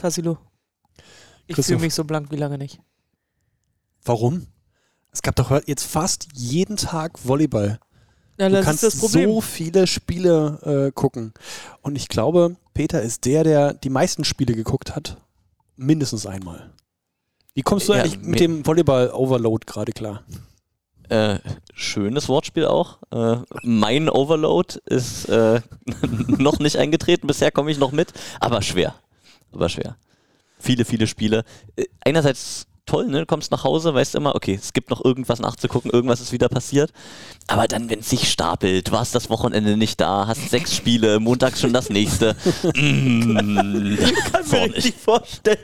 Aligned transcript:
Tassilo. 0.00 0.38
Ich 1.46 1.56
fühle 1.56 1.80
mich 1.80 1.94
so 1.94 2.04
blank 2.04 2.30
wie 2.30 2.36
lange 2.36 2.58
nicht. 2.58 2.80
Warum? 4.04 4.46
Es 5.12 5.22
gab 5.22 5.36
doch 5.36 5.50
jetzt 5.66 5.84
fast 5.84 6.28
jeden 6.34 6.76
Tag 6.76 7.26
Volleyball. 7.26 7.80
Ja, 8.38 8.48
Du 8.48 8.54
das 8.54 8.64
kannst 8.64 8.84
ist 8.84 8.94
das 8.94 9.00
Problem. 9.00 9.30
so 9.30 9.40
viele 9.40 9.86
Spiele 9.86 10.86
äh, 10.88 10.92
gucken. 10.92 11.34
Und 11.82 11.96
ich 11.96 12.08
glaube, 12.08 12.56
Peter 12.72 13.02
ist 13.02 13.24
der, 13.26 13.44
der 13.44 13.74
die 13.74 13.90
meisten 13.90 14.24
Spiele 14.24 14.54
geguckt 14.54 14.94
hat. 14.96 15.20
Mindestens 15.76 16.26
einmal. 16.26 16.72
Wie 17.54 17.62
kommst 17.62 17.88
du 17.88 17.92
Ja, 17.94 18.02
eigentlich 18.02 18.20
mit 18.22 18.40
dem 18.40 18.64
Volleyball-Overload 18.64 19.66
gerade 19.66 19.92
klar? 19.92 20.22
Äh, 21.08 21.40
schönes 21.74 22.28
Wortspiel 22.28 22.66
auch. 22.66 22.98
Äh, 23.10 23.42
mein 23.64 24.08
Overload 24.08 24.78
ist 24.86 25.28
äh, 25.28 25.60
noch 26.28 26.60
nicht 26.60 26.76
eingetreten. 26.76 27.26
Bisher 27.26 27.50
komme 27.50 27.72
ich 27.72 27.78
noch 27.78 27.90
mit, 27.92 28.12
aber 28.38 28.62
schwer. 28.62 28.94
Aber 29.52 29.68
schwer. 29.68 29.96
Viele, 30.58 30.84
viele 30.84 31.06
Spiele. 31.06 31.44
Äh, 31.76 31.84
einerseits 32.04 32.66
toll, 32.86 33.06
ne? 33.06 33.20
Du 33.20 33.26
kommst 33.26 33.50
nach 33.52 33.62
Hause, 33.64 33.94
weißt 33.94 34.16
immer, 34.16 34.34
okay, 34.34 34.58
es 34.60 34.72
gibt 34.72 34.90
noch 34.90 35.04
irgendwas 35.04 35.38
nachzugucken, 35.38 35.90
irgendwas 35.92 36.20
ist 36.20 36.32
wieder 36.32 36.48
passiert. 36.48 36.92
Aber 37.46 37.68
dann, 37.68 37.88
wenn 37.88 38.00
es 38.00 38.10
sich 38.10 38.28
stapelt, 38.30 38.90
warst 38.90 39.14
das 39.14 39.30
Wochenende 39.30 39.76
nicht 39.76 40.00
da, 40.00 40.26
hast 40.26 40.50
sechs 40.50 40.74
Spiele, 40.74 41.20
montags 41.20 41.60
schon 41.60 41.72
das 41.72 41.88
nächste. 41.90 42.34
Mm, 42.74 43.96
Ich 44.00 44.32
kann 44.32 44.48
mir 44.50 44.74
richtig 44.74 44.94
vorstellen, 44.96 45.58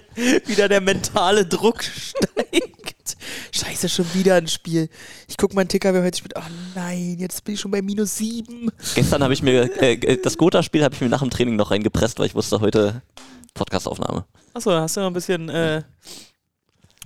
wie 0.47 0.55
da 0.55 0.69
der 0.69 0.81
mentale 0.81 1.45
Druck 1.47 1.83
steigt. 1.83 3.17
Scheiße, 3.53 3.89
schon 3.89 4.07
wieder 4.15 4.37
ein 4.37 4.49
Spiel. 4.49 4.89
Ich 5.29 5.37
guck 5.37 5.55
meinen 5.55 5.69
Ticker, 5.69 5.93
wer 5.95 6.03
heute 6.03 6.19
spielt. 6.19 6.35
Oh 6.37 6.43
nein, 6.75 7.17
jetzt 7.19 7.45
bin 7.45 7.55
ich 7.55 7.61
schon 7.61 7.71
bei 7.71 7.83
minus 7.83 8.17
sieben. 8.17 8.71
Gestern 8.95 9.23
habe 9.23 9.35
ich 9.35 9.43
mir, 9.43 9.71
äh, 9.83 10.17
das 10.23 10.37
Gotha-Spiel 10.39 10.83
habe 10.85 10.95
ich 10.95 11.01
mir 11.01 11.09
nach 11.09 11.21
dem 11.23 11.31
Training 11.31 11.57
noch 11.57 11.71
reingepresst, 11.71 12.19
weil 12.19 12.27
ich 12.27 12.35
wusste, 12.35 12.61
heute 12.61 13.03
Podcastaufnahme. 13.57 14.25
Achso, 14.55 14.71
hast 14.73 14.97
du 14.97 15.01
noch 15.01 15.09
ein 15.09 15.13
bisschen 15.13 15.49
äh, 15.49 15.83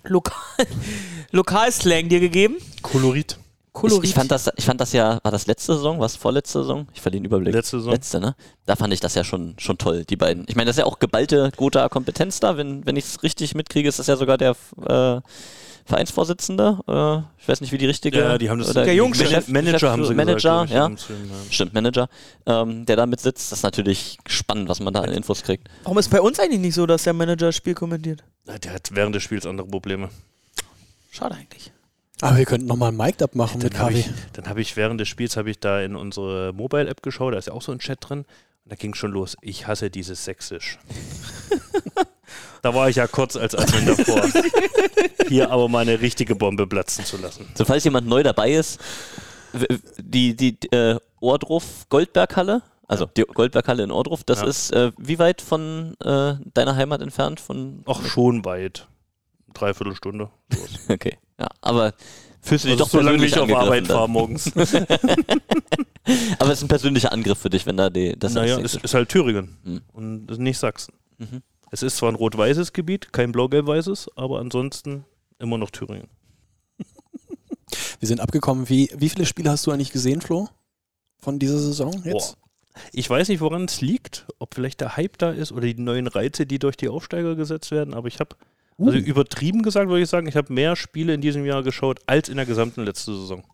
Lokal 0.05 0.35
Lokalslang 1.30 2.09
dir 2.09 2.21
gegeben? 2.21 2.57
Kolorit. 2.83 3.38
Kolorit. 3.73 4.05
Ich, 4.05 4.11
ich, 4.11 4.15
fand 4.15 4.30
das, 4.30 4.51
ich 4.57 4.65
fand 4.65 4.80
das 4.80 4.93
ja, 4.93 5.21
war 5.23 5.30
das 5.30 5.47
letzte 5.47 5.74
Saison, 5.74 6.01
was 6.01 6.16
vorletzte 6.16 6.61
Saison? 6.61 6.89
Ich 6.93 7.01
verliere 7.01 7.23
den 7.23 7.27
Überblick. 7.27 7.55
Letzte 7.55 7.79
Saison. 7.79 7.93
Letzte, 7.93 8.21
ne? 8.21 8.35
Da 8.66 8.77
fand 8.77 8.93
ich 8.93 9.01
das 9.01 9.15
ja 9.15 9.23
schon, 9.23 9.55
schon 9.59 9.79
toll, 9.79 10.05
die 10.05 10.16
beiden. 10.16 10.45
Ich 10.49 10.57
meine, 10.57 10.66
das 10.66 10.77
ist 10.77 10.80
ja 10.80 10.87
auch 10.87 10.99
geballte 10.99 11.52
Gotha-Kompetenz 11.57 12.41
da. 12.41 12.57
Wenn, 12.57 12.85
wenn 12.85 12.96
ich 12.96 13.05
es 13.05 13.23
richtig 13.23 13.55
mitkriege, 13.55 13.89
ist 13.89 13.99
das 13.99 14.09
ja 14.09 14.17
sogar 14.17 14.39
der 14.39 14.57
äh, 14.87 15.21
Vereinsvorsitzende. 15.87 16.79
Äh, 16.87 17.41
ich 17.43 17.49
weiß 17.49 17.61
nicht, 17.61 17.73
wie 17.73 17.79
die 17.79 17.87
richtige. 17.87 18.19
Ja, 18.19 18.39
die 18.39 18.49
haben 18.51 18.59
das- 18.59 18.71
oder 18.71 18.85
Der 18.85 18.95
Jungchef. 18.95 19.29
Chef- 19.31 19.49
Manager 19.49 19.91
haben 19.91 20.05
sie 20.05 20.15
Manager, 20.15 20.63
gesagt. 20.67 20.71
ja. 20.71 20.97
Film, 20.97 21.31
ja. 21.31 21.37
Stimmt, 21.53 21.75
Manager, 21.75 22.09
ähm, 22.47 22.87
der 22.87 22.97
da 22.97 23.07
mit 23.07 23.21
sitzt. 23.21 23.51
Das 23.53 23.59
ist 23.59 23.63
natürlich 23.63 24.19
spannend, 24.27 24.69
was 24.69 24.81
man 24.81 24.95
da 24.95 25.01
an 25.01 25.13
Infos 25.13 25.43
kriegt. 25.43 25.69
Warum 25.85 25.99
ist 25.99 26.11
bei 26.11 26.21
uns 26.21 26.39
eigentlich 26.39 26.61
nicht 26.61 26.75
so, 26.75 26.87
dass 26.87 27.05
der 27.05 27.13
Manager 27.13 27.47
das 27.47 27.57
Spiel 27.57 27.75
kommentiert? 27.75 28.23
Der 28.65 28.73
hat 28.73 28.89
während 28.93 29.15
des 29.15 29.23
Spiels 29.23 29.47
andere 29.47 29.67
Probleme. 29.67 30.09
Schade 31.11 31.35
eigentlich. 31.35 31.73
Aber 32.23 32.37
wir 32.37 32.45
könnten 32.45 32.67
nochmal 32.67 32.91
ein 32.93 32.97
Mic-Up 32.97 33.35
machen 33.35 33.63
mit 33.63 33.73
Dann 33.75 33.81
habe 33.81 33.93
KW. 33.93 34.01
ich, 34.01 34.07
dann 34.35 34.47
hab 34.47 34.59
ich 34.59 34.77
während 34.77 35.01
des 35.01 35.09
Spiels 35.09 35.37
habe 35.37 35.51
ich 35.51 35.59
da 35.59 35.81
in 35.81 35.97
unsere 35.97 36.53
Mobile-App 36.53 37.03
geschaut, 37.03 37.33
da 37.35 37.39
ist 37.39 37.47
ja 37.47 37.55
auch 37.55 37.63
so 37.63 37.73
ein 37.73 37.79
Chat 37.79 37.99
drin. 38.07 38.27
Da 38.71 38.76
ging 38.76 38.95
schon 38.95 39.10
los. 39.10 39.37
Ich 39.43 39.66
hasse 39.66 39.90
dieses 39.90 40.24
Sächsisch. 40.24 40.79
da 42.63 42.73
war 42.73 42.88
ich 42.88 42.95
ja 42.96 43.09
kurz 43.09 43.35
als 43.35 43.57
Admin 43.57 43.85
davor. 43.85 44.23
Hier 45.29 45.51
aber 45.51 45.68
mal 45.68 45.80
eine 45.80 46.01
richtige 46.01 46.37
Bombe 46.37 46.68
platzen 46.68 47.04
zu 47.04 47.16
lassen. 47.16 47.49
So, 47.57 47.65
falls 47.65 47.82
jemand 47.82 48.07
neu 48.07 48.23
dabei 48.23 48.52
ist, 48.52 48.79
die, 49.99 50.37
die 50.37 50.57
äh, 50.71 51.01
Ohrdruf 51.18 51.88
Goldberghalle, 51.88 52.62
also 52.87 53.07
die 53.07 53.23
Goldberghalle 53.23 53.82
in 53.82 53.90
Ohrdruf, 53.90 54.23
das 54.23 54.40
Ja. 54.43 54.46
ist 54.46 54.71
äh, 54.73 54.93
wie 54.99 55.18
weit 55.18 55.43
von 55.43 55.96
äh, 56.01 56.34
deiner 56.55 56.77
Heimat 56.77 57.02
entfernt? 57.02 57.40
Von 57.40 57.82
Ach, 57.87 58.05
schon 58.07 58.45
weit. 58.45 58.87
Dreiviertel 59.52 59.96
Stunde. 59.96 60.30
okay, 60.88 61.18
ja, 61.40 61.49
aber 61.60 61.93
fühlst 62.43 62.65
du 62.65 62.69
dich 62.69 62.73
Also 62.80 62.85
doch 62.85 62.91
solange 62.91 63.19
persönlich 63.19 63.33
ich 63.33 63.38
auf 63.38 63.51
Arbeit 63.51 63.91
angegriffen 63.91 63.93
fahre 63.93 64.03
dann? 64.03 64.10
morgens. 64.12 64.53
Aber 66.39 66.51
es 66.51 66.59
ist 66.59 66.65
ein 66.65 66.69
persönlicher 66.69 67.12
Angriff 67.12 67.39
für 67.39 67.51
dich, 67.51 67.67
wenn 67.67 67.77
da 67.77 67.91
die 67.91 68.19
das 68.19 68.34
naja, 68.34 68.59
es 68.61 68.75
ist 68.75 68.95
halt 68.95 69.09
Thüringen 69.09 69.56
Hm. 69.65 69.81
und 69.93 70.39
nicht 70.39 70.59
Sachsen. 70.59 70.95
Mhm. 71.19 71.43
Es 71.71 71.83
ist 71.83 71.97
zwar 71.99 72.11
ein 72.11 72.17
rot-weißes 72.17 72.73
Gebiet, 72.73 73.12
kein 73.12 73.31
blau-gelb-weißes, 73.33 74.11
aber 74.17 74.41
ansonsten 74.41 75.05
immer 75.39 75.56
noch 75.59 75.71
Thüringen. 75.71 76.09
Wir 78.01 78.09
sind 78.09 78.21
abgekommen. 78.21 78.69
Wie, 78.69 78.91
wie 78.97 79.09
viele 79.09 79.27
Spiele 79.27 79.51
hast 79.51 79.67
du 79.67 79.71
eigentlich 79.71 79.93
gesehen, 79.93 80.21
Flo? 80.21 80.49
Von 81.19 81.39
dieser 81.39 81.59
Saison 81.59 81.93
jetzt? 82.05 82.37
Ich 82.93 83.09
weiß 83.09 83.28
nicht, 83.28 83.41
woran 83.41 83.67
es 83.67 83.81
liegt, 83.81 84.27
ob 84.39 84.55
vielleicht 84.55 84.81
der 84.81 84.97
Hype 84.97 85.19
da 85.19 85.31
ist 85.31 85.53
oder 85.53 85.62
die 85.67 85.75
neuen 85.75 86.07
Reize, 86.07 86.47
die 86.47 86.59
durch 86.59 86.77
die 86.77 86.89
Aufsteiger 86.89 87.37
gesetzt 87.37 87.71
werden, 87.71 87.95
aber 87.95 88.09
ich 88.09 88.19
habe, 88.19 88.34
also 88.89 88.99
übertrieben 88.99 89.63
gesagt, 89.63 89.89
würde 89.89 90.03
ich 90.03 90.09
sagen, 90.09 90.27
ich 90.27 90.37
habe 90.37 90.53
mehr 90.53 90.77
Spiele 90.77 91.15
in 91.15 91.21
diesem 91.21 91.45
Jahr 91.45 91.63
geschaut 91.63 92.01
als 92.07 92.29
in 92.29 92.37
der 92.37 92.47
gesamten 92.47 92.85
letzten 92.85 93.15
Saison. 93.15 93.45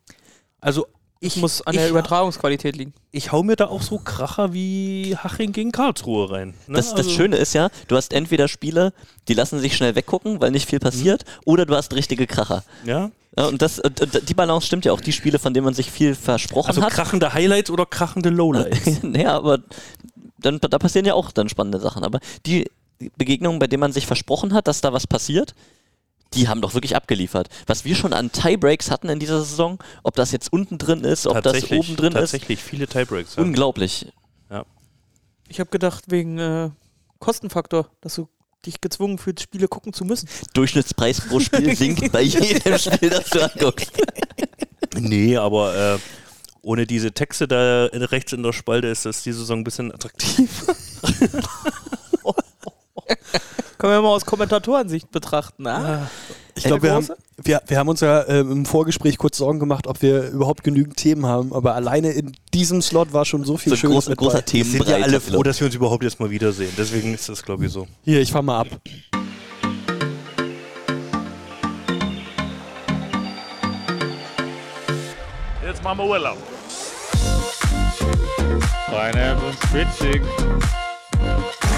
Also 0.61 0.87
Ich 1.19 1.35
ich, 1.35 1.41
muss 1.41 1.61
an 1.65 1.73
ich, 1.73 1.79
der 1.81 1.89
Übertragungsqualität 1.89 2.75
liegen. 2.75 2.93
ich 3.11 3.31
hau 3.31 3.43
mir 3.43 3.55
da 3.55 3.65
auch 3.67 3.81
so 3.81 3.97
Kracher 3.97 4.53
wie 4.53 5.15
Haching 5.17 5.51
gegen 5.51 5.71
Karlsruhe 5.71 6.29
rein. 6.31 6.49
Ne? 6.67 6.75
Das, 6.77 6.89
das 6.91 7.07
Also- 7.07 7.09
Schöne 7.11 7.37
ist 7.37 7.53
ja, 7.53 7.69
du 7.87 7.95
hast 7.95 8.13
entweder 8.13 8.47
Spiele, 8.47 8.93
die 9.27 9.33
lassen 9.33 9.59
sich 9.59 9.75
schnell 9.75 9.95
weggucken, 9.95 10.39
weil 10.41 10.51
nicht 10.51 10.69
viel 10.69 10.79
passiert, 10.79 11.25
oder 11.45 11.65
du 11.65 11.75
hast 11.75 11.93
richtige 11.93 12.27
Kracher. 12.27 12.63
Ja, 12.85 13.11
Ja, 13.37 13.45
und, 13.47 13.61
das, 13.61 13.79
und, 13.79 14.29
die 14.29 14.33
Balance 14.33 14.65
stimmt 14.67 14.85
ja 14.85 14.91
auch. 14.93 15.01
Die 15.01 15.11
Spiele, 15.13 15.37
von 15.39 15.53
denen 15.53 15.65
man 15.65 15.73
sich 15.75 15.91
viel 15.91 16.15
versprochen 16.15 16.69
also 16.69 16.81
hat. 16.81 16.91
krachende 16.91 17.33
Highlights 17.33 17.69
oder 17.69 17.85
krachende 17.85 18.29
Lowlights. 18.29 19.01
ja, 19.15 19.35
aber 19.37 19.59
dann, 20.39 20.59
da 20.59 20.79
passieren 20.79 21.05
ja 21.05 21.13
auch 21.15 21.31
dann 21.31 21.47
spannende 21.49 21.79
Sachen. 21.79 22.03
Aber 22.03 22.19
die 22.45 22.65
Begegnungen, 23.17 23.59
bei 23.59 23.67
denen 23.67 23.81
man 23.81 23.93
sich 23.93 24.07
versprochen 24.07 24.53
hat, 24.53 24.67
dass 24.67 24.81
da 24.81 24.93
was 24.93 25.07
passiert, 25.07 25.53
die 26.33 26.47
haben 26.47 26.61
doch 26.61 26.73
wirklich 26.73 26.95
abgeliefert. 26.95 27.47
Was 27.67 27.85
wir 27.85 27.95
schon 27.95 28.13
an 28.13 28.31
Tiebreaks 28.31 28.91
hatten 28.91 29.09
in 29.09 29.19
dieser 29.19 29.39
Saison, 29.39 29.79
ob 30.03 30.15
das 30.15 30.31
jetzt 30.31 30.51
unten 30.51 30.77
drin 30.77 31.03
ist, 31.03 31.25
ob 31.27 31.35
das 31.35 31.53
tatsächlich, 31.53 31.79
oben 31.79 31.95
drin 31.95 32.13
ist, 32.13 32.19
tatsächlich 32.19 32.61
viele 32.61 32.87
Tiebreaks. 32.87 33.35
Ja. 33.35 33.43
unglaublich. 33.43 34.07
Ich 35.49 35.59
habe 35.59 35.69
gedacht, 35.69 36.05
wegen 36.07 36.39
äh, 36.39 36.69
Kostenfaktor, 37.19 37.89
dass 38.01 38.15
du 38.15 38.27
dich 38.65 38.81
gezwungen 38.81 39.17
fühlst, 39.17 39.43
Spiele 39.43 39.67
gucken 39.67 39.93
zu 39.93 40.03
müssen. 40.03 40.27
Durchschnittspreis 40.53 41.21
pro 41.21 41.39
Spiel 41.39 41.75
sinkt 41.75 42.11
bei 42.11 42.21
jedem 42.21 42.77
Spiel, 42.77 43.09
das 43.09 43.29
du 43.29 43.41
anguckst. 43.43 43.91
Nee, 44.99 45.37
aber 45.37 45.95
äh, 45.95 45.99
ohne 46.63 46.87
diese 46.87 47.11
Texte 47.11 47.47
da 47.47 47.85
rechts 47.85 48.33
in 48.33 48.41
der 48.41 48.51
Spalte 48.51 48.87
ist 48.87 49.05
das 49.05 49.21
die 49.21 49.31
Saison 49.31 49.59
ein 49.59 49.63
bisschen 49.63 49.93
attraktiv. 49.93 50.65
Können 53.77 53.93
wir 53.93 54.01
mal 54.01 54.09
aus 54.09 54.25
Kommentatorensicht 54.25 55.11
betrachten. 55.11 55.67
Ah? 55.67 56.09
Ich 56.55 56.63
glaube, 56.63 56.81
wir 56.81 56.93
haben, 56.93 57.07
wir, 57.43 57.61
wir 57.67 57.77
haben 57.77 57.87
uns 57.87 57.99
ja 57.99 58.21
äh, 58.21 58.39
im 58.39 58.65
Vorgespräch 58.65 59.19
kurz 59.19 59.37
Sorgen 59.37 59.59
gemacht, 59.59 59.85
ob 59.85 60.01
wir 60.01 60.29
überhaupt 60.29 60.63
genügend 60.63 60.97
Themen 60.97 61.27
haben. 61.27 61.53
Aber 61.53 61.75
alleine 61.75 62.11
in 62.11 62.35
diesem 62.53 62.81
Slot 62.81 63.13
war 63.13 63.25
schon 63.25 63.43
so 63.43 63.57
viel 63.57 63.69
So 63.71 63.77
Schönes 63.77 63.95
großer, 63.95 64.09
mit 64.09 64.19
großer. 64.19 64.43
Wir 64.51 64.65
sind 64.65 64.87
ja 64.87 64.95
alle 64.95 65.19
froh, 65.19 65.43
dass 65.43 65.59
wir 65.59 65.67
uns 65.67 65.75
überhaupt 65.75 66.03
jetzt 66.03 66.19
mal 66.19 66.31
wiedersehen. 66.31 66.71
Deswegen 66.75 67.13
ist 67.13 67.29
das, 67.29 67.43
glaube 67.43 67.65
ich, 67.67 67.71
so. 67.71 67.87
Hier, 68.03 68.19
ich 68.19 68.31
fahr 68.31 68.41
mal 68.41 68.61
ab. 68.61 68.67
Jetzt 75.63 75.83
machen 75.83 75.99
wir 75.99 76.05
Urlaub. 76.05 76.37
Pineapple 78.87 79.53
Spritzig. 79.67 80.21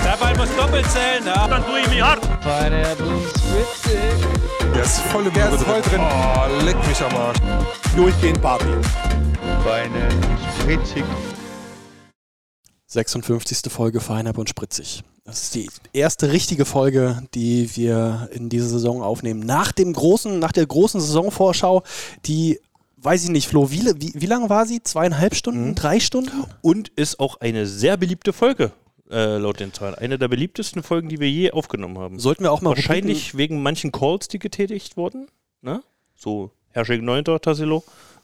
Der 0.04 0.18
Ball 0.18 0.36
muss 0.38 0.56
doppelt 0.56 0.86
zählen, 0.90 1.26
ja. 1.26 1.48
Dann 1.48 1.66
tue 1.66 1.80
ich 1.82 1.90
mich 1.90 2.02
hart. 2.02 2.22
Pineapple 2.42 3.20
Spritzig. 3.30 4.28
Der 4.74 4.84
ist 4.84 5.00
voll, 5.02 5.30
der 5.32 5.50
ist 5.52 5.64
voll 5.64 5.82
drin. 5.82 6.02
Oh, 6.02 6.66
leck 6.66 6.78
mich 6.88 7.02
am 7.02 7.16
Arsch. 7.16 7.38
Durchgehend 7.96 8.42
Party. 8.42 8.66
Pineapple 9.64 10.38
Spritzig. 10.62 11.04
56. 12.88 13.72
Folge 13.72 14.00
Feinab 14.00 14.38
und 14.38 14.50
Spritzig. 14.50 15.04
Das 15.24 15.44
ist 15.44 15.54
die 15.54 15.70
erste 15.94 16.32
richtige 16.32 16.66
Folge, 16.66 17.22
die 17.36 17.76
wir 17.76 18.30
in 18.32 18.50
dieser 18.50 18.68
Saison 18.68 19.04
aufnehmen. 19.04 19.42
Nach 19.42 19.72
dem 19.72 19.94
großen, 19.94 20.40
nach 20.40 20.52
der 20.52 20.66
großen 20.66 21.00
Saisonvorschau, 21.00 21.84
die, 22.26 22.60
weiß 22.98 23.26
ich 23.26 23.30
nicht, 23.30 23.48
Flo, 23.48 23.70
wie, 23.70 23.86
wie, 23.98 24.14
wie 24.16 24.26
lange 24.26 24.50
war 24.50 24.66
sie? 24.66 24.82
Zweieinhalb 24.82 25.36
Stunden? 25.36 25.76
Drei 25.76 26.00
Stunden? 26.00 26.46
Und 26.62 26.90
ist 26.96 27.20
auch 27.20 27.40
eine 27.42 27.68
sehr 27.68 27.96
beliebte 27.96 28.34
Folge, 28.34 28.72
äh, 29.10 29.38
laut 29.38 29.60
den 29.60 29.74
Zahlen. 29.74 29.96
Eine 29.96 30.18
der 30.18 30.28
beliebtesten 30.28 30.84
Folgen, 30.84 31.10
die 31.10 31.20
wir 31.20 31.30
je 31.30 31.52
aufgenommen 31.52 31.98
haben. 31.98 32.20
Sollten 32.20 32.44
wir 32.44 32.52
auch 32.52 32.62
mal 32.62 32.72
Wahrscheinlich 32.72 33.36
wegen 33.36 33.62
manchen 33.62 33.92
Calls, 33.92 34.28
die 34.28 34.40
getätigt 34.40 34.98
wurden. 34.98 35.28
Ne? 35.62 35.82
So, 36.16 36.52
Herrsching 36.70 37.04
9. 37.04 37.24
Tassilo. 37.42 37.84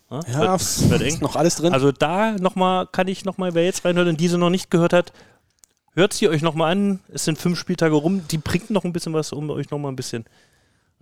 Ja, 0.10 0.22
Ja, 0.28 0.52
wird, 0.52 0.90
wird 0.90 1.02
ist 1.02 1.22
noch 1.22 1.36
alles 1.36 1.56
drin. 1.56 1.74
Also 1.74 1.92
da 1.92 2.34
nochmal, 2.34 2.88
kann 2.88 3.08
ich 3.08 3.26
nochmal, 3.26 3.56
wer 3.56 3.66
jetzt 3.66 3.84
reinhört 3.84 4.08
und 4.08 4.20
diese 4.20 4.38
noch 4.38 4.52
nicht 4.52 4.70
gehört 4.70 4.94
hat, 4.94 5.12
hört 5.94 6.14
sie 6.14 6.30
euch 6.30 6.42
nochmal 6.42 6.72
an. 6.72 7.00
Es 7.10 7.26
sind 7.26 7.40
fünf 7.40 7.58
Spieltage 7.58 7.96
rum. 7.96 8.28
Die 8.30 8.38
bringt 8.38 8.70
noch 8.70 8.86
ein 8.86 8.94
bisschen 8.94 9.14
was, 9.14 9.32
um 9.32 9.50
euch 9.50 9.72
nochmal 9.72 9.92
ein 9.92 9.96
bisschen 9.96 10.26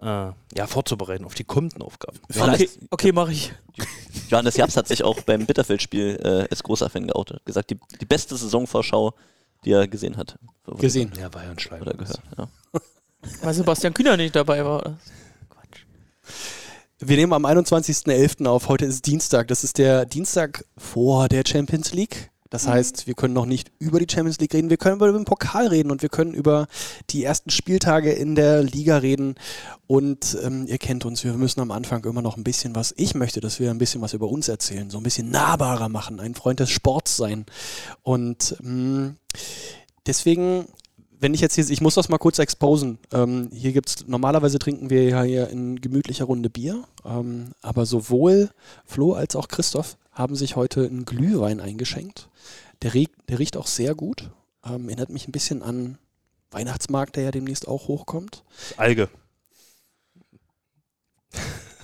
äh, 0.01 0.05
ja, 0.05 0.67
vorzubereiten 0.67 1.25
auf 1.25 1.33
die 1.33 1.43
kommenden 1.43 1.81
Aufgaben. 1.81 2.17
Okay, 2.33 2.69
okay 2.89 3.11
mache 3.11 3.33
ich. 3.33 3.51
Johannes 4.29 4.55
Japs 4.55 4.77
hat 4.77 4.87
sich 4.87 5.03
auch 5.03 5.21
beim 5.21 5.45
Bitterfeld-Spiel 5.45 6.19
äh, 6.23 6.47
als 6.49 6.63
großer 6.63 6.89
Fan 6.89 7.07
geoutet. 7.07 7.45
Gesagt, 7.45 7.71
die, 7.71 7.79
die 7.99 8.05
beste 8.05 8.35
Saisonvorschau 8.35 9.13
die 9.65 9.71
er 9.71 9.87
gesehen 9.87 10.17
hat. 10.17 10.37
Gesehen. 10.79 11.11
Ja, 11.17 11.33
war 11.33 11.43
ja 11.43 11.51
ein. 11.51 11.81
Oder 11.81 11.93
gehört. 11.93 12.21
Ja. 12.37 12.47
Weil 13.41 13.53
Sebastian 13.53 13.93
Kühner 13.93 14.17
nicht 14.17 14.35
dabei 14.35 14.65
war. 14.65 14.97
Quatsch. 15.49 15.85
Wir 16.99 17.17
nehmen 17.17 17.33
am 17.33 17.45
21.11. 17.45 18.45
auf. 18.45 18.67
Heute 18.67 18.85
ist 18.85 19.05
Dienstag. 19.05 19.47
Das 19.47 19.63
ist 19.63 19.77
der 19.77 20.05
Dienstag 20.05 20.65
vor 20.77 21.29
der 21.29 21.43
Champions 21.45 21.93
League. 21.93 22.31
Das 22.53 22.67
heißt, 22.67 23.07
wir 23.07 23.15
können 23.15 23.33
noch 23.33 23.47
nicht 23.47 23.71
über 23.79 23.97
die 23.97 24.05
Champions 24.07 24.39
League 24.39 24.53
reden, 24.53 24.69
wir 24.69 24.77
können 24.77 24.97
über 24.97 25.11
den 25.11 25.25
Pokal 25.25 25.69
reden 25.69 25.89
und 25.89 26.03
wir 26.03 26.09
können 26.09 26.35
über 26.35 26.67
die 27.09 27.23
ersten 27.23 27.49
Spieltage 27.49 28.11
in 28.11 28.35
der 28.35 28.61
Liga 28.61 28.97
reden. 28.97 29.33
Und 29.87 30.37
ähm, 30.43 30.67
ihr 30.67 30.77
kennt 30.77 31.03
uns, 31.03 31.23
wir 31.23 31.33
müssen 31.33 31.61
am 31.61 31.71
Anfang 31.71 32.03
immer 32.05 32.21
noch 32.21 32.37
ein 32.37 32.43
bisschen 32.43 32.75
was, 32.75 32.93
ich 32.95 33.15
möchte, 33.15 33.39
dass 33.39 33.59
wir 33.59 33.71
ein 33.71 33.79
bisschen 33.79 34.01
was 34.01 34.13
über 34.13 34.27
uns 34.27 34.49
erzählen, 34.49 34.91
so 34.91 34.99
ein 34.99 35.03
bisschen 35.03 35.31
nahbarer 35.31 35.89
machen, 35.89 36.19
ein 36.19 36.35
Freund 36.35 36.59
des 36.59 36.69
Sports 36.69 37.17
sein. 37.17 37.47
Und 38.03 38.55
ähm, 38.63 39.15
deswegen 40.05 40.67
wenn 41.19 41.33
ich 41.33 41.41
jetzt 41.41 41.55
hier, 41.55 41.67
ich 41.67 41.81
muss 41.81 41.95
das 41.95 42.09
mal 42.09 42.17
kurz 42.17 42.37
exposen. 42.37 42.99
Ähm, 43.13 43.49
hier 43.53 43.71
gibt's, 43.71 44.05
normalerweise 44.07 44.59
trinken 44.59 44.89
wir 44.89 45.05
ja 45.05 45.23
hier 45.23 45.49
in 45.49 45.79
gemütlicher 45.79 46.25
Runde 46.25 46.49
Bier, 46.49 46.83
ähm, 47.05 47.53
aber 47.61 47.85
sowohl 47.85 48.49
Flo 48.85 49.13
als 49.13 49.37
auch 49.37 49.47
Christoph 49.47 49.95
haben 50.13 50.35
sich 50.35 50.55
heute 50.55 50.85
einen 50.85 51.05
Glühwein 51.05 51.59
eingeschenkt. 51.59 52.29
Der, 52.81 52.93
riecht, 52.93 53.11
der 53.29 53.39
riecht 53.39 53.57
auch 53.57 53.67
sehr 53.67 53.95
gut. 53.95 54.29
Ähm, 54.65 54.87
erinnert 54.89 55.09
mich 55.09 55.27
ein 55.27 55.31
bisschen 55.31 55.61
an 55.61 55.97
Weihnachtsmarkt, 56.51 57.15
der 57.15 57.23
ja 57.23 57.31
demnächst 57.31 57.67
auch 57.67 57.87
hochkommt. 57.87 58.43
Alge. 58.77 59.09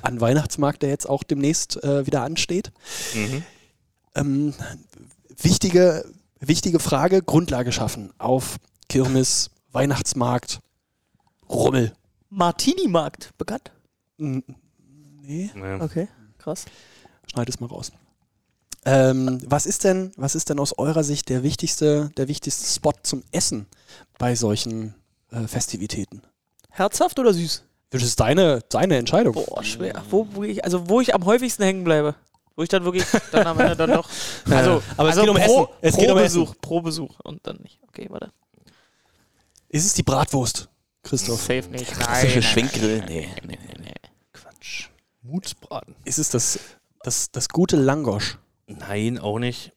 An 0.01 0.21
Weihnachtsmarkt, 0.21 0.81
der 0.81 0.89
jetzt 0.89 1.09
auch 1.09 1.23
demnächst 1.23 1.83
äh, 1.83 2.05
wieder 2.05 2.21
ansteht. 2.23 2.71
Mhm. 3.13 3.43
Ähm, 4.15 4.53
wichtige, 5.35 6.05
wichtige 6.39 6.79
Frage, 6.79 7.21
Grundlage 7.21 7.71
schaffen 7.71 8.13
auf 8.17 8.57
Kirmes, 8.87 9.51
Weihnachtsmarkt, 9.71 10.61
Rummel. 11.49 11.93
Martini-Markt, 12.29 13.33
bekannt? 13.37 13.71
N- 14.17 14.43
Nee, 15.21 15.51
Ja. 15.55 15.79
Okay, 15.81 16.07
krass. 16.39 16.65
schneid 17.31 17.49
es 17.49 17.59
mal 17.59 17.67
raus. 17.67 17.91
Ähm, 18.89 19.39
was 19.45 19.67
ist 19.67 19.83
denn, 19.83 20.11
was 20.17 20.33
ist 20.33 20.49
denn 20.49 20.59
aus 20.59 20.75
eurer 20.79 21.03
Sicht 21.03 21.29
der 21.29 21.43
wichtigste, 21.43 22.09
der 22.17 22.27
wichtigste 22.27 22.65
Spot 22.65 22.93
zum 23.03 23.23
Essen 23.31 23.67
bei 24.17 24.33
solchen 24.35 24.95
äh, 25.31 25.47
Festivitäten? 25.47 26.23
Herzhaft 26.71 27.19
oder 27.19 27.31
süß? 27.31 27.65
Das 27.91 28.01
ist 28.01 28.19
deine, 28.19 28.61
deine 28.69 28.97
Entscheidung. 28.97 29.33
Boah, 29.33 29.63
schwer. 29.63 30.01
Wo, 30.09 30.27
wo 30.31 30.43
ich, 30.43 30.63
also 30.63 30.89
wo 30.89 31.01
ich 31.01 31.13
am 31.13 31.25
häufigsten 31.25 31.63
hängen 31.63 31.83
bleibe. 31.83 32.15
Wo 32.55 32.63
ich 32.63 32.69
dann 32.69 32.83
wirklich 32.83 33.05
dann 33.31 33.45
am 33.45 33.59
Ende 33.59 33.75
dann 33.75 33.91
noch. 33.91 34.09
Also, 34.49 34.81
aber 34.97 35.09
es 35.09 35.17
also 35.17 35.21
geht 35.21 35.29
um 35.29 35.35
pro, 35.35 35.63
Essen. 35.63 35.73
Es 35.81 35.93
pro 35.93 36.01
geht 36.01 36.11
um 36.11 36.17
Besuch, 36.17 36.55
pro 36.59 36.81
Besuch. 36.81 37.19
Und 37.23 37.45
dann 37.45 37.57
nicht. 37.57 37.79
Okay, 37.87 38.07
warte. 38.09 38.31
Ist 39.67 39.85
es 39.85 39.93
die 39.93 40.03
Bratwurst, 40.03 40.67
Christoph? 41.03 41.41
Safe 41.41 41.69
nicht. 41.69 41.91
Klassische 41.91 42.41
Schwenkgrill? 42.41 43.03
Nee, 43.07 43.29
nee, 43.45 43.59
nee, 43.67 43.81
nee. 43.81 43.93
Quatsch. 44.33 44.89
Mutsbraten. 45.21 45.95
Ist 46.05 46.17
es 46.17 46.29
das, 46.29 46.59
das, 47.03 47.29
das 47.29 47.49
gute 47.49 47.75
Langosch? 47.75 48.39
Nein, 48.77 49.17
auch 49.17 49.39
nicht. 49.39 49.71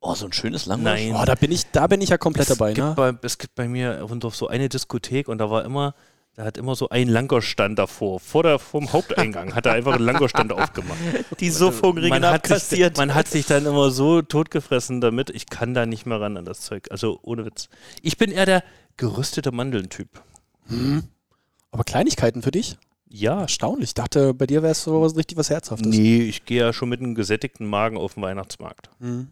Oh, 0.00 0.14
so 0.14 0.26
ein 0.26 0.32
schönes 0.32 0.66
Langosch. 0.66 0.84
Nein. 0.84 1.12
Boah, 1.12 1.26
da 1.26 1.34
bin 1.34 1.50
ich, 1.50 1.70
da 1.72 1.86
bin 1.86 2.00
ich 2.00 2.10
ja 2.10 2.18
komplett 2.18 2.48
dabei, 2.48 2.70
es, 2.70 2.74
gibt 2.76 2.86
ne? 2.86 2.94
bei, 2.94 3.14
es 3.22 3.38
gibt 3.38 3.54
bei 3.54 3.66
mir 3.66 4.04
auf 4.04 4.10
dem 4.10 4.20
Dorf 4.20 4.36
so 4.36 4.46
eine 4.46 4.68
Diskothek 4.68 5.26
und 5.28 5.38
da 5.38 5.50
war 5.50 5.64
immer, 5.64 5.94
da 6.34 6.44
hat 6.44 6.58
immer 6.58 6.76
so 6.76 6.90
ein 6.90 7.08
Langosch-Stand 7.08 7.78
davor. 7.78 8.20
Vor 8.20 8.42
der, 8.44 8.58
vom 8.58 8.92
Haupteingang 8.92 9.54
hat 9.54 9.66
er 9.66 9.72
einfach 9.72 9.94
einen 9.94 10.04
Langosch-Stand 10.04 10.52
aufgemacht. 10.52 10.98
Die 11.40 11.50
Suffhungrigen 11.50 12.10
man 12.10 12.24
hat, 12.24 12.46
sich, 12.46 12.96
man 12.96 13.14
hat 13.14 13.26
sich 13.26 13.46
dann 13.46 13.66
immer 13.66 13.90
so 13.90 14.22
totgefressen 14.22 15.00
damit, 15.00 15.30
ich 15.30 15.46
kann 15.46 15.74
da 15.74 15.86
nicht 15.86 16.06
mehr 16.06 16.20
ran 16.20 16.36
an 16.36 16.44
das 16.44 16.60
Zeug. 16.60 16.88
Also 16.90 17.18
ohne 17.22 17.44
Witz. 17.44 17.68
Ich 18.02 18.16
bin 18.16 18.30
eher 18.30 18.46
der 18.46 18.62
geröstete 18.96 19.50
Mandeln-Typ. 19.50 20.08
Aber 21.72 21.84
Kleinigkeiten 21.84 22.42
für 22.42 22.50
dich? 22.52 22.78
Ja. 23.18 23.40
Erstaunlich. 23.42 23.90
Ich 23.90 23.94
dachte, 23.94 24.34
bei 24.34 24.46
dir 24.46 24.62
wäre 24.62 24.72
es 24.72 24.82
so 24.82 25.00
was, 25.02 25.16
richtig 25.16 25.36
was 25.38 25.50
Herzhaftes. 25.50 25.86
Nee, 25.88 26.22
ich 26.22 26.44
gehe 26.44 26.60
ja 26.60 26.72
schon 26.72 26.88
mit 26.88 27.00
einem 27.00 27.14
gesättigten 27.14 27.66
Magen 27.66 27.96
auf 27.96 28.14
den 28.14 28.22
Weihnachtsmarkt. 28.22 28.90
Mhm. 28.98 29.28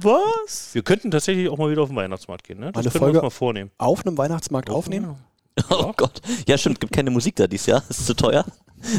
Was? 0.00 0.70
Wir 0.74 0.82
könnten 0.82 1.10
tatsächlich 1.10 1.48
auch 1.48 1.58
mal 1.58 1.70
wieder 1.70 1.82
auf 1.82 1.88
den 1.88 1.96
Weihnachtsmarkt 1.96 2.44
gehen, 2.44 2.60
ne? 2.60 2.70
Das 2.72 2.84
Eine 2.84 2.90
können 2.92 3.00
Folge- 3.00 3.18
wir 3.18 3.24
uns 3.24 3.32
mal 3.34 3.36
vornehmen. 3.36 3.70
Auf 3.78 4.06
einem 4.06 4.16
Weihnachtsmarkt 4.18 4.70
aufnehmen? 4.70 5.16
Oh 5.68 5.92
Gott. 5.94 6.22
Ja, 6.48 6.56
stimmt, 6.56 6.80
gibt 6.80 6.94
keine 6.94 7.10
Musik 7.10 7.36
da 7.36 7.46
dieses 7.46 7.66
Jahr. 7.66 7.82
Ist 7.90 8.06
zu 8.06 8.14
teuer. 8.14 8.46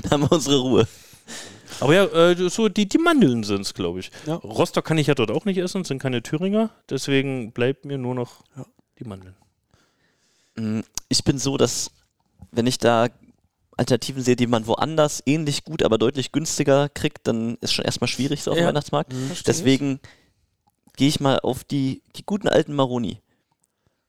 Dann 0.04 0.12
haben 0.12 0.22
wir 0.22 0.32
unsere 0.34 0.60
Ruhe. 0.60 0.88
Aber 1.80 1.96
ja, 1.96 2.04
äh, 2.06 2.48
so 2.50 2.70
die, 2.70 2.88
die 2.88 3.00
Mandeln 3.00 3.44
sind 3.44 3.62
es, 3.62 3.74
glaube 3.74 4.02
ich. 4.02 4.12
Ja. 4.28 4.36
Rostock 4.36 4.86
kann 4.86 5.00
ich 5.00 5.08
ja 5.08 5.16
dort 5.16 5.32
auch 5.32 5.46
nicht 5.46 5.58
essen, 5.58 5.84
sind 5.84 5.98
keine 5.98 6.22
Thüringer. 6.22 6.70
Deswegen 6.92 7.54
bleibt 7.54 7.86
mir 7.86 7.98
nur 7.98 8.14
noch 8.14 8.44
Ja. 8.56 8.66
die 9.00 9.04
Mandeln. 9.06 9.36
Mm, 10.56 10.82
Ich 11.10 11.24
bin 11.24 11.40
so, 11.40 11.58
dass 11.58 11.90
wenn 12.52 12.68
ich 12.68 12.78
da 12.78 13.08
Alternativen 13.78 14.22
sehe, 14.24 14.36
die 14.36 14.48
man 14.48 14.68
woanders 14.68 15.24
ähnlich 15.26 15.64
gut, 15.64 15.84
aber 15.84 15.98
deutlich 15.98 16.32
günstiger 16.32 16.90
kriegt, 16.90 17.28
dann 17.28 17.58
ist 17.62 17.74
schon 17.74 17.86
erstmal 17.86 18.08
schwierig 18.08 18.44
so 18.44 18.52
auf 18.52 18.58
dem 18.58 18.64
Ja. 18.64 18.68
Weihnachtsmarkt. 18.70 19.14
Versteh 19.14 19.44
Deswegen 19.48 20.00
gehe 20.96 21.08
ich 21.10 21.20
mal 21.20 21.40
auf 21.40 21.64
die, 21.64 22.04
die 22.16 22.24
guten 22.26 22.48
alten 22.48 22.74
Maroni. 22.74 23.20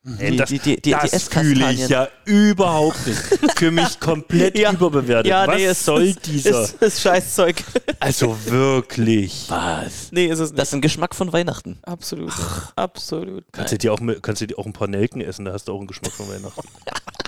Die, 0.07 0.37
das 0.37 0.51
die, 0.51 0.59
die, 0.59 0.83
die, 0.83 0.91
das 0.91 1.13
die 1.13 1.19
fühle 1.39 1.73
ich 1.73 1.89
ja 1.89 2.09
überhaupt 2.27 3.07
nicht. 3.07 3.19
Für 3.57 3.71
mich 3.71 3.99
komplett 4.01 4.59
Ja. 4.59 4.71
überbewertet. 4.71 5.31
Ja, 5.31 5.47
Was 5.47 5.57
nee, 5.57 5.65
es 5.65 5.83
soll 5.83 6.03
ist, 6.03 6.27
dieser? 6.27 6.63
Ist, 6.65 6.83
ist 6.83 7.01
Scheißzeug. 7.01 7.65
also 8.01 8.37
wirklich. 8.45 9.47
Was? 9.49 10.13
nee, 10.13 10.27
ist 10.27 10.41
es 10.41 10.51
nicht. 10.51 10.59
Das 10.59 10.69
ist 10.69 10.75
ein 10.75 10.83
Geschmack 10.83 11.15
von 11.15 11.33
Weihnachten. 11.33 11.79
Absolut. 11.85 12.35
Absolut. 12.77 13.45
Kannst 13.53 13.73
du, 13.73 13.79
dir 13.79 13.95
auch, 13.95 14.01
kannst 14.21 14.43
du 14.43 14.47
dir 14.47 14.59
auch 14.59 14.67
ein 14.67 14.75
paar 14.75 14.89
Nelken 14.89 15.23
essen, 15.23 15.47
da 15.47 15.55
hast 15.55 15.69
du 15.69 15.73
auch 15.73 15.79
einen 15.79 15.87
Geschmack 15.87 16.13
von 16.13 16.29
Weihnachten. 16.29 16.69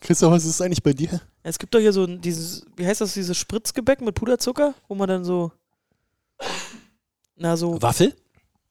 Christoph, 0.00 0.32
was 0.32 0.44
ist 0.44 0.60
eigentlich 0.60 0.82
bei 0.82 0.92
dir? 0.92 1.20
Es 1.42 1.58
gibt 1.58 1.74
doch 1.74 1.78
hier 1.78 1.92
so 1.92 2.06
dieses, 2.06 2.64
wie 2.76 2.86
heißt 2.86 3.00
das, 3.00 3.14
dieses 3.14 3.36
Spritzgebäck 3.36 4.00
mit 4.00 4.14
Puderzucker, 4.14 4.74
wo 4.88 4.94
man 4.94 5.08
dann 5.08 5.24
so, 5.24 5.52
na 7.36 7.56
so, 7.56 7.80
Waffel? 7.82 8.14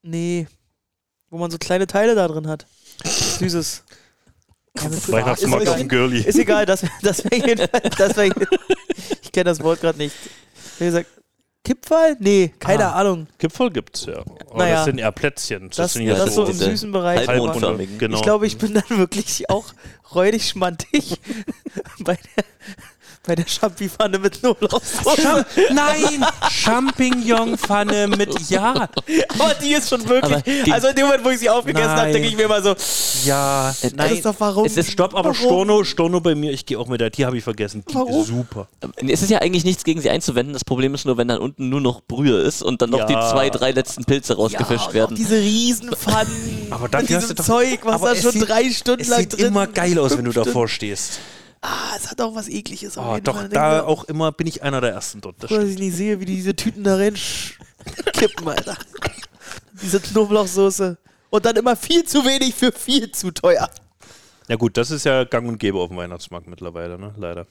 nee, 0.02 0.48
wo 1.30 1.38
man 1.38 1.52
so 1.52 1.58
kleine 1.58 1.88
Teile 1.88 2.16
da 2.16 2.28
drin 2.28 2.48
hat. 2.48 2.66
Süßes. 3.06 3.84
Weihnachtsmarkt 4.76 5.64
ist, 5.64 5.70
auf 5.70 5.76
dem 5.78 5.88
egal, 5.88 5.88
Girlie. 5.88 6.24
ist 6.24 6.38
egal, 6.40 6.66
das, 6.66 6.86
das 7.02 7.24
wäre 7.26 7.48
jedenfalls, 7.48 7.96
das 7.98 8.16
wär, 8.18 8.26
ich 9.22 9.32
kenne 9.32 9.46
das 9.46 9.62
Wort 9.62 9.82
gerade 9.82 9.98
nicht. 9.98 10.16
Wie 10.78 10.86
gesagt, 10.86 11.10
Kipferl? 11.70 12.18
Nee, 12.20 12.52
keine 12.58 12.88
Ah. 12.88 12.94
Ahnung. 12.94 13.28
Gipfel 13.38 13.70
gibt's 13.70 14.08
ja. 14.08 14.22
Aber 14.50 14.58
Naja. 14.58 14.76
das 14.78 14.86
sind 14.86 14.98
eher 14.98 15.12
Plätzchen. 15.12 15.70
Das, 15.76 15.94
sind 15.94 16.02
ja 16.08 16.16
das 16.16 16.34
so 16.34 16.42
im 16.46 16.52
diese 16.52 16.66
süßen 16.66 16.92
Bereich. 16.92 17.28
Genau. 17.28 18.16
Ich 18.18 18.24
glaube, 18.24 18.48
ich 18.48 18.58
bin 18.58 18.74
dann 18.74 18.98
wirklich 18.98 19.48
auch 19.52 19.66
räudig 20.16 20.48
schmantig 20.50 21.20
bei 22.00 22.16
der, 22.16 22.44
bei 23.30 23.36
der 23.36 23.46
Champipfanne 23.48 24.18
mit 24.18 24.40
Knoblauchsoße. 24.40 25.46
Nein! 25.72 26.26
Champignonpfanne 26.50 28.08
mit 28.08 28.50
Ja! 28.50 28.74
Aber 28.74 29.54
die 29.62 29.74
ist 29.74 29.88
schon 29.90 30.08
wirklich. 30.10 30.74
Also 30.74 30.88
in 30.88 30.96
dem 30.96 31.06
Moment, 31.06 31.24
wo 31.26 31.30
ich 31.30 31.40
sie 31.40 31.50
aufgegessen 31.50 31.90
habe, 31.92 32.12
denke 32.12 32.28
ich 32.28 32.36
mir 32.36 32.44
immer 32.44 32.62
so, 32.62 32.76
Ja. 33.26 33.74
Nein, 33.96 34.14
ist 34.16 34.26
doch 34.26 34.36
warum? 34.40 34.66
Es 34.66 34.78
ist- 34.78 34.90
Stopp, 34.92 35.14
aber 35.14 35.30
Warum? 35.30 35.36
Storno, 35.36 35.84
Storno 35.84 36.20
bei 36.22 36.34
mir, 36.34 36.52
ich 36.52 36.66
gehe 36.66 36.80
auch 36.80 36.88
mit 36.88 37.00
der, 37.02 37.12
die 37.12 37.24
habe 37.26 37.38
ich 37.38 37.44
vergessen. 37.44 37.84
Die 37.88 37.94
Warum? 37.94 38.22
ist 38.22 38.28
super. 38.28 38.68
Es 39.08 39.22
ist 39.22 39.30
ja 39.30 39.40
eigentlich 39.40 39.64
nichts 39.64 39.84
gegen 39.84 40.02
sie 40.02 40.10
einzuwenden. 40.10 40.54
Das 40.54 40.66
Problem 40.66 40.96
ist 40.96 41.06
nur, 41.06 41.18
wenn 41.18 41.28
dann 41.28 41.38
unten 41.40 41.70
nur 41.70 41.82
noch 41.82 42.02
Brühe 42.02 42.40
ist 42.42 42.64
und 42.64 42.82
dann 42.82 42.90
noch 42.90 43.00
Ja. 43.00 43.06
die 43.06 43.14
zwei, 43.14 43.50
drei 43.52 43.72
letzten 43.72 44.06
Pilze 44.06 44.36
rausgefischt 44.36 44.88
ja, 44.88 44.94
werden. 44.96 45.14
Auch 45.14 45.18
diese 45.18 45.36
Riesenpfannen 45.40 46.68
Aber 46.72 46.84
mit 46.84 46.94
dafür 46.96 47.18
hast 47.18 47.24
diesem 47.26 47.36
doch- 47.36 47.46
Zeug, 47.46 47.80
was 47.84 48.02
da 48.02 48.12
es 48.14 48.22
schon 48.24 48.32
sieht- 48.32 48.50
drei 48.50 48.70
Stunden 48.72 49.02
Es 49.02 49.08
lang 49.10 49.20
sieht 49.20 49.34
drin 49.38 49.46
immer 49.48 49.68
geil 49.68 50.00
aus, 50.00 50.18
wenn 50.18 50.26
du 50.26 50.32
davor 50.32 50.68
stehst. 50.68 51.20
Ah, 51.62 51.94
es 51.98 52.10
hat 52.10 52.22
auch 52.22 52.36
was 52.36 52.48
ekliges. 52.48 52.98
Oh, 52.98 53.18
doch, 53.22 53.48
da 53.50 53.84
auch 53.84 54.06
immer 54.06 54.32
bin 54.32 54.48
ich 54.48 54.64
einer 54.64 54.80
der 54.80 54.92
Ersten 54.92 55.20
dort. 55.20 55.36
Das 55.44 55.50
dass 55.50 55.66
ich 55.66 55.78
nicht 55.78 55.96
sehe, 55.96 56.20
wie 56.20 56.26
die 56.26 56.36
diese 56.36 56.56
Tüten 56.56 56.84
da 56.84 56.96
rein 56.96 57.16
kippen, 58.14 58.48
Alter. 58.48 58.78
diese 59.82 60.00
Knoblauchsoße. 60.00 60.98
Und 61.30 61.46
dann 61.46 61.56
immer 61.58 61.76
viel 61.76 62.04
zu 62.06 62.24
wenig 62.26 62.56
für 62.56 62.72
viel 62.72 63.12
zu 63.12 63.32
teuer. 63.32 63.70
Ja 64.48 64.56
gut, 64.56 64.78
das 64.78 64.90
ist 64.90 65.06
ja 65.06 65.26
gang 65.26 65.48
und 65.48 65.60
gäbe 65.60 65.80
auf 65.80 65.90
dem 65.90 65.98
Weihnachtsmarkt 65.98 66.48
mittlerweile, 66.48 66.98
ne? 66.98 67.14
Leider. 67.18 67.46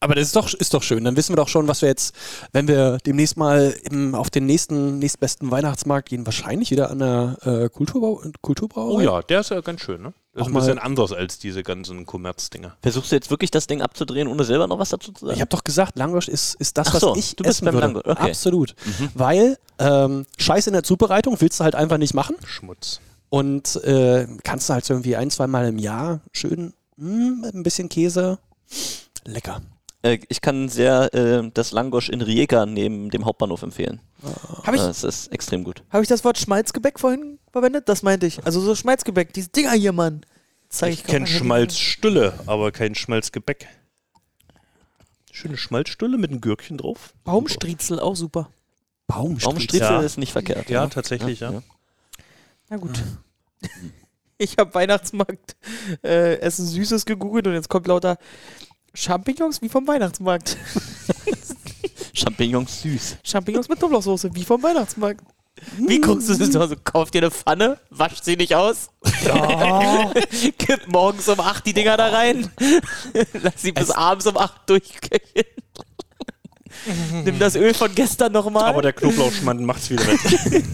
Aber 0.00 0.14
das 0.14 0.26
ist 0.26 0.36
doch, 0.36 0.52
ist 0.52 0.74
doch 0.74 0.82
schön. 0.82 1.04
Dann 1.04 1.16
wissen 1.16 1.32
wir 1.32 1.36
doch 1.36 1.48
schon, 1.48 1.68
was 1.68 1.80
wir 1.80 1.88
jetzt, 1.88 2.14
wenn 2.52 2.68
wir 2.68 2.98
demnächst 3.06 3.38
mal 3.38 3.74
im, 3.90 4.14
auf 4.14 4.28
den 4.28 4.44
nächsten, 4.44 4.98
nächstbesten 4.98 5.50
Weihnachtsmarkt 5.50 6.10
gehen, 6.10 6.26
wahrscheinlich 6.26 6.70
wieder 6.70 6.90
an 6.90 6.98
der 6.98 7.36
äh, 7.44 7.68
Kulturbau, 7.70 8.22
Kulturbrauerei. 8.42 8.94
Oh 8.94 9.00
ja, 9.00 9.22
der 9.22 9.40
ist 9.40 9.50
ja 9.50 9.60
ganz 9.62 9.80
schön, 9.80 10.02
ne? 10.02 10.12
Das 10.34 10.42
Auch 10.42 10.48
ist 10.48 10.54
ein 10.54 10.58
bisschen 10.60 10.78
anders 10.78 11.12
als 11.12 11.38
diese 11.38 11.62
ganzen 11.62 12.04
Kommerzdinger. 12.04 12.76
Versuchst 12.82 13.10
du 13.10 13.16
jetzt 13.16 13.30
wirklich 13.30 13.50
das 13.50 13.66
Ding 13.66 13.80
abzudrehen, 13.80 14.28
ohne 14.28 14.44
selber 14.44 14.66
noch 14.66 14.78
was 14.78 14.90
dazu 14.90 15.12
zu 15.12 15.24
sagen? 15.24 15.34
Ich 15.34 15.40
habe 15.40 15.48
doch 15.48 15.64
gesagt, 15.64 15.96
Langosch 15.96 16.28
ist, 16.28 16.56
ist 16.56 16.76
das, 16.76 16.88
Ach 16.88 16.94
was 16.94 17.00
so, 17.00 17.16
ich 17.16 17.34
du 17.34 17.44
bist 17.44 17.56
essen 17.56 17.64
beim 17.64 17.74
würde. 17.74 17.86
Langosch, 17.86 18.04
okay. 18.06 18.30
Absolut. 18.30 18.74
Weil 19.14 19.56
ähm, 19.78 20.26
Scheiß 20.36 20.66
in 20.66 20.74
der 20.74 20.82
Zubereitung 20.82 21.40
willst 21.40 21.58
du 21.60 21.64
halt 21.64 21.74
einfach 21.74 21.96
nicht 21.96 22.12
machen. 22.12 22.36
Schmutz. 22.44 23.00
Und 23.30 23.76
äh, 23.76 24.26
kannst 24.44 24.68
du 24.68 24.74
halt 24.74 24.84
so 24.84 24.92
irgendwie 24.92 25.16
ein, 25.16 25.30
zwei 25.30 25.46
Mal 25.46 25.68
im 25.68 25.78
Jahr 25.78 26.20
schön 26.32 26.74
mm, 26.98 27.40
mit 27.40 27.54
ein 27.54 27.62
bisschen 27.62 27.88
Käse. 27.88 28.38
Lecker. 29.24 29.62
Äh, 30.02 30.18
ich 30.28 30.40
kann 30.40 30.68
sehr 30.68 31.12
äh, 31.14 31.50
das 31.52 31.72
Langosch 31.72 32.08
in 32.08 32.20
Rijeka 32.22 32.66
neben 32.66 33.10
dem 33.10 33.24
Hauptbahnhof 33.24 33.62
empfehlen. 33.62 34.00
Habe 34.64 34.76
ich, 34.76 34.82
Das 34.82 35.04
ist 35.04 35.28
extrem 35.32 35.64
gut. 35.64 35.82
hab 35.90 36.02
ich 36.02 36.08
das 36.08 36.24
Wort 36.24 36.38
Schmalzgebäck 36.38 36.98
vorhin, 37.00 37.38
verwendet? 37.52 37.88
Das 37.88 38.02
meinte 38.02 38.26
ich. 38.26 38.44
Also 38.44 38.60
so 38.60 38.74
Schmalzgebäck, 38.74 39.32
diese 39.32 39.48
Dinger 39.50 39.72
hier, 39.72 39.92
Mann. 39.92 40.22
Zeig 40.68 40.92
Ich 40.94 41.04
kenne 41.04 41.20
mal. 41.20 41.26
Schmalzstülle, 41.26 42.38
aber 42.46 42.72
kein 42.72 42.94
Schmalzgebäck. 42.94 43.68
Schöne 45.32 45.56
Schmalzstülle 45.56 46.18
mit 46.18 46.30
einem 46.30 46.40
Gürkchen 46.40 46.78
drauf. 46.78 47.12
Baumstriezel, 47.24 48.00
auch 48.00 48.16
super. 48.16 48.48
Baumstriezel 49.06 49.80
Ja. 49.80 50.00
ist 50.00 50.16
nicht 50.18 50.32
verkehrt. 50.32 50.68
Ja, 50.70 50.86
tatsächlich, 50.88 51.40
ja. 51.40 51.62
Na 52.68 52.76
gut. 52.76 53.02
Ich 54.38 54.58
habe 54.58 54.74
Weihnachtsmarkt 54.74 55.56
äh, 56.04 56.34
Essen 56.40 56.66
Süßes 56.66 57.06
gegoogelt 57.06 57.46
und 57.46 57.54
jetzt 57.54 57.70
kommt 57.70 57.86
lauter 57.86 58.18
Champignons 58.96 59.60
wie 59.60 59.68
vom 59.68 59.86
Weihnachtsmarkt. 59.86 60.56
Champignons 62.14 62.82
süß. 62.82 63.18
Champignons 63.22 63.68
mit 63.68 63.78
Knoblauchsoße 63.78 64.34
wie 64.34 64.44
vom 64.44 64.62
Weihnachtsmarkt. 64.62 65.20
Wie 65.78 66.00
guckst 66.00 66.28
du 66.28 66.34
das 66.34 66.52
so? 66.52 66.60
Also, 66.60 66.76
kauft 66.82 67.14
dir 67.14 67.18
eine 67.22 67.30
Pfanne, 67.30 67.78
wascht 67.90 68.24
sie 68.24 68.36
nicht 68.36 68.54
aus, 68.54 68.90
kippt 70.58 70.88
morgens 70.88 71.28
um 71.28 71.40
8 71.40 71.64
die 71.64 71.72
Dinger 71.72 71.96
da 71.96 72.08
rein, 72.08 72.50
lass 73.32 73.62
sie 73.62 73.72
bis 73.72 73.90
abends 73.90 74.26
um 74.26 74.36
8 74.36 74.68
durchköcheln. 74.68 75.46
Nimm 77.24 77.38
das 77.38 77.56
Öl 77.56 77.72
von 77.72 77.94
gestern 77.94 78.32
nochmal. 78.32 78.64
Aber 78.64 78.82
der 78.82 78.92
Knoblauchschmand 78.92 79.62
macht's 79.62 79.88
wieder 79.88 80.06
weg. 80.06 80.64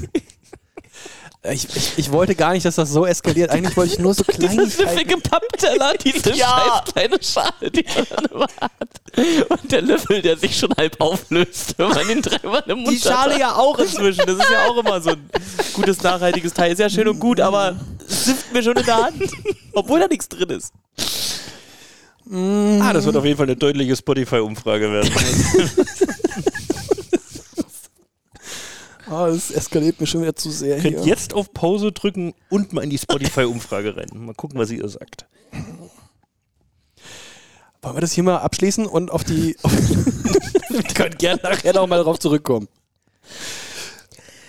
Ich, 1.50 1.66
ich, 1.74 1.92
ich 1.98 2.12
wollte 2.12 2.36
gar 2.36 2.52
nicht, 2.52 2.64
dass 2.64 2.76
das 2.76 2.90
so 2.90 3.04
eskaliert. 3.04 3.50
Eigentlich 3.50 3.76
wollte 3.76 3.94
ich 3.94 3.98
nur 3.98 4.14
so 4.14 4.22
Diese 4.28 4.38
Kleinigkeiten. 4.38 4.70
süffige 4.70 5.16
Pappteller, 5.18 5.94
diese 6.04 6.32
Ja. 6.34 6.82
scheiß 6.84 6.92
kleine 6.94 7.18
Schale, 7.20 7.70
die 7.72 7.84
man 7.84 8.24
immer 8.32 8.46
hat. 8.60 9.50
Und 9.60 9.72
der 9.72 9.82
Löffel, 9.82 10.22
der 10.22 10.36
sich 10.36 10.56
schon 10.56 10.72
halb 10.76 11.00
auflöst, 11.00 11.74
wenn 11.78 11.88
man 11.88 12.08
ihn 12.08 12.22
dreimal 12.22 12.62
im 12.68 12.78
Mund 12.78 12.90
Die 12.92 12.98
Schale 13.00 13.38
ja 13.40 13.56
auch 13.56 13.76
inzwischen. 13.78 14.22
Das 14.24 14.36
ist 14.36 14.50
ja 14.52 14.66
auch 14.68 14.76
immer 14.76 15.00
so 15.00 15.10
ein 15.10 15.28
gutes, 15.74 16.00
nachhaltiges 16.02 16.52
Teil. 16.54 16.72
Ist 16.72 16.78
ja 16.78 16.88
schön 16.88 17.08
und 17.08 17.18
gut, 17.18 17.40
aber 17.40 17.74
es 18.08 18.24
sifft 18.26 18.52
mir 18.52 18.62
schon 18.62 18.76
in 18.76 18.86
der 18.86 19.02
Hand. 19.04 19.22
Obwohl 19.72 19.98
da 19.98 20.06
nichts 20.06 20.28
drin 20.28 20.48
ist. 20.50 20.72
ah, 22.32 22.92
das 22.92 23.04
wird 23.04 23.16
auf 23.16 23.24
jeden 23.24 23.36
Fall 23.36 23.46
eine 23.46 23.56
deutliche 23.56 23.96
Spotify-Umfrage 23.96 24.92
werden. 24.92 25.12
Oh, 29.12 29.26
das 29.26 29.50
eskaliert 29.50 30.00
mir 30.00 30.06
schon 30.06 30.22
wieder 30.22 30.34
zu 30.34 30.50
sehr 30.50 30.80
Könnt 30.80 31.00
hier. 31.00 31.06
jetzt 31.06 31.34
auf 31.34 31.52
Pause 31.52 31.92
drücken 31.92 32.32
und 32.48 32.72
mal 32.72 32.82
in 32.82 32.88
die 32.88 32.96
Spotify-Umfrage 32.96 33.94
rein. 33.94 34.08
Mal 34.14 34.34
gucken, 34.34 34.58
was 34.58 34.70
ihr 34.70 34.88
sagt. 34.88 35.26
Wollen 37.82 37.96
wir 37.96 38.00
das 38.00 38.12
hier 38.12 38.24
mal 38.24 38.38
abschließen 38.38 38.86
und 38.86 39.10
auf 39.10 39.22
die. 39.24 39.54
Auf 39.62 39.72
wir 40.70 40.82
können 40.94 41.18
gerne 41.18 41.40
nachher 41.42 41.74
noch 41.74 41.86
mal 41.86 42.02
drauf 42.02 42.18
zurückkommen. 42.18 42.68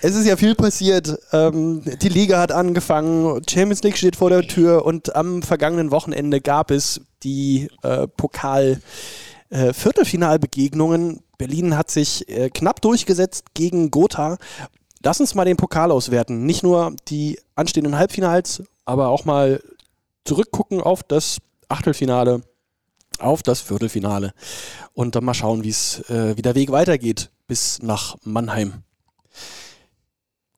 Es 0.01 0.15
ist 0.15 0.25
ja 0.25 0.37
viel 0.37 0.55
passiert. 0.55 1.17
Ähm, 1.33 1.81
die 2.01 2.09
Liga 2.09 2.39
hat 2.39 2.53
angefangen, 2.53 3.41
Champions 3.49 3.83
League 3.83 3.97
steht 3.97 4.15
vor 4.15 4.29
der 4.29 4.43
Tür 4.43 4.85
und 4.85 5.15
am 5.15 5.41
vergangenen 5.41 5.91
Wochenende 5.91 6.39
gab 6.39 6.71
es 6.71 7.01
die 7.23 7.69
äh, 7.83 8.07
Pokal 8.07 8.81
äh, 9.53 9.71
Viertelfinalbegegnungen. 9.71 11.21
Berlin 11.37 11.77
hat 11.77 11.91
sich 11.91 12.27
äh, 12.27 12.49
knapp 12.49 12.81
durchgesetzt 12.81 13.53
gegen 13.53 13.91
Gotha. 13.91 14.37
Lass 15.03 15.19
uns 15.19 15.35
mal 15.35 15.45
den 15.45 15.57
Pokal 15.57 15.91
auswerten. 15.91 16.45
Nicht 16.45 16.63
nur 16.63 16.95
die 17.07 17.39
anstehenden 17.55 17.97
Halbfinals, 17.97 18.63
aber 18.85 19.09
auch 19.09 19.25
mal 19.25 19.61
zurückgucken 20.25 20.81
auf 20.81 21.03
das 21.03 21.37
Achtelfinale, 21.69 22.41
auf 23.19 23.43
das 23.43 23.61
Viertelfinale 23.61 24.33
und 24.93 25.15
dann 25.15 25.23
mal 25.23 25.33
schauen, 25.33 25.61
äh, 25.61 26.37
wie 26.37 26.41
der 26.41 26.55
Weg 26.55 26.71
weitergeht 26.71 27.29
bis 27.45 27.81
nach 27.81 28.15
Mannheim. 28.23 28.83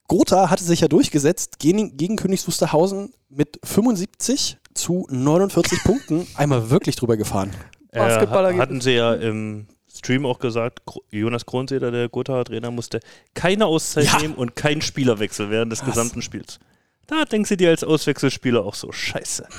Gotha 0.08 0.50
hatte 0.50 0.64
sich 0.64 0.82
ja 0.82 0.88
durchgesetzt 0.88 1.60
gegen, 1.60 1.98
gegen 1.98 2.16
Königs 2.16 2.48
Wusterhausen 2.48 3.14
mit 3.28 3.60
75 3.64 4.58
zu 4.74 5.08
49 5.10 5.84
Punkten. 5.84 6.28
Einmal 6.36 6.70
wirklich 6.70 6.96
drüber 6.96 7.18
gefahren. 7.18 7.52
Basketballer 7.96 8.52
Äh, 8.52 8.58
hatten 8.58 8.82
sie 8.82 8.92
ja 8.92 9.14
im 9.14 9.68
Stream 9.94 10.26
auch 10.26 10.40
gesagt, 10.40 10.80
Jonas 11.12 11.46
Kronzeder, 11.46 11.90
der 11.92 12.10
Gotha-Trainer, 12.10 12.70
musste 12.72 13.00
keine 13.34 13.66
Auszeit 13.66 14.06
Ja. 14.06 14.20
nehmen 14.20 14.36
und 14.36 14.56
keinen 14.56 14.82
Spielerwechsel 14.82 15.50
während 15.50 15.72
des 15.72 15.80
Was? 15.82 15.88
gesamten 15.88 16.22
Spiels. 16.22 16.60
Da 17.08 17.24
denkst 17.26 17.50
du 17.50 17.58
dir 17.58 17.70
als 17.70 17.84
Auswechselspieler 17.84 18.64
auch 18.66 18.76
so, 18.76 18.92
scheiße. 18.92 19.48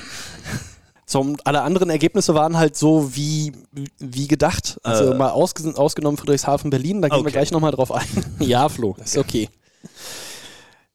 Und 1.14 1.46
alle 1.46 1.62
anderen 1.62 1.88
Ergebnisse 1.88 2.34
waren 2.34 2.58
halt 2.58 2.76
so 2.76 3.14
wie, 3.16 3.52
wie 3.98 4.26
gedacht. 4.28 4.78
Also 4.82 5.12
Äh. 5.12 5.14
mal 5.16 5.30
ausges 5.30 5.64
ausgenommen 5.76 6.18
Friedrichshafen 6.18 6.68
Berlin, 6.68 7.00
da 7.00 7.08
gehen 7.08 7.18
wir 7.18 7.20
Okay. 7.22 7.30
gleich 7.30 7.52
nochmal 7.52 7.70
drauf 7.70 7.90
ein. 7.92 8.06
ja, 8.40 8.68
Flo, 8.68 8.96
ist 9.02 9.16
okay. 9.16 9.48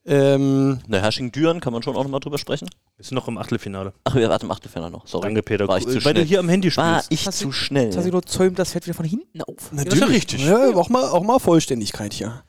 Ähm, 0.04 0.80
Na, 0.88 0.98
Hersching-Düren 0.98 1.60
kann 1.60 1.74
man 1.74 1.84
schon 1.84 1.96
auch 1.96 2.04
nochmal 2.04 2.20
drüber 2.22 2.40
sprechen. 2.40 2.68
Wir 2.98 3.06
sind 3.06 3.16
noch 3.16 3.28
im 3.28 3.38
Achtelfinale. 3.38 3.94
Ach, 4.04 4.16
wir 4.16 4.30
warten 4.30 4.46
im 4.46 4.52
Achtelfinale 4.52 4.92
noch. 4.92 5.06
Sorry. 5.06 5.28
Danke, 5.28 5.44
Peter. 5.44 5.68
War 5.68 5.78
ich 5.78 5.84
zu 5.86 5.94
Weil 5.94 6.02
schnell. 6.02 6.14
du 6.16 6.24
hier 6.24 6.40
am 6.40 6.50
Handy 6.50 6.76
War 6.76 7.02
spielst. 7.02 7.12
ich 7.12 7.28
Hast 7.28 7.38
zu 7.38 7.52
schnell. 7.52 7.86
Jetzt 7.86 7.98
hast 7.98 8.06
du 8.06 8.12
nur 8.12 8.24
zäumt, 8.24 8.58
das 8.58 8.72
fällt 8.72 8.86
wieder 8.88 8.96
von 8.96 9.06
hinten 9.06 9.42
auf. 9.44 9.72
natürlich. 9.72 9.94
ist 9.94 10.00
ja 10.00 10.08
richtig. 10.08 10.46
Ja, 10.46 10.76
auch, 10.76 10.90
mal, 10.90 11.04
auch 11.10 11.24
mal 11.24 11.40
Vollständigkeit 11.40 12.14
hier. 12.14 12.44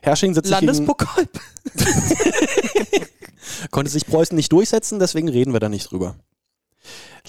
Herrsching 0.00 0.32
setzt 0.32 0.46
sich 0.48 0.54
Landespokal. 0.60 1.28
konnte 3.70 3.90
sich 3.90 4.06
Preußen 4.06 4.34
nicht 4.36 4.52
durchsetzen, 4.52 4.98
deswegen 4.98 5.28
reden 5.28 5.52
wir 5.52 5.60
da 5.60 5.68
nicht 5.68 5.90
drüber. 5.90 6.16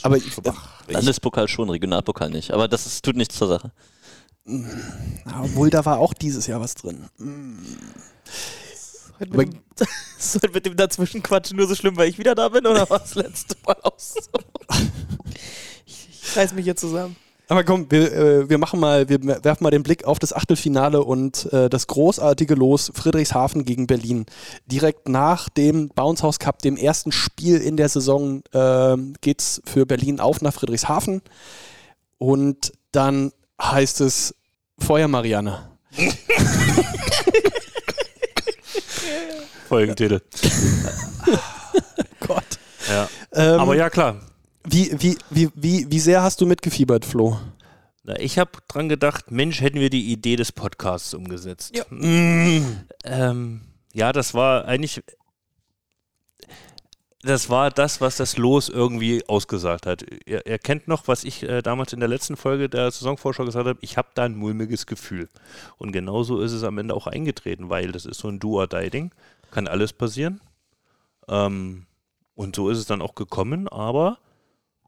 Aber 0.04 0.16
ich, 0.16 0.28
ich, 0.28 0.38
Landespokal 0.88 1.48
schon, 1.50 1.70
Regionalpokal 1.70 2.30
nicht. 2.30 2.52
Aber 2.52 2.68
das 2.70 2.86
ist, 2.86 3.04
tut 3.04 3.18
nichts 3.18 3.36
zur 3.36 3.48
Sache. 3.50 3.72
obwohl 5.42 5.70
da 5.70 5.84
war 5.86 5.98
auch 5.98 6.14
dieses 6.14 6.48
Jahr 6.48 6.62
was 6.62 6.76
drin. 6.76 7.10
Heute 9.20 9.38
mit, 9.38 9.54
dem, 9.54 9.60
ist 10.20 10.36
heute 10.36 10.50
mit 10.50 10.66
dem 10.66 10.76
Dazwischenquatschen 10.76 11.58
nur 11.58 11.68
so 11.68 11.76
schlimm, 11.76 11.98
weil 11.98 12.08
ich 12.10 12.18
wieder 12.18 12.36
da 12.36 12.50
bin 12.50 12.66
oder 12.66 12.90
war 12.90 13.00
das 13.00 13.16
letzte 13.16 13.56
Mal 13.66 13.76
aus? 13.84 14.16
ich, 15.86 16.10
ich 16.10 16.38
reiß 16.38 16.54
mich 16.54 16.64
hier 16.66 16.76
zusammen. 16.76 17.16
Aber 17.50 17.64
komm, 17.64 17.88
wir, 17.90 18.14
äh, 18.14 18.50
wir 18.50 18.60
machen 18.60 18.80
mal, 18.80 19.10
wir 19.10 19.20
werfen 19.44 19.64
mal 19.64 19.72
den 19.72 19.82
Blick 19.82 20.06
auf 20.06 20.20
das 20.20 20.34
Achtelfinale 20.34 21.04
und 21.04 21.52
äh, 21.52 21.68
das 21.68 21.88
großartige 21.88 22.54
Los 22.54 22.92
Friedrichshafen 22.94 23.66
gegen 23.66 23.88
Berlin. 23.88 24.28
Direkt 24.68 25.10
nach 25.10 25.50
dem 25.50 25.90
Bounce 25.90 26.22
House 26.22 26.38
Cup, 26.38 26.62
dem 26.62 26.78
ersten 26.78 27.12
Spiel 27.12 27.58
in 27.58 27.76
der 27.76 27.90
Saison, 27.90 28.44
äh, 28.54 28.96
geht's 29.22 29.62
für 29.66 29.88
Berlin 29.88 30.20
auf 30.20 30.42
nach 30.42 30.54
Friedrichshafen. 30.54 31.24
Und 32.20 32.72
dann 32.92 33.32
heißt 33.60 34.02
es 34.02 34.36
Feuer 34.78 35.08
Marianne. 35.08 35.72
Folgentitel. 39.68 40.22
Gott. 42.28 42.44
Ja. 42.90 43.08
Ähm, 43.34 43.60
Aber 43.60 43.76
ja, 43.76 43.90
klar. 43.90 44.20
Wie, 44.64 44.92
wie, 45.00 45.18
wie, 45.30 45.50
wie, 45.56 45.86
wie 45.90 46.00
sehr 46.00 46.22
hast 46.22 46.42
du 46.42 46.46
mitgefiebert, 46.46 47.06
Flo? 47.06 47.40
Na, 48.04 48.20
ich 48.20 48.40
habe 48.40 48.52
dran 48.68 48.90
gedacht, 48.90 49.32
Mensch, 49.32 49.62
hätten 49.62 49.80
wir 49.80 49.90
die 49.90 50.12
Idee 50.12 50.36
des 50.36 50.52
Podcasts 50.52 51.14
umgesetzt. 51.14 51.76
Ja. 51.76 51.84
Ähm, 51.92 53.62
ja, 53.94 54.12
das 54.12 54.34
war 54.34 54.66
eigentlich. 54.66 55.04
Das 57.22 57.50
war 57.50 57.70
das, 57.70 58.00
was 58.00 58.16
das 58.16 58.38
Los 58.38 58.70
irgendwie 58.70 59.28
ausgesagt 59.28 59.86
hat. 59.86 60.06
Ihr, 60.26 60.46
ihr 60.46 60.58
kennt 60.58 60.88
noch, 60.88 61.10
was 61.10 61.26
ich 61.26 61.44
äh, 61.44 61.62
damals 61.62 61.92
in 61.92 62.00
der 62.00 62.08
letzten 62.08 62.38
Folge 62.38 62.70
der 62.70 62.92
Saisonvorschau 62.92 63.44
gesagt 63.44 63.68
habe. 63.68 63.80
Ich 63.82 63.98
habe 63.98 64.08
da 64.14 64.24
ein 64.24 64.38
mulmiges 64.38 64.86
Gefühl. 64.86 65.28
Und 65.78 65.92
genauso 65.92 66.40
ist 66.40 66.54
es 66.54 66.64
am 66.64 66.78
Ende 66.78 66.94
auch 66.94 67.08
eingetreten, 67.08 67.70
weil 67.70 67.92
das 67.92 68.06
ist 68.06 68.20
so 68.20 68.30
ein 68.30 68.40
Do-or-Die-Ding. 68.40 69.12
Kann 69.52 69.68
alles 69.68 69.92
passieren. 69.92 70.40
Ähm, 71.28 71.88
und 72.36 72.56
so 72.56 72.70
ist 72.70 72.78
es 72.78 72.86
dann 72.86 73.02
auch 73.02 73.16
gekommen. 73.16 73.68
Aber 73.68 74.18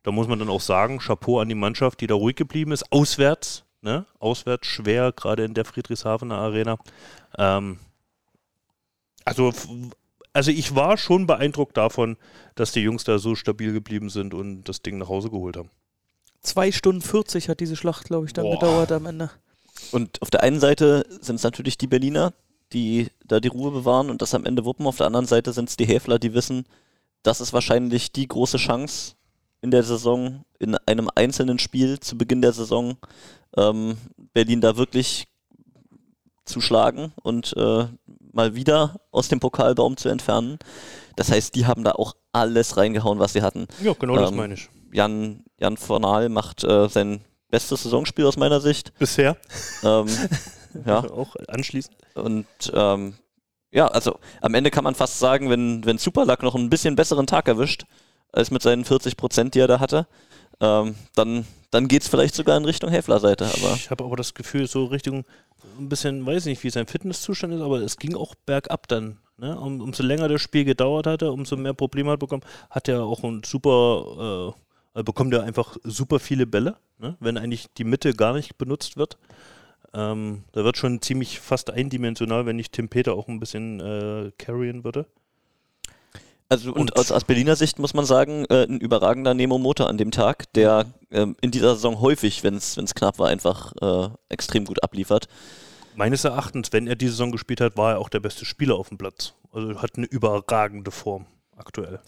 da 0.03 0.11
muss 0.11 0.29
man 0.29 0.39
dann 0.39 0.49
auch 0.49 0.61
sagen, 0.61 0.99
Chapeau 0.99 1.41
an 1.41 1.49
die 1.49 1.55
Mannschaft, 1.55 1.99
die 1.99 2.07
da 2.07 2.15
ruhig 2.15 2.37
geblieben 2.37 2.71
ist. 2.71 2.89
Auswärts, 2.93 3.65
ne? 3.81 4.05
Auswärts 4.19 4.67
schwer, 4.67 5.11
gerade 5.11 5.43
in 5.43 5.53
der 5.53 5.65
Friedrichshafener 5.65 6.37
Arena. 6.37 6.77
Ähm, 7.37 7.79
also, 9.25 9.53
also 10.33 10.51
ich 10.51 10.75
war 10.75 10.97
schon 10.97 11.27
beeindruckt 11.27 11.77
davon, 11.77 12.17
dass 12.55 12.71
die 12.71 12.81
Jungs 12.81 13.03
da 13.03 13.19
so 13.19 13.35
stabil 13.35 13.73
geblieben 13.73 14.09
sind 14.09 14.33
und 14.33 14.63
das 14.63 14.81
Ding 14.81 14.97
nach 14.97 15.09
Hause 15.09 15.29
geholt 15.29 15.57
haben. 15.57 15.69
Zwei 16.41 16.71
Stunden 16.71 17.01
40 17.01 17.49
hat 17.49 17.59
diese 17.59 17.75
Schlacht, 17.75 18.05
glaube 18.05 18.25
ich, 18.25 18.33
dann 18.33 18.45
Boah. 18.45 18.59
gedauert 18.59 18.91
am 18.91 19.05
Ende. 19.05 19.29
Und 19.91 20.21
auf 20.21 20.29
der 20.29 20.43
einen 20.43 20.59
Seite 20.59 21.05
sind 21.21 21.35
es 21.35 21.43
natürlich 21.43 21.77
die 21.77 21.87
Berliner, 21.87 22.33
die 22.73 23.07
da 23.25 23.39
die 23.39 23.49
Ruhe 23.49 23.71
bewahren 23.71 24.09
und 24.09 24.21
das 24.21 24.33
am 24.33 24.45
Ende 24.45 24.65
wuppen. 24.65 24.87
Auf 24.87 24.97
der 24.97 25.07
anderen 25.07 25.25
Seite 25.25 25.53
sind 25.53 25.69
es 25.69 25.77
die 25.77 25.85
Häfler, 25.85 26.19
die 26.19 26.33
wissen, 26.33 26.65
das 27.23 27.41
ist 27.41 27.53
wahrscheinlich 27.53 28.11
die 28.11 28.27
große 28.27 28.57
Chance 28.57 29.15
in 29.61 29.71
der 29.71 29.83
Saison, 29.83 30.43
in 30.59 30.75
einem 30.75 31.09
einzelnen 31.13 31.59
Spiel 31.59 31.99
zu 31.99 32.17
Beginn 32.17 32.41
der 32.41 32.53
Saison, 32.53 32.97
ähm, 33.55 33.97
Berlin 34.33 34.61
da 34.61 34.77
wirklich 34.77 35.27
zu 36.45 36.61
schlagen 36.61 37.13
und 37.21 37.55
äh, 37.55 37.85
mal 38.33 38.55
wieder 38.55 38.99
aus 39.11 39.27
dem 39.27 39.39
Pokalbaum 39.39 39.97
zu 39.97 40.09
entfernen. 40.09 40.57
Das 41.15 41.31
heißt, 41.31 41.55
die 41.55 41.65
haben 41.65 41.83
da 41.83 41.91
auch 41.91 42.15
alles 42.31 42.77
reingehauen, 42.77 43.19
was 43.19 43.33
sie 43.33 43.41
hatten. 43.41 43.67
Ja, 43.81 43.93
genau 43.93 44.15
das 44.15 44.31
Ähm, 44.31 44.37
meine 44.37 44.53
ich. 44.53 44.69
Jan, 44.93 45.43
Jan 45.57 45.77
Fornal 45.77 46.29
macht 46.29 46.63
äh, 46.63 46.87
sein 46.89 47.21
bestes 47.49 47.83
Saisonspiel 47.83 48.25
aus 48.25 48.37
meiner 48.37 48.61
Sicht. 48.61 48.97
Bisher. 48.99 49.37
Ähm, 49.83 50.07
ja, 50.85 50.99
Auch 51.11 51.35
anschließend. 51.47 51.95
und 52.15 52.45
ähm, 52.73 53.15
ja, 53.73 53.87
also 53.87 54.19
am 54.41 54.53
Ende 54.53 54.69
kann 54.71 54.83
man 54.83 54.95
fast 54.95 55.19
sagen, 55.19 55.49
wenn, 55.49 55.85
wenn 55.85 55.97
Superluck 55.97 56.43
noch 56.43 56.55
ein 56.55 56.69
bisschen 56.69 56.95
besseren 56.97 57.27
Tag 57.27 57.47
erwischt, 57.47 57.85
als 58.33 58.51
mit 58.51 58.61
seinen 58.61 58.83
40 58.85 59.15
Prozent, 59.17 59.55
die 59.55 59.59
er 59.59 59.67
da 59.67 59.79
hatte, 59.79 60.07
ähm, 60.61 60.95
dann, 61.15 61.45
dann 61.71 61.87
geht 61.87 62.03
es 62.03 62.07
vielleicht 62.07 62.35
sogar 62.35 62.55
in 62.55 62.65
Richtung 62.65 62.89
Häfler-Seite. 62.89 63.49
Ich 63.75 63.89
habe 63.89 64.03
aber 64.03 64.15
das 64.15 64.33
Gefühl, 64.33 64.67
so 64.67 64.85
Richtung 64.85 65.25
ein 65.77 65.89
bisschen, 65.89 66.25
weiß 66.25 66.45
nicht, 66.45 66.63
wie 66.63 66.69
sein 66.69 66.87
Fitnesszustand 66.87 67.53
ist, 67.53 67.61
aber 67.61 67.79
es 67.81 67.97
ging 67.97 68.15
auch 68.15 68.35
bergab 68.45 68.87
dann. 68.87 69.17
Ne? 69.37 69.59
Um, 69.59 69.81
umso 69.81 70.03
länger 70.03 70.27
das 70.27 70.41
Spiel 70.41 70.65
gedauert 70.65 71.07
hatte, 71.07 71.31
umso 71.31 71.57
mehr 71.57 71.73
Probleme 71.73 72.11
hat 72.11 72.19
bekommen, 72.19 72.43
hat 72.69 72.87
er 72.87 73.03
auch 73.03 73.23
ein 73.23 73.41
super, 73.43 74.53
äh, 74.93 75.03
bekommt 75.03 75.33
er 75.33 75.43
einfach 75.43 75.77
super 75.83 76.19
viele 76.19 76.45
Bälle, 76.45 76.77
ne? 76.99 77.17
wenn 77.19 77.37
eigentlich 77.37 77.67
die 77.77 77.83
Mitte 77.83 78.13
gar 78.13 78.33
nicht 78.33 78.57
benutzt 78.59 78.97
wird. 78.97 79.17
Ähm, 79.93 80.43
da 80.51 80.63
wird 80.63 80.77
schon 80.77 81.01
ziemlich 81.01 81.39
fast 81.39 81.71
eindimensional, 81.71 82.45
wenn 82.45 82.59
ich 82.59 82.69
Tim 82.69 82.87
Peter 82.87 83.15
auch 83.15 83.27
ein 83.27 83.39
bisschen 83.39 83.79
äh, 83.79 84.31
carryen 84.37 84.83
würde. 84.83 85.07
Also 86.51 86.71
und, 86.71 86.77
Und- 86.79 86.97
aus, 86.97 87.13
aus 87.13 87.23
Berliner 87.23 87.55
Sicht 87.55 87.79
muss 87.79 87.93
man 87.93 88.03
sagen, 88.03 88.43
äh, 88.49 88.65
ein 88.65 88.81
überragender 88.81 89.33
Nemo 89.33 89.57
Motor 89.57 89.87
an 89.87 89.97
dem 89.97 90.11
Tag, 90.11 90.51
der 90.51 90.85
ähm, 91.09 91.37
in 91.39 91.49
dieser 91.49 91.75
Saison 91.75 92.01
häufig, 92.01 92.43
wenn 92.43 92.55
es 92.55 92.75
knapp 92.93 93.19
war, 93.19 93.29
einfach 93.29 93.71
äh, 93.81 94.09
extrem 94.27 94.65
gut 94.65 94.83
abliefert. 94.83 95.29
Meines 95.95 96.25
Erachtens, 96.25 96.73
wenn 96.73 96.87
er 96.87 96.95
diese 96.97 97.13
Saison 97.13 97.31
gespielt 97.31 97.61
hat, 97.61 97.77
war 97.77 97.93
er 97.93 97.99
auch 97.99 98.09
der 98.09 98.19
beste 98.19 98.43
Spieler 98.43 98.75
auf 98.75 98.89
dem 98.89 98.97
Platz. 98.97 99.33
Also 99.53 99.81
hat 99.81 99.91
eine 99.95 100.07
überragende 100.07 100.91
Form 100.91 101.25
aktuell. 101.55 102.01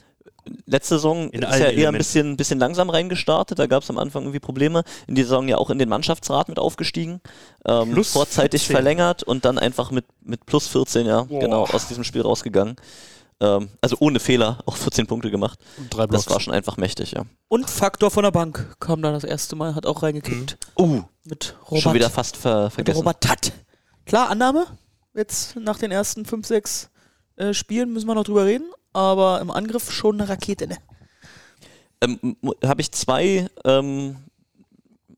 Letzte 0.66 0.96
Saison 0.96 1.30
In 1.30 1.42
ist 1.44 1.60
ja 1.60 1.68
eher 1.68 1.88
ein 1.88 1.98
bisschen, 1.98 2.36
bisschen 2.36 2.60
langsam 2.60 2.90
reingestartet, 2.90 3.60
da 3.60 3.68
gab 3.68 3.84
es 3.84 3.90
am 3.90 3.98
Anfang 3.98 4.24
irgendwie 4.24 4.42
Probleme. 4.42 4.84
In 5.08 5.16
dieser 5.16 5.30
Saison 5.30 5.48
ja 5.48 5.58
auch 5.58 5.70
in 5.70 5.80
den 5.80 5.88
Mannschaftsrat 5.88 6.50
mit 6.50 6.60
aufgestiegen, 6.60 7.22
ähm, 7.66 7.96
vorzeitig 8.04 8.64
14. 8.64 8.76
verlängert 8.76 9.24
und 9.24 9.46
dann 9.46 9.58
einfach 9.58 9.90
mit, 9.92 10.04
mit 10.22 10.46
plus 10.46 10.68
14, 10.68 11.06
ja, 11.06 11.24
Boah. 11.24 11.40
genau, 11.40 11.64
aus 11.64 11.88
diesem 11.88 12.04
Spiel 12.04 12.24
rausgegangen. 12.24 12.76
Ähm, 13.44 13.70
also 13.82 13.98
ohne 14.00 14.20
Fehler, 14.20 14.60
auch 14.66 14.78
14 14.78 15.06
Punkte 15.06 15.30
gemacht. 15.30 15.60
Drei 15.90 16.08
Das 16.08 16.30
war 16.30 16.40
schon 16.40 16.54
einfach 16.54 16.78
mächtig, 16.78 17.12
ja. 17.12 17.26
Und 17.50 17.70
Faktor 17.70 18.10
von 18.10 18.24
der 18.24 18.32
Bank 18.32 18.76
kam 18.80 19.02
da 19.02 19.12
das 19.12 19.24
erste 19.24 19.56
Mal, 19.56 19.76
hat 19.76 19.86
auch 19.86 20.02
reingekickt. 20.02 20.58
Uh, 20.80 21.04
Mit 21.26 21.56
Robert. 21.70 21.84
schon 21.84 21.94
wieder 21.94 22.10
fast 22.10 22.38
ver 22.38 22.66
mit 22.66 22.74
vergessen. 22.74 22.98
Robert 23.00 23.22
Tatt. 23.22 23.52
Klar, 24.06 24.30
Annahme. 24.30 24.66
Jetzt 25.14 25.56
nach 25.58 25.78
den 25.78 25.92
ersten 25.92 26.26
5, 26.26 26.48
6 26.48 26.90
äh, 27.36 27.54
Spielen 27.54 27.92
müssen 27.94 28.08
wir 28.08 28.16
noch 28.16 28.24
drüber 28.24 28.46
reden. 28.46 28.72
Aber 28.94 29.42
im 29.42 29.52
Angriff 29.52 29.92
schon 29.92 30.22
eine 30.22 30.30
Rakete, 30.30 30.68
ne? 30.68 30.78
ähm, 32.04 32.38
habe 32.64 32.82
ich 32.82 32.92
zwei 32.92 33.48
ähm, 33.66 34.18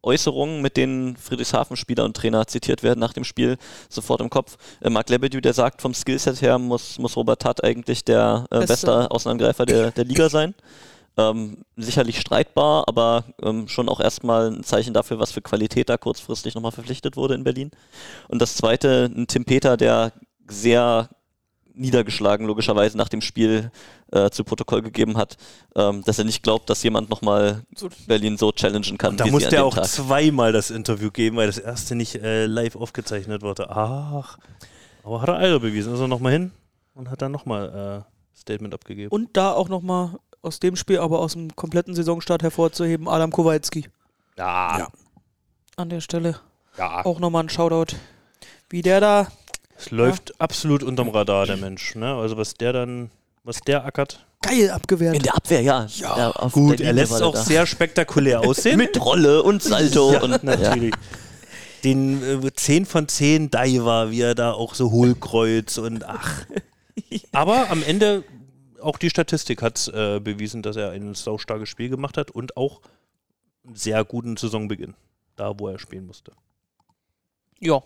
Äußerungen, 0.05 0.61
mit 0.61 0.77
denen 0.77 1.17
Friedrichshafen-Spieler 1.17 2.05
und 2.05 2.15
Trainer 2.15 2.47
zitiert 2.47 2.83
werden 2.83 2.99
nach 2.99 3.13
dem 3.13 3.23
Spiel, 3.23 3.57
sofort 3.89 4.21
im 4.21 4.29
Kopf. 4.29 4.57
Äh, 4.81 4.89
Marc 4.89 5.09
Lebedew, 5.09 5.41
der 5.41 5.53
sagt, 5.53 5.81
vom 5.81 5.93
Skillset 5.93 6.41
her 6.41 6.57
muss, 6.59 6.99
muss 6.99 7.15
Robert 7.15 7.41
Tatt 7.41 7.63
eigentlich 7.63 8.05
der 8.05 8.45
äh, 8.51 8.65
Beste. 8.65 9.09
Außenangreifer 9.11 9.65
der, 9.65 9.91
der 9.91 10.05
Liga 10.05 10.29
sein. 10.29 10.53
Ähm, 11.17 11.63
sicherlich 11.77 12.19
streitbar, 12.19 12.83
aber 12.87 13.23
ähm, 13.41 13.69
schon 13.69 13.87
auch 13.87 14.01
erstmal 14.01 14.51
ein 14.51 14.63
Zeichen 14.63 14.93
dafür, 14.93 15.17
was 15.17 15.31
für 15.31 15.41
Qualität 15.41 15.87
da 15.87 15.97
kurzfristig 15.97 16.55
nochmal 16.55 16.73
verpflichtet 16.73 17.15
wurde 17.15 17.35
in 17.35 17.45
Berlin. 17.45 17.71
Und 18.27 18.41
das 18.41 18.55
zweite, 18.55 19.09
ein 19.15 19.25
Tim 19.27 19.45
Peter, 19.45 19.77
der 19.77 20.11
sehr 20.47 21.09
niedergeschlagen 21.75 22.47
logischerweise 22.47 22.97
nach 22.97 23.09
dem 23.09 23.21
Spiel 23.21 23.71
äh, 24.11 24.29
zu 24.29 24.43
Protokoll 24.43 24.81
gegeben 24.81 25.17
hat, 25.17 25.37
ähm, 25.75 26.03
dass 26.03 26.19
er 26.19 26.25
nicht 26.25 26.43
glaubt, 26.43 26.69
dass 26.69 26.83
jemand 26.83 27.09
nochmal 27.09 27.63
Berlin 28.07 28.37
so 28.37 28.51
challengen 28.51 28.97
kann. 28.97 29.11
Und 29.11 29.19
da 29.19 29.27
musste 29.27 29.55
er 29.55 29.65
auch 29.65 29.75
Tag. 29.75 29.85
zweimal 29.85 30.51
das 30.51 30.71
Interview 30.71 31.11
geben, 31.11 31.37
weil 31.37 31.47
das 31.47 31.57
erste 31.57 31.95
nicht 31.95 32.15
äh, 32.15 32.45
live 32.45 32.75
aufgezeichnet 32.75 33.41
wurde. 33.41 33.69
Ach, 33.69 34.37
aber 35.03 35.21
hat 35.21 35.29
er 35.29 35.37
Eier 35.37 35.59
bewiesen. 35.59 35.93
Ist 35.93 35.99
er 35.99 36.07
nochmal 36.07 36.31
hin 36.31 36.51
und 36.95 37.09
hat 37.09 37.21
dann 37.21 37.31
nochmal 37.31 38.05
äh, 38.05 38.39
Statement 38.39 38.73
abgegeben. 38.73 39.09
Und 39.11 39.35
da 39.37 39.51
auch 39.51 39.69
nochmal 39.69 40.17
aus 40.41 40.59
dem 40.59 40.75
Spiel, 40.75 40.99
aber 40.99 41.19
aus 41.19 41.33
dem 41.33 41.55
kompletten 41.55 41.93
Saisonstart 41.93 42.43
hervorzuheben, 42.43 43.07
Adam 43.07 43.31
Kowalski. 43.31 43.89
ja, 44.37 44.77
Ja. 44.79 44.87
An 45.75 45.89
der 45.89 46.01
Stelle 46.01 46.39
ja. 46.77 47.03
auch 47.05 47.19
nochmal 47.19 47.43
ein 47.43 47.49
Shoutout. 47.49 47.95
Wie 48.69 48.81
der 48.81 48.99
da. 48.99 49.27
Es 49.85 49.91
läuft 49.91 50.41
absolut 50.41 50.81
unterm 50.81 51.09
Radar, 51.09 51.45
der 51.45 51.57
Mensch. 51.57 51.93
Ne? 51.93 52.15
Also 52.15 52.37
was 52.37 52.55
der 52.55 52.73
dann, 52.73 53.11
was 53.43 53.59
der 53.59 53.85
ackert. 53.85 54.25
Geil 54.41 54.71
abgewehrt. 54.71 55.15
In 55.15 55.21
der 55.21 55.35
Abwehr, 55.35 55.61
ja. 55.61 55.85
ja 55.85 56.31
auf 56.31 56.53
Gut, 56.53 56.79
er 56.81 56.93
lässt 56.93 57.19
der 57.19 57.27
auch 57.27 57.33
da. 57.33 57.43
sehr 57.43 57.67
spektakulär 57.67 58.41
aussehen. 58.47 58.77
Mit 58.77 59.03
Rolle 59.03 59.43
und 59.43 59.61
Salto. 59.61 60.13
ja, 60.13 60.23
und, 60.23 60.31
ja. 60.43 60.55
natürlich. 60.55 60.93
Den 61.83 62.43
äh, 62.43 62.51
10 62.51 62.87
von 62.87 63.07
10 63.07 63.51
Diver, 63.51 64.09
wie 64.09 64.21
er 64.21 64.33
da 64.33 64.53
auch 64.53 64.73
so 64.73 64.89
Hohlkreuz 64.89 65.77
und 65.77 66.03
ach. 66.03 66.45
Aber 67.31 67.69
am 67.69 67.83
Ende, 67.83 68.23
auch 68.81 68.97
die 68.97 69.11
Statistik 69.11 69.61
hat 69.61 69.87
äh, 69.89 70.19
bewiesen, 70.19 70.63
dass 70.63 70.77
er 70.77 70.91
ein 70.91 71.13
saustarkes 71.13 71.69
Spiel 71.69 71.89
gemacht 71.89 72.17
hat 72.17 72.31
und 72.31 72.57
auch 72.57 72.81
einen 73.63 73.75
sehr 73.75 74.03
guten 74.03 74.35
Saisonbeginn. 74.35 74.95
Da, 75.35 75.59
wo 75.59 75.67
er 75.67 75.77
spielen 75.77 76.07
musste. 76.07 76.31
Ja. 77.59 77.83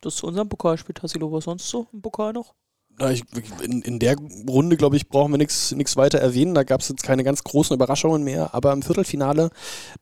Das 0.00 0.16
zu 0.16 0.26
unserem 0.26 0.48
Pokalspiel, 0.48 0.94
Tassilo, 0.94 1.32
was 1.32 1.44
sonst 1.44 1.68
so 1.68 1.88
im 1.92 2.02
Pokal 2.02 2.32
noch? 2.32 2.54
Na, 2.98 3.12
ich, 3.12 3.22
in, 3.62 3.82
in 3.82 3.98
der 3.98 4.16
Runde, 4.48 4.76
glaube 4.76 4.96
ich, 4.96 5.08
brauchen 5.08 5.32
wir 5.32 5.38
nichts 5.38 5.96
weiter 5.96 6.18
erwähnen. 6.18 6.54
Da 6.54 6.64
gab 6.64 6.80
es 6.80 6.88
jetzt 6.88 7.02
keine 7.02 7.22
ganz 7.22 7.44
großen 7.44 7.74
Überraschungen 7.74 8.24
mehr. 8.24 8.54
Aber 8.54 8.72
im 8.72 8.82
Viertelfinale, 8.82 9.50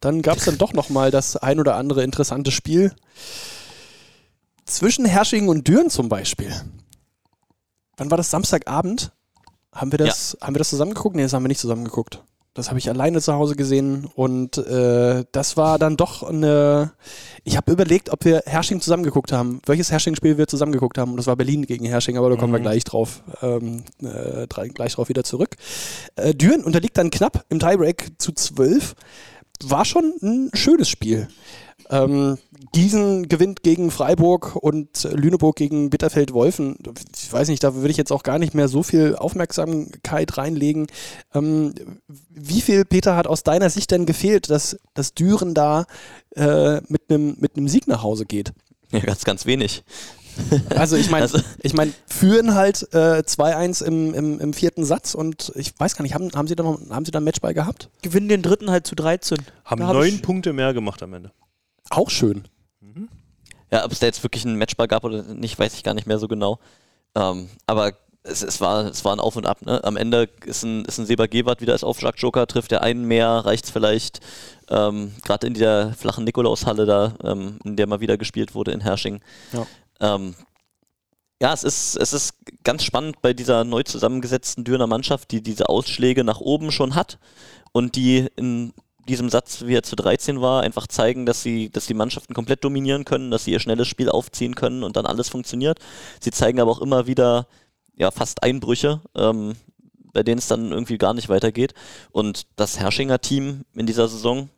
dann 0.00 0.22
gab 0.22 0.38
es 0.38 0.46
dann 0.46 0.58
doch 0.58 0.72
nochmal 0.72 1.10
das 1.10 1.36
ein 1.36 1.60
oder 1.60 1.76
andere 1.76 2.04
interessante 2.04 2.50
Spiel. 2.50 2.94
Zwischen 4.64 5.04
Hersching 5.04 5.48
und 5.48 5.68
Düren 5.68 5.90
zum 5.90 6.08
Beispiel. 6.08 6.54
Wann 7.96 8.10
war 8.10 8.16
das? 8.16 8.30
Samstagabend? 8.30 9.12
Haben 9.72 9.92
wir 9.92 9.98
das, 9.98 10.36
haben 10.40 10.54
wir 10.54 10.58
das 10.58 10.70
zusammen 10.70 10.94
geguckt? 10.94 11.16
Nee, 11.16 11.22
das 11.22 11.34
haben 11.34 11.44
wir 11.44 11.48
nicht 11.48 11.60
zusammen 11.60 11.84
geguckt. 11.84 12.22
Das 12.56 12.70
habe 12.70 12.78
ich 12.78 12.88
alleine 12.88 13.20
zu 13.20 13.34
Hause 13.34 13.54
gesehen 13.54 14.08
und 14.14 14.56
äh, 14.56 15.24
das 15.30 15.58
war 15.58 15.78
dann 15.78 15.98
doch 15.98 16.22
eine. 16.22 16.92
Ich 17.44 17.58
habe 17.58 17.70
überlegt, 17.70 18.08
ob 18.10 18.24
wir 18.24 18.42
Hersching 18.46 18.80
zusammen 18.80 19.02
geguckt 19.02 19.30
haben. 19.30 19.60
Welches 19.66 19.92
Hersching-Spiel 19.92 20.38
wir 20.38 20.46
zusammen 20.48 20.72
geguckt 20.72 20.96
haben. 20.96 21.10
Und 21.10 21.18
das 21.18 21.26
war 21.26 21.36
Berlin 21.36 21.66
gegen 21.66 21.84
Hersching, 21.84 22.16
aber 22.16 22.30
da 22.30 22.36
kommen 22.36 22.54
wir 22.54 22.58
Mhm. 22.58 22.64
gleich 22.64 22.84
drauf, 22.84 23.22
ähm, 23.42 23.84
äh, 24.02 24.46
gleich 24.46 24.94
drauf 24.94 25.10
wieder 25.10 25.22
zurück. 25.22 25.56
Äh, 26.16 26.34
Düren 26.34 26.64
unterliegt 26.64 26.96
dann 26.96 27.10
knapp 27.10 27.44
im 27.50 27.60
Tiebreak 27.60 28.12
zu 28.18 28.32
12. 28.32 28.94
War 29.62 29.84
schon 29.84 30.14
ein 30.22 30.50
schönes 30.54 30.88
Spiel. 30.88 31.28
Ähm, 31.90 32.38
Gießen 32.72 33.28
gewinnt 33.28 33.62
gegen 33.62 33.90
Freiburg 33.90 34.56
und 34.56 35.04
Lüneburg 35.12 35.56
gegen 35.56 35.88
Bitterfeld-Wolfen. 35.90 36.76
Ich 37.16 37.32
weiß 37.32 37.48
nicht, 37.48 37.62
da 37.62 37.74
würde 37.74 37.90
ich 37.90 37.96
jetzt 37.96 38.12
auch 38.12 38.22
gar 38.22 38.38
nicht 38.38 38.54
mehr 38.54 38.68
so 38.68 38.82
viel 38.82 39.14
Aufmerksamkeit 39.16 40.36
reinlegen. 40.36 40.86
Ähm, 41.34 41.74
wie 42.30 42.60
viel, 42.60 42.84
Peter, 42.84 43.16
hat 43.16 43.26
aus 43.26 43.42
deiner 43.44 43.70
Sicht 43.70 43.90
denn 43.90 44.06
gefehlt, 44.06 44.50
dass, 44.50 44.78
dass 44.94 45.14
Düren 45.14 45.54
da 45.54 45.86
äh, 46.34 46.80
mit 46.88 47.02
einem 47.08 47.36
mit 47.38 47.56
einem 47.56 47.68
Sieg 47.68 47.86
nach 47.88 48.02
Hause 48.02 48.26
geht? 48.26 48.52
ja, 48.90 49.00
ganz, 49.00 49.24
ganz 49.24 49.46
wenig. 49.46 49.84
Also 50.68 50.96
ich 50.96 51.10
meine, 51.10 51.22
Also- 51.22 51.38
ich 51.62 51.72
meine, 51.72 51.94
führen 52.06 52.54
halt 52.54 52.86
äh, 52.92 53.22
2-1 53.26 53.82
im, 53.82 54.12
im, 54.12 54.38
im 54.38 54.52
vierten 54.52 54.84
Satz 54.84 55.14
und 55.14 55.50
ich 55.54 55.72
weiß 55.80 55.96
gar 55.96 56.02
nicht, 56.02 56.12
haben, 56.12 56.30
haben 56.34 56.46
sie 56.46 56.54
da 56.54 56.62
noch, 56.62 56.78
haben 56.90 57.06
sie 57.06 57.10
da 57.10 57.20
ein 57.20 57.24
Matchball 57.24 57.54
gehabt? 57.54 57.88
Gewinnen 58.02 58.28
den 58.28 58.42
dritten 58.42 58.70
halt 58.70 58.86
zu 58.86 58.94
13. 58.94 59.38
Haben 59.64 59.82
hab 59.86 59.94
neun 59.94 60.08
ich- 60.08 60.20
Punkte 60.22 60.52
mehr 60.52 60.74
gemacht 60.74 61.02
am 61.02 61.14
Ende. 61.14 61.30
Auch 61.90 62.10
schön. 62.10 62.48
Ja, 63.70 63.84
ob 63.84 63.92
es 63.92 63.98
da 63.98 64.06
jetzt 64.06 64.22
wirklich 64.22 64.44
einen 64.44 64.58
Matchball 64.58 64.86
gab 64.86 65.04
oder 65.04 65.22
nicht, 65.22 65.58
weiß 65.58 65.74
ich 65.74 65.82
gar 65.82 65.94
nicht 65.94 66.06
mehr 66.06 66.18
so 66.18 66.28
genau. 66.28 66.58
Ähm, 67.14 67.48
aber 67.66 67.92
es, 68.22 68.42
es, 68.42 68.60
war, 68.60 68.86
es 68.86 69.04
war 69.04 69.12
ein 69.12 69.20
Auf 69.20 69.36
und 69.36 69.46
Ab. 69.46 69.62
Ne? 69.62 69.82
Am 69.84 69.96
Ende 69.96 70.28
ist 70.44 70.62
ein, 70.62 70.84
ist 70.84 70.98
ein 70.98 71.06
Seba 71.06 71.26
Gewart 71.26 71.60
wieder 71.60 71.72
als 71.72 71.84
Aufschlagjoker, 71.84 72.46
trifft 72.46 72.70
der 72.70 72.82
einen 72.82 73.04
mehr, 73.04 73.28
reicht 73.28 73.66
es 73.66 73.70
vielleicht. 73.70 74.20
Ähm, 74.68 75.12
Gerade 75.24 75.46
in 75.46 75.54
der 75.54 75.94
flachen 75.94 76.24
Nikolaushalle 76.24 76.86
da, 76.86 77.14
ähm, 77.24 77.58
in 77.64 77.76
der 77.76 77.86
mal 77.86 78.00
wieder 78.00 78.16
gespielt 78.16 78.54
wurde 78.54 78.72
in 78.72 78.80
Hersching. 78.80 79.20
Ja. 79.52 79.66
Ähm, 80.00 80.34
ja, 81.40 81.52
es 81.52 81.64
ist, 81.64 81.96
es 81.96 82.12
ist 82.12 82.34
ganz 82.64 82.82
spannend 82.82 83.20
bei 83.20 83.34
dieser 83.34 83.64
neu 83.64 83.82
zusammengesetzten 83.82 84.64
Dürner 84.64 84.86
Mannschaft, 84.86 85.30
die 85.32 85.42
diese 85.42 85.68
Ausschläge 85.68 86.24
nach 86.24 86.40
oben 86.40 86.72
schon 86.72 86.94
hat 86.94 87.18
und 87.72 87.94
die 87.96 88.26
in 88.36 88.72
diesem 89.06 89.30
Satz, 89.30 89.62
wie 89.64 89.74
er 89.74 89.82
zu 89.82 89.96
13 89.96 90.40
war, 90.40 90.62
einfach 90.62 90.86
zeigen, 90.86 91.26
dass 91.26 91.42
sie, 91.42 91.70
dass 91.70 91.86
die 91.86 91.94
Mannschaften 91.94 92.34
komplett 92.34 92.64
dominieren 92.64 93.04
können, 93.04 93.30
dass 93.30 93.44
sie 93.44 93.52
ihr 93.52 93.60
schnelles 93.60 93.88
Spiel 93.88 94.08
aufziehen 94.08 94.54
können 94.54 94.82
und 94.82 94.96
dann 94.96 95.06
alles 95.06 95.28
funktioniert. 95.28 95.78
Sie 96.20 96.30
zeigen 96.30 96.60
aber 96.60 96.70
auch 96.70 96.80
immer 96.80 97.06
wieder 97.06 97.46
ja, 97.96 98.10
fast 98.10 98.42
Einbrüche, 98.42 99.00
ähm, 99.14 99.54
bei 100.12 100.22
denen 100.22 100.38
es 100.38 100.48
dann 100.48 100.72
irgendwie 100.72 100.98
gar 100.98 101.14
nicht 101.14 101.28
weitergeht. 101.28 101.74
Und 102.10 102.46
das 102.56 102.78
Herrschinger 102.78 103.20
Team 103.20 103.64
in 103.74 103.86
dieser 103.86 104.08
Saison, 104.08 104.48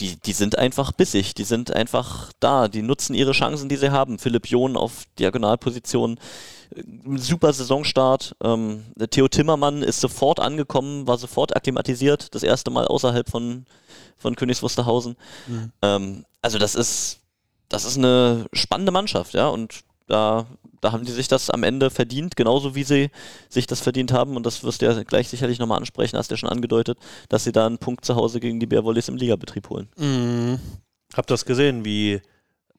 die, 0.00 0.16
die 0.16 0.32
sind 0.32 0.58
einfach 0.58 0.92
bissig, 0.92 1.34
die 1.34 1.44
sind 1.44 1.72
einfach 1.72 2.32
da, 2.40 2.68
die 2.68 2.82
nutzen 2.82 3.14
ihre 3.14 3.32
Chancen, 3.32 3.68
die 3.68 3.76
sie 3.76 3.90
haben. 3.90 4.18
Philipp 4.18 4.48
John 4.48 4.76
auf 4.76 5.04
Diagonalposition, 5.18 6.18
äh, 6.74 6.82
super 7.16 7.52
Saisonstart. 7.52 8.36
Ähm, 8.42 8.84
Theo 9.10 9.28
Timmermann 9.28 9.82
ist 9.82 10.00
sofort 10.00 10.40
angekommen, 10.40 11.06
war 11.06 11.18
sofort 11.18 11.54
akklimatisiert, 11.54 12.34
das 12.34 12.42
erste 12.42 12.70
Mal 12.70 12.86
außerhalb 12.86 13.28
von, 13.28 13.66
von 14.16 14.36
Königs 14.36 14.62
Wusterhausen. 14.62 15.16
Ähm, 15.82 16.24
also 16.42 16.58
das 16.58 16.74
ist, 16.74 17.20
das 17.68 17.84
ist 17.84 17.96
eine 17.96 18.46
spannende 18.52 18.92
Mannschaft, 18.92 19.34
ja, 19.34 19.48
und 19.48 19.84
da, 20.06 20.46
da 20.80 20.92
haben 20.92 21.04
die 21.04 21.12
sich 21.12 21.28
das 21.28 21.50
am 21.50 21.62
Ende 21.62 21.90
verdient, 21.90 22.36
genauso 22.36 22.74
wie 22.74 22.84
sie 22.84 23.10
sich 23.48 23.66
das 23.66 23.80
verdient 23.80 24.12
haben. 24.12 24.36
Und 24.36 24.44
das 24.44 24.62
wirst 24.64 24.82
du 24.82 24.86
ja 24.86 25.02
gleich 25.02 25.28
sicherlich 25.28 25.58
nochmal 25.58 25.78
ansprechen, 25.78 26.16
hast 26.18 26.30
du 26.30 26.34
ja 26.34 26.38
schon 26.38 26.48
angedeutet, 26.50 26.98
dass 27.28 27.44
sie 27.44 27.52
da 27.52 27.66
einen 27.66 27.78
Punkt 27.78 28.04
zu 28.04 28.14
Hause 28.16 28.40
gegen 28.40 28.60
die 28.60 28.66
Bärwollis 28.66 29.08
im 29.08 29.16
Ligabetrieb 29.16 29.68
holen. 29.70 29.88
Mhm. 29.96 30.58
Hab 31.14 31.26
das 31.26 31.44
gesehen, 31.44 31.84
wie 31.84 32.20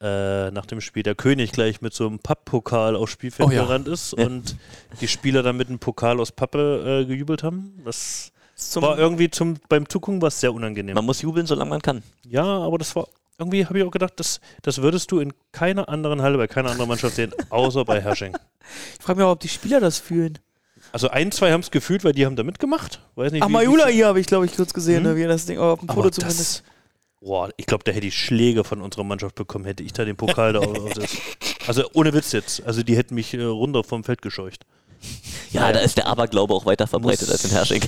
äh, 0.02 0.52
nach 0.52 0.66
dem 0.66 0.82
Spiel 0.82 1.04
der 1.04 1.16
König 1.16 1.52
gleich 1.54 1.82
mit 1.82 1.94
so 1.94 2.06
einem 2.06 2.20
Papppokal 2.20 2.96
aufs 2.96 3.14
Spielfeld 3.14 3.48
Oh 3.50 3.52
ja. 3.52 3.64
gerannt 3.64 3.88
ist 3.88 4.14
Ja. 4.18 4.26
und 4.28 4.56
die 5.02 5.08
Spieler 5.08 5.42
dann 5.42 5.56
mit 5.58 5.70
einem 5.70 5.80
Pokal 5.80 6.20
aus 6.20 6.32
Pappe 6.34 7.02
äh, 7.04 7.06
gejubelt 7.06 7.44
haben. 7.44 7.82
Das 7.86 8.32
Zum, 8.56 8.84
war 8.84 9.00
irgendwie 9.00 9.30
zum, 9.32 9.56
beim 9.70 9.88
Zugucken 9.88 10.22
was 10.22 10.40
sehr 10.42 10.54
unangenehm. 10.54 10.96
Man 10.96 11.06
muss 11.06 11.22
jubeln, 11.22 11.46
solange 11.48 11.70
man 11.70 11.82
kann. 11.82 12.04
Ja, 12.28 12.44
aber 12.44 12.78
das 12.78 12.94
war 12.96 13.08
irgendwie, 13.38 13.66
habe 13.66 13.78
ich 13.80 13.84
auch 13.84 13.92
gedacht, 13.92 14.14
das, 14.18 14.40
das 14.62 14.82
würdest 14.82 15.12
du 15.12 15.20
in 15.20 15.34
keiner 15.52 15.90
anderen 15.90 16.22
Halle, 16.22 16.38
bei 16.38 16.48
keiner 16.48 16.70
anderen 16.72 16.88
Mannschaft 16.90 17.16
sehen, 17.16 17.34
außer 17.50 17.84
bei 17.86 18.02
Hersching. 18.02 18.36
ich 18.98 19.04
frage 19.04 19.20
mich 19.20 19.26
auch, 19.26 19.32
ob 19.34 19.40
die 19.40 19.50
Spieler 19.50 19.80
das 19.80 20.00
fühlen. 20.00 20.40
Also 20.92 21.10
ein, 21.10 21.32
zwei 21.32 21.52
haben 21.52 21.62
es 21.62 21.72
gefühlt, 21.72 22.04
weil 22.04 22.14
die 22.14 22.26
haben 22.26 22.36
da 22.36 22.44
mitgemacht. 22.44 23.02
Weiß 23.16 23.32
nicht, 23.32 23.44
Ach, 23.44 23.50
wie- 23.50 23.92
hier 23.92 24.08
habe 24.08 24.20
ich, 24.20 24.28
glaube 24.28 24.46
ich, 24.46 24.56
kurz 24.56 24.74
gesehen, 24.74 25.04
Hm? 25.04 25.12
ne, 25.12 25.16
wie 25.18 25.24
er 25.24 25.28
das 25.28 25.46
Ding 25.46 25.58
auf 25.60 25.80
dem 25.80 25.90
Foto 25.90 26.10
zumindest. 26.10 26.64
boah, 27.20 27.50
ich 27.58 27.66
glaube, 27.66 27.84
da 27.84 27.92
hätte 27.92 28.08
ich 28.08 28.18
Schläge 28.18 28.64
von 28.64 28.82
unserer 28.82 29.04
Mannschaft 29.04 29.36
bekommen, 29.36 29.66
hätte 29.66 29.84
ich 29.84 29.92
da 29.94 30.06
den 30.06 30.16
Pokal 30.16 30.54
da. 30.54 30.62
Also 31.68 31.84
ohne 31.94 32.14
Witz 32.14 32.32
jetzt. 32.32 32.64
Also 32.66 32.84
die 32.84 32.96
hätten 32.96 33.16
mich 33.16 33.34
äh, 33.34 33.42
runter 33.42 33.84
vom 33.84 34.04
Feld 34.04 34.22
gescheucht. 34.22 34.66
Ja, 35.52 35.72
da 35.72 35.80
ist 35.80 35.98
der 35.98 36.08
Aberglaube 36.08 36.54
auch 36.54 36.66
weiter 36.66 36.88
verbreitet 36.88 37.30
als 37.30 37.46
in 37.46 37.52
Hersching. 37.52 37.82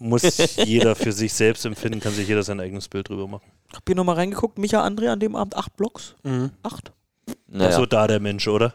Muss 0.00 0.22
jeder 0.64 0.94
für 0.94 1.12
sich 1.12 1.32
selbst 1.32 1.64
empfinden, 1.64 2.00
kann 2.00 2.12
sich 2.12 2.28
jeder 2.28 2.42
sein 2.42 2.60
eigenes 2.60 2.88
Bild 2.88 3.08
drüber 3.08 3.26
machen. 3.26 3.50
Hab 3.74 3.88
ihr 3.88 3.94
nochmal 3.96 4.14
reingeguckt? 4.16 4.58
Micha 4.58 4.84
André 4.86 5.08
an 5.08 5.20
dem 5.20 5.34
Abend 5.34 5.56
acht 5.56 5.76
Blocks? 5.76 6.14
Mhm. 6.22 6.50
Acht? 6.62 6.92
Naja. 7.48 7.66
Also 7.66 7.86
da 7.86 8.06
der 8.06 8.20
Mensch, 8.20 8.46
oder? 8.48 8.74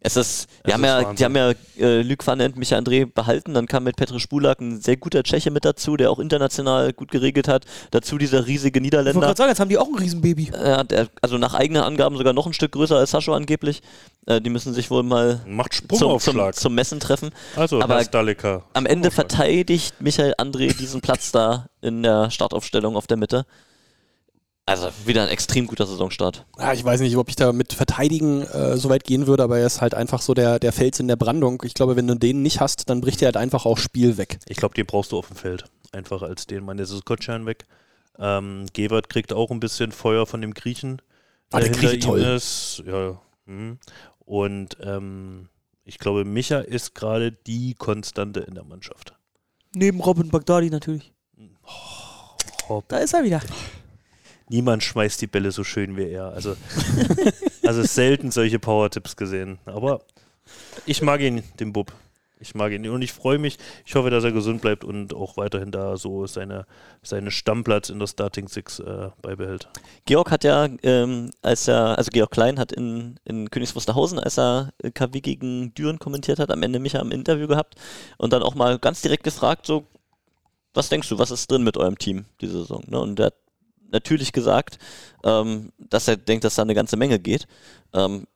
Es 0.00 0.16
ist, 0.16 0.48
die 0.64 0.68
Es 0.68 0.74
haben 0.74 0.84
ist 0.84 0.88
ja, 0.88 1.12
die 1.12 1.24
haben 1.24 1.36
ja 1.36 1.52
äh, 1.78 2.02
Luc 2.02 2.24
van 2.24 2.38
Ent, 2.38 2.56
Micha 2.56 2.76
André 2.76 3.04
behalten, 3.04 3.52
dann 3.54 3.66
kam 3.66 3.82
mit 3.82 3.96
Petr 3.96 4.20
Spulak 4.20 4.60
ein 4.60 4.80
sehr 4.80 4.96
guter 4.96 5.24
Tscheche 5.24 5.50
mit 5.50 5.64
dazu, 5.64 5.96
der 5.96 6.12
auch 6.12 6.20
international 6.20 6.92
gut 6.92 7.10
geregelt 7.10 7.48
hat. 7.48 7.64
Dazu 7.90 8.16
dieser 8.16 8.46
riesige 8.46 8.78
Ich 8.78 8.84
wollte 8.84 8.96
Niederländer. 8.96 9.20
gerade 9.20 9.36
sagen, 9.36 9.48
jetzt 9.50 9.58
haben 9.60 9.68
die 9.68 9.78
auch 9.78 9.88
ein 9.88 9.96
Riesenbaby. 9.96 10.52
Ja, 10.52 10.84
der, 10.84 11.08
also 11.20 11.36
nach 11.36 11.54
eigenen 11.54 11.82
Angaben 11.82 12.16
sogar 12.16 12.32
noch 12.32 12.46
ein 12.46 12.52
Stück 12.52 12.72
größer 12.72 12.96
als 12.96 13.10
Sascho 13.10 13.34
angeblich. 13.34 13.82
Äh, 14.26 14.40
die 14.40 14.50
müssen 14.50 14.72
sich 14.72 14.88
wohl 14.90 15.02
mal 15.02 15.40
Macht 15.46 15.82
zum, 15.92 16.20
zum, 16.20 16.52
zum 16.52 16.74
Messen 16.74 17.00
treffen. 17.00 17.30
also, 17.56 17.80
aber. 17.82 18.00
Am 18.74 18.86
Ende 18.86 19.10
verteidigt 19.10 20.00
Michael 20.00 20.34
André 20.38 20.76
diesen 20.76 21.00
Platz 21.00 21.32
da 21.32 21.66
in 21.80 22.04
der 22.04 22.30
Startaufstellung 22.30 22.96
auf 22.96 23.08
der 23.08 23.16
Mitte. 23.16 23.46
Also 24.68 24.90
wieder 25.06 25.22
ein 25.22 25.30
extrem 25.30 25.66
guter 25.66 25.86
Saisonstart. 25.86 26.44
Ja, 26.58 26.74
ich 26.74 26.84
weiß 26.84 27.00
nicht, 27.00 27.16
ob 27.16 27.30
ich 27.30 27.36
da 27.36 27.54
mit 27.54 27.72
Verteidigen 27.72 28.42
äh, 28.42 28.76
so 28.76 28.90
weit 28.90 29.02
gehen 29.02 29.26
würde, 29.26 29.42
aber 29.42 29.58
er 29.58 29.66
ist 29.66 29.80
halt 29.80 29.94
einfach 29.94 30.20
so 30.20 30.34
der, 30.34 30.58
der 30.58 30.72
Fels 30.72 31.00
in 31.00 31.08
der 31.08 31.16
Brandung. 31.16 31.62
Ich 31.64 31.72
glaube, 31.72 31.96
wenn 31.96 32.06
du 32.06 32.14
den 32.14 32.42
nicht 32.42 32.60
hast, 32.60 32.90
dann 32.90 33.00
bricht 33.00 33.22
dir 33.22 33.24
halt 33.24 33.38
einfach 33.38 33.64
auch 33.64 33.78
Spiel 33.78 34.18
weg. 34.18 34.38
Ich 34.46 34.58
glaube, 34.58 34.74
den 34.74 34.84
brauchst 34.84 35.12
du 35.12 35.16
auf 35.16 35.28
dem 35.28 35.36
Feld. 35.36 35.64
Einfacher 35.92 36.26
als 36.26 36.46
den. 36.46 36.66
Man, 36.66 36.76
jetzt 36.76 36.90
ist 36.90 37.06
Kotschan 37.06 37.46
weg. 37.46 37.64
Ähm, 38.18 38.66
Gebert 38.74 39.08
kriegt 39.08 39.32
auch 39.32 39.50
ein 39.50 39.58
bisschen 39.58 39.90
Feuer 39.90 40.26
von 40.26 40.42
dem 40.42 40.52
Griechen. 40.52 41.00
Ah, 41.50 41.60
der 41.60 41.70
hinter 41.70 41.80
Grieche 41.80 41.94
ihm 41.94 42.00
toll. 42.02 42.20
Ist. 42.20 42.82
Ja, 42.86 43.18
hm. 43.46 43.78
Und 44.18 44.76
ähm, 44.82 45.48
ich 45.86 45.98
glaube, 45.98 46.26
Micha 46.26 46.58
ist 46.58 46.94
gerade 46.94 47.32
die 47.32 47.72
Konstante 47.72 48.40
in 48.40 48.54
der 48.54 48.64
Mannschaft. 48.64 49.14
Neben 49.74 50.00
Robin 50.00 50.28
Bagdadi 50.28 50.68
natürlich. 50.68 51.10
Hopp. 52.68 52.86
Da 52.88 52.98
ist 52.98 53.14
er 53.14 53.24
wieder. 53.24 53.40
Niemand 54.48 54.82
schmeißt 54.82 55.20
die 55.20 55.26
Bälle 55.26 55.50
so 55.52 55.64
schön 55.64 55.96
wie 55.96 56.08
er. 56.08 56.32
Also, 56.32 56.56
also 57.64 57.82
selten 57.82 58.30
solche 58.30 58.58
Power-Tipps 58.58 59.16
gesehen. 59.16 59.58
Aber 59.66 60.00
ich 60.86 61.02
mag 61.02 61.20
ihn, 61.20 61.42
den 61.60 61.72
Bub. 61.72 61.92
Ich 62.40 62.54
mag 62.54 62.72
ihn 62.72 62.88
und 62.88 63.02
ich 63.02 63.12
freue 63.12 63.38
mich. 63.38 63.58
Ich 63.84 63.94
hoffe, 63.94 64.10
dass 64.10 64.22
er 64.22 64.32
gesund 64.32 64.60
bleibt 64.60 64.84
und 64.84 65.12
auch 65.12 65.36
weiterhin 65.36 65.72
da 65.72 65.96
so 65.96 66.26
seine, 66.26 66.66
seine 67.02 67.30
Stammplatz 67.30 67.90
in 67.90 67.98
der 67.98 68.06
Starting 68.06 68.48
Six 68.48 68.78
äh, 68.78 69.10
beibehält. 69.22 69.68
Georg 70.04 70.30
hat 70.30 70.44
ja, 70.44 70.68
ähm, 70.82 71.30
als 71.42 71.66
er, 71.66 71.98
also 71.98 72.10
Georg 72.12 72.30
Klein 72.30 72.58
hat 72.58 72.72
in, 72.72 73.18
in 73.24 73.50
Königs 73.50 73.74
Wusterhausen, 73.74 74.20
als 74.20 74.38
er 74.38 74.72
KW 74.94 75.20
gegen 75.20 75.74
Düren 75.74 75.98
kommentiert 75.98 76.38
hat, 76.38 76.50
am 76.50 76.62
Ende 76.62 76.78
Micha 76.78 77.00
im 77.00 77.10
Interview 77.10 77.48
gehabt 77.48 77.74
und 78.18 78.32
dann 78.32 78.42
auch 78.42 78.54
mal 78.54 78.78
ganz 78.78 79.02
direkt 79.02 79.24
gefragt, 79.24 79.66
so, 79.66 79.84
was 80.74 80.88
denkst 80.88 81.08
du, 81.08 81.18
was 81.18 81.32
ist 81.32 81.50
drin 81.50 81.64
mit 81.64 81.76
eurem 81.76 81.98
Team 81.98 82.26
diese 82.40 82.58
Saison? 82.58 82.84
Ne? 82.86 83.00
Und 83.00 83.18
der 83.18 83.26
hat 83.26 83.34
natürlich 83.90 84.32
gesagt, 84.32 84.78
ähm, 85.24 85.72
dass 85.78 86.08
er 86.08 86.16
denkt, 86.16 86.44
dass 86.44 86.54
da 86.56 86.62
eine 86.62 86.74
ganze 86.74 86.96
Menge 86.96 87.18
geht. 87.18 87.46
Ähm, 87.92 88.26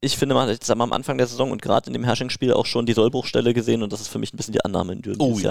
ich 0.00 0.16
finde, 0.18 0.34
man 0.34 0.48
hat 0.48 0.54
jetzt 0.54 0.70
am 0.70 0.92
Anfang 0.92 1.16
der 1.18 1.26
Saison 1.26 1.50
und 1.50 1.62
gerade 1.62 1.86
in 1.86 1.94
dem 1.94 2.04
Herrsching-Spiel 2.04 2.52
auch 2.52 2.66
schon 2.66 2.84
die 2.86 2.92
Sollbruchstelle 2.92 3.54
gesehen 3.54 3.82
und 3.82 3.92
das 3.92 4.00
ist 4.02 4.08
für 4.08 4.18
mich 4.18 4.34
ein 4.34 4.36
bisschen 4.36 4.52
die 4.52 4.64
Annahme 4.64 4.92
in 4.92 5.02
Düren 5.02 5.20
Oh 5.20 5.38
ja. 5.38 5.44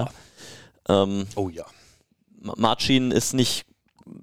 Jahr. 0.88 1.04
Ähm, 1.04 1.26
Oh 1.36 1.50
ja. 1.50 1.66
Ma- 2.40 2.54
Marcin 2.58 3.12
ist 3.12 3.34
nicht 3.34 3.66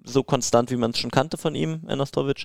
so 0.04 0.22
konstant, 0.22 0.70
wie 0.70 0.76
man 0.76 0.90
es 0.92 0.98
schon 0.98 1.10
kannte 1.10 1.36
von 1.38 1.54
ihm, 1.54 1.80
Anastovic. 1.86 2.44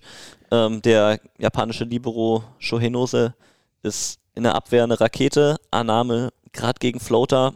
Ähm, 0.51 0.81
der 0.81 1.19
japanische 1.37 1.83
Libero 1.83 2.43
Shohenose 2.59 3.35
ist 3.83 4.19
in 4.35 4.43
der 4.43 4.55
Abwehr 4.55 4.83
eine 4.83 4.99
Rakete. 4.99 5.57
Annahme 5.69 6.31
gerade 6.53 6.79
gegen 6.79 6.99
Floater. 6.99 7.53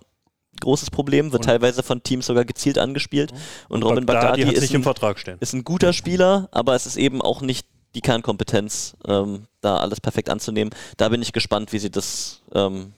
Großes 0.62 0.92
Problem, 0.92 1.32
wird 1.32 1.42
Und- 1.42 1.46
teilweise 1.46 1.84
von 1.84 2.04
Teams 2.04 2.26
sogar 2.26 2.46
gezielt 2.46 2.78
angespielt. 2.78 3.32
Und, 3.70 3.84
Robin 3.84 4.06
Bagdadi 4.06 4.44
hat 4.44 4.54
ist 4.54 4.74
ein, 4.74 5.38
ist 5.40 5.54
ein 5.54 5.64
guter 5.64 5.94
Spieler, 5.94 6.48
aber 6.52 6.76
es 6.76 6.86
ist 6.86 6.98
eben 6.98 7.22
auch 7.22 7.42
nicht 7.42 7.68
die 7.96 8.02
Kernkompetenz, 8.02 8.96
ähm, 9.08 9.46
da 9.62 9.78
alles 9.78 10.00
perfekt 10.00 10.30
anzunehmen. 10.30 10.72
Da 10.98 11.10
bin 11.10 11.22
ich 11.22 11.34
gespannt, 11.34 11.74
wie 11.74 11.80
sie 11.80 11.90
das 11.90 12.42
ähm, 12.54 12.94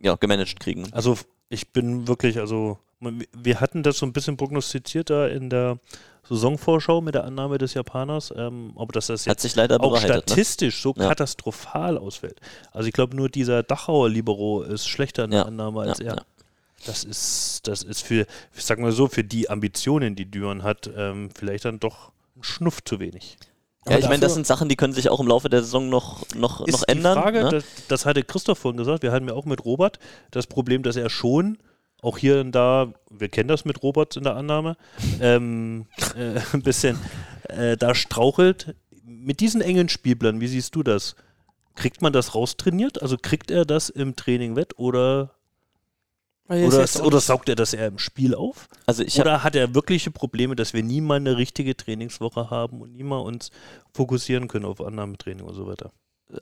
ja, 0.00 0.16
gemanagt 0.16 0.60
kriegen. 0.60 0.88
Also 0.92 1.16
ich 1.48 1.72
bin 1.72 2.08
wirklich, 2.08 2.38
also 2.38 2.78
wir 3.00 3.60
hatten 3.60 3.82
das 3.82 3.98
so 3.98 4.06
ein 4.06 4.12
bisschen 4.12 4.36
prognostiziert 4.36 5.10
da 5.10 5.26
in 5.28 5.48
der 5.50 5.78
Saisonvorschau 6.28 7.00
mit 7.00 7.14
der 7.16 7.24
Annahme 7.24 7.58
des 7.58 7.74
Japaners, 7.74 8.32
ähm, 8.36 8.72
ob 8.76 8.92
das 8.92 9.08
das 9.08 9.22
Hat 9.22 9.26
jetzt 9.32 9.42
sich 9.42 9.56
leider 9.56 9.80
auch. 9.80 9.92
Ne? 9.94 9.98
statistisch 10.00 10.80
so 10.80 10.94
Ja. 10.96 11.08
katastrophal 11.08 11.98
ausfällt. 11.98 12.40
Also 12.70 12.86
ich 12.86 12.92
glaube 12.94 13.16
nur 13.16 13.28
dieser 13.28 13.62
Dachauer 13.64 14.08
Libero 14.08 14.62
ist 14.62 14.86
schlechter 14.88 15.24
in 15.24 15.30
der 15.32 15.40
Ja. 15.40 15.46
Annahme 15.46 15.80
als 15.80 15.98
Ja, 15.98 16.14
er. 16.14 16.24
Das 16.86 17.04
ist, 17.04 17.60
das 17.64 17.82
ist 17.82 18.02
für, 18.02 18.26
ich 18.54 18.64
sag 18.64 18.78
mal 18.78 18.92
so, 18.92 19.08
für 19.08 19.24
die 19.24 19.48
Ambitionen, 19.48 20.16
die 20.16 20.30
Düren 20.30 20.62
hat, 20.62 20.90
ähm, 20.96 21.30
vielleicht 21.34 21.64
dann 21.64 21.78
doch 21.78 22.12
ein 22.36 22.42
Schnuff 22.42 22.82
zu 22.84 22.98
wenig. 22.98 23.36
Ja, 23.88 23.98
ich 23.98 24.04
meine, 24.04 24.20
das 24.20 24.34
sind 24.34 24.46
Sachen, 24.46 24.68
die 24.68 24.76
können 24.76 24.92
sich 24.92 25.08
auch 25.08 25.18
im 25.18 25.26
Laufe 25.26 25.48
der 25.48 25.62
Saison 25.62 25.88
noch, 25.88 26.24
noch, 26.36 26.66
ist 26.66 26.72
noch 26.72 26.84
ändern. 26.86 27.16
Die 27.16 27.22
Frage, 27.22 27.42
ne? 27.42 27.50
das, 27.50 27.64
das 27.88 28.06
hatte 28.06 28.22
Christoph 28.22 28.58
vorhin 28.58 28.78
gesagt, 28.78 29.02
wir 29.02 29.10
hatten 29.10 29.26
ja 29.26 29.34
auch 29.34 29.44
mit 29.44 29.64
Robert 29.64 29.98
das 30.30 30.46
Problem, 30.46 30.84
dass 30.84 30.94
er 30.96 31.10
schon 31.10 31.58
auch 32.00 32.18
hier 32.18 32.40
und 32.40 32.52
da, 32.52 32.92
wir 33.10 33.28
kennen 33.28 33.48
das 33.48 33.64
mit 33.64 33.82
Roberts 33.82 34.16
in 34.16 34.24
der 34.24 34.36
Annahme, 34.36 34.76
ähm, 35.20 35.86
äh, 36.16 36.40
ein 36.52 36.62
bisschen 36.62 36.98
äh, 37.48 37.76
da 37.76 37.94
strauchelt. 37.94 38.74
Mit 39.04 39.40
diesen 39.40 39.60
engen 39.60 39.88
Spielplänen, 39.88 40.40
wie 40.40 40.48
siehst 40.48 40.74
du 40.74 40.82
das? 40.82 41.16
Kriegt 41.74 42.02
man 42.02 42.12
das 42.12 42.34
raustrainiert? 42.34 43.02
Also 43.02 43.16
kriegt 43.16 43.50
er 43.50 43.64
das 43.64 43.88
im 43.88 44.14
Training 44.14 44.56
wett 44.56 44.78
oder, 44.78 45.30
er 45.30 45.30
oder, 46.48 46.86
oder 47.04 47.20
saugt 47.20 47.48
er 47.48 47.56
das 47.56 47.72
eher 47.72 47.86
im 47.86 47.98
Spiel 47.98 48.34
auf? 48.34 48.68
also 48.86 49.04
Oder 49.20 49.42
hat 49.42 49.56
er 49.56 49.74
wirkliche 49.74 50.10
Probleme, 50.10 50.56
dass 50.56 50.74
wir 50.74 50.82
nie 50.82 51.00
mal 51.00 51.16
eine 51.16 51.36
richtige 51.36 51.76
Trainingswoche 51.76 52.50
haben 52.50 52.80
und 52.80 52.94
nie 52.94 53.04
mal 53.04 53.18
uns 53.18 53.50
fokussieren 53.94 54.48
können 54.48 54.64
auf 54.64 54.80
Annahmetraining 54.80 55.46
und 55.46 55.54
so 55.54 55.66
weiter? 55.66 55.92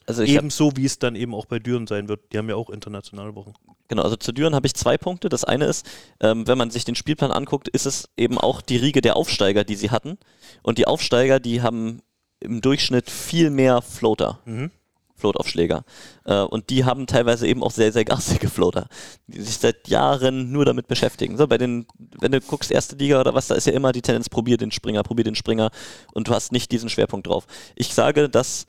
also 0.06 0.22
Ebenso 0.22 0.72
wie 0.76 0.84
es 0.84 0.98
dann 0.98 1.16
eben 1.16 1.34
auch 1.34 1.46
bei 1.46 1.58
Düren 1.58 1.86
sein 1.86 2.08
wird. 2.08 2.32
Die 2.32 2.38
haben 2.38 2.48
ja 2.48 2.56
auch 2.56 2.70
internationale 2.70 3.34
Wochen. 3.34 3.52
genau, 3.88 4.02
also 4.02 4.16
zu 4.16 4.32
Düren 4.32 4.54
habe 4.54 4.66
ich 4.66 4.74
zwei 4.74 4.96
Punkte. 4.98 5.28
Das 5.28 5.44
eine 5.44 5.66
ist, 5.66 5.88
ähm, 6.20 6.46
wenn 6.46 6.58
man 6.58 6.70
sich 6.70 6.84
den 6.84 6.94
Spielplan 6.94 7.32
anguckt, 7.32 7.68
ist 7.68 7.86
es 7.86 8.08
eben 8.16 8.38
auch 8.38 8.60
die 8.62 8.76
Riege 8.76 9.00
der 9.00 9.16
Aufsteiger, 9.16 9.64
die 9.64 9.76
sie 9.76 9.90
hatten. 9.90 10.18
Und 10.62 10.78
die 10.78 10.86
Aufsteiger, 10.86 11.40
die 11.40 11.62
haben 11.62 12.02
im 12.40 12.60
Durchschnitt 12.60 13.10
viel 13.10 13.50
mehr 13.50 13.82
Floater. 13.82 14.40
Mhm. 14.44 14.70
Floataufschläger. 15.20 15.84
Äh, 16.24 16.40
und 16.40 16.70
die 16.70 16.84
haben 16.84 17.06
teilweise 17.06 17.46
eben 17.46 17.62
auch 17.62 17.70
sehr, 17.70 17.92
sehr 17.92 18.04
garstige 18.04 18.48
Floater, 18.48 18.88
die 19.26 19.40
sich 19.40 19.58
seit 19.58 19.88
Jahren 19.88 20.50
nur 20.50 20.64
damit 20.64 20.88
beschäftigen. 20.88 21.36
So, 21.36 21.46
bei 21.46 21.58
den, 21.58 21.86
wenn 22.18 22.32
du 22.32 22.40
guckst, 22.40 22.70
erste 22.70 22.96
Liga 22.96 23.20
oder 23.20 23.34
was, 23.34 23.48
da 23.48 23.54
ist 23.54 23.66
ja 23.66 23.72
immer 23.72 23.92
die 23.92 24.02
Tendenz, 24.02 24.28
probier 24.28 24.56
den 24.56 24.72
Springer, 24.72 25.02
probier 25.02 25.24
den 25.24 25.34
Springer 25.34 25.70
und 26.12 26.28
du 26.28 26.32
hast 26.32 26.52
nicht 26.52 26.72
diesen 26.72 26.88
Schwerpunkt 26.88 27.26
drauf. 27.26 27.46
Ich 27.76 27.94
sage, 27.94 28.28
dass 28.28 28.66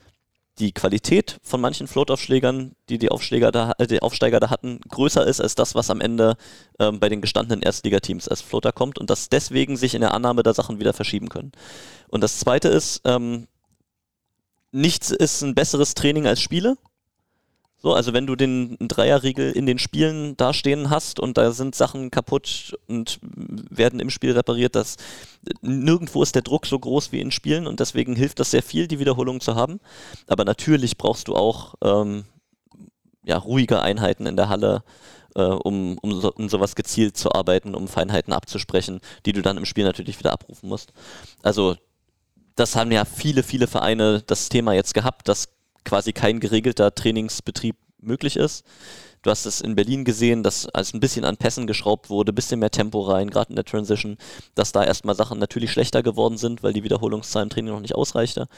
die 0.58 0.72
Qualität 0.72 1.38
von 1.42 1.60
manchen 1.60 1.86
Floataufschlägern, 1.86 2.72
die 2.88 2.98
die, 2.98 3.10
Aufschläger 3.10 3.50
da, 3.52 3.72
äh, 3.78 3.86
die 3.86 4.02
Aufsteiger 4.02 4.38
da 4.38 4.50
hatten, 4.50 4.80
größer 4.88 5.26
ist 5.26 5.40
als 5.40 5.54
das, 5.54 5.74
was 5.74 5.90
am 5.90 6.00
Ende 6.00 6.36
ähm, 6.78 7.00
bei 7.00 7.08
den 7.08 7.22
gestandenen 7.22 7.62
Erstligateams 7.62 8.28
als 8.28 8.42
Floater 8.42 8.72
kommt 8.72 8.98
und 8.98 9.08
dass 9.08 9.28
deswegen 9.28 9.76
sich 9.76 9.94
in 9.94 10.02
der 10.02 10.14
Annahme 10.14 10.42
der 10.42 10.54
Sachen 10.54 10.78
wieder 10.78 10.92
verschieben 10.92 11.28
können. 11.28 11.52
Und 12.08 12.22
das 12.22 12.38
zweite 12.38 12.68
ist, 12.68 13.00
ähm, 13.04 13.48
nichts 14.72 15.10
ist 15.10 15.42
ein 15.42 15.54
besseres 15.54 15.94
Training 15.94 16.26
als 16.26 16.40
Spiele. 16.40 16.76
So, 17.82 17.94
also 17.94 18.12
wenn 18.12 18.28
du 18.28 18.36
den 18.36 18.76
Dreierriegel 18.78 19.50
in 19.50 19.66
den 19.66 19.80
Spielen 19.80 20.36
dastehen 20.36 20.88
hast 20.88 21.18
und 21.18 21.36
da 21.36 21.50
sind 21.50 21.74
Sachen 21.74 22.12
kaputt 22.12 22.78
und 22.86 23.18
werden 23.22 23.98
im 23.98 24.08
Spiel 24.08 24.32
repariert, 24.32 24.76
dass 24.76 24.96
nirgendwo 25.62 26.22
ist 26.22 26.36
der 26.36 26.42
Druck 26.42 26.66
so 26.66 26.78
groß 26.78 27.10
wie 27.10 27.20
in 27.20 27.32
Spielen 27.32 27.66
und 27.66 27.80
deswegen 27.80 28.14
hilft 28.14 28.38
das 28.38 28.52
sehr 28.52 28.62
viel, 28.62 28.86
die 28.86 29.00
Wiederholung 29.00 29.40
zu 29.40 29.56
haben. 29.56 29.80
Aber 30.28 30.44
natürlich 30.44 30.96
brauchst 30.96 31.26
du 31.26 31.34
auch 31.34 31.74
ähm, 31.82 32.24
ja, 33.24 33.36
ruhige 33.36 33.82
Einheiten 33.82 34.26
in 34.26 34.36
der 34.36 34.48
Halle, 34.48 34.84
äh, 35.34 35.42
um, 35.42 35.98
um, 35.98 36.20
so, 36.20 36.32
um 36.32 36.48
sowas 36.48 36.76
gezielt 36.76 37.16
zu 37.16 37.32
arbeiten, 37.32 37.74
um 37.74 37.88
Feinheiten 37.88 38.32
abzusprechen, 38.32 39.00
die 39.26 39.32
du 39.32 39.42
dann 39.42 39.56
im 39.56 39.64
Spiel 39.64 39.82
natürlich 39.82 40.20
wieder 40.20 40.32
abrufen 40.32 40.68
musst. 40.68 40.92
Also 41.42 41.76
das 42.56 42.76
haben 42.76 42.92
ja 42.92 43.04
viele, 43.04 43.42
viele 43.42 43.66
Vereine 43.66 44.22
das 44.26 44.48
Thema 44.48 44.72
jetzt 44.72 44.94
gehabt, 44.94 45.28
dass 45.28 45.48
quasi 45.84 46.12
kein 46.12 46.40
geregelter 46.40 46.94
Trainingsbetrieb 46.94 47.76
möglich 48.00 48.36
ist. 48.36 48.64
Du 49.22 49.30
hast 49.30 49.46
es 49.46 49.60
in 49.60 49.76
Berlin 49.76 50.04
gesehen, 50.04 50.42
dass 50.42 50.66
als 50.66 50.92
ein 50.92 51.00
bisschen 51.00 51.24
an 51.24 51.36
Pässen 51.36 51.68
geschraubt 51.68 52.10
wurde, 52.10 52.32
ein 52.32 52.34
bisschen 52.34 52.58
mehr 52.58 52.72
Tempo 52.72 53.02
rein, 53.02 53.30
gerade 53.30 53.50
in 53.50 53.56
der 53.56 53.64
Transition, 53.64 54.16
dass 54.56 54.72
da 54.72 54.82
erstmal 54.82 55.14
Sachen 55.14 55.38
natürlich 55.38 55.70
schlechter 55.70 56.02
geworden 56.02 56.36
sind, 56.36 56.64
weil 56.64 56.72
die 56.72 56.82
Wiederholungszahl 56.82 57.44
im 57.44 57.48
Training 57.48 57.72
noch 57.72 57.80
nicht 57.80 57.94
ausreichte. 57.94 58.48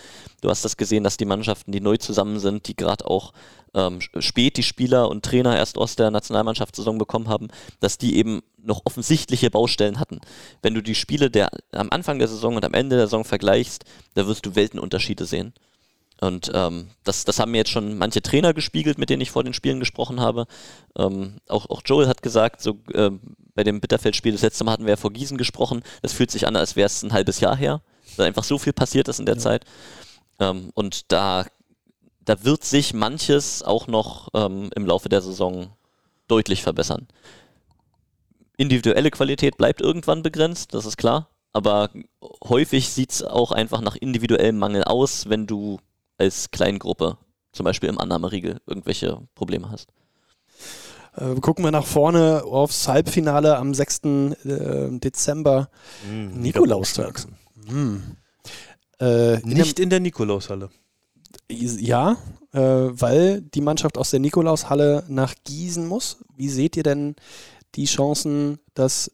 Du 0.40 0.48
hast 0.48 0.64
das 0.64 0.78
gesehen, 0.78 1.04
dass 1.04 1.18
die 1.18 1.26
Mannschaften, 1.26 1.70
die 1.70 1.80
neu 1.80 1.98
zusammen 1.98 2.40
sind, 2.40 2.66
die 2.66 2.76
gerade 2.76 3.07
auch 3.07 3.35
ähm, 3.75 4.01
spät 4.01 4.57
die 4.57 4.63
Spieler 4.63 5.09
und 5.09 5.25
Trainer 5.25 5.57
erst 5.57 5.79
aus 5.79 5.97
der 5.97 6.11
Nationalmannschaftssaison 6.11 6.99
bekommen 6.99 7.29
haben, 7.29 7.49
dass 7.81 7.99
die 7.99 8.17
eben 8.17 8.43
noch 8.63 8.83
offensichtliche 8.85 9.51
Baustellen 9.51 10.01
hatten. 10.01 10.21
Wenn 10.63 10.75
du 10.75 10.83
die 10.83 10.95
Spiele 10.95 11.31
der, 11.31 11.51
am 11.73 11.91
Anfang 11.91 12.19
der 12.19 12.29
Saison 12.29 12.57
und 12.57 12.65
am 12.65 12.75
Ende 12.75 12.97
der 12.97 13.07
Saison 13.07 13.25
vergleichst, 13.25 13.85
da 14.15 14.27
wirst 14.27 14.47
du 14.47 14.55
Weltenunterschiede 14.55 15.27
sehen. 15.27 15.53
Und 16.21 16.51
ähm, 16.55 16.89
das, 17.03 17.25
das 17.25 17.39
haben 17.39 17.51
mir 17.51 17.59
jetzt 17.59 17.71
schon 17.71 17.99
manche 17.99 18.23
Trainer 18.23 18.55
gespiegelt, 18.55 18.99
mit 18.99 19.11
denen 19.11 19.21
ich 19.21 19.31
vor 19.31 19.45
den 19.45 19.53
Spielen 19.53 19.81
gesprochen 19.81 20.21
habe. 20.21 20.47
Ähm, 20.97 21.39
auch, 21.49 21.69
auch 21.69 21.83
Joel 21.85 22.09
hat 22.09 22.23
gesagt, 22.23 22.63
so 22.63 22.79
äh, 22.93 23.11
bei 23.55 23.65
dem 23.65 23.81
Bitterfeld-Spiel, 23.81 24.33
das 24.33 24.43
letzte 24.43 24.65
Mal 24.65 24.73
hatten 24.73 24.85
wir 24.85 24.93
ja 24.93 24.97
vor 24.97 25.13
Gießen 25.13 25.37
gesprochen, 25.37 25.83
das 26.03 26.13
fühlt 26.13 26.31
sich 26.31 26.47
an, 26.47 26.57
als 26.57 26.77
wäre 26.77 26.87
es 26.87 27.03
ein 27.03 27.13
halbes 27.13 27.41
Jahr 27.41 27.57
her, 27.57 27.83
weil 28.17 28.27
einfach 28.27 28.45
so 28.45 28.59
viel 28.59 28.73
passiert 28.73 29.09
ist 29.09 29.19
in 29.19 29.27
der 29.27 29.35
ja. 29.35 29.41
Zeit. 29.41 29.65
Ähm, 30.39 30.71
und 30.75 31.13
da, 31.13 31.47
da 32.25 32.45
wird 32.45 32.65
sich 32.65 32.95
manches 32.95 33.63
auch 33.63 33.87
noch 33.87 34.29
ähm, 34.35 34.71
im 34.75 34.87
Laufe 34.87 35.09
der 35.09 35.23
Saison 35.23 35.69
deutlich 36.29 36.63
verbessern. 36.63 37.07
Individuelle 38.57 39.11
Qualität 39.11 39.57
bleibt 39.57 39.81
irgendwann 39.81 40.23
begrenzt, 40.23 40.75
das 40.75 40.87
ist 40.87 40.97
klar. 40.97 41.29
Aber 41.53 41.91
häufig 42.43 42.89
sieht 42.89 43.13
es 43.13 43.23
auch 43.23 43.53
einfach 43.53 43.81
nach 43.81 43.97
individuellem 43.97 44.59
Mangel 44.59 44.85
aus, 44.85 45.29
wenn 45.29 45.47
du 45.47 45.79
als 46.19 46.51
Kleingruppe, 46.51 47.17
zum 47.53 47.65
Beispiel 47.65 47.89
im 47.89 47.99
Annahmeriegel, 47.99 48.61
irgendwelche 48.67 49.21
Probleme 49.35 49.71
hast. 49.71 49.89
Äh, 51.17 51.37
gucken 51.41 51.65
wir 51.65 51.71
nach 51.71 51.87
vorne 51.87 52.43
aufs 52.45 52.89
Halbfinale 52.89 53.57
am 53.57 53.73
6. 53.73 54.01
Äh, 54.45 54.99
Dezember. 54.99 55.69
Mm, 56.11 56.41
Nikolaustag. 56.41 57.25
Mm. 57.69 57.99
Äh, 58.99 59.39
Nicht 59.39 59.79
in 59.79 59.91
der 59.91 60.01
Nikolaushalle. 60.01 60.71
Ja, 61.51 62.16
äh, 62.53 62.61
weil 62.61 63.42
die 63.42 63.61
Mannschaft 63.61 63.99
aus 63.99 64.11
der 64.11 64.20
Nikolaushalle 64.20 65.05
nach 65.09 65.35
Gießen 65.44 65.87
muss. 65.87 66.18
Wie 66.37 66.49
seht 66.49 66.77
ihr 66.77 66.83
denn 66.83 67.16
die 67.75 67.87
Chancen, 67.87 68.59
dass 68.75 69.11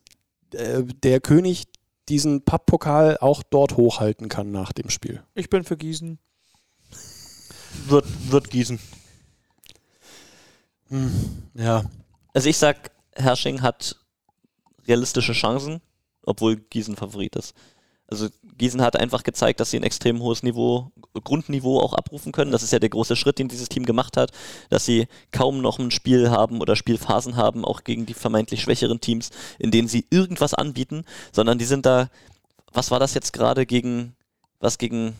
äh, 0.52 0.82
der 0.84 1.20
König 1.20 1.64
diesen 2.08 2.44
Papppokal 2.44 3.18
auch 3.18 3.42
dort 3.42 3.76
hochhalten 3.76 4.28
kann 4.28 4.50
nach 4.50 4.72
dem 4.72 4.90
Spiel? 4.90 5.22
Ich 5.34 5.50
bin 5.50 5.64
für 5.64 5.76
Gießen 5.76 6.18
wird, 7.86 8.06
wird 8.30 8.50
Gießen. 8.50 8.78
Hm, 10.88 11.48
ja. 11.54 11.84
Also 12.32 12.48
ich 12.48 12.56
sag, 12.56 12.90
Hersching 13.14 13.62
hat 13.62 13.96
realistische 14.86 15.32
Chancen, 15.32 15.80
obwohl 16.22 16.56
Gießen 16.56 16.96
Favorit 16.96 17.36
ist. 17.36 17.54
Also 18.10 18.28
Gießen 18.58 18.82
hat 18.82 18.96
einfach 18.96 19.22
gezeigt, 19.22 19.60
dass 19.60 19.70
sie 19.70 19.78
ein 19.78 19.84
extrem 19.84 20.20
hohes 20.20 20.42
Niveau, 20.42 20.90
Grundniveau 21.24 21.80
auch 21.80 21.94
abrufen 21.94 22.32
können. 22.32 22.50
Das 22.50 22.62
ist 22.62 22.72
ja 22.72 22.78
der 22.78 22.90
große 22.90 23.16
Schritt, 23.16 23.38
den 23.38 23.48
dieses 23.48 23.68
Team 23.68 23.86
gemacht 23.86 24.16
hat, 24.16 24.32
dass 24.68 24.84
sie 24.84 25.06
kaum 25.32 25.60
noch 25.62 25.78
ein 25.78 25.90
Spiel 25.90 26.30
haben 26.30 26.60
oder 26.60 26.76
Spielphasen 26.76 27.36
haben, 27.36 27.64
auch 27.64 27.84
gegen 27.84 28.06
die 28.06 28.14
vermeintlich 28.14 28.60
schwächeren 28.60 29.00
Teams, 29.00 29.30
in 29.58 29.70
denen 29.70 29.88
sie 29.88 30.06
irgendwas 30.10 30.54
anbieten, 30.54 31.04
sondern 31.32 31.58
die 31.58 31.64
sind 31.64 31.86
da, 31.86 32.10
was 32.72 32.90
war 32.90 33.00
das 33.00 33.14
jetzt 33.14 33.32
gerade 33.32 33.64
gegen, 33.64 34.14
was 34.58 34.76
gegen 34.76 35.14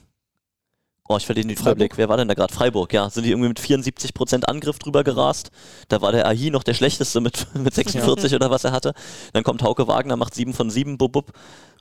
Oh, 1.11 1.17
ich 1.17 1.27
verliere 1.27 1.49
den 1.49 1.57
Überblick. 1.57 1.99
Wer 1.99 2.09
war 2.09 2.19
denn 2.19 2.29
da 2.29 2.35
gerade? 2.35 2.55
Freiburg, 2.55 2.93
ja. 2.93 3.11
Sind 3.11 3.25
die 3.25 3.31
irgendwie 3.31 3.49
mit 3.49 3.59
74% 3.59 4.45
Angriff 4.45 4.79
drüber 4.79 5.03
gerast? 5.03 5.51
Da 5.89 6.01
war 6.03 6.13
der 6.13 6.25
Ahi 6.25 6.51
noch 6.51 6.63
der 6.63 6.75
schlechteste 6.75 7.21
mit, 7.21 7.49
mit 7.55 7.75
46 7.75 8.31
ja. 8.31 8.37
oder 8.37 8.53
was 8.53 8.63
er 8.63 8.71
hatte. 8.71 8.95
Dann 9.33 9.43
kommt 9.43 9.65
Hauke 9.65 9.89
Wagner, 9.89 10.15
macht 10.15 10.37
7 10.37 10.55
von 10.55 10.71
7, 10.71 10.99
bub, 10.99 11.11
bub. 11.11 11.33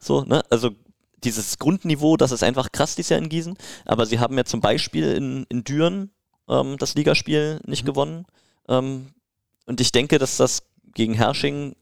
So, 0.01 0.23
ne? 0.23 0.41
Also 0.49 0.71
dieses 1.23 1.59
Grundniveau, 1.59 2.17
das 2.17 2.31
ist 2.31 2.43
einfach 2.43 2.71
krass 2.71 2.95
dieses 2.95 3.09
Jahr 3.09 3.19
in 3.19 3.29
Gießen. 3.29 3.57
Aber 3.85 4.05
sie 4.05 4.19
haben 4.19 4.37
ja 4.37 4.45
zum 4.45 4.61
Beispiel 4.61 5.11
in, 5.13 5.45
in 5.49 5.63
Düren 5.63 6.11
ähm, 6.47 6.77
das 6.77 6.95
Ligaspiel 6.95 7.59
nicht 7.65 7.83
mhm. 7.83 7.87
gewonnen. 7.87 8.25
Ähm, 8.67 9.07
und 9.65 9.81
ich 9.81 9.91
denke, 9.91 10.17
dass 10.17 10.37
das 10.37 10.63
gegen 10.93 11.13
Hersching 11.13 11.75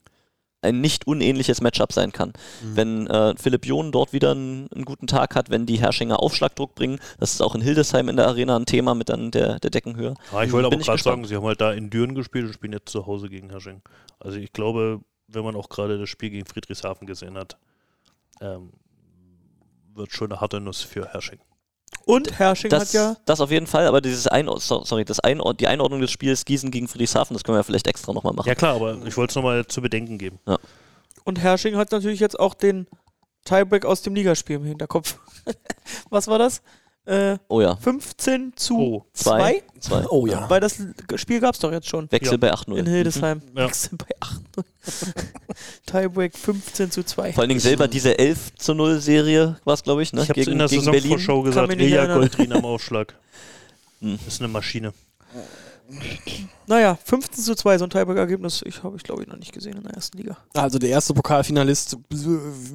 ein 0.60 0.80
nicht 0.80 1.06
unähnliches 1.06 1.60
Matchup 1.60 1.92
sein 1.92 2.12
kann. 2.12 2.30
Mhm. 2.62 2.76
Wenn 2.76 3.06
äh, 3.06 3.34
Philipp 3.36 3.64
John 3.64 3.92
dort 3.92 4.12
wieder 4.12 4.32
einen, 4.32 4.68
einen, 4.72 4.84
guten 4.84 5.06
Tag 5.06 5.36
hat, 5.36 5.50
wenn 5.50 5.66
die 5.66 5.78
Herrschinger 5.78 6.20
Aufschlagdruck 6.20 6.74
bringen, 6.74 6.98
das 7.20 7.32
ist 7.32 7.40
auch 7.40 7.54
in 7.54 7.60
Hildesheim 7.60 8.08
in 8.08 8.16
der 8.16 8.26
Arena 8.26 8.56
ein 8.56 8.66
Thema 8.66 8.94
mit 8.94 9.08
dann 9.08 9.30
der, 9.30 9.60
der 9.60 9.70
Deckenhöhe. 9.70 10.14
Ja, 10.32 10.42
ich 10.42 10.52
wollte 10.52 10.66
aber 10.66 10.76
gerade 10.76 11.02
sagen, 11.02 11.24
sie 11.24 11.36
haben 11.36 11.44
halt 11.44 11.60
da 11.60 11.72
in 11.72 11.90
Düren 11.90 12.14
gespielt 12.14 12.46
und 12.46 12.52
spielen 12.52 12.72
jetzt 12.72 12.90
zu 12.90 13.06
Hause 13.06 13.28
gegen 13.28 13.50
Hersching. 13.50 13.82
Also 14.18 14.38
ich 14.38 14.52
glaube, 14.52 15.00
wenn 15.28 15.44
man 15.44 15.54
auch 15.54 15.68
gerade 15.68 15.98
das 15.98 16.08
Spiel 16.08 16.30
gegen 16.30 16.46
Friedrichshafen 16.46 17.06
gesehen 17.06 17.36
hat, 17.36 17.56
ähm, 18.40 18.72
wird 19.98 20.12
schon 20.12 20.32
eine 20.32 20.40
harte 20.40 20.60
Nuss 20.60 20.80
für 20.82 21.08
Hersching. 21.12 21.38
Und 22.04 22.38
Hersching 22.38 22.70
das, 22.70 22.88
hat 22.88 22.92
ja. 22.94 23.16
Das 23.26 23.40
auf 23.40 23.50
jeden 23.50 23.66
Fall, 23.66 23.86
aber 23.86 24.00
dieses 24.00 24.26
Einord 24.26 24.62
sorry, 24.62 25.04
das 25.04 25.20
Einord 25.20 25.60
die 25.60 25.66
Einordnung 25.66 26.00
des 26.00 26.10
Spiels 26.10 26.44
Gießen 26.44 26.70
gegen 26.70 26.88
Friedrichshafen, 26.88 27.34
das 27.34 27.44
können 27.44 27.56
wir 27.56 27.60
ja 27.60 27.64
vielleicht 27.64 27.86
extra 27.86 28.12
nochmal 28.12 28.32
machen. 28.32 28.48
Ja 28.48 28.54
klar, 28.54 28.76
aber 28.76 28.96
ich 29.06 29.16
wollte 29.16 29.32
es 29.32 29.36
nochmal 29.36 29.66
zu 29.66 29.82
bedenken 29.82 30.16
geben. 30.16 30.38
Ja. 30.46 30.58
Und 31.24 31.38
Hersching 31.38 31.76
hat 31.76 31.92
natürlich 31.92 32.20
jetzt 32.20 32.38
auch 32.40 32.54
den 32.54 32.86
Tiebreak 33.44 33.84
aus 33.84 34.00
dem 34.02 34.14
Ligaspiel 34.14 34.56
im 34.56 34.64
Hinterkopf. 34.64 35.18
Was 36.10 36.28
war 36.28 36.38
das? 36.38 36.62
Äh, 37.08 37.38
oh 37.48 37.62
ja. 37.62 37.74
15 37.74 38.52
zu 38.54 39.02
2. 39.14 39.62
Oh, 39.90 40.02
oh 40.10 40.26
ja. 40.26 40.44
Weil 40.50 40.60
das 40.60 40.78
Spiel 41.14 41.40
gab 41.40 41.54
es 41.54 41.60
doch 41.60 41.72
jetzt 41.72 41.88
schon. 41.88 42.12
Wechsel 42.12 42.32
ja. 42.32 42.36
bei 42.36 42.52
8-0. 42.52 42.76
In 42.76 42.86
Hildesheim. 42.86 43.38
Mhm. 43.38 43.58
Ja. 43.58 43.64
Wechsel 43.64 43.96
bei 43.96 44.62
8-0. 44.62 45.14
Tiebreak 45.86 46.36
15 46.36 46.90
zu 46.90 47.02
2. 47.02 47.32
Vor 47.32 47.40
allen 47.40 47.48
Dingen 47.48 47.60
selber 47.60 47.88
diese 47.88 48.18
11 48.18 48.56
zu 48.56 48.74
0 48.74 49.00
Serie 49.00 49.56
war 49.64 49.72
es, 49.72 49.82
glaube 49.82 50.02
ich, 50.02 50.12
ne? 50.12 50.22
Ich 50.22 50.28
habe 50.28 50.42
in 50.42 50.58
der 50.58 50.68
Saisonvorschau 50.68 51.40
gesagt, 51.40 51.72
Ilya 51.72 52.12
Goldrin 52.12 52.52
am 52.52 52.66
Aufschlag. 52.66 53.14
Hm. 54.02 54.18
Ist 54.26 54.42
eine 54.42 54.48
Maschine. 54.48 54.92
Naja, 56.66 56.98
15 57.02 57.44
zu 57.44 57.54
2, 57.54 57.78
so 57.78 57.84
ein 57.84 57.90
Tiebreak-Ergebnis, 57.90 58.62
ich 58.66 58.82
habe 58.82 58.96
ich 58.96 59.02
glaube 59.02 59.22
ich 59.22 59.28
noch 59.28 59.38
nicht 59.38 59.52
gesehen 59.52 59.78
in 59.78 59.84
der 59.84 59.94
ersten 59.94 60.18
Liga. 60.18 60.36
Also 60.52 60.78
der 60.78 60.90
erste 60.90 61.14
Pokalfinalist 61.14 61.96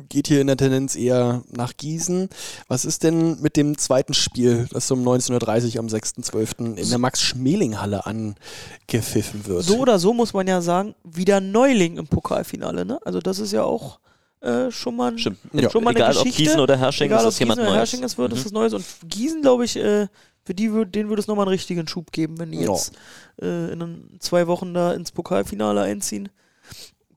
geht 0.10 0.28
hier 0.28 0.42
in 0.42 0.48
der 0.48 0.58
Tendenz 0.58 0.96
eher 0.96 1.44
nach 1.52 1.78
Gießen. 1.78 2.28
Was 2.68 2.86
ist 2.86 3.04
denn 3.04 3.40
mit 3.42 3.56
dem 3.56 3.78
zweiten 3.78 4.16
Spiel, 4.16 4.68
das 4.72 4.90
um 4.90 5.08
19.30 5.08 5.76
Uhr 5.76 5.80
am 5.80 5.88
6.12. 5.88 6.76
in 6.76 6.90
der 6.90 6.98
Max-Schmeling-Halle 6.98 8.06
angepfiffen 8.08 9.46
wird? 9.46 9.64
So 9.64 9.78
oder 9.78 10.00
so 10.00 10.14
muss 10.14 10.34
man 10.34 10.48
ja 10.48 10.62
sagen, 10.62 10.96
wieder 11.04 11.40
Neuling 11.40 11.98
im 11.98 12.08
Pokalfinale, 12.08 12.86
ne? 12.86 13.00
Also 13.06 13.20
das 13.20 13.38
ist 13.38 13.52
ja 13.52 13.64
auch 13.64 14.00
äh, 14.44 14.72
schon 14.72 14.96
mal, 14.96 15.18
Stimmt. 15.18 15.38
schon 15.72 15.84
mal 15.84 15.92
Egal, 15.92 16.10
eine 16.10 16.14
Geschichte. 16.16 16.30
ob 16.30 16.48
Gießen 16.48 16.60
oder 16.60 16.78
Hersching, 16.78 17.06
Egal, 17.06 17.24
das 17.24 17.36
ist 17.36 17.40
jemand 17.40 17.62
Neues. 17.62 17.76
Hersching 17.76 18.04
ist, 18.04 18.18
wird, 18.18 18.32
mhm. 18.32 18.38
ist 18.38 18.46
das 18.46 18.52
Neues. 18.52 18.74
Und 18.74 18.84
Gießen, 19.08 19.42
glaube 19.42 19.66
ich, 19.66 19.78
äh, 19.78 20.08
für 20.46 20.54
die 20.54 20.72
würd, 20.72 20.94
denen 20.94 21.10
würde 21.10 21.22
es 21.22 21.28
nochmal 21.28 21.46
einen 21.46 21.54
richtigen 21.54 21.88
Schub 21.88 22.12
geben, 22.12 22.40
wenn 22.40 22.52
die 22.52 22.60
jetzt 22.60 22.94
äh, 23.42 23.72
in 23.72 24.18
zwei 24.20 24.48
Wochen 24.48 24.74
da 24.74 24.94
ins 24.94 25.12
Pokalfinale 25.12 25.82
einziehen. 25.82 26.30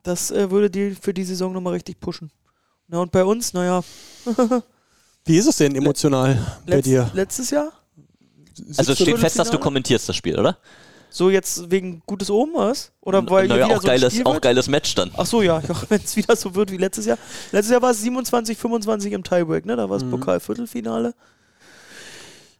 Das 0.02 0.30
äh, 0.30 0.50
würde 0.50 0.70
die 0.70 0.94
für 0.94 1.12
die 1.12 1.24
Saison 1.24 1.52
nochmal 1.52 1.72
richtig 1.72 1.98
pushen. 1.98 2.30
Na 2.88 3.00
und 3.00 3.10
bei 3.10 3.24
uns, 3.24 3.52
naja. 3.52 3.82
Wie 5.24 5.36
ist 5.36 5.48
es 5.48 5.56
denn 5.56 5.74
emotional 5.74 6.34
Letz, 6.66 6.76
bei 6.76 6.80
dir? 6.82 7.10
Letztes 7.14 7.50
Jahr? 7.50 7.72
Also 8.76 8.92
es 8.92 9.00
steht 9.00 9.18
fest, 9.18 9.38
dass 9.38 9.50
du 9.50 9.58
kommentierst 9.58 10.08
das 10.08 10.14
Spiel, 10.14 10.38
oder? 10.38 10.56
So 11.10 11.30
jetzt 11.30 11.70
wegen 11.70 12.02
gutes 12.06 12.30
Oben, 12.30 12.52
was? 12.54 12.92
Oder 13.00 13.28
weil 13.28 13.48
naja, 13.48 13.66
wieder 13.66 13.76
auch, 13.76 13.82
so 13.82 13.88
geiles, 13.88 14.24
auch 14.24 14.40
geiles 14.40 14.68
Match 14.68 14.94
dann. 14.94 15.10
Ach 15.16 15.26
so, 15.26 15.42
ja, 15.42 15.62
wenn 15.88 16.00
es 16.00 16.14
wieder 16.14 16.36
so 16.36 16.54
wird 16.54 16.70
wie 16.70 16.76
letztes 16.76 17.06
Jahr. 17.06 17.18
Letztes 17.52 17.72
Jahr 17.72 17.82
war 17.82 17.90
es 17.90 18.02
27, 18.02 18.56
25 18.56 19.12
im 19.12 19.24
Tiebreak, 19.24 19.66
ne? 19.66 19.76
Da 19.76 19.88
war 19.90 19.96
es 19.96 20.04
mhm. 20.04 20.10
Pokal-Viertelfinale. 20.10 21.14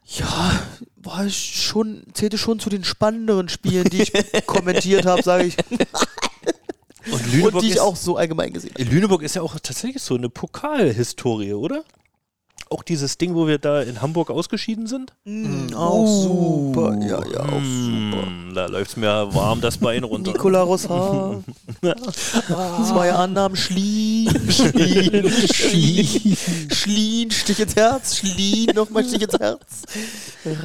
Ja, 0.09 0.61
war 0.95 1.29
schon, 1.29 2.03
zählte 2.13 2.37
schon 2.37 2.59
zu 2.59 2.69
den 2.69 2.85
spannenderen 2.85 3.49
Spielen, 3.49 3.89
die 3.89 4.03
ich 4.03 4.13
kommentiert 4.45 5.05
habe, 5.05 5.21
sage 5.21 5.45
ich. 5.45 5.57
Und, 7.11 7.31
Lüneburg 7.31 7.55
Und 7.55 7.63
die 7.63 7.67
ich 7.67 7.75
ist, 7.75 7.81
auch 7.81 7.95
so 7.95 8.15
allgemein 8.15 8.53
gesehen 8.53 8.71
habe. 8.73 8.83
Lüneburg 8.83 9.21
ist 9.21 9.35
ja 9.35 9.41
auch 9.41 9.59
tatsächlich 9.59 10.01
so 10.01 10.15
eine 10.15 10.29
Pokalhistorie, 10.29 11.53
oder? 11.53 11.83
Auch 12.69 12.83
dieses 12.83 13.17
Ding, 13.17 13.35
wo 13.35 13.47
wir 13.47 13.57
da 13.57 13.81
in 13.81 14.01
Hamburg 14.01 14.29
ausgeschieden 14.29 14.87
sind? 14.87 15.13
Mm, 15.25 15.73
auch 15.73 16.05
super. 16.07 16.97
Ja, 17.01 17.25
ja, 17.25 17.39
auch 17.41 17.63
super. 17.63 18.25
Mm, 18.29 18.53
da 18.53 18.65
läuft 18.67 18.91
es 18.91 18.97
mir 18.97 19.33
warm 19.33 19.61
das 19.61 19.77
Bein 19.77 20.03
runter. 20.05 20.31
Nicola 20.31 20.61
Rossard. 20.63 21.43
Zwei 21.81 23.11
Annahmen. 23.13 23.55
Schlien. 23.55 24.51
Schlien. 24.51 25.29
Schlien. 25.29 26.37
Schlien. 26.71 27.31
Stich 27.31 27.59
ins 27.59 27.75
Herz. 27.75 28.17
Schlien. 28.17 28.75
Nochmal 28.75 29.03
Stich 29.03 29.21
ins 29.23 29.39
Herz. 29.39 29.83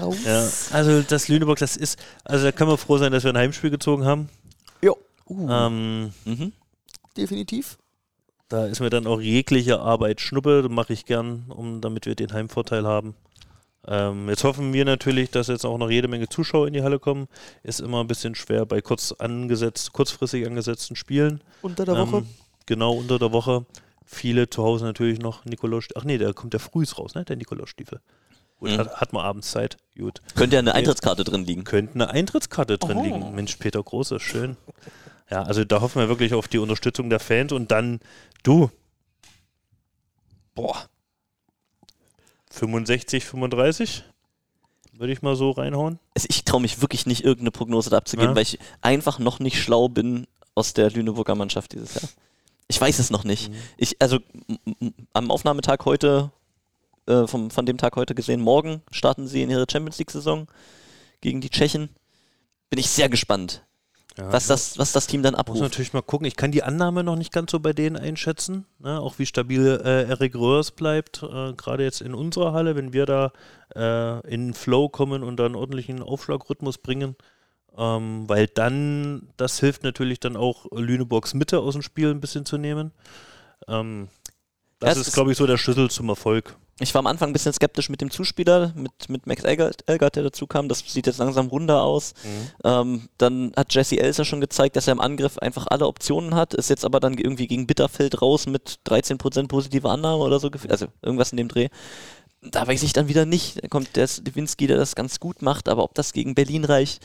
Raus. 0.00 0.16
Ja, 0.24 0.48
also 0.72 1.02
das 1.02 1.28
Lüneburg, 1.28 1.58
das 1.58 1.76
ist, 1.76 1.98
also 2.24 2.44
da 2.44 2.52
können 2.52 2.70
wir 2.70 2.78
froh 2.78 2.98
sein, 2.98 3.12
dass 3.12 3.24
wir 3.24 3.32
ein 3.32 3.38
Heimspiel 3.38 3.70
gezogen 3.70 4.04
haben. 4.04 4.28
Jo. 4.82 4.96
Ähm, 5.28 6.12
Mhm. 6.24 6.52
Definitiv. 7.16 7.78
Da 8.52 8.66
ist 8.66 8.80
mir 8.80 8.90
dann 8.90 9.06
auch 9.06 9.20
jegliche 9.20 9.80
Arbeit 9.80 10.20
Schnuppe, 10.20 10.66
mache 10.70 10.92
ich 10.92 11.06
gern, 11.06 11.44
um, 11.48 11.80
damit 11.80 12.06
wir 12.06 12.14
den 12.14 12.32
Heimvorteil 12.32 12.86
haben. 12.86 13.14
Ähm, 13.86 14.28
jetzt 14.28 14.44
hoffen 14.44 14.72
wir 14.72 14.84
natürlich, 14.84 15.30
dass 15.30 15.48
jetzt 15.48 15.64
auch 15.64 15.78
noch 15.78 15.90
jede 15.90 16.06
Menge 16.06 16.28
Zuschauer 16.28 16.66
in 16.68 16.72
die 16.74 16.82
Halle 16.82 16.98
kommen. 17.00 17.26
Ist 17.62 17.80
immer 17.80 18.00
ein 18.00 18.06
bisschen 18.06 18.34
schwer 18.34 18.64
bei 18.66 18.80
kurz 18.80 19.12
angesetzt, 19.12 19.92
kurzfristig 19.92 20.46
angesetzten 20.46 20.94
Spielen. 20.96 21.40
Unter 21.62 21.84
der 21.84 21.96
Woche. 21.96 22.18
Ähm, 22.18 22.26
genau, 22.66 22.92
unter 22.92 23.18
der 23.18 23.32
Woche. 23.32 23.64
Viele 24.04 24.48
zu 24.50 24.62
Hause 24.62 24.84
natürlich 24.84 25.18
noch 25.18 25.44
Nikolaus. 25.46 25.86
Ach 25.96 26.04
nee, 26.04 26.18
der 26.18 26.32
kommt 26.34 26.52
ja 26.52 26.60
frühs 26.60 26.98
raus, 26.98 27.14
ne? 27.14 27.24
Der 27.24 27.36
Nikolausstiefel. 27.36 28.00
Gut, 28.60 28.70
Mhm. 28.70 28.78
hat, 28.78 29.00
hat 29.00 29.12
man 29.12 29.24
abends 29.24 29.50
Zeit. 29.50 29.78
Gut. 29.98 30.20
Könnte 30.36 30.56
ja 30.56 30.60
eine 30.60 30.74
Eintrittskarte 30.74 31.24
drin 31.24 31.44
liegen. 31.44 31.64
Könnte 31.64 31.94
eine 31.94 32.10
Eintrittskarte 32.10 32.78
drin 32.78 32.98
Oh. 32.98 33.02
liegen. 33.02 33.34
Mensch, 33.34 33.56
Peter 33.56 33.82
Große, 33.82 34.20
schön. 34.20 34.56
Ja, 35.30 35.42
also 35.44 35.64
da 35.64 35.80
hoffen 35.80 35.98
wir 36.00 36.08
wirklich 36.08 36.34
auf 36.34 36.46
die 36.46 36.58
Unterstützung 36.58 37.08
der 37.08 37.18
Fans 37.18 37.52
und 37.52 37.70
dann 37.70 38.00
du. 38.42 38.70
Boah. 40.55 40.88
65, 42.50 43.24
35? 43.24 44.05
Würde 44.94 45.12
ich 45.12 45.22
mal 45.22 45.37
so 45.37 45.50
reinhauen. 45.52 45.98
Also 46.14 46.26
ich 46.31 46.44
traue 46.44 46.61
mich 46.61 46.81
wirklich 46.83 47.07
nicht, 47.07 47.24
irgendeine 47.24 47.50
Prognose 47.50 47.88
da 47.90 47.96
abzugeben, 47.96 48.31
Ja. 48.31 48.37
weil 48.37 48.42
ich 48.42 48.59
einfach 48.83 49.18
noch 49.18 49.38
nicht 49.40 49.61
schlau 49.61 49.88
bin 49.88 50.26
aus 50.55 50.74
der 50.74 50.90
Lüneburger 50.90 51.35
Mannschaft 51.35 51.72
dieses 51.72 51.94
Jahr. 51.94 52.09
Ich 52.68 52.78
weiß 52.81 52.98
es 52.98 53.11
noch 53.11 53.24
nicht. 53.24 53.50
Ich, 53.78 54.00
also 54.00 54.18
am 55.14 55.31
Aufnahmetag 55.31 55.85
heute, 55.87 56.31
äh, 57.07 57.26
vom, 57.26 57.50
von 57.50 57.64
dem 57.66 57.78
Tag 57.78 57.96
heute 57.96 58.14
gesehen, 58.14 58.40
morgen 58.42 58.83
starten 58.90 59.26
sie 59.26 59.42
in 59.42 59.50
ihre 59.50 59.66
Champions 59.70 59.98
League-Saison 59.98 60.46
gegen 61.22 61.40
die 61.40 61.50
Tschechen. 61.50 61.88
Bin 62.70 62.78
ich 62.78 62.88
sehr 62.90 63.09
gespannt, 63.09 63.64
Ja, 64.18 64.31
was, 64.33 64.46
das, 64.46 64.79
was 64.79 64.92
das 64.92 65.07
Team 65.07 65.22
dann 65.22 65.33
Muss 65.33 65.40
abruft. 65.40 65.61
natürlich 65.62 65.92
mal 65.94 66.03
gucken. 66.03 66.27
Ich 66.27 66.37
kann 66.37 66.53
die 66.53 66.62
Annahme 66.62 67.03
noch 67.03 67.16
nicht 67.16 67.33
ganz 67.33 67.51
so 67.51 67.61
bei 67.61 67.72
denen 67.72 67.96
einschätzen. 67.96 68.66
Ne? 68.79 69.01
Auch 69.01 69.18
wie 69.18 69.25
stabil 69.27 69.81
äh, 69.85 70.05
Eric 70.05 70.35
Röhrs 70.35 70.70
bleibt. 70.70 71.22
Äh, 71.22 71.55
Gerade 71.55 71.83
jetzt 71.85 72.03
in 72.03 72.14
unserer 72.14 72.53
Halle, 72.53 72.77
wenn 72.77 72.92
wir 72.92 73.07
da 73.07 73.33
äh, 73.75 74.20
in 74.31 74.53
Flow 74.53 74.88
kommen 74.90 75.22
und 75.22 75.38
da 75.38 75.46
einen 75.46 75.55
ordentlichen 75.55 76.03
Aufschlagrhythmus 76.03 76.77
bringen. 76.79 77.16
Ähm, 77.77 78.29
weil 78.29 78.48
dann, 78.48 79.31
das 79.38 79.59
hilft 79.61 79.83
natürlich 79.83 80.20
dann 80.20 80.37
auch 80.37 80.66
Lüneburgs 80.72 81.33
Mitte 81.33 81.61
aus 81.61 81.72
dem 81.72 81.81
Spiel 81.83 82.11
ein 82.11 82.20
bisschen 82.20 82.44
zu 82.44 82.59
nehmen. 82.59 82.92
Ähm, 83.66 84.09
das 84.79 84.98
ist, 84.98 85.09
ist- 85.09 85.14
glaube 85.14 85.33
ich, 85.33 85.38
so 85.38 85.46
der 85.46 85.57
Schlüssel 85.57 85.90
zum 85.90 86.11
Erfolg. 86.11 86.55
Ich 86.80 86.94
war 86.94 87.00
am 87.00 87.06
Anfang 87.06 87.30
ein 87.30 87.32
bisschen 87.32 87.52
skeptisch 87.52 87.90
mit 87.90 88.00
dem 88.00 88.11
Zuspieler, 88.11 88.72
mit, 88.74 89.08
mit 89.08 89.26
Max 89.26 89.44
Elgert, 89.44 89.85
Elgert, 89.87 90.16
der 90.16 90.24
dazu 90.24 90.46
kam. 90.46 90.68
Das 90.68 90.80
sieht 90.80 91.06
jetzt 91.06 91.18
langsam 91.18 91.48
runder 91.48 91.82
aus. 91.82 92.14
Ähm, 92.64 93.08
dann 93.18 93.52
hat 93.56 93.72
Jesse 93.74 94.00
Elser 94.00 94.24
schon 94.24 94.40
gezeigt, 94.40 94.76
dass 94.76 94.88
er 94.88 94.92
im 94.92 95.00
Angriff 95.00 95.38
einfach 95.38 95.66
alle 95.68 95.87
Optionen 95.87 96.35
hat. 96.35 96.54
Ist 96.54 96.70
jetzt 96.70 96.85
aber 96.85 96.98
dann 96.98 97.18
irgendwie 97.18 97.46
gegen 97.46 97.66
Bitterfeld 97.66 98.22
raus 98.22 98.46
mit 98.46 98.80
13% 98.87 99.48
positive 99.48 99.88
Annahme 99.88 100.22
oder 100.22 100.40
so. 100.40 100.50
Also 100.68 100.87
irgendwas 101.02 101.30
in 101.30 101.37
dem 101.37 101.48
Dreh. 101.48 101.68
Da 102.40 102.66
weiß 102.66 102.82
ich 102.82 102.92
dann 102.92 103.06
wieder 103.06 103.26
nicht. 103.26 103.62
Da 103.62 103.68
kommt 103.68 103.94
der 103.94 104.08
Lewinsky, 104.24 104.66
der 104.66 104.78
das 104.78 104.96
ganz 104.96 105.20
gut 105.20 105.42
macht, 105.42 105.68
aber 105.68 105.85
ob 105.85 105.94
das 105.94 106.12
gegen 106.12 106.35
Berlin 106.35 106.64
reicht. 106.64 107.04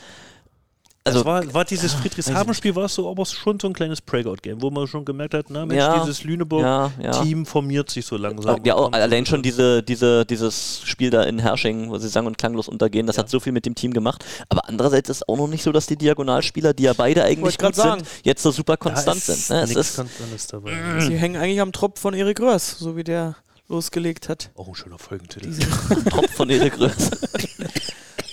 Also, 1.08 1.18
das 1.18 1.26
war, 1.26 1.54
war 1.54 1.64
dieses 1.64 1.92
Friedrichshafen-Spiel, 1.94 2.74
war 2.74 2.84
es 2.84 2.94
so, 2.94 3.10
aber 3.10 3.26
schon 3.26 3.58
so 3.60 3.66
ein 3.68 3.72
kleines 3.72 4.00
Breakout-Game, 4.00 4.62
wo 4.62 4.70
man 4.70 4.86
schon 4.86 5.04
gemerkt 5.04 5.34
hat, 5.34 5.46
na 5.50 5.66
Mensch, 5.66 5.78
Ja, 5.78 5.98
dieses 6.00 6.18
ja, 6.18 6.24
ja. 6.24 6.30
Lüneburg-Team 6.30 7.46
formiert 7.46 7.90
sich 7.90 8.06
so 8.06 8.16
langsam. 8.16 8.60
ja, 8.64 8.74
auch, 8.74 8.92
allein 8.92 9.26
schon 9.26 9.42
diese, 9.42 9.82
diese, 9.82 10.24
dieses 10.26 10.80
Spiel 10.84 11.10
da 11.10 11.22
in 11.24 11.38
Hersching, 11.38 11.90
wo 11.90 11.98
sie 11.98 12.08
sang- 12.08 12.26
und 12.26 12.38
klanglos 12.38 12.68
untergehen, 12.68 13.06
das 13.06 13.16
Ja. 13.16 13.22
hat 13.22 13.30
so 13.30 13.40
viel 13.40 13.52
mit 13.52 13.66
dem 13.66 13.74
Team 13.74 13.92
gemacht. 13.92 14.24
Aber 14.48 14.68
andererseits 14.68 15.08
ist 15.10 15.16
es 15.18 15.28
auch 15.28 15.36
noch 15.36 15.48
nicht 15.48 15.62
so, 15.62 15.72
dass 15.72 15.86
die 15.86 15.96
Diagonalspieler, 15.96 16.74
die 16.74 16.84
ja 16.84 16.92
beide 16.92 17.24
eigentlich 17.24 17.58
gut 17.58 17.74
sind, 17.74 17.84
sagen. 17.84 18.02
jetzt 18.24 18.42
so 18.42 18.50
super 18.50 18.76
konstant 18.76 19.16
ist 19.18 19.48
sind. 19.48 19.56
Ne? 19.56 19.62
Es 19.64 19.70
ist, 19.74 19.96
Konstantes 19.96 20.46
dabei. 20.46 20.72
Sie 21.00 21.16
hängen 21.16 21.36
eigentlich 21.40 21.60
am 21.60 21.72
Tropf 21.72 22.00
von 22.00 22.14
Erik 22.14 22.40
Röhrs, 22.40 22.78
so 22.78 22.96
wie 22.96 23.04
der 23.04 23.36
losgelegt 23.68 24.28
hat. 24.28 24.50
Auch 24.56 24.68
ein 24.68 24.74
schöner 24.74 24.98
Folgentitel. 24.98 25.52
Top 26.10 26.30
von 26.30 26.48
Erik 26.50 26.78
Röhrs. 26.80 27.10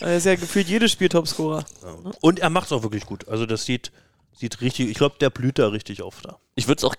er 0.05 0.17
ist 0.17 0.25
ja 0.25 0.35
gefühlt 0.35 0.67
jedes 0.67 0.91
Spiel 0.91 1.09
Topscorer. 1.09 1.65
Ja. 1.83 2.11
Und 2.21 2.39
er 2.39 2.49
macht 2.49 2.67
es 2.67 2.71
auch 2.71 2.83
wirklich 2.83 3.05
gut. 3.05 3.27
Also 3.27 3.45
das 3.45 3.65
sieht, 3.65 3.91
sieht 4.37 4.61
richtig, 4.61 4.89
ich 4.89 4.97
glaube, 4.97 5.15
der 5.19 5.29
blüht 5.29 5.59
da 5.59 5.67
richtig 5.67 6.01
auf 6.01 6.21
da. 6.21 6.37
Ich 6.55 6.67
würde 6.67 6.79
es 6.79 6.83
auch 6.83 6.95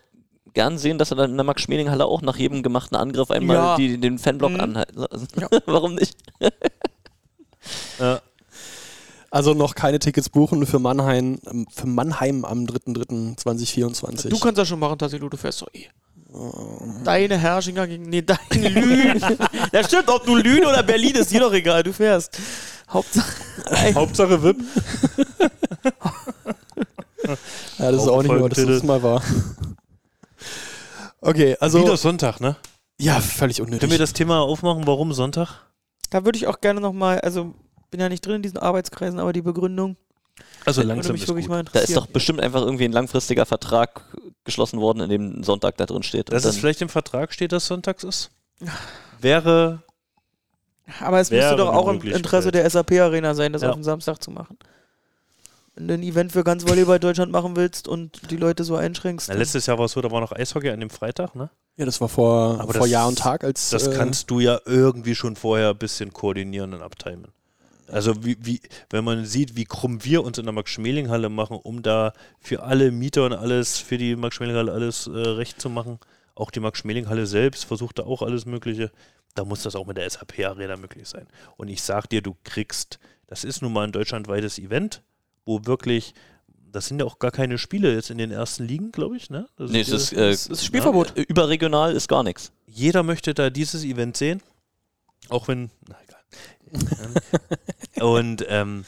gern 0.54 0.78
sehen, 0.78 0.96
dass 0.98 1.10
er 1.10 1.16
dann 1.16 1.30
in 1.32 1.36
der 1.36 1.44
Max-Schmeling-Halle 1.44 2.04
auch 2.06 2.22
nach 2.22 2.36
jedem 2.36 2.62
gemachten 2.62 2.96
Angriff 2.96 3.30
einmal 3.30 3.56
Ja. 3.56 3.76
die, 3.76 3.98
den 3.98 4.18
Fanblock 4.18 4.52
Mhm. 4.52 4.60
anhalten. 4.60 5.04
Ja. 5.38 5.48
Warum 5.66 5.94
nicht? 5.94 6.16
Ja. 7.98 8.20
Also 9.30 9.54
noch 9.54 9.74
keine 9.74 9.98
Tickets 9.98 10.28
buchen 10.28 10.66
für 10.66 10.78
Mannheim, 10.78 11.38
ähm, 11.50 11.66
für 11.74 11.86
Mannheim 11.88 12.44
am 12.44 12.64
3.3.2024. 12.64 14.28
Du 14.28 14.38
kannst 14.38 14.58
das 14.58 14.68
schon 14.68 14.78
machen, 14.78 14.98
Tassilo, 14.98 15.28
du 15.28 15.36
fährst 15.36 15.62
doch 15.62 15.68
eh. 15.74 15.86
Deine 17.04 17.38
Herrschinger 17.38 17.86
gegen. 17.86 18.04
Nee, 18.08 18.22
dein 18.22 18.38
Lünen. 18.52 19.20
das 19.72 19.86
stimmt, 19.88 20.08
ob 20.08 20.24
du 20.26 20.36
Lünen 20.36 20.64
oder 20.66 20.82
Berlin 20.82 21.16
ist 21.16 21.30
dir 21.32 21.40
doch 21.40 21.52
egal, 21.52 21.82
du 21.82 21.92
fährst. 21.92 22.38
Hauptsache. 22.88 23.32
Hauptsache 23.94 24.42
VIP. 24.42 24.58
ja, 27.78 27.90
das 27.90 28.02
ist 28.02 28.08
Auch 28.08 28.22
nicht 28.22 28.32
mehr, 28.32 28.42
was 28.42 28.52
das 28.52 28.64
letzte 28.64 28.86
Mal 28.86 29.02
war. 29.02 29.22
Okay, 31.20 31.56
also 31.60 31.80
Wieder 31.80 31.96
Sonntag, 31.96 32.40
ne? 32.40 32.56
ja, 32.98 33.20
völlig 33.20 33.60
unnötig. 33.60 33.80
Können 33.80 33.92
wir 33.92 33.98
das 33.98 34.12
Thema 34.12 34.40
aufmachen, 34.40 34.86
warum 34.86 35.12
Sonntag? 35.12 35.66
Da 36.10 36.24
würde 36.24 36.38
ich 36.38 36.46
auch 36.46 36.60
gerne 36.60 36.80
nochmal, 36.80 37.20
also 37.20 37.54
bin 37.90 38.00
ja 38.00 38.08
nicht 38.08 38.24
drin 38.24 38.36
in 38.36 38.42
diesen 38.42 38.58
Arbeitskreisen, 38.58 39.18
aber 39.18 39.32
die 39.32 39.42
Begründung 39.42 39.96
Also 40.64 40.82
würde 40.82 40.88
langsam 40.94 41.12
mich 41.12 41.22
ist 41.22 41.28
wirklich 41.28 41.46
gut. 41.46 41.56
mal 41.56 41.64
Da 41.64 41.80
ist 41.80 41.96
doch 41.96 42.06
bestimmt 42.06 42.40
einfach 42.40 42.62
irgendwie 42.62 42.84
ein 42.84 42.92
langfristiger 42.92 43.46
Vertrag 43.46 44.02
geschlossen 44.44 44.80
worden, 44.80 45.00
in 45.00 45.10
dem 45.10 45.42
Sonntag 45.42 45.76
da 45.76 45.86
drin 45.86 46.02
steht. 46.04 46.32
Dass 46.32 46.44
es 46.44 46.56
vielleicht 46.56 46.82
im 46.82 46.88
Vertrag 46.88 47.32
steht, 47.32 47.52
dass 47.52 47.66
Sonntags 47.66 48.04
ist? 48.04 48.30
Wäre 49.20 49.82
Aber 51.00 51.20
es 51.20 51.30
müsste 51.30 51.56
doch 51.56 51.72
auch 51.72 51.88
im. 51.88 52.00
Interesse 52.02 52.50
der 52.52 52.68
SAP-Arena 52.68 53.34
sein, 53.34 53.52
das 53.52 53.62
Ja. 53.62 53.70
auf 53.70 53.74
den 53.74 53.84
Samstag 53.84 54.22
zu 54.22 54.30
machen. 54.30 54.56
Wenn 55.74 55.88
du 55.88 55.94
ein 55.94 56.02
Event 56.02 56.32
für 56.32 56.42
ganz 56.42 56.66
Volleyball 56.66 56.98
Deutschland 56.98 57.30
machen 57.32 57.54
willst 57.54 57.86
und 57.86 58.30
die 58.30 58.36
Leute 58.36 58.64
so 58.64 58.76
einschränkst. 58.76 59.28
na, 59.28 59.34
letztes 59.34 59.66
Jahr 59.66 59.76
war 59.78 59.84
es 59.86 59.92
so, 59.92 60.00
da 60.00 60.10
war 60.10 60.20
noch 60.22 60.32
Eishockey 60.32 60.70
an 60.70 60.80
dem 60.80 60.88
Freitag, 60.90 61.34
ne? 61.34 61.50
ja, 61.76 61.84
das 61.84 62.00
war 62.00 62.08
vor, 62.08 62.58
Aber 62.60 62.72
vor 62.72 62.82
das- 62.82 62.90
Jahr 62.90 63.06
und 63.08 63.18
Tag 63.18 63.44
als. 63.44 63.68
Das 63.70 63.86
äh, 63.88 63.94
kannst 63.94 64.30
du 64.30 64.40
ja 64.40 64.58
irgendwie 64.64 65.14
schon 65.14 65.36
vorher 65.36 65.70
ein 65.70 65.76
bisschen 65.76 66.12
koordinieren 66.14 66.72
und 66.72 66.80
abtimen. 66.82 67.28
Also 67.88 68.24
wie, 68.24 68.36
wie, 68.40 68.60
wenn 68.90 69.04
man 69.04 69.26
sieht, 69.26 69.54
wie 69.54 69.64
krumm 69.66 70.02
wir 70.02 70.24
uns 70.24 70.38
in 70.38 70.44
der 70.44 70.52
Max-Schmeling-Halle 70.54 71.28
machen, 71.28 71.58
um 71.62 71.82
da 71.82 72.14
für 72.40 72.62
alle 72.62 72.90
Mieter 72.90 73.26
und 73.26 73.32
alles, 73.34 73.78
für 73.78 73.98
die 73.98 74.16
Max-Schmeling-Halle 74.16 74.72
alles 74.72 75.06
äh, 75.06 75.10
recht 75.10 75.60
zu 75.60 75.68
machen. 75.68 75.98
Auch 76.36 76.50
die 76.50 76.60
Max-Schmeling-Halle 76.60 77.26
selbst 77.26 77.64
versucht 77.64 77.98
da 77.98 78.04
auch 78.04 78.22
alles 78.22 78.46
Mögliche. 78.46 78.92
Da 79.34 79.44
muss 79.44 79.62
das 79.62 79.74
auch 79.74 79.86
mit 79.86 79.96
der 79.96 80.08
SAP-Arena 80.08 80.76
möglich 80.76 81.08
sein. 81.08 81.26
Und 81.56 81.68
ich 81.68 81.82
sag 81.82 82.06
dir, 82.08 82.22
du 82.22 82.36
kriegst, 82.44 82.98
das 83.26 83.42
ist 83.42 83.62
nun 83.62 83.72
mal 83.72 83.84
ein 83.84 83.92
deutschlandweites 83.92 84.58
Event, 84.58 85.02
wo 85.46 85.64
wirklich, 85.64 86.14
das 86.70 86.86
sind 86.86 87.00
ja 87.00 87.06
auch 87.06 87.18
gar 87.18 87.30
keine 87.30 87.56
Spiele 87.56 87.92
jetzt 87.94 88.10
in 88.10 88.18
den 88.18 88.30
ersten 88.30 88.64
Ligen, 88.64 88.92
glaube 88.92 89.16
ich, 89.16 89.30
ne? 89.30 89.48
Das 89.56 89.70
Nee, 89.70 89.80
es 89.80 89.88
ist, 89.88 90.12
äh, 90.12 90.30
das 90.30 90.46
ist 90.46 90.64
Spielverbot. 90.64 91.16
äh, 91.16 91.22
überregional 91.22 91.94
ist 91.94 92.06
gar 92.06 92.22
nichts. 92.22 92.52
jeder 92.66 93.02
möchte 93.02 93.32
da 93.32 93.48
dieses 93.50 93.82
Event 93.82 94.16
sehen. 94.16 94.42
Auch 95.30 95.48
wenn, 95.48 95.70
na 95.88 95.96
egal. 96.04 96.20
und 98.06 98.44
ähm, 98.48 98.84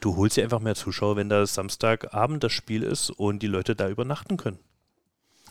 du 0.00 0.16
holst 0.16 0.36
dir 0.36 0.42
einfach 0.42 0.60
mehr 0.60 0.74
Zuschauer, 0.74 1.16
wenn 1.16 1.28
da 1.28 1.46
Samstagabend 1.46 2.42
das 2.42 2.52
Spiel 2.52 2.82
ist 2.82 3.10
und 3.10 3.40
die 3.40 3.46
Leute 3.46 3.76
da 3.76 3.88
übernachten 3.88 4.36
können. 4.36 4.58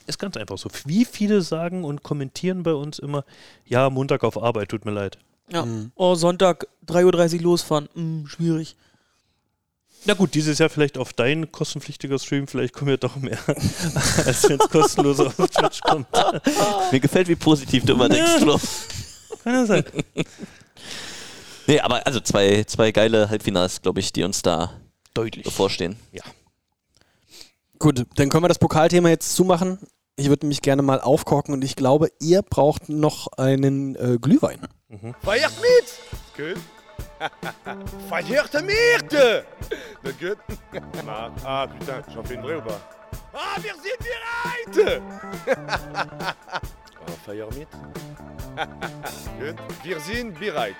Ist 0.08 0.20
ganz 0.20 0.38
einfach 0.38 0.58
so. 0.58 0.70
Wie 0.86 1.06
viele 1.06 1.42
sagen 1.42 1.84
und 1.84 2.02
kommentieren 2.02 2.64
bei 2.64 2.74
uns 2.74 2.98
immer, 2.98 3.26
ja, 3.66 3.90
Montag 3.90 4.24
auf 4.24 4.42
Arbeit, 4.42 4.70
tut 4.70 4.86
mir 4.86 4.92
leid. 4.92 5.18
Ja. 5.52 5.66
Mhm. 5.66 5.92
Oh, 5.96 6.16
Sonntag 6.16 6.68
3.30 6.88 7.36
Uhr 7.36 7.42
losfahren. 7.42 7.90
Hm, 7.94 8.26
schwierig. 8.28 8.76
Na 10.06 10.14
gut, 10.14 10.34
dieses 10.36 10.60
Jahr 10.60 10.70
vielleicht 10.70 10.98
auf 10.98 11.12
dein 11.12 11.52
kostenpflichtiger 11.52 12.18
Stream, 12.20 12.48
vielleicht 12.48 12.74
kommen 12.74 12.92
ja 12.92 12.98
doch 12.98 13.18
mehr, 13.18 13.40
als 14.26 14.48
wenn 14.48 14.60
es 14.60 14.70
kostenlos 14.70 15.20
auf 15.20 15.36
Twitch 15.36 15.82
kommt. 15.82 16.08
Mir 16.92 17.00
gefällt, 17.00 17.28
wie 17.28 17.36
positiv 17.36 17.84
du 17.84 17.94
immer 17.94 18.08
denkst, 18.08 18.40
Flo. 18.40 18.58
Kann 19.44 19.54
ja 19.54 19.66
sein. 19.66 19.84
Nee, 21.66 21.80
aber 21.82 22.06
also 22.08 22.22
zwei, 22.22 22.64
zwei 22.64 22.92
geile 22.94 23.30
Halbfinals, 23.30 23.82
glaube 23.82 24.00
ich, 24.00 24.14
die 24.14 24.24
uns 24.24 24.42
da 24.42 24.72
Deutlich. 25.14 25.44
bevorstehen. 25.44 25.98
Gut, 27.80 28.06
dann 28.16 28.30
können 28.30 28.44
wir 28.44 28.48
das 28.48 28.60
Pokalthema 28.60 29.10
jetzt 29.10 29.36
zumachen. 29.36 29.78
Ich 30.20 30.30
würde 30.30 30.48
mich 30.48 30.64
gerne 30.64 30.82
mal 30.82 31.00
aufkochen 31.00 31.54
und 31.54 31.64
ich 31.64 31.76
glaube, 31.76 32.10
ihr 32.20 32.42
braucht 32.42 32.90
noch 32.90 33.28
einen 33.38 33.96
äh, 33.96 34.18
Glühwein. 34.20 34.60
Feiert 35.22 35.54
mit! 35.62 36.36
Gut. 36.36 36.60
Feiert 38.10 38.54
mit! 38.64 39.14
Das 39.14 40.18
gut? 40.20 40.38
Ah, 41.46 41.68
putain, 41.68 42.04
j'en 42.12 42.24
fais 42.24 42.34
une 42.34 42.42
vraie 42.42 42.58
ou 42.58 42.62
pas? 42.62 42.82
Ah, 43.32 43.62
wir 43.62 43.76
sind 43.76 44.00
bereit! 44.76 45.02
ah, 46.26 46.34
feiert 47.24 47.56
mit? 47.56 47.68
gut. 49.40 49.56
Wir 49.84 50.00
sind 50.00 50.40
bereit. 50.40 50.76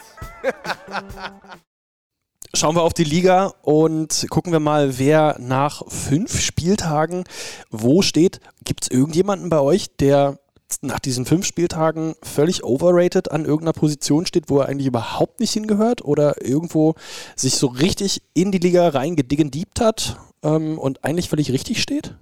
Schauen 2.54 2.76
wir 2.76 2.84
auf 2.84 2.94
die 2.94 3.04
Liga 3.04 3.54
und 3.62 4.26
gucken 4.30 4.52
wir 4.52 4.60
mal, 4.60 4.98
wer 5.00 5.38
nach 5.40 5.84
fünf 5.88 6.40
Spieltagen 6.40 7.26
wo 7.70 8.02
steht. 8.02 8.40
Gibt 8.64 8.84
es 8.84 8.92
irgendjemanden 8.92 9.50
bei 9.50 9.60
euch, 9.60 9.96
der 9.98 10.40
nach 10.82 11.00
diesen 11.00 11.26
fünf 11.26 11.46
Spieltagen 11.46 12.16
völlig 12.22 12.64
overrated 12.64 13.32
an 13.32 13.46
irgendeiner 13.46 13.74
Position 13.74 14.26
steht, 14.26 14.50
wo 14.50 14.60
er 14.60 14.68
eigentlich 14.68 14.88
überhaupt 14.88 15.40
nicht 15.40 15.54
hingehört 15.54 16.04
oder 16.04 16.46
irgendwo 16.46 16.96
sich 17.36 17.56
so 17.56 17.68
richtig 17.68 18.22
in 18.34 18.52
die 18.52 18.58
Liga 18.58 18.88
reingediebt 18.90 19.80
hat 19.80 20.18
ähm, 20.44 20.78
und 20.78 21.04
eigentlich 21.04 21.30
völlig 21.30 21.52
richtig 21.52 21.82
steht? 21.82 22.16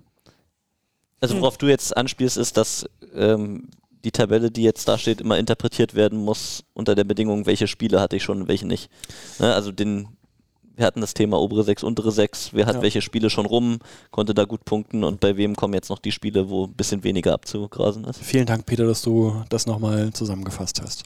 Also 1.22 1.40
worauf 1.40 1.58
du 1.58 1.68
jetzt 1.68 1.96
anspielst, 1.96 2.38
ist, 2.38 2.58
dass 2.58 2.86
ähm, 3.16 3.70
die 4.06 4.12
Tabelle, 4.12 4.52
die 4.52 4.64
jetzt 4.64 4.88
da 4.88 4.98
steht, 4.98 5.20
immer 5.20 5.38
interpretiert 5.38 5.96
werden 5.96 6.20
muss 6.20 6.64
unter 6.74 6.96
der 6.96 7.04
Bedingung, 7.04 7.46
welche 7.46 7.68
Spiele 7.68 8.00
hatte 8.00 8.16
ich 8.16 8.24
schon 8.24 8.44
und 8.44 8.48
welche 8.48 8.68
nicht. 8.68 8.90
Ne, 9.40 9.54
also 9.54 9.72
den, 9.72 10.08
wir 10.76 10.86
hatten 10.86 11.02
das 11.02 11.14
Thema 11.14 11.42
obere 11.42 11.64
sechs, 11.64 11.84
untere 11.84 12.12
sechs, 12.12 12.50
wer 12.54 12.68
hat 12.68 12.76
Ja. 12.76 12.82
welche 12.84 13.02
Spiele 13.02 13.30
schon 13.30 13.46
rum, 13.46 13.80
konnte 14.12 14.34
da 14.34 14.46
gut 14.46 14.64
punkten 14.64 15.04
und 15.04 15.20
bei 15.20 15.36
wem 15.38 15.56
kommen 15.56 15.74
jetzt 15.74 15.90
noch 15.90 16.00
die 16.00 16.12
Spiele, 16.12 16.50
wo 16.50 16.66
ein 16.66 16.74
bisschen 16.74 17.04
weniger 17.04 17.34
abzugrasen 17.34 18.06
ist. 18.06 18.20
Vielen 18.22 18.46
Dank, 18.46 18.66
Peter, 18.66 18.86
dass 18.86 19.02
du 19.02 19.44
das 19.50 19.66
nochmal 19.66 20.14
zusammengefasst 20.14 20.82
hast. 20.82 21.04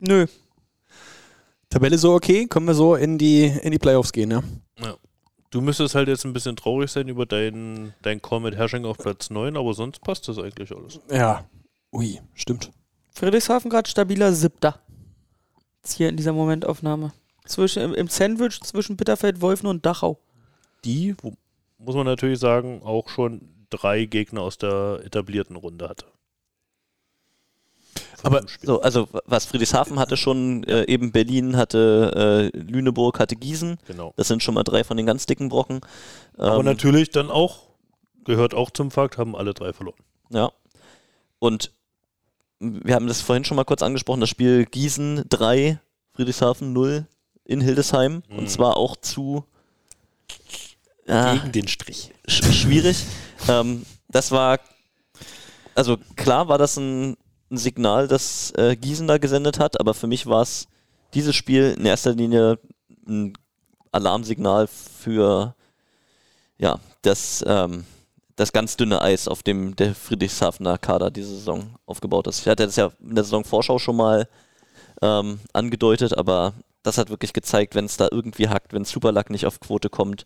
Nö. 0.00 0.26
Tabelle 1.70 1.96
so 1.96 2.12
okay? 2.14 2.46
Können 2.46 2.66
wir 2.66 2.74
so 2.74 2.96
in 2.96 3.16
die, 3.16 3.44
in 3.44 3.70
die 3.70 3.78
Playoffs 3.78 4.12
gehen, 4.12 4.30
ja? 4.30 4.42
Du 5.52 5.60
müsstest 5.60 5.94
halt 5.94 6.08
jetzt 6.08 6.24
ein 6.24 6.32
bisschen 6.32 6.56
traurig 6.56 6.90
sein 6.90 7.08
über 7.08 7.26
deinen 7.26 7.92
dein 8.00 8.22
Call 8.22 8.40
mit 8.40 8.56
Hersching 8.56 8.86
auf 8.86 8.96
Platz 8.96 9.28
9, 9.28 9.54
aber 9.58 9.74
sonst 9.74 10.00
passt 10.00 10.26
das 10.26 10.38
eigentlich 10.38 10.74
alles. 10.74 10.98
Ja. 11.10 11.44
Ui, 11.92 12.18
stimmt. 12.32 12.72
Friedrichshafen 13.10 13.70
gerade 13.70 13.88
stabiler 13.88 14.32
Siebter. 14.32 14.80
Jetzt 15.82 15.98
hier 15.98 16.08
in 16.08 16.16
dieser 16.16 16.32
Momentaufnahme. 16.32 17.12
Zwischen, 17.44 17.82
im, 17.82 17.92
Im 17.92 18.08
Sandwich 18.08 18.62
zwischen 18.62 18.96
Bitterfeld, 18.96 19.42
Wolfen 19.42 19.66
und 19.66 19.84
Dachau. 19.84 20.18
Die, 20.86 21.14
wo, 21.20 21.34
muss 21.76 21.94
man 21.94 22.06
natürlich 22.06 22.38
sagen, 22.38 22.80
auch 22.82 23.10
schon 23.10 23.42
drei 23.68 24.06
Gegner 24.06 24.40
aus 24.40 24.56
der 24.56 25.00
etablierten 25.04 25.56
Runde 25.56 25.86
hatte. 25.86 26.06
Aber. 28.22 28.42
So, 28.62 28.80
also 28.80 29.08
was 29.24 29.46
Friedrichshafen 29.46 29.98
hatte 29.98 30.16
schon, 30.16 30.64
äh, 30.64 30.84
eben 30.84 31.12
Berlin 31.12 31.56
hatte 31.56 32.50
äh, 32.54 32.58
Lüneburg, 32.58 33.18
hatte 33.18 33.36
Gießen. 33.36 33.78
Genau. 33.86 34.12
Das 34.16 34.28
sind 34.28 34.42
schon 34.42 34.54
mal 34.54 34.62
drei 34.64 34.84
von 34.84 34.96
den 34.96 35.06
ganz 35.06 35.26
dicken 35.26 35.48
Brocken. 35.48 35.80
Aber 36.36 36.58
Ähm, 36.58 36.64
natürlich 36.64 37.10
dann 37.10 37.30
auch, 37.30 37.64
gehört 38.24 38.54
auch 38.54 38.70
zum 38.70 38.90
Fakt, 38.90 39.18
haben 39.18 39.36
alle 39.36 39.54
drei 39.54 39.72
verloren. 39.72 39.98
Ja. 40.30 40.52
Und 41.38 41.72
wir 42.60 42.94
haben 42.94 43.08
das 43.08 43.20
vorhin 43.20 43.44
schon 43.44 43.56
mal 43.56 43.64
kurz 43.64 43.82
angesprochen, 43.82 44.20
das 44.20 44.30
Spiel 44.30 44.66
Gießen 44.66 45.24
3, 45.28 45.80
Friedrichshafen 46.14 46.72
0 46.72 47.06
in 47.44 47.60
Hildesheim. 47.60 48.22
Mhm. 48.28 48.38
Und 48.38 48.50
zwar 48.50 48.76
auch 48.76 48.96
zu 48.96 49.44
ja, 51.06 51.34
Gegen 51.34 51.52
den 51.52 51.68
Strich. 51.68 52.12
sch 52.26 52.44
schwierig. 52.52 53.04
ähm, 53.48 53.84
das 54.08 54.30
war, 54.30 54.60
also 55.74 55.98
klar 56.16 56.48
war 56.48 56.58
das 56.58 56.76
ein, 56.76 57.16
ein 57.52 57.58
Signal, 57.58 58.08
das 58.08 58.52
äh, 58.56 58.74
Gießen 58.74 59.06
da 59.06 59.18
gesendet 59.18 59.58
hat, 59.58 59.78
aber 59.78 59.94
für 59.94 60.06
mich 60.06 60.26
war 60.26 60.42
es 60.42 60.66
dieses 61.14 61.36
Spiel 61.36 61.74
in 61.78 61.84
erster 61.84 62.14
Linie 62.14 62.58
ein 63.06 63.34
Alarmsignal 63.92 64.66
für 64.66 65.54
ja, 66.58 66.78
das, 67.02 67.44
ähm, 67.46 67.84
das 68.36 68.52
ganz 68.52 68.76
dünne 68.76 69.02
Eis, 69.02 69.28
auf 69.28 69.42
dem 69.42 69.76
der 69.76 69.94
Friedrichshafener 69.94 70.78
Kader 70.78 71.10
diese 71.10 71.34
Saison 71.34 71.76
aufgebaut 71.86 72.26
ist. 72.26 72.40
Ich 72.40 72.48
hatte 72.48 72.64
das 72.64 72.76
ja 72.76 72.90
in 73.00 73.14
der 73.14 73.24
Saisonvorschau 73.24 73.78
schon 73.78 73.96
mal 73.96 74.28
ähm, 75.02 75.40
angedeutet, 75.52 76.16
aber 76.16 76.54
das 76.82 76.98
hat 76.98 77.10
wirklich 77.10 77.32
gezeigt, 77.32 77.74
wenn 77.74 77.84
es 77.84 77.96
da 77.96 78.08
irgendwie 78.10 78.48
hackt, 78.48 78.72
wenn 78.72 78.84
Superluck 78.84 79.30
nicht 79.30 79.46
auf 79.46 79.60
Quote 79.60 79.90
kommt, 79.90 80.24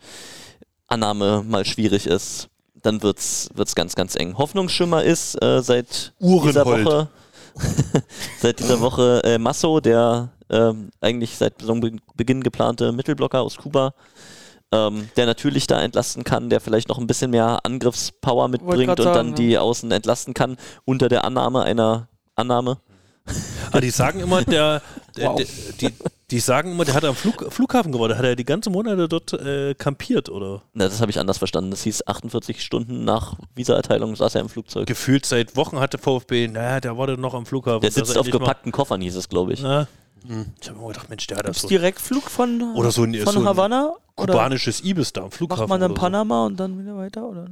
Annahme 0.87 1.43
mal 1.43 1.65
schwierig 1.65 2.07
ist, 2.07 2.49
dann 2.87 3.03
wird's 3.03 3.51
wird's 3.55 3.75
ganz, 3.75 3.95
ganz 3.95 4.17
eng. 4.17 4.39
Hoffnungsschimmer 4.39 5.03
ist 5.03 5.43
äh, 5.43 5.63
seit 5.63 6.15
dieser 6.21 6.67
Uhrenhold. 6.67 6.87
Woche 6.87 7.09
seit 8.41 8.59
dieser 8.61 8.81
Woche 8.81 9.23
äh, 9.25 9.39
Masso, 9.39 9.81
der 9.81 10.31
ähm, 10.51 10.91
eigentlich 11.01 11.37
seit 11.37 11.61
Saisonbeginn 11.61 12.43
geplante 12.43 12.93
Mittelblocker 12.93 13.41
aus 13.41 13.57
Kuba, 13.57 13.95
ähm, 14.73 15.09
der 15.17 15.27
natürlich 15.27 15.67
da 15.67 15.81
entlasten 15.81 16.25
kann, 16.25 16.51
der 16.51 16.61
vielleicht 16.61 16.89
noch 16.89 16.99
ein 16.99 17.07
bisschen 17.07 17.31
mehr 17.31 17.61
Angriffspower 17.63 18.49
mitbringt 18.49 18.91
und 18.91 19.03
sagen, 19.03 19.15
dann 19.15 19.35
die 19.35 19.59
Außen 19.59 19.91
entlasten 19.91 20.35
kann, 20.35 20.57
unter 20.85 21.09
der 21.09 21.25
Annahme 21.25 21.63
einer 21.63 22.09
Annahme. 22.35 22.79
Ah, 23.73 23.81
die 23.81 23.91
sagen 23.91 24.21
immer, 24.21 24.45
der, 24.45 24.83
Wow. 25.19 25.37
der 25.37 25.47
die, 25.91 25.95
die 26.31 26.41
sagen 26.41 26.73
immer, 26.73 26.85
der 26.85 26.95
hat 26.95 27.05
am 27.05 27.15
Flug, 27.15 27.53
Flughafen 27.53 27.93
gewonnen. 27.93 28.17
Hat 28.19 28.25
er 28.25 28.37
die 28.37 28.45
ganze 28.45 28.69
Monate 28.71 29.09
dort 29.09 29.33
äh, 29.33 29.75
kampiert, 29.75 30.29
oder? 30.29 30.63
Na, 30.75 30.85
das 30.89 31.01
habe 31.01 31.11
ich 31.11 31.19
anders 31.19 31.39
verstanden. 31.39 31.71
Das 31.71 31.83
hieß 31.83 32.07
48 32.07 32.63
Stunden 32.63 33.05
nach 33.05 33.35
Visaerteilung 33.55 34.17
saß 34.17 34.35
er 34.35 34.41
im 34.43 34.49
Flugzeug. 34.49 34.87
Gefühlt 34.87 35.25
seit 35.27 35.57
Wochen 35.57 35.79
hatte 35.79 35.99
VfB, 35.99 36.49
naja, 36.49 36.81
der 36.81 36.99
war 36.99 37.07
noch 37.17 37.35
am 37.35 37.47
Flughafen. 37.47 37.81
Der 37.83 37.91
er 37.91 37.93
sitzt 37.93 38.11
auf 38.11 38.27
endlich 38.27 38.35
mal- 38.35 38.39
gepackten 38.41 38.73
Koffern, 38.73 39.01
hieß 39.01 39.17
es, 39.17 39.29
glaube 39.29 39.53
ich. 39.53 39.61
Na, 39.63 39.87
ich 40.61 40.69
habe 40.69 40.81
mir 40.81 40.89
gedacht, 40.89 41.09
Mensch, 41.09 41.27
der 41.29 41.37
hat 41.39 41.47
das 41.49 41.61
so 41.61 41.69
Direktflug 41.69 42.25
von, 42.31 42.75
Oder 42.75 42.91
so 42.91 43.05
ein- 43.05 43.15
von 43.15 43.33
so 43.33 43.41
ein 43.41 43.47
Havanna? 43.47 43.95
Oder 44.17 44.33
kubanisches 44.33 44.83
Ibis 44.83 45.13
da 45.13 45.23
am 45.23 45.31
Flughafen. 45.31 45.63
macht 45.63 45.69
man 45.69 45.81
dann 45.81 45.91
oder 45.93 46.01
so. 46.01 46.05
Panama 46.07 46.47
und 46.47 46.59
dann 46.59 46.79
wieder 46.83 46.97
weiter? 46.97 47.25
Oder? 47.29 47.47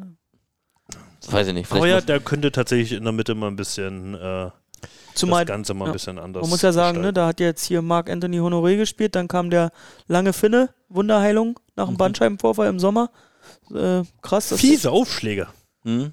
Das 1.21 1.33
weiß 1.33 1.47
ich 1.49 1.55
nicht. 1.55 1.71
Aber 1.73 1.87
ja, 1.87 2.01
der 2.01 2.21
könnte 2.21 2.51
tatsächlich 2.53 2.93
in 2.93 3.05
der 3.05 3.13
Mitte 3.13 3.35
mal 3.35 3.49
ein 3.49 3.57
bisschen 3.57 4.15
äh, 4.15 4.51
Zumal, 5.15 5.45
das 5.45 5.55
Ganze 5.55 5.75
mal 5.75 5.85
ein 5.85 5.89
ja. 5.89 5.93
bisschen 5.93 6.19
anders 6.19 6.43
man 6.43 6.51
muss 6.51 6.63
ja 6.63 6.73
sagen, 6.73 7.01
ne, 7.01 7.13
da 7.13 7.27
hat 7.29 7.41
jetzt 7.41 7.65
hier 7.65 7.83
Marc 7.83 8.11
Anthony 8.11 8.39
Honoré 8.39 8.77
gespielt, 8.77 9.15
dann 9.15 9.29
kam 9.29 9.51
der 9.51 9.71
lange 10.09 10.33
Finne, 10.33 10.71
Wunderheilung 10.89 11.59
nach 11.77 11.87
Mhm. 11.87 11.93
dem 11.95 11.97
Bandscheibenvorfall 11.99 12.69
im 12.69 12.79
Sommer. 12.81 13.11
Äh, 13.75 14.03
krass. 14.23 14.49
Das 14.49 14.61
Fiese 14.61 14.91
Aufschläge. 14.91 15.49
hm, 15.85 16.13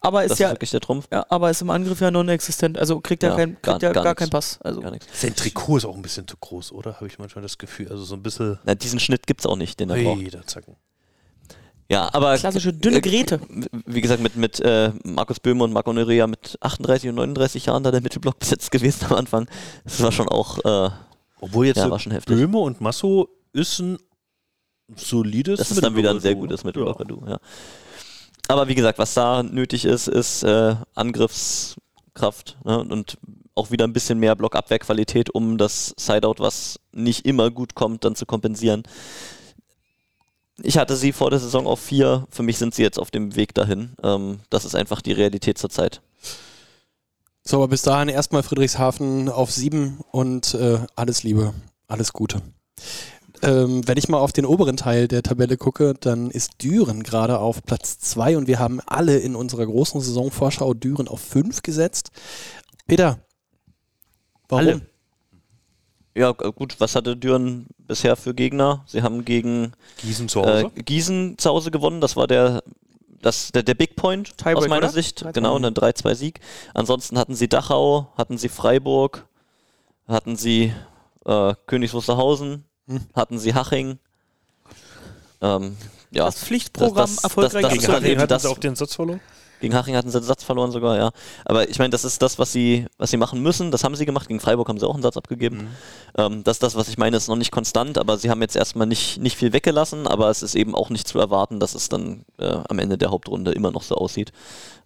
aber 0.00 0.22
das 0.22 0.26
ist 0.26 0.32
ist 0.32 0.38
ja, 0.40 0.50
wirklich 0.50 0.70
der 0.72 0.80
Trumpf. 0.80 1.06
ja, 1.12 1.24
aber 1.28 1.48
ist 1.50 1.62
im 1.62 1.70
Angriff 1.70 2.00
ja 2.00 2.10
non-existent. 2.10 2.76
Also 2.78 3.00
kriegt 3.00 3.22
er 3.22 3.30
Ja, 3.30 3.36
kein, 3.36 3.56
gar- 3.62 3.78
gar 3.78 3.92
gar, 3.92 4.14
keinen 4.16 4.30
Pass. 4.30 4.58
Also. 4.62 4.82
Sein 5.12 5.36
Trikot 5.36 5.76
ist 5.76 5.84
auch 5.84 5.94
ein 5.94 6.02
bisschen 6.02 6.26
zu 6.26 6.36
groß, 6.36 6.72
oder? 6.72 6.96
Habe 6.96 7.06
ich 7.06 7.18
manchmal 7.20 7.42
das 7.42 7.56
Gefühl. 7.58 7.88
Also 7.88 8.02
so 8.04 8.16
ein 8.16 8.22
bisschen. 8.22 8.58
Na, 8.64 8.74
diesen 8.74 8.98
Schnitt 8.98 9.26
gibt 9.28 9.40
es 9.42 9.46
auch 9.46 9.56
nicht, 9.56 9.78
den 9.78 9.90
er 9.90 10.02
braucht. 10.02 10.48
Zacken. 10.50 10.76
Ja, 11.92 12.08
aber 12.14 12.38
klassische 12.38 12.72
dünne 12.72 12.96
äh, 12.96 13.00
Gräte. 13.02 13.38
wie 13.84 14.00
gesagt, 14.00 14.22
mit, 14.22 14.34
mit 14.34 14.60
äh, 14.60 14.92
Markus 15.04 15.40
Böhme 15.40 15.62
und 15.62 15.74
Marco 15.74 15.92
Nerea 15.92 16.26
mit 16.26 16.56
38 16.60 17.10
und 17.10 17.16
39 17.16 17.66
Jahren 17.66 17.82
da 17.82 17.90
der 17.90 18.00
Mittelblock 18.00 18.38
besetzt 18.40 18.70
gewesen 18.70 19.04
am 19.10 19.16
Anfang. 19.16 19.46
Das 19.84 20.02
war 20.02 20.10
schon 20.10 20.26
auch, 20.28 20.58
äh, 20.64 20.90
Obwohl 21.40 21.66
jetzt 21.66 21.76
Ja, 21.76 21.90
war 21.90 21.98
schon 21.98 22.12
heftig. 22.12 22.34
Böhme 22.34 22.58
und 22.58 22.80
Masso 22.80 23.28
ist 23.52 23.78
ein 23.80 23.98
solides 24.96 25.58
das 25.58 25.70
ist 25.70 25.82
dann 25.82 25.94
wieder 25.94 26.10
ein 26.10 26.20
sehr 26.20 26.34
gutes 26.34 26.64
Mittelblocker, 26.64 27.04
du, 27.04 27.22
ja. 27.26 27.38
Aber 28.48 28.68
wie 28.68 28.74
gesagt, 28.74 28.98
was 28.98 29.12
da 29.12 29.42
nötig 29.42 29.84
ist, 29.84 30.08
ist 30.08 30.44
äh, 30.44 30.74
Angriffskraft 30.94 32.56
ne? 32.64 32.78
und 32.78 33.18
auch 33.54 33.70
wieder 33.70 33.86
ein 33.86 33.92
bisschen 33.92 34.18
mehr 34.18 34.34
Blockabwehrqualität, 34.34 35.28
um 35.30 35.58
das 35.58 35.94
Sideout, 35.98 36.36
was 36.38 36.80
nicht 36.92 37.26
immer 37.26 37.50
gut 37.50 37.74
kommt, 37.74 38.04
dann 38.04 38.14
zu 38.16 38.24
kompensieren. 38.24 38.82
Ich 40.64 40.78
hatte 40.78 40.96
sie 40.96 41.12
vor 41.12 41.30
der 41.30 41.40
Saison 41.40 41.66
auf 41.66 41.80
vier. 41.80 42.26
Für 42.30 42.42
mich 42.42 42.58
sind 42.58 42.74
sie 42.74 42.82
jetzt 42.82 42.98
auf 42.98 43.10
dem 43.10 43.34
Weg 43.34 43.54
dahin. 43.54 43.94
Ähm, 44.02 44.40
das 44.48 44.64
ist 44.64 44.74
einfach 44.74 45.00
die 45.02 45.12
Realität 45.12 45.58
zurzeit. 45.58 46.00
So, 47.44 47.56
aber 47.56 47.68
bis 47.68 47.82
dahin 47.82 48.08
erstmal 48.08 48.44
Friedrichshafen 48.44 49.28
auf 49.28 49.50
sieben 49.50 49.98
und 50.12 50.54
äh, 50.54 50.78
alles 50.94 51.24
Liebe, 51.24 51.52
alles 51.88 52.12
Gute. 52.12 52.40
Ähm, 53.42 53.86
wenn 53.88 53.98
ich 53.98 54.08
mal 54.08 54.18
auf 54.18 54.32
den 54.32 54.46
oberen 54.46 54.76
Teil 54.76 55.08
der 55.08 55.24
Tabelle 55.24 55.56
gucke, 55.56 55.94
dann 55.98 56.30
ist 56.30 56.62
Düren 56.62 57.02
gerade 57.02 57.40
auf 57.40 57.64
Platz 57.64 57.98
zwei 57.98 58.36
und 58.36 58.46
wir 58.46 58.60
haben 58.60 58.80
alle 58.86 59.18
in 59.18 59.34
unserer 59.34 59.66
großen 59.66 60.00
Saisonvorschau 60.00 60.74
Düren 60.74 61.08
auf 61.08 61.20
fünf 61.20 61.62
gesetzt. 61.62 62.12
Peter, 62.86 63.18
warum? 64.48 64.66
Alle. 64.68 64.91
Ja, 66.14 66.32
gut, 66.32 66.76
was 66.78 66.94
hatte 66.94 67.16
Düren 67.16 67.66
bisher 67.78 68.16
für 68.16 68.34
Gegner? 68.34 68.84
Sie 68.86 69.02
haben 69.02 69.24
gegen 69.24 69.72
Gießen 69.98 70.28
zu 70.28 70.40
äh, 70.40 70.64
Hause. 70.64 70.70
Gießen 70.84 71.38
zu 71.38 71.48
Hause 71.50 71.70
gewonnen. 71.70 72.00
Das 72.02 72.16
war 72.16 72.26
der, 72.26 72.62
das, 73.22 73.50
der, 73.52 73.62
der 73.62 73.74
Big 73.74 73.96
Point 73.96 74.36
Tiebreak, 74.36 74.56
aus 74.56 74.68
meiner 74.68 74.86
oder? 74.86 74.92
Sicht. 74.92 75.24
3-2. 75.24 75.32
Genau, 75.32 75.56
ein 75.56 75.64
3-2-Sieg. 75.64 76.40
Ansonsten 76.74 77.18
hatten 77.18 77.34
sie 77.34 77.48
Dachau, 77.48 78.08
hatten 78.18 78.36
sie 78.36 78.50
Freiburg, 78.50 79.26
hatten 80.06 80.36
sie 80.36 80.72
äh, 81.24 81.54
Königs 81.66 81.94
Wusterhausen, 81.94 82.64
Hm. 82.88 83.00
hatten 83.14 83.38
sie 83.38 83.54
Haching. 83.54 83.98
Ähm, 85.40 85.76
ja, 86.10 86.26
Das 86.26 86.38
Pflichtprogramm 86.44 86.94
das- 87.06 87.14
das- 87.16 87.24
erfolgreich 87.24 87.62
das- 87.62 87.72
Gegen 87.72 87.82
das- 87.86 87.90
hatten 88.20 88.28
das- 88.28 88.42
sie 88.42 88.48
auch 88.48 88.58
den 88.58 88.74
Satz 88.76 88.94
verloren. 88.96 89.20
Gegen 89.62 89.76
Haching 89.76 89.94
hatten 89.94 90.10
sie 90.10 90.18
den 90.18 90.24
Satz 90.24 90.42
verloren 90.42 90.72
sogar, 90.72 90.96
ja. 90.96 91.12
Aber 91.44 91.68
ich 91.68 91.78
meine, 91.78 91.90
das 91.90 92.04
ist 92.04 92.20
das, 92.20 92.36
was 92.40 92.50
sie, 92.50 92.84
was 92.98 93.10
sie 93.10 93.16
machen 93.16 93.40
müssen. 93.40 93.70
Das 93.70 93.84
haben 93.84 93.94
sie 93.94 94.04
gemacht. 94.04 94.26
Gegen 94.26 94.40
Freiburg 94.40 94.68
haben 94.68 94.80
sie 94.80 94.88
auch 94.88 94.94
einen 94.94 95.04
Satz 95.04 95.16
abgegeben. 95.16 95.68
Ähm, 96.18 96.42
das 96.42 96.56
ist 96.56 96.64
das, 96.64 96.74
was 96.74 96.88
ich 96.88 96.98
meine, 96.98 97.16
ist 97.16 97.28
noch 97.28 97.36
nicht 97.36 97.52
konstant, 97.52 97.96
aber 97.96 98.18
sie 98.18 98.28
haben 98.28 98.42
jetzt 98.42 98.56
erstmal 98.56 98.88
nicht, 98.88 99.20
nicht 99.20 99.36
viel 99.36 99.52
weggelassen, 99.52 100.08
aber 100.08 100.30
es 100.30 100.42
ist 100.42 100.56
eben 100.56 100.74
auch 100.74 100.90
nicht 100.90 101.06
zu 101.06 101.20
erwarten, 101.20 101.60
dass 101.60 101.76
es 101.76 101.88
dann 101.88 102.24
äh, 102.38 102.58
am 102.68 102.80
Ende 102.80 102.98
der 102.98 103.12
Hauptrunde 103.12 103.52
immer 103.52 103.70
noch 103.70 103.84
so 103.84 103.94
aussieht. 103.94 104.32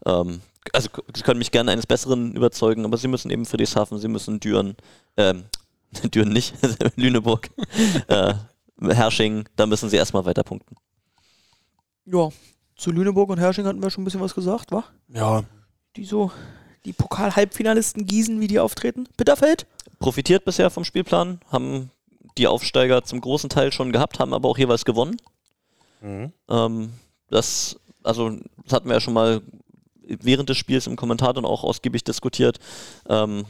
Ähm, 0.05 0.43
also 0.75 0.91
sie 1.15 1.23
können 1.23 1.39
mich 1.39 1.53
gerne 1.53 1.73
eines 1.73 1.87
Besseren 1.87 2.37
überzeugen, 2.37 2.85
aber 2.85 2.99
sie 2.99 3.09
müssen 3.09 3.31
eben 3.31 3.47
Friedrichshafen, 3.47 3.99
sie 3.99 4.09
müssen 4.09 4.41
Düren, 4.41 4.77
ähm, 5.17 5.45
Düren 6.15 6.35
nicht, 6.35 6.53
Lüneburg, 6.97 7.49
äh, 8.09 8.35
Hersching, 8.83 9.49
da 9.57 9.65
müssen 9.65 9.89
sie 9.89 9.97
erstmal 9.97 10.27
weiter 10.27 10.43
punkten. 10.43 10.77
Ja, 12.05 12.29
zu 12.77 12.91
Lüneburg 12.91 13.31
und 13.31 13.39
Hersching 13.39 13.67
hatten 13.67 13.83
wir 13.83 13.91
schon 13.91 14.03
ein 14.03 14.05
bisschen 14.05 14.21
was 14.21 14.35
gesagt, 14.35 14.71
wa? 14.73 14.85
Ja, 15.09 15.45
Die 15.97 16.05
so, 16.05 16.31
die 16.85 16.93
Pokal-Halbfinalisten 16.93 18.07
Gießen, 18.07 18.41
wie 18.41 18.47
die 18.49 18.61
auftreten. 18.61 19.09
Bitterfeld? 19.17 19.67
Profitiert 19.99 20.45
bisher 20.45 20.71
vom 20.71 20.85
Spielplan, 20.85 21.41
haben 21.51 21.91
die 22.37 22.47
Aufsteiger 22.47 23.03
zum 23.03 23.21
großen 23.21 23.49
Teil 23.49 23.73
schon 23.73 23.93
gehabt, 23.93 24.19
haben 24.19 24.35
aber 24.35 24.49
auch 24.49 24.59
jeweils 24.59 24.85
gewonnen. 24.85 25.17
Mhm. 26.03 26.33
Ähm, 26.49 26.91
das, 27.31 27.79
also, 28.03 28.31
das 28.65 28.73
hatten 28.73 28.89
wir 28.89 28.95
ja 28.95 29.01
schon 29.01 29.15
mal 29.15 29.41
während 30.07 30.49
des 30.49 30.59
Spiels 30.59 30.87
im 30.87 30.97
Kommentar 30.97 31.33
dann 31.33 31.45
auch 31.45 31.65
ausgiebig 31.65 32.05
diskutiert. 32.05 32.59
Ähm, 33.09 33.45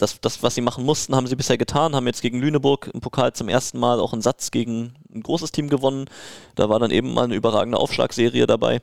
das, 0.00 0.20
das, 0.20 0.42
was 0.42 0.54
sie 0.54 0.60
machen 0.62 0.84
mussten, 0.84 1.14
haben 1.14 1.26
sie 1.26 1.36
bisher 1.36 1.58
getan, 1.58 1.94
haben 1.94 2.06
jetzt 2.06 2.22
gegen 2.22 2.40
Lüneburg 2.40 2.90
im 2.92 3.00
Pokal 3.00 3.32
zum 3.34 3.48
ersten 3.48 3.78
Mal 3.78 4.00
auch 4.00 4.12
einen 4.12 4.22
Satz 4.22 4.50
gegen 4.50 4.94
ein 5.14 5.22
großes 5.22 5.52
Team 5.52 5.68
gewonnen. 5.68 6.06
Da 6.54 6.68
war 6.68 6.78
dann 6.78 6.90
eben 6.90 7.12
mal 7.12 7.24
eine 7.24 7.34
überragende 7.34 7.78
Aufschlagserie 7.78 8.46
dabei. 8.46 8.80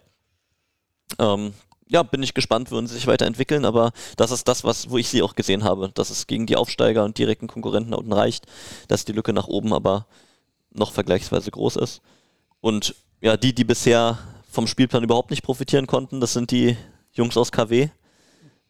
Ähm, 1.18 1.54
ja, 1.88 2.04
bin 2.04 2.22
ich 2.22 2.34
gespannt, 2.34 2.70
würden 2.70 2.88
sie 2.88 2.96
sich 2.96 3.08
weiterentwickeln, 3.08 3.66
aber 3.66 3.92
das 4.18 4.32
ist 4.32 4.48
das, 4.48 4.64
was, 4.64 4.90
wo 4.90 4.98
ich 4.98 5.08
sie 5.08 5.24
auch 5.24 5.36
gesehen 5.36 5.64
habe, 5.64 5.90
dass 5.94 6.10
es 6.10 6.28
gegen 6.28 6.46
die 6.46 6.56
Aufsteiger 6.56 7.04
und 7.04 7.18
direkten 7.18 7.48
Konkurrenten 7.48 7.94
unten 7.94 8.14
reicht, 8.14 8.46
dass 8.88 9.06
die 9.06 9.14
Lücke 9.14 9.34
nach 9.34 9.48
oben 9.48 9.74
aber 9.74 10.06
noch 10.72 10.92
vergleichsweise 10.92 11.50
groß 11.50 11.78
ist. 11.78 12.02
Und 12.62 12.94
ja, 13.22 13.38
die, 13.38 13.56
die 13.56 13.64
bisher 13.64 14.20
vom 14.52 14.68
Spielplan 14.68 15.04
überhaupt 15.04 15.32
nicht 15.32 15.44
profitieren 15.44 15.88
konnten, 15.88 16.20
das 16.20 16.34
sind 16.34 16.52
die 16.52 16.78
Jungs 17.14 17.38
aus 17.38 17.52
KW, 17.52 17.90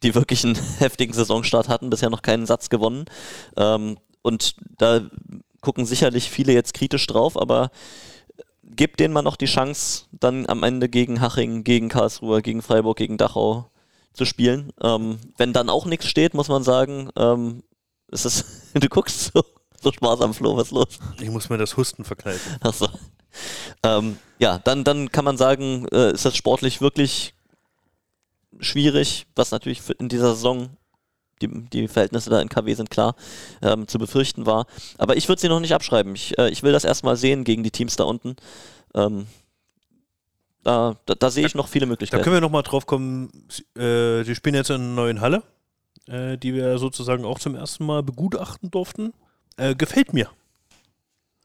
die 0.03 0.15
wirklich 0.15 0.43
einen 0.43 0.55
heftigen 0.79 1.13
Saisonstart 1.13 1.69
hatten, 1.69 1.89
bisher 1.89 2.09
noch 2.09 2.21
keinen 2.21 2.45
Satz 2.45 2.69
gewonnen. 2.69 3.05
Ähm, 3.55 3.97
und 4.21 4.55
da 4.77 5.01
gucken 5.61 5.85
sicherlich 5.85 6.29
viele 6.29 6.53
jetzt 6.53 6.73
kritisch 6.73 7.07
drauf, 7.07 7.39
aber 7.39 7.71
gebt 8.63 8.99
denen 8.99 9.13
mal 9.13 9.21
noch 9.21 9.37
die 9.37 9.45
Chance, 9.45 10.05
dann 10.11 10.47
am 10.47 10.63
Ende 10.63 10.89
gegen 10.89 11.21
Haching, 11.21 11.63
gegen 11.63 11.89
Karlsruhe, 11.89 12.41
gegen 12.41 12.61
Freiburg, 12.61 12.97
gegen 12.97 13.17
Dachau 13.17 13.69
zu 14.13 14.25
spielen. 14.25 14.71
Ähm, 14.81 15.19
wenn 15.37 15.53
dann 15.53 15.69
auch 15.69 15.85
nichts 15.85 16.07
steht, 16.07 16.33
muss 16.33 16.49
man 16.49 16.63
sagen, 16.63 17.09
ähm, 17.17 17.63
ist 18.11 18.25
es, 18.25 18.45
du 18.73 18.87
guckst 18.89 19.31
so, 19.33 19.43
so 19.81 19.91
sparsam, 19.91 20.33
Flo, 20.33 20.57
was 20.57 20.67
ist 20.67 20.71
los? 20.71 20.99
Ich 21.21 21.29
muss 21.29 21.49
mir 21.49 21.57
das 21.57 21.77
Husten 21.77 22.03
verkneifen. 22.03 22.57
Achso. 22.61 22.87
Ähm, 23.83 24.17
ja, 24.39 24.59
dann, 24.59 24.83
dann 24.83 25.11
kann 25.11 25.25
man 25.25 25.37
sagen, 25.37 25.87
äh, 25.91 26.11
ist 26.11 26.25
das 26.25 26.35
sportlich 26.35 26.81
wirklich 26.81 27.33
schwierig, 28.59 29.27
was 29.35 29.51
natürlich 29.51 29.81
in 29.99 30.09
dieser 30.09 30.33
Saison, 30.35 30.69
die, 31.41 31.47
die 31.47 31.87
Verhältnisse 31.87 32.29
da 32.29 32.41
in 32.41 32.49
KW 32.49 32.73
sind 32.73 32.89
klar, 32.89 33.15
ähm, 33.61 33.87
zu 33.87 33.99
befürchten 33.99 34.45
war. 34.45 34.65
Aber 34.97 35.15
ich 35.17 35.27
würde 35.27 35.39
sie 35.41 35.49
noch 35.49 35.59
nicht 35.59 35.73
abschreiben. 35.73 36.15
Ich, 36.15 36.37
äh, 36.37 36.49
ich 36.49 36.63
will 36.63 36.71
das 36.71 36.83
erstmal 36.83 37.15
sehen 37.15 37.43
gegen 37.43 37.63
die 37.63 37.71
Teams 37.71 37.95
da 37.95 38.05
unten. 38.05 38.35
Ähm, 38.95 39.27
da, 40.63 40.97
da, 41.05 41.15
da 41.15 41.29
sehe 41.29 41.45
ich 41.45 41.55
noch 41.55 41.67
viele 41.67 41.85
Da 41.85 41.89
Möglichkeiten. 41.91 42.23
können 42.23 42.35
wir 42.35 42.41
nochmal 42.41 42.63
drauf 42.63 42.85
kommen. 42.85 43.29
Äh, 43.75 44.23
die 44.23 44.35
spielen 44.35 44.55
jetzt 44.55 44.69
in 44.69 44.75
einer 44.81 44.93
neuen 44.93 45.21
Halle, 45.21 45.43
äh, 46.07 46.37
die 46.37 46.53
wir 46.53 46.77
sozusagen 46.79 47.23
auch 47.23 47.39
zum 47.39 47.55
ersten 47.55 47.85
Mal 47.85 48.03
begutachten 48.03 48.69
durften. 48.71 49.13
Äh, 49.55 49.75
gefällt 49.75 50.13
mir. 50.13 50.29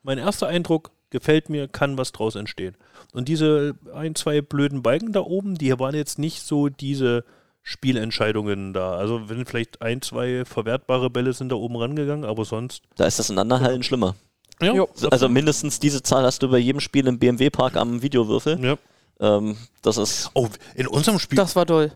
Mein 0.03 0.19
erster 0.19 0.49
Eindruck, 0.49 0.91
gefällt 1.13 1.49
mir, 1.49 1.69
kann 1.69 1.97
was 1.97 2.11
draus 2.11 2.35
entstehen. 2.35 2.75
Und 3.13 3.29
diese 3.29 3.77
ein, 3.95 4.17
zwei 4.17 4.41
blöden 4.41 4.83
Balken 4.83 5.13
da 5.13 5.21
oben, 5.21 5.55
die 5.57 5.79
waren 5.79 5.95
jetzt 5.95 6.19
nicht 6.19 6.43
so 6.43 6.69
diese 6.69 7.25
Spielentscheidungen 7.63 8.73
da. 8.73 8.95
Also 8.97 9.29
wenn 9.29 9.45
vielleicht 9.47 9.83
ein, 9.83 10.03
zwei 10.03 10.45
verwertbare 10.45 11.11
Bälle 11.11 11.33
sind 11.33 11.51
da 11.51 11.57
oben 11.57 11.77
rangegangen, 11.77 12.25
aber 12.25 12.45
sonst. 12.45 12.83
da 12.97 13.07
ist 13.07 13.19
das 13.19 13.31
in 13.31 13.39
anderen 13.39 13.63
Hallen 13.63 13.83
schlimmer. 13.83 14.15
Ja. 14.61 14.73
Also 15.11 15.29
mindestens 15.29 15.81
diese 15.81 16.03
Zahl 16.03 16.25
hast 16.25 16.43
du 16.43 16.49
bei 16.51 16.59
jedem 16.59 16.81
Spiel 16.81 17.07
im 17.07 17.19
BMW-Park 17.19 17.77
am 17.77 18.03
Videowürfel. 18.03 18.59
ja. 18.65 18.77
Ähm, 19.21 19.57
das 19.83 19.99
ist 19.99 20.31
Oh, 20.35 20.49
in 20.75 20.87
unserem 20.89 21.19
Spiel, 21.19 21.37
Das 21.37 21.55
war 21.55 21.67
toll. 21.67 21.93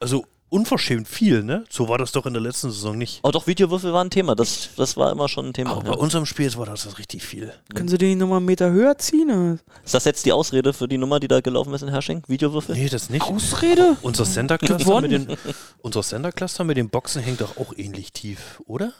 also 0.00 0.24
unverschämt 0.48 1.08
viel, 1.08 1.42
ne? 1.42 1.64
So 1.68 1.88
war 1.88 1.98
das 1.98 2.12
doch 2.12 2.26
in 2.26 2.32
der 2.32 2.42
letzten 2.42 2.70
Saison 2.70 2.96
nicht. 2.96 3.20
Oh 3.22 3.30
doch, 3.30 3.46
Videowürfel 3.46 3.92
war 3.92 4.04
ein 4.04 4.10
Thema. 4.10 4.34
Das, 4.34 4.70
das 4.76 4.96
war 4.96 5.12
immer 5.12 5.28
schon 5.28 5.46
ein 5.46 5.52
Thema. 5.52 5.72
Aber 5.72 5.84
ja. 5.84 5.92
bei 5.92 5.98
unserem 5.98 6.26
Spiel 6.26 6.52
war 6.56 6.66
das 6.66 6.98
richtig 6.98 7.22
viel. 7.22 7.52
Können 7.74 7.88
Sie 7.88 7.98
den 7.98 8.18
nochmal 8.18 8.38
einen 8.38 8.46
Meter 8.46 8.70
höher 8.70 8.96
ziehen? 8.98 9.60
Ist 9.84 9.94
das 9.94 10.04
jetzt 10.04 10.24
die 10.26 10.32
Ausrede 10.32 10.72
für 10.72 10.88
die 10.88 10.98
Nummer, 10.98 11.20
die 11.20 11.28
da 11.28 11.40
gelaufen 11.40 11.74
ist 11.74 11.82
in 11.82 11.88
Hersching? 11.88 12.22
Videowürfel? 12.26 12.74
Nee, 12.74 12.88
das 12.88 13.10
nicht. 13.10 13.22
Ausrede? 13.22 13.96
Unser 14.02 14.24
Center 14.24 14.58
Cluster 14.58 14.84
Gewonnen. 14.84 15.10
mit 15.10 15.28
den 15.28 15.54
unser 15.82 16.02
Center 16.02 16.32
Cluster 16.32 16.64
mit 16.64 16.76
den 16.76 16.88
Boxen 16.88 17.22
hängt 17.22 17.40
doch 17.40 17.56
auch 17.56 17.72
ähnlich 17.76 18.12
tief, 18.12 18.62
oder? 18.66 18.92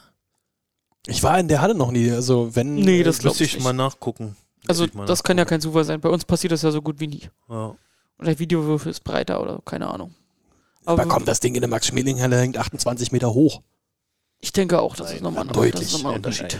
ich 1.07 1.23
war 1.23 1.39
in 1.39 1.47
der 1.47 1.61
Halle 1.61 1.75
noch 1.75 1.91
nie. 1.91 2.11
Also 2.11 2.55
wenn. 2.55 2.75
Nee, 2.75 3.03
das 3.03 3.23
Müsste 3.23 3.43
ich 3.43 3.51
ich 3.51 3.55
nicht. 3.55 3.63
mal 3.63 3.73
nachgucken. 3.73 4.35
Also, 4.67 4.85
mal 4.93 5.05
das 5.05 5.23
kann 5.23 5.37
ja 5.37 5.43
nachgucken. 5.43 5.49
kein 5.49 5.61
Zufall 5.61 5.83
sein. 5.83 6.01
Bei 6.01 6.09
uns 6.09 6.25
passiert 6.25 6.51
das 6.51 6.61
ja 6.61 6.71
so 6.71 6.81
gut 6.81 6.99
wie 6.99 7.07
nie. 7.07 7.29
Ja. 7.49 7.75
Und 8.17 8.27
der 8.27 8.37
Videowürfel 8.37 8.91
ist 8.91 9.03
breiter 9.03 9.41
oder 9.41 9.59
keine 9.65 9.87
Ahnung. 9.87 10.13
Aber 10.89 11.05
komm, 11.05 11.25
das 11.25 11.39
Ding 11.39 11.55
in 11.55 11.61
der 11.61 11.69
Max-Schmeling-Halle 11.69 12.37
hängt 12.39 12.57
28 12.57 13.11
Meter 13.11 13.33
hoch. 13.33 13.61
ich 14.41 14.51
denke 14.53 14.79
auch, 14.81 14.95
das 14.95 15.11
ist 15.13 15.21
nochmal 15.21 15.43
ein, 15.43 15.49
deutlich. 15.53 15.73
das 15.73 15.83
ist 15.83 15.93
nochmal 15.93 16.13
ein 16.13 16.17
Unterschied. 16.17 16.57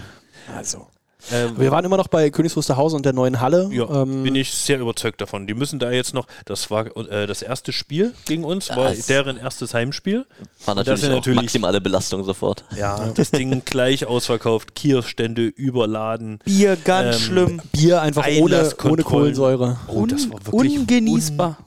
Also. 0.56 0.88
Ähm, 1.34 1.60
Wir 1.60 1.70
waren 1.70 1.84
immer 1.84 1.98
noch 1.98 2.08
bei 2.08 2.30
Königs 2.30 2.56
Wusterhausen 2.56 2.96
und 2.96 3.06
der 3.06 3.12
neuen 3.12 3.42
Halle. 3.42 3.70
ja, 3.74 4.04
Ähm, 4.04 4.24
bin 4.24 4.36
ich 4.36 4.52
sehr 4.54 4.80
überzeugt 4.80 5.20
davon. 5.20 5.48
Die 5.48 5.54
müssen 5.54 5.78
da 5.78 5.92
jetzt 5.92 6.14
noch, 6.14 6.28
das 6.46 6.72
war 6.72 6.96
äh, 6.96 7.28
das 7.28 7.42
erste 7.42 7.74
Spiel 7.74 8.14
gegen 8.26 8.46
uns, 8.46 8.70
war 8.70 8.90
Das- 8.94 9.06
deren 9.08 9.36
erstes 9.36 9.74
Heimspiel. 9.74 10.26
War 10.66 10.76
das 10.76 10.88
natürlich, 10.88 11.04
ist 11.04 11.10
auch 11.10 11.16
natürlich- 11.16 11.42
maximale 11.42 11.82
Belastung 11.82 12.24
sofort. 12.24 12.64
Ja, 12.76 13.12
das 13.16 13.32
Ding 13.32 13.64
gleich 13.66 14.06
ausverkauft, 14.06 14.76
Kioskstände 14.76 15.42
überladen. 15.44 16.40
Bier 16.46 16.78
ganz 16.78 17.18
Ähm, 17.18 17.22
schlimm. 17.22 17.62
Bier 17.74 18.02
einfach 18.02 18.26
ohne, 18.40 18.72
ohne. 18.86 19.04
Kohlensäure. 19.04 19.78
Oh, 19.88 20.06
das 20.06 20.30
war 20.32 20.40
wirklich 20.46 20.80
ungenießbar. 20.80 21.58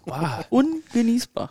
un- 0.50 0.82
Ungenießbar. 0.94 1.50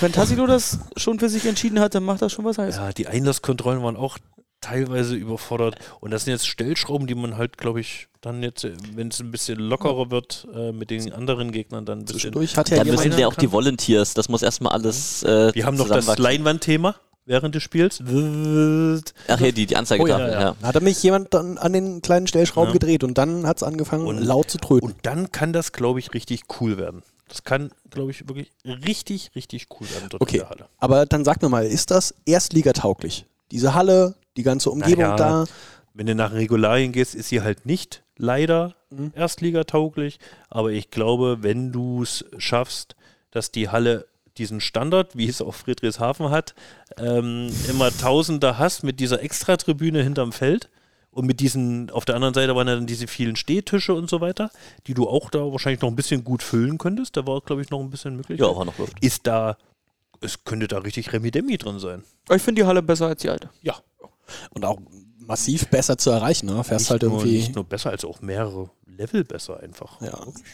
Wenn 0.00 0.12
Tassilo 0.12 0.46
das 0.46 0.78
schon 0.96 1.18
für 1.18 1.28
sich 1.28 1.46
entschieden 1.46 1.78
hat, 1.80 1.94
dann 1.94 2.04
macht 2.04 2.22
das 2.22 2.32
schon 2.32 2.44
was 2.44 2.58
heiß. 2.58 2.76
Ja, 2.76 2.92
die 2.92 3.06
Einlasskontrollen 3.06 3.82
waren 3.82 3.96
auch 3.96 4.18
teilweise 4.60 5.14
überfordert. 5.14 5.76
Und 6.00 6.10
das 6.10 6.24
sind 6.24 6.32
jetzt 6.32 6.46
Stellschrauben, 6.48 7.06
die 7.06 7.14
man 7.14 7.36
halt, 7.36 7.58
glaube 7.58 7.80
ich, 7.80 8.08
dann 8.22 8.42
jetzt, 8.42 8.64
äh, 8.64 8.72
wenn 8.94 9.08
es 9.08 9.20
ein 9.20 9.30
bisschen 9.30 9.58
lockerer 9.58 10.10
wird, 10.10 10.46
äh, 10.54 10.72
mit 10.72 10.90
den 10.90 11.12
anderen 11.12 11.52
Gegnern 11.52 11.84
dann 11.84 11.98
ein 11.98 12.04
bisschen. 12.04 12.14
Zwischendurch 12.20 12.56
hat 12.56 12.70
ja 12.70 12.78
Dann 12.78 12.88
müssen 12.88 13.16
ja 13.18 13.26
auch 13.28 13.34
die. 13.34 13.52
Volunteers, 13.52 14.14
das 14.14 14.28
muss 14.30 14.42
erstmal 14.42 14.72
alles 14.72 15.22
äh, 15.22 15.54
Wir 15.54 15.66
haben 15.66 15.76
noch 15.76 15.88
das. 15.88 16.16
Leinwandthema 16.18 16.94
während 17.26 17.54
des 17.54 17.62
Spiels. 17.62 18.00
Ach 19.28 19.38
hier, 19.38 19.52
die, 19.52 19.66
die 19.66 19.76
Anzeigetafel, 19.76 20.24
Oh, 20.26 20.28
ja, 20.28 20.32
ja, 20.32 20.40
ja. 20.40 20.56
Hat 20.62 20.74
er 20.74 20.80
mich 20.82 21.02
jemand 21.02 21.32
dann 21.34 21.58
an 21.58 21.72
den 21.72 22.02
kleinen 22.02 22.26
Stellschrauben 22.26 22.68
Ja. 22.70 22.72
gedreht 22.72 23.04
und 23.04 23.16
dann 23.18 23.46
hat 23.46 23.58
es 23.58 23.62
angefangen, 23.62 24.06
Und- 24.06 24.18
laut 24.22 24.50
zu 24.50 24.58
tröten. 24.58 24.88
Und 24.90 24.96
dann 25.02 25.30
kann 25.30 25.52
das, 25.52 25.72
glaube 25.72 25.98
ich, 26.00 26.12
richtig 26.14 26.42
cool 26.60 26.76
werden. 26.78 27.02
Das 27.28 27.42
kann, 27.42 27.70
glaube 27.90 28.10
ich, 28.10 28.28
wirklich 28.28 28.50
richtig, 28.64 29.30
richtig 29.34 29.66
cool 29.80 29.88
werden 29.90 30.08
dort 30.10 30.22
Okay. 30.22 30.36
in 30.36 30.40
der 30.42 30.50
Halle. 30.50 30.68
Aber 30.78 31.06
dann 31.06 31.24
sag 31.24 31.40
mir 31.42 31.48
mal, 31.48 31.64
ist 31.66 31.90
das 31.90 32.14
erstligatauglich? 32.26 33.26
Diese 33.50 33.74
Halle, 33.74 34.14
die 34.36 34.42
ganze 34.42 34.70
Umgebung 34.70 35.04
Naja, 35.04 35.16
da. 35.16 35.44
Wenn 35.94 36.06
du 36.06 36.14
nach 36.14 36.32
Regularien 36.32 36.92
gehst, 36.92 37.14
ist 37.14 37.28
sie 37.28 37.40
halt 37.42 37.66
nicht 37.66 38.02
leider 38.16 38.74
Mhm. 38.90 39.12
erstligatauglich. 39.14 40.18
Aber 40.50 40.70
ich 40.72 40.90
glaube, 40.90 41.38
wenn 41.42 41.72
du 41.72 42.02
es 42.02 42.24
schaffst, 42.38 42.96
dass 43.30 43.50
die 43.50 43.68
Halle 43.68 44.06
diesen 44.36 44.60
Standard, 44.60 45.16
wie 45.16 45.28
es 45.28 45.40
auch 45.40 45.54
Friedrichshafen 45.54 46.30
hat, 46.30 46.54
ähm, 46.98 47.50
immer 47.68 47.90
Tausender 47.96 48.58
hast 48.58 48.82
mit 48.82 48.98
dieser 49.00 49.22
Extratribüne 49.22 50.02
hinterm 50.02 50.32
Feld 50.32 50.68
und 51.14 51.26
mit 51.26 51.40
diesen, 51.40 51.90
auf 51.90 52.04
der 52.04 52.16
anderen 52.16 52.34
Seite 52.34 52.54
waren 52.56 52.66
ja 52.66 52.74
dann 52.74 52.86
diese 52.86 53.06
vielen 53.06 53.36
Stehtische 53.36 53.94
und 53.94 54.10
so 54.10 54.20
weiter, 54.20 54.50
die 54.86 54.94
du 54.94 55.08
auch 55.08 55.30
da 55.30 55.38
wahrscheinlich 55.38 55.80
noch 55.80 55.88
ein 55.88 55.96
bisschen 55.96 56.24
gut 56.24 56.42
füllen 56.42 56.76
könntest. 56.76 57.16
Da 57.16 57.26
war, 57.26 57.40
glaube 57.40 57.62
ich, 57.62 57.70
noch 57.70 57.80
ein 57.80 57.90
bisschen 57.90 58.16
möglich. 58.16 58.40
Ja, 58.40 58.54
war 58.54 58.64
noch 58.64 58.76
Luft. 58.78 58.94
Ist 59.00 59.26
da, 59.26 59.56
es 60.20 60.44
könnte 60.44 60.66
da 60.68 60.78
richtig 60.78 61.12
Remi-Demi 61.12 61.56
drin 61.56 61.78
sein. 61.78 62.02
Ich 62.30 62.42
finde 62.42 62.62
die 62.62 62.66
Halle 62.66 62.82
besser 62.82 63.06
als 63.06 63.22
die 63.22 63.30
alte. 63.30 63.50
Ja. 63.62 63.76
Und 64.50 64.64
auch 64.64 64.80
massiv 65.18 65.68
besser 65.68 65.96
zu 65.98 66.10
erreichen. 66.10 66.46
Ne? 66.46 66.64
Fährst 66.64 66.84
nicht 66.84 66.90
halt 66.90 67.02
nur, 67.02 67.12
irgendwie. 67.12 67.38
Nicht 67.38 67.54
nur 67.54 67.64
besser, 67.64 67.90
als 67.90 68.04
auch 68.04 68.20
mehrere 68.20 68.70
Level 68.86 69.24
besser 69.24 69.60
einfach. 69.60 70.00
Ja. 70.00 70.18
Wirklich. 70.26 70.44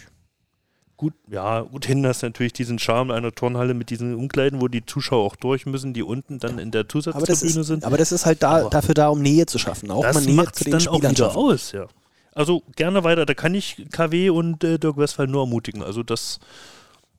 Gut, 1.00 1.14
ja, 1.30 1.62
gut 1.62 1.86
hin 1.86 2.06
hast 2.06 2.22
du 2.22 2.26
natürlich 2.26 2.52
diesen 2.52 2.78
Charme 2.78 3.10
einer 3.10 3.32
Turnhalle 3.32 3.72
mit 3.72 3.88
diesen 3.88 4.14
Umkleiden, 4.14 4.60
wo 4.60 4.68
die 4.68 4.84
Zuschauer 4.84 5.24
auch 5.24 5.34
durch 5.34 5.64
müssen, 5.64 5.94
die 5.94 6.02
unten 6.02 6.38
dann 6.38 6.58
in 6.58 6.70
der 6.70 6.90
Zusatztribüne 6.90 7.64
sind. 7.64 7.84
aber 7.84 7.96
das 7.96 8.12
ist 8.12 8.26
halt 8.26 8.42
da, 8.42 8.68
dafür 8.68 8.92
da, 8.92 9.08
um 9.08 9.22
Nähe 9.22 9.46
zu 9.46 9.58
schaffen. 9.58 9.90
Auch 9.90 10.02
mal 10.02 10.12
das 10.12 10.26
Nähe 10.26 10.34
macht 10.34 10.56
zu 10.56 10.64
den 10.64 10.72
dann 10.72 10.88
auch 10.88 10.96
Spielern 10.96 11.12
wieder 11.12 11.24
schaffen. 11.24 11.38
aus, 11.38 11.72
ja. 11.72 11.86
Also 12.34 12.62
gerne 12.76 13.02
weiter, 13.02 13.24
da 13.24 13.32
kann 13.32 13.54
ich 13.54 13.86
KW 13.90 14.28
und 14.28 14.62
äh, 14.62 14.78
Dirk 14.78 14.98
Westphal 14.98 15.26
nur 15.26 15.40
ermutigen. 15.40 15.82
Also 15.82 16.02
das 16.02 16.38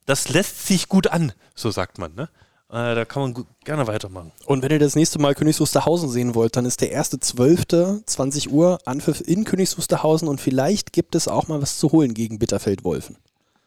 das 0.06 0.28
lässt 0.28 0.66
sich 0.66 0.88
gut 0.88 1.08
an, 1.08 1.32
so 1.56 1.72
sagt 1.72 1.98
man. 1.98 2.14
Ne? 2.14 2.28
Äh, 2.70 2.94
da 2.94 3.04
kann 3.04 3.22
man 3.22 3.46
gerne 3.64 3.86
weitermachen. 3.88 4.30
Und 4.46 4.62
wenn 4.62 4.70
ihr 4.70 4.78
das 4.78 4.94
nächste 4.94 5.18
Mal 5.18 5.34
Königs 5.34 5.60
Wusterhausen 5.60 6.08
sehen 6.08 6.34
wollt, 6.34 6.56
dann 6.56 6.66
ist 6.66 6.80
der 6.80 6.96
1.12. 6.96 8.06
20 8.06 8.50
Uhr 8.52 8.78
Anpfiff 8.84 9.20
in 9.20 9.44
Königs 9.44 9.76
Wusterhausen 9.76 10.28
und 10.28 10.40
vielleicht 10.40 10.92
gibt 10.92 11.14
es 11.14 11.28
auch 11.28 11.48
mal 11.48 11.60
was 11.60 11.78
zu 11.78 11.92
holen 11.92 12.14
gegen 12.14 12.38
Bitterfeld-Wolfen. 12.38 13.16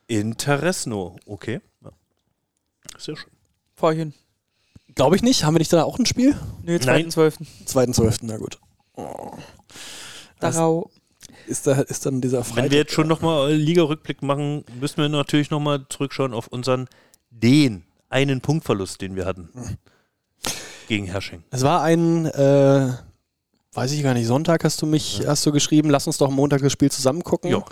Interesno, 0.08 1.16
okay. 1.26 1.62
Ja. 1.84 1.92
Sehr 2.98 3.16
schön. 3.16 3.32
Fahr 3.76 3.92
ich 3.92 4.00
hin. 4.00 4.14
Glaube 4.96 5.16
ich 5.16 5.24
nicht. 5.24 5.44
Haben 5.44 5.56
wir 5.56 5.60
nicht 5.60 5.74
da 5.74 5.84
auch 5.84 6.00
ein 6.00 6.06
Spiel? 6.06 6.36
Nee, 6.64 6.80
Nein. 6.86 7.10
2.12. 7.10 7.46
2.12. 7.68 8.20
Na 8.22 8.38
gut. 8.38 8.60
Oh. 8.96 9.32
Darau. 10.40 10.90
ist, 11.48 11.68
da, 11.68 11.82
ist 11.82 12.06
dann 12.06 12.22
dieser 12.22 12.44
Freitag. 12.44 12.66
Wenn 12.66 12.72
wir 12.72 12.78
jetzt 12.80 12.94
schon 12.94 13.08
nochmal 13.08 13.54
Liga-Rückblick 13.54 14.22
machen, 14.22 14.64
müssen 14.80 14.98
wir 14.98 15.10
natürlich 15.10 15.50
nochmal 15.50 15.86
zurückschauen 15.90 16.34
auf 16.34 16.48
unseren, 16.48 16.88
den 17.30 17.84
einen 18.10 18.42
Punktverlust, 18.42 19.02
den 19.02 19.16
wir 19.16 19.26
hatten. 19.26 19.50
Gegen 20.88 21.06
Hersching. 21.06 21.44
Es 21.50 21.64
war 21.64 21.82
ein, 21.82 22.28
äh, 22.28 22.94
weiß 23.74 23.92
ich 23.92 24.04
gar 24.04 24.14
nicht, 24.14 24.28
Sonntag 24.28 24.64
hast 24.64 24.82
du 24.82 24.86
mich, 24.86 25.24
hast 25.26 25.46
du 25.46 25.52
geschrieben, 25.52 25.90
lass 25.90 26.08
uns 26.08 26.18
doch 26.18 26.28
am 26.28 26.36
Montag 26.36 26.62
das 26.62 26.72
Spiel 26.72 26.92
zusammen 26.92 27.24
gucken. 27.24 27.52
Ja. 27.52 27.66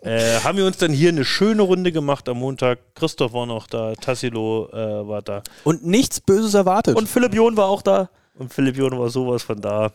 Äh, 0.00 0.40
haben 0.40 0.58
wir 0.58 0.66
uns 0.66 0.78
dann 0.78 0.92
hier 0.92 1.10
eine 1.10 1.24
schöne 1.24 1.62
Runde 1.62 1.92
gemacht 1.92 2.28
am 2.28 2.38
Montag. 2.38 2.94
Christoph 2.94 3.32
war 3.32 3.46
noch 3.46 3.66
da, 3.66 3.94
Tassilo 3.94 4.68
äh, 4.72 5.06
war 5.06 5.22
da 5.22 5.42
Und 5.64 5.84
nichts 5.84 6.20
Böses 6.20 6.54
erwartet. 6.54 6.96
Und 6.96 7.08
Philipp 7.08 7.34
John 7.34 7.56
war 7.56 7.66
auch 7.66 7.82
da. 7.82 8.08
und 8.34 8.52
Philipp 8.52 8.76
Jon 8.76 8.98
war 8.98 9.10
sowas 9.10 9.42
von 9.42 9.60
da. 9.60 9.92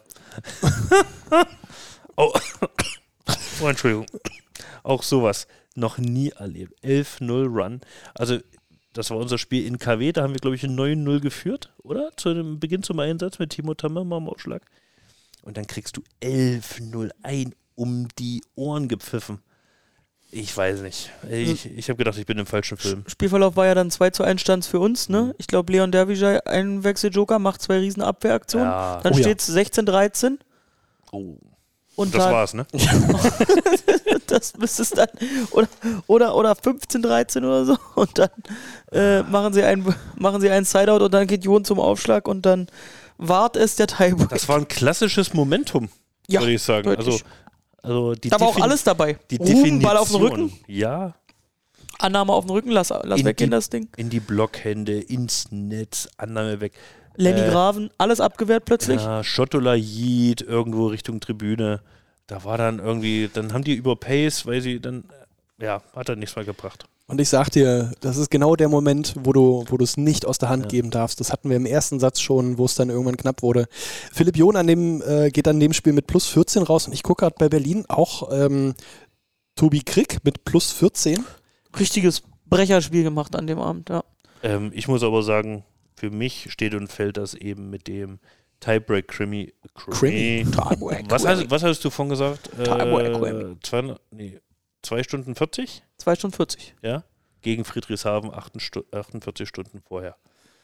oh. 2.15 2.31
oh, 3.61 3.67
Entschuldigung. 3.67 4.05
Auch 4.83 5.03
sowas 5.03 5.47
noch 5.75 5.97
nie 5.97 6.29
erlebt. 6.29 6.73
11-0 6.83 7.47
Run. 7.47 7.81
Also, 8.13 8.39
das 8.93 9.09
war 9.09 9.17
unser 9.17 9.37
Spiel 9.37 9.65
in 9.65 9.77
KW. 9.77 10.11
Da 10.11 10.23
haben 10.23 10.33
wir, 10.33 10.39
glaube 10.39 10.55
ich, 10.55 10.63
ein 10.63 10.77
9-0 10.77 11.19
geführt, 11.19 11.73
oder? 11.83 12.11
Zu 12.17 12.33
dem 12.33 12.59
Beginn 12.59 12.83
zum 12.83 12.99
Einsatz 12.99 13.39
mit 13.39 13.51
Timo 13.51 13.73
Tammer 13.73 14.03
mal 14.03 14.17
im 14.17 14.29
Aufschlag. 14.29 14.63
Und 15.41 15.57
dann 15.57 15.67
kriegst 15.67 15.97
du 15.97 16.03
11-0 16.21 17.11
ein 17.23 17.53
um 17.75 18.07
die 18.17 18.41
Ohren 18.55 18.87
gepfiffen. 18.87 19.39
Ich 20.29 20.55
weiß 20.55 20.81
nicht. 20.81 21.09
Ich, 21.29 21.65
ich 21.65 21.87
habe 21.89 21.97
gedacht, 21.97 22.17
ich 22.17 22.25
bin 22.25 22.37
im 22.37 22.45
falschen 22.45 22.77
Film. 22.77 23.03
Spielverlauf 23.07 23.55
war 23.55 23.65
ja 23.65 23.75
dann 23.75 23.89
2 23.89 24.09
zu 24.09 24.23
1 24.23 24.41
Stands 24.41 24.67
für 24.67 24.79
uns, 24.79 25.07
ne? 25.07 25.33
Ich 25.37 25.47
glaube, 25.47 25.71
Leon 25.71 25.91
Derwijay, 25.91 26.39
ein 26.45 26.83
Wechseljoker, 26.83 27.39
macht 27.39 27.61
zwei 27.61 27.79
riesen 27.79 28.01
Abwehraktionen. 28.03 28.67
Ja. 28.67 28.99
Dann 29.01 29.13
Oh 29.13 29.17
ja. 29.17 29.23
steht 29.23 29.39
es 29.39 29.55
16-13. 29.55 30.37
Oh, 31.13 31.35
Und 31.95 32.13
das 32.13 32.23
dann, 32.25 32.33
war's, 32.33 32.53
ne? 32.53 32.67
das 34.27 34.57
müsste 34.57 34.81
es 34.81 34.89
dann. 34.89 35.07
Oder, 35.51 35.67
oder, 36.07 36.35
oder 36.35 36.51
15-13 36.51 37.37
oder 37.39 37.65
so. 37.65 37.77
Und 37.95 38.17
dann 38.19 38.29
äh, 38.91 39.23
machen 39.23 39.53
sie 39.53 39.63
einen, 39.63 39.95
machen 40.17 40.41
sie 40.41 40.49
einen 40.49 40.65
Sideout 40.65 41.03
und 41.05 41.13
dann 41.13 41.27
geht 41.27 41.45
Jon 41.45 41.63
zum 41.63 41.79
Aufschlag 41.79 42.27
und 42.27 42.45
dann 42.45 42.67
wart 43.17 43.55
es 43.55 43.77
der 43.77 43.87
Tiebreak. 43.87 44.29
Das 44.29 44.47
war 44.49 44.57
ein 44.57 44.67
klassisches 44.67 45.33
Momentum, 45.33 45.89
Ja, 46.27 46.41
würde 46.41 46.53
ich 46.53 46.61
sagen. 46.61 46.87
Also, 46.89 47.11
deutlich. 47.11 47.23
also 47.23 47.25
die 48.15 48.29
Da 48.29 48.39
war 48.39 48.47
auch 48.49 48.59
alles 48.59 48.83
dabei. 48.83 49.17
Die 49.31 49.37
Ruben, 49.37 49.79
Ball 49.81 49.97
auf 49.97 50.09
den 50.11 50.19
Definition. 50.21 50.49
Rücken, 50.49 50.59
Ja, 50.67 51.15
Annahme 51.99 52.33
auf 52.33 52.45
den 52.45 52.51
Rücken, 52.51 52.69
lass, 52.71 52.89
lass 52.89 53.19
In 53.19 53.25
weggehen 53.25 53.49
die- 53.49 53.55
das 53.55 53.69
Ding. 53.69 53.89
in 53.97 54.09
die 54.09 54.19
Blockhände, 54.19 54.99
ins 54.99 55.51
Netz, 55.51 56.07
Annahme 56.17 56.59
weg. 56.61 56.73
Lenny 57.15 57.41
Äh, 57.41 57.49
Graven, 57.49 57.89
alles 57.97 58.19
abgewehrt 58.21 58.65
plötzlich. 58.65 59.01
Ja, 59.01 59.23
Schottola 59.23 59.73
Yeet 59.73 60.41
irgendwo 60.41 60.87
Richtung 60.87 61.19
Tribüne. 61.19 61.81
Da 62.27 62.43
war 62.43 62.57
dann 62.59 62.77
irgendwie, 62.79 63.29
dann 63.33 63.53
haben 63.53 63.63
die 63.63 63.73
über 63.73 63.95
Pace, 63.95 64.45
weil 64.45 64.61
sie 64.61 64.79
dann, 64.79 65.05
ja, 65.59 65.81
hat 65.95 66.09
dann 66.09 66.19
nichts 66.19 66.35
mehr 66.35 66.45
gebracht. 66.45 66.85
Und 67.09 67.21
ich 67.21 67.29
sag 67.29 67.49
dir, 67.51 67.93
das 68.01 68.17
ist 68.17 68.29
genau 68.29 68.57
der 68.57 68.67
Moment, 68.67 69.15
wo 69.23 69.31
du 69.31 69.63
wo 69.69 69.77
du 69.77 69.83
es 69.85 69.95
nicht 69.95 70.25
aus 70.25 70.39
der 70.39 70.49
Hand 70.49 70.63
Ja. 70.63 70.69
geben 70.69 70.91
darfst. 70.91 71.19
Das 71.21 71.31
hatten 71.31 71.49
wir 71.49 71.55
im 71.55 71.65
ersten 71.65 71.99
Satz 72.01 72.19
schon, 72.19 72.57
wo 72.57 72.65
es 72.65 72.75
dann 72.75 72.89
irgendwann 72.89 73.15
knapp 73.15 73.41
wurde. 73.43 73.67
Philipp 74.11 74.35
John 74.35 74.57
an 74.57 74.67
dem, 74.67 75.01
äh, 75.01 75.29
geht 75.29 75.47
an 75.47 75.59
dem 75.61 75.71
Spiel 75.71 75.93
mit 75.93 76.07
plus 76.07 76.27
14 76.27 76.63
raus 76.63 76.85
und 76.87 76.93
ich 76.93 77.03
gucke 77.03 77.21
gerade 77.23 77.35
bei 77.39 77.47
Berlin 77.47 77.85
auch 77.87 78.29
ähm, 78.31 78.73
Tobi 79.55 79.81
Krick 79.83 80.17
mit 80.25 80.43
plus 80.43 80.73
14. 80.73 81.23
Richtiges 81.79 82.23
Brecherspiel 82.49 83.03
gemacht 83.03 83.35
an 83.37 83.47
dem 83.47 83.59
Abend, 83.59 83.89
ja. 83.89 84.03
Ähm, 84.43 84.71
ich 84.73 84.87
muss 84.89 85.01
aber 85.01 85.23
sagen, 85.23 85.63
für 85.95 86.09
mich 86.11 86.47
steht 86.51 86.73
und 86.75 86.91
fällt 86.91 87.15
das 87.17 87.33
eben 87.33 87.69
mit 87.69 87.87
dem 87.87 88.19
Tiebreak 88.59 89.07
Krimi. 89.07 89.53
Krimi. 89.75 90.45
Was, 91.09 91.25
hast, 91.25 91.49
was 91.49 91.63
hast 91.63 91.83
du 91.85 91.89
von 91.89 92.09
gesagt? 92.09 92.49
Tiebreak 92.61 93.15
Äh, 93.15 93.19
Krimi. 93.19 93.55
zwei, 93.63 93.95
nee, 94.11 94.39
zwei 94.83 95.03
Stunden 95.03 95.35
40? 95.35 95.83
2 95.97 96.15
Stunden 96.15 96.35
40. 96.35 96.75
ja, 96.81 97.03
gegen 97.41 97.65
Friedrichshafen 97.65 98.33
48 98.33 98.63
Stu- 98.67 98.83
48 98.91 99.47
Stunden 99.47 99.81
vorher. 99.81 100.15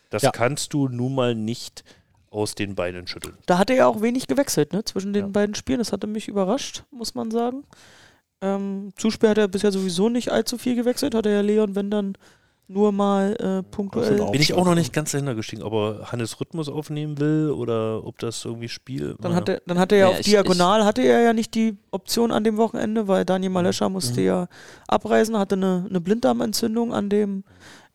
Das 0.10 0.22
Ja. 0.24 0.32
kannst 0.32 0.74
du 0.74 0.88
nun 0.88 1.16
mal 1.16 1.36
nicht 1.36 1.84
aus 2.30 2.56
den 2.56 2.76
Beinen 2.76 3.08
schütteln. 3.08 3.38
Da 3.46 3.58
hat 3.58 3.70
er 3.70 3.76
ja 3.76 3.88
auch 3.88 4.02
wenig 4.02 4.28
gewechselt, 4.28 4.74
ne? 4.74 4.84
Zwischen 4.84 5.14
den 5.14 5.26
Ja. 5.26 5.32
beiden 5.32 5.56
Spielen. 5.56 5.80
Das 5.80 5.92
hatte 5.92 6.08
mich 6.08 6.28
überrascht, 6.28 6.84
muss 6.92 7.14
man 7.16 7.30
sagen. 7.32 7.64
Ähm, 8.42 8.92
Zuspiel 8.98 9.30
hat 9.30 9.38
er 9.38 9.48
bisher 9.48 9.72
sowieso 9.72 10.10
nicht 10.10 10.30
allzu 10.32 10.58
viel 10.58 10.76
gewechselt. 10.76 11.16
Hat 11.16 11.26
er 11.26 11.32
ja 11.34 11.42
Leon, 11.42 11.76
wenn 11.76 11.90
dann 11.92 12.18
nur 12.68 12.92
mal 12.92 13.36
äh, 13.40 13.62
punktuell. 13.64 14.18
Bin 14.32 14.42
ich 14.42 14.54
auch 14.54 14.66
noch 14.66 14.74
nicht 14.76 14.94
ganz 14.94 15.12
dahinter 15.12 15.36
gestiegen, 15.36 15.62
ob 15.64 15.74
er 15.74 16.12
Hannes 16.12 16.40
Rhythmus 16.40 16.70
aufnehmen 16.70 17.20
will 17.20 17.52
oder 17.52 18.04
ob 18.06 18.18
das 18.20 18.46
irgendwie 18.46 18.70
Spiel. 18.70 19.16
Dann 19.22 19.36
hat 19.36 19.50
er, 19.50 19.62
dann 19.66 19.78
hatte 19.80 19.96
er 19.96 20.00
ja 20.00 20.06
Ja, 20.08 20.14
auf 20.14 20.20
ich- 20.22 20.26
Diagonal 20.28 20.86
hatte 20.86 21.02
er 21.02 21.22
ja 21.22 21.34
nicht 21.34 21.54
die 21.56 21.78
Option 21.92 22.32
an 22.32 22.44
dem 22.44 22.58
Wochenende, 22.58 23.08
weil 23.08 23.26
Daniel 23.26 23.52
Malescher 23.52 23.90
musste 23.90 24.22
ja 24.22 24.48
abreisen, 24.88 25.38
hatte 25.38 25.56
eine, 25.56 25.86
eine 25.90 26.02
Blinddarmentzündung 26.02 26.94
an 26.94 27.10
dem 27.10 27.44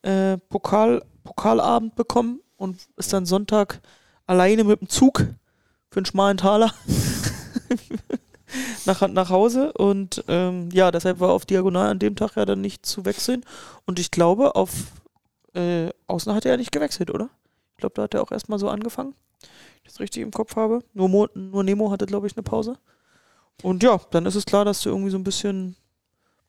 äh, 0.03 0.37
Pokal, 0.49 1.03
Pokalabend 1.25 1.97
bekommen 1.97 2.41
und 2.57 2.79
ist 2.97 3.13
dann 3.13 3.27
Sonntag 3.27 3.81
alleine 4.27 4.65
mit 4.65 4.81
dem 4.81 4.89
Zug 4.89 5.25
für 5.91 5.99
einen 6.01 6.07
schmalen 6.07 6.37
Taler 6.37 6.73
nach, 8.85 9.07
nach 9.09 9.31
Hause 9.31 9.73
und 9.73 10.25
ähm, 10.29 10.69
ja, 10.73 10.91
deshalb 10.91 11.21
war 11.21 11.31
auf 11.31 11.47
Diagonal 11.47 11.89
an 11.89 11.99
dem 11.99 12.17
Tag 12.17 12.37
ja 12.37 12.45
dann 12.45 12.61
nicht 12.61 12.87
zu 12.87 13.05
wechseln 13.05 13.45
und 13.87 13.99
ich 13.99 14.11
glaube, 14.11 14.55
auf 14.55 14.73
äh, 15.55 15.91
Außen 16.07 16.35
hat 16.35 16.45
er 16.45 16.53
ja 16.53 16.57
nicht 16.57 16.73
gewechselt, 16.73 17.11
oder? 17.11 17.31
Ich 17.73 17.81
glaube, 17.81 17.95
da 17.95 18.03
hat 18.03 18.15
er 18.15 18.23
auch 18.23 18.33
erstmal 18.33 18.59
so 18.59 18.69
angefangen 18.69 19.15
ich 19.89 19.93
das 19.93 20.01
richtig 20.01 20.23
im 20.23 20.31
Kopf 20.31 20.57
habe. 20.57 20.81
Nur, 20.95 21.09
Mo, 21.09 21.29
nur 21.35 21.65
Nemo 21.65 21.91
hatte, 21.91 22.07
glaube 22.07 22.27
ich, 22.27 22.37
eine 22.37 22.43
Pause. 22.43 22.77
Und 23.63 23.83
ja, 23.83 24.01
dann 24.11 24.27
ist 24.27 24.35
es 24.35 24.45
klar, 24.45 24.65
dass 24.65 24.83
du 24.83 24.91
irgendwie 24.91 25.11
so 25.11 25.19
ein 25.19 25.25
bisschen 25.25 25.77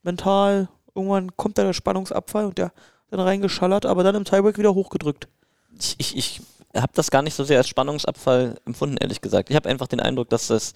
mental, 0.04 0.70
irgendwann 0.93 1.36
kommt 1.36 1.58
da 1.58 1.64
der 1.64 1.74
Spannungsabfall 1.74 2.45
und 2.45 2.58
der 2.58 2.72
dann 3.10 3.20
reingeschallert, 3.20 3.88
aber 3.88 4.04
dann 4.04 4.16
im 4.16 4.26
Tiebreak 4.26 4.60
wieder 4.60 4.76
hochgedrückt. 4.76 5.28
ich, 5.80 5.95
ich, 6.00 6.16
ich 6.16 6.41
habe 6.76 6.91
das 6.93 7.10
gar 7.10 7.24
nicht 7.24 7.34
so 7.34 7.43
sehr 7.43 7.58
als 7.58 7.68
Spannungsabfall 7.68 8.60
empfunden, 8.66 8.97
ehrlich 8.97 9.22
gesagt. 9.22 9.50
Ich 9.50 9.56
habe 9.56 9.68
einfach 9.68 9.88
den 9.88 10.00
Eindruck, 10.00 10.30
dass 10.30 10.47
das 10.47 10.74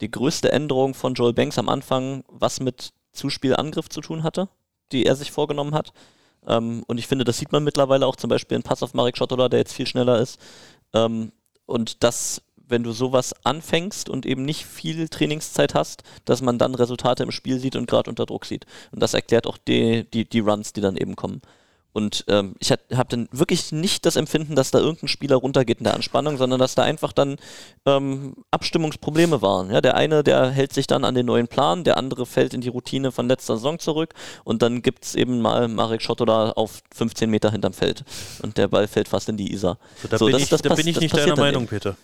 die 0.00 0.10
größte 0.10 0.52
Änderung 0.52 0.94
von 0.94 1.14
Joel 1.14 1.32
Banks 1.32 1.58
am 1.58 1.68
Anfang 1.68 2.24
was 2.28 2.60
mit 2.60 2.92
Zuspielangriff 3.12 3.88
zu 3.88 4.00
tun 4.00 4.22
hatte, 4.22 4.48
die 4.92 5.06
er 5.06 5.16
sich 5.16 5.30
vorgenommen 5.30 5.74
hat. 5.74 5.92
Ähm, 6.46 6.84
und 6.86 6.98
ich 6.98 7.06
finde, 7.06 7.24
das 7.24 7.38
sieht 7.38 7.52
man 7.52 7.64
mittlerweile 7.64 8.06
auch 8.06 8.16
zum 8.16 8.30
Beispiel 8.30 8.56
in 8.56 8.62
Pass 8.62 8.82
auf 8.82 8.94
Marek 8.94 9.16
Schottola, 9.16 9.48
der 9.48 9.60
jetzt 9.60 9.72
viel 9.72 9.86
schneller 9.86 10.20
ist. 10.20 10.40
Ähm, 10.94 11.32
und 11.66 12.02
dass, 12.02 12.42
wenn 12.56 12.82
du 12.82 12.92
sowas 12.92 13.34
anfängst 13.44 14.08
und 14.08 14.26
eben 14.26 14.44
nicht 14.44 14.64
viel 14.64 15.08
Trainingszeit 15.08 15.74
hast, 15.74 16.02
dass 16.24 16.42
man 16.42 16.58
dann 16.58 16.74
Resultate 16.74 17.22
im 17.22 17.30
Spiel 17.30 17.58
sieht 17.58 17.76
und 17.76 17.88
gerade 17.88 18.10
unter 18.10 18.26
Druck 18.26 18.46
sieht. 18.46 18.66
Und 18.92 19.02
das 19.02 19.14
erklärt 19.14 19.46
auch 19.46 19.58
die, 19.58 20.04
die, 20.10 20.28
die 20.28 20.40
Runs, 20.40 20.72
die 20.72 20.80
dann 20.80 20.96
eben 20.96 21.16
kommen. 21.16 21.42
Und 21.92 22.24
ähm, 22.28 22.54
ich 22.60 22.70
habe 22.70 23.08
dann 23.08 23.28
wirklich 23.32 23.72
nicht 23.72 24.06
das 24.06 24.14
Empfinden, 24.16 24.54
dass 24.54 24.70
da 24.70 24.78
irgendein 24.78 25.08
Spieler 25.08 25.36
runtergeht 25.36 25.78
in 25.78 25.84
der 25.84 25.94
Anspannung, 25.94 26.36
sondern 26.36 26.60
dass 26.60 26.76
da 26.76 26.82
einfach 26.84 27.12
dann 27.12 27.36
ähm, 27.84 28.36
Abstimmungsprobleme 28.52 29.42
waren. 29.42 29.70
Ja, 29.72 29.80
der 29.80 29.96
eine, 29.96 30.22
der 30.22 30.50
hält 30.50 30.72
sich 30.72 30.86
dann 30.86 31.04
an 31.04 31.14
den 31.16 31.26
neuen 31.26 31.48
Plan, 31.48 31.82
der 31.82 31.96
andere 31.96 32.26
fällt 32.26 32.54
in 32.54 32.60
die 32.60 32.68
Routine 32.68 33.10
von 33.10 33.26
letzter 33.26 33.56
Saison 33.56 33.78
zurück 33.80 34.14
und 34.44 34.62
dann 34.62 34.82
gibt 34.82 35.04
es 35.04 35.14
eben 35.16 35.40
mal 35.40 35.66
Marek 35.66 36.00
Schottola 36.02 36.50
auf 36.52 36.80
15 36.94 37.28
Meter 37.28 37.50
hinterm 37.50 37.72
Feld 37.72 38.04
und 38.42 38.56
der 38.56 38.68
Ball 38.68 38.86
fällt 38.86 39.08
fast 39.08 39.28
in 39.28 39.36
die 39.36 39.52
Isar. 39.52 39.78
So, 40.00 40.08
da 40.08 40.18
So, 40.18 40.26
bin 40.26 40.34
das- 40.34 40.42
ich, 40.42 40.48
das 40.48 40.62
da 40.62 40.74
bin 40.74 40.86
ich 40.86 41.00
nicht 41.00 41.16
deiner 41.16 41.36
Meinung. 41.36 41.66
Peter. 41.66 41.96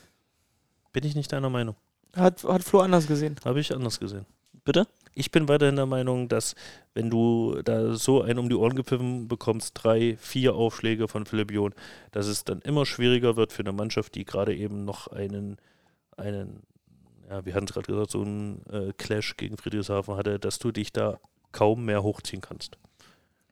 Bin 0.92 1.04
ich 1.04 1.14
nicht 1.14 1.32
deiner 1.32 1.50
Meinung. 1.50 1.76
Hat, 2.16 2.42
hat 2.44 2.64
Flo 2.64 2.80
anders 2.80 3.06
gesehen. 3.06 3.36
Habe 3.44 3.60
ich 3.60 3.72
anders 3.74 4.00
gesehen. 4.00 4.26
Bitte? 4.66 4.88
Ich 5.14 5.30
bin 5.30 5.48
weiterhin 5.48 5.76
der 5.76 5.86
Meinung, 5.86 6.28
dass 6.28 6.56
wenn 6.92 7.08
du 7.08 7.62
da 7.62 7.94
so 7.94 8.20
einen 8.20 8.40
um 8.40 8.48
die 8.48 8.56
Ohren 8.56 8.74
gepfiffen 8.74 9.28
bekommst, 9.28 9.70
drei, 9.74 10.16
vier 10.18 10.56
Aufschläge 10.56 11.06
von 11.06 11.24
Philipp 11.24 11.52
John, 11.52 11.72
dass 12.10 12.26
es 12.26 12.42
dann 12.42 12.60
immer 12.62 12.84
schwieriger 12.84 13.36
wird 13.36 13.52
für 13.52 13.62
eine 13.62 13.72
Mannschaft, 13.72 14.16
die 14.16 14.24
gerade 14.24 14.54
eben 14.56 14.84
noch 14.84 15.06
einen, 15.06 15.58
einen, 16.16 16.64
ja, 17.30 17.46
wir 17.46 17.54
hatten 17.54 17.66
es 17.66 17.72
gerade 17.72 17.86
gesagt, 17.86 18.10
so 18.10 18.22
einen 18.22 18.60
äh, 18.66 18.92
Clash 18.98 19.36
gegen 19.36 19.56
Friedrichshafen 19.56 20.16
hatte, 20.16 20.40
dass 20.40 20.58
du 20.58 20.72
dich 20.72 20.92
da 20.92 21.20
kaum 21.52 21.84
mehr 21.84 22.02
hochziehen 22.02 22.42
kannst. 22.42 22.76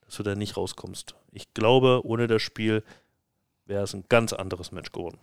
Dass 0.05 0.17
du 0.17 0.25
da 0.25 0.35
nicht 0.35 0.57
rauskommst. 0.57 1.15
Ich 1.31 1.55
glaube, 1.55 2.01
ohne 2.05 2.27
das 2.27 2.43
Spiel 2.43 2.83
wäre 3.67 3.85
es 3.85 3.95
ein 3.95 4.05
ganz 4.09 4.33
anderes 4.33 4.73
Match 4.73 4.91
geworden. 4.91 5.19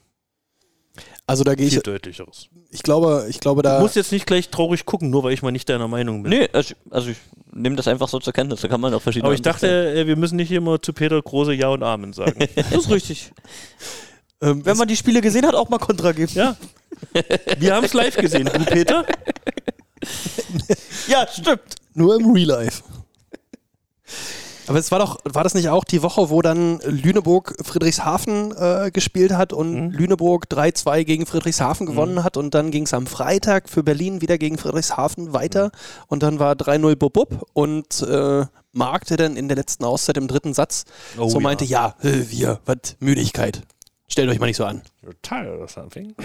Also 1.26 1.44
da 1.44 1.56
gehe 1.56 1.68
ich, 1.68 1.74
Viel 1.74 1.82
deutlicheres. 1.82 2.48
ich 2.72 2.84
glaube, 2.84 3.26
ich 3.30 3.40
glaube 3.40 3.62
Du 3.62 3.70
da, 3.70 3.80
musst 3.80 3.96
jetzt 3.96 4.12
nicht 4.12 4.26
gleich 4.28 4.50
traurig 4.50 4.86
gucken, 4.86 5.10
nur 5.10 5.24
weil 5.24 5.34
ich 5.34 5.42
mal 5.42 5.52
nicht 5.52 5.70
deiner 5.70 5.88
Meinung 5.88 6.24
bin. 6.24 6.32
Nee, 6.32 6.50
also, 6.52 6.74
also 6.90 7.10
ich 7.12 7.18
nehme 7.54 7.76
das 7.78 7.88
einfach 7.88 8.10
so 8.10 8.20
zur 8.20 8.34
Kenntnis. 8.34 8.62
Da 8.62 8.68
kann 8.68 8.82
man 8.82 8.94
auch 8.94 9.02
verschiedene 9.02 9.28
Aber 9.28 9.34
ich 9.36 9.42
dachte, 9.42 9.94
äh, 9.94 10.06
wir 10.08 10.16
müssen 10.18 10.36
nicht 10.36 10.52
immer 10.52 10.82
zu 10.82 10.92
Peter 10.94 11.22
große 11.22 11.54
Ja 11.54 11.70
und 11.70 11.84
Amen 11.84 12.12
sagen. 12.14 12.40
Das 12.56 12.72
ist 12.72 12.90
richtig. 12.92 13.32
ähm, 14.42 14.66
Wenn 14.66 14.78
man 14.78 14.88
die 14.88 14.98
Spiele 14.98 15.22
gesehen 15.22 15.46
hat, 15.46 15.56
auch 15.56 15.70
mal 15.70 15.78
Kontra 15.80 16.12
geben. 16.12 16.32
ja. 16.34 16.58
Wir 17.58 17.76
haben 17.76 17.86
es 17.86 17.94
live 17.94 18.18
gesehen. 18.18 18.50
Du, 18.54 18.66
Peter? 18.66 19.06
Ja, 21.08 21.28
stimmt. 21.28 21.62
nur 21.94 22.16
im 22.16 22.32
Real 22.32 22.48
Life. 22.48 22.82
Aber 24.68 24.78
es 24.78 24.92
war 24.92 25.00
doch, 25.00 25.20
war 25.24 25.44
das 25.44 25.54
nicht 25.54 25.70
auch 25.70 25.84
die 25.84 26.04
Woche, 26.04 26.30
wo 26.30 26.42
dann 26.42 26.80
Lüneburg 26.82 27.56
Friedrichshafen 27.64 28.56
äh, 28.56 28.92
gespielt 28.92 29.34
hat 29.34 29.54
und 29.54 29.92
Lüneburg 29.92 30.46
3-2 30.50 31.04
gegen 31.04 31.26
Friedrichshafen 31.26 31.86
gewonnen 31.86 32.24
hat 32.24 32.38
und 32.38 32.54
dann 32.54 32.72
ging 32.72 32.84
es 32.84 32.94
am 32.94 33.08
Freitag 33.08 33.70
für 33.70 33.84
Berlin 33.84 34.22
wieder 34.22 34.38
gegen 34.38 34.58
Friedrichshafen 34.58 35.34
weiter 35.34 35.72
und 36.08 36.24
dann 36.24 36.40
war 36.40 36.54
3-0 36.54 36.96
Bub 36.96 37.14
Bub 37.14 37.48
und 37.54 38.02
äh, 38.02 38.46
Mark, 38.74 39.06
der 39.06 39.18
dann 39.18 39.36
in 39.36 39.48
der 39.48 39.58
letzten 39.58 39.84
Auszeit 39.84 40.18
im 40.18 40.28
dritten 40.28 40.54
Satz 40.54 40.86
Oh 41.18 41.28
so 41.28 41.38
ja. 41.38 41.44
meinte, 41.44 41.66
ja, 41.66 41.96
äh, 42.02 42.30
wir, 42.30 42.60
was, 42.66 42.96
Müdigkeit. 43.00 43.64
Stellt 44.08 44.30
euch 44.30 44.40
mal 44.40 44.48
nicht 44.48 44.58
so 44.58 44.66
an. 44.66 44.82
Tired 45.22 45.60
or 45.60 45.68
something. 45.68 46.16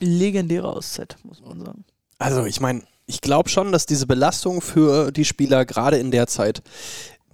Legendäre 0.00 0.68
Auszeit, 0.68 1.16
muss 1.22 1.40
man 1.40 1.60
sagen. 1.60 1.84
Also 2.18 2.44
ich 2.44 2.60
meine, 2.60 2.82
ich 3.06 3.20
glaube 3.20 3.48
schon, 3.48 3.72
dass 3.72 3.86
diese 3.86 4.06
Belastung 4.06 4.60
für 4.60 5.10
die 5.12 5.24
Spieler 5.24 5.64
gerade 5.64 5.98
in 5.98 6.10
der 6.10 6.26
Zeit 6.26 6.62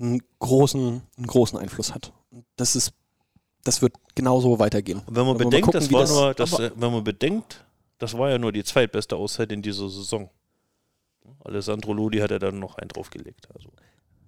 einen 0.01 0.21
großen, 0.39 1.03
einen 1.17 1.27
großen 1.27 1.59
Einfluss 1.59 1.95
hat. 1.95 2.13
Und 2.31 2.45
Das 2.57 2.77
ist, 2.77 2.93
das 3.65 3.81
wird 3.83 3.95
genauso 4.15 4.59
weitergehen. 4.59 5.01
Und 5.07 5.17
wenn 5.17 5.27
man 5.27 5.37
bedenkt, 5.37 5.67
gucken, 5.67 5.81
das 5.81 5.93
war 5.93 6.01
das- 6.35 6.51
nur, 6.51 6.69
das, 6.69 6.73
wenn 6.81 6.93
man 6.93 7.05
bedenkt, 7.05 7.65
das 7.99 8.17
war 8.19 8.31
ja 8.31 8.39
nur 8.39 8.53
die 8.53 8.65
zweitbeste 8.65 9.17
Auszeit 9.17 9.53
in 9.53 9.63
dieser 9.63 9.89
Saison. 9.89 10.29
Alessandro 11.45 11.93
Lodi 11.93 12.19
hat 12.19 12.31
ja 12.31 12.39
dann 12.39 12.59
noch 12.59 12.77
einen 12.79 12.89
draufgelegt. 12.89 13.49
Also 13.55 13.69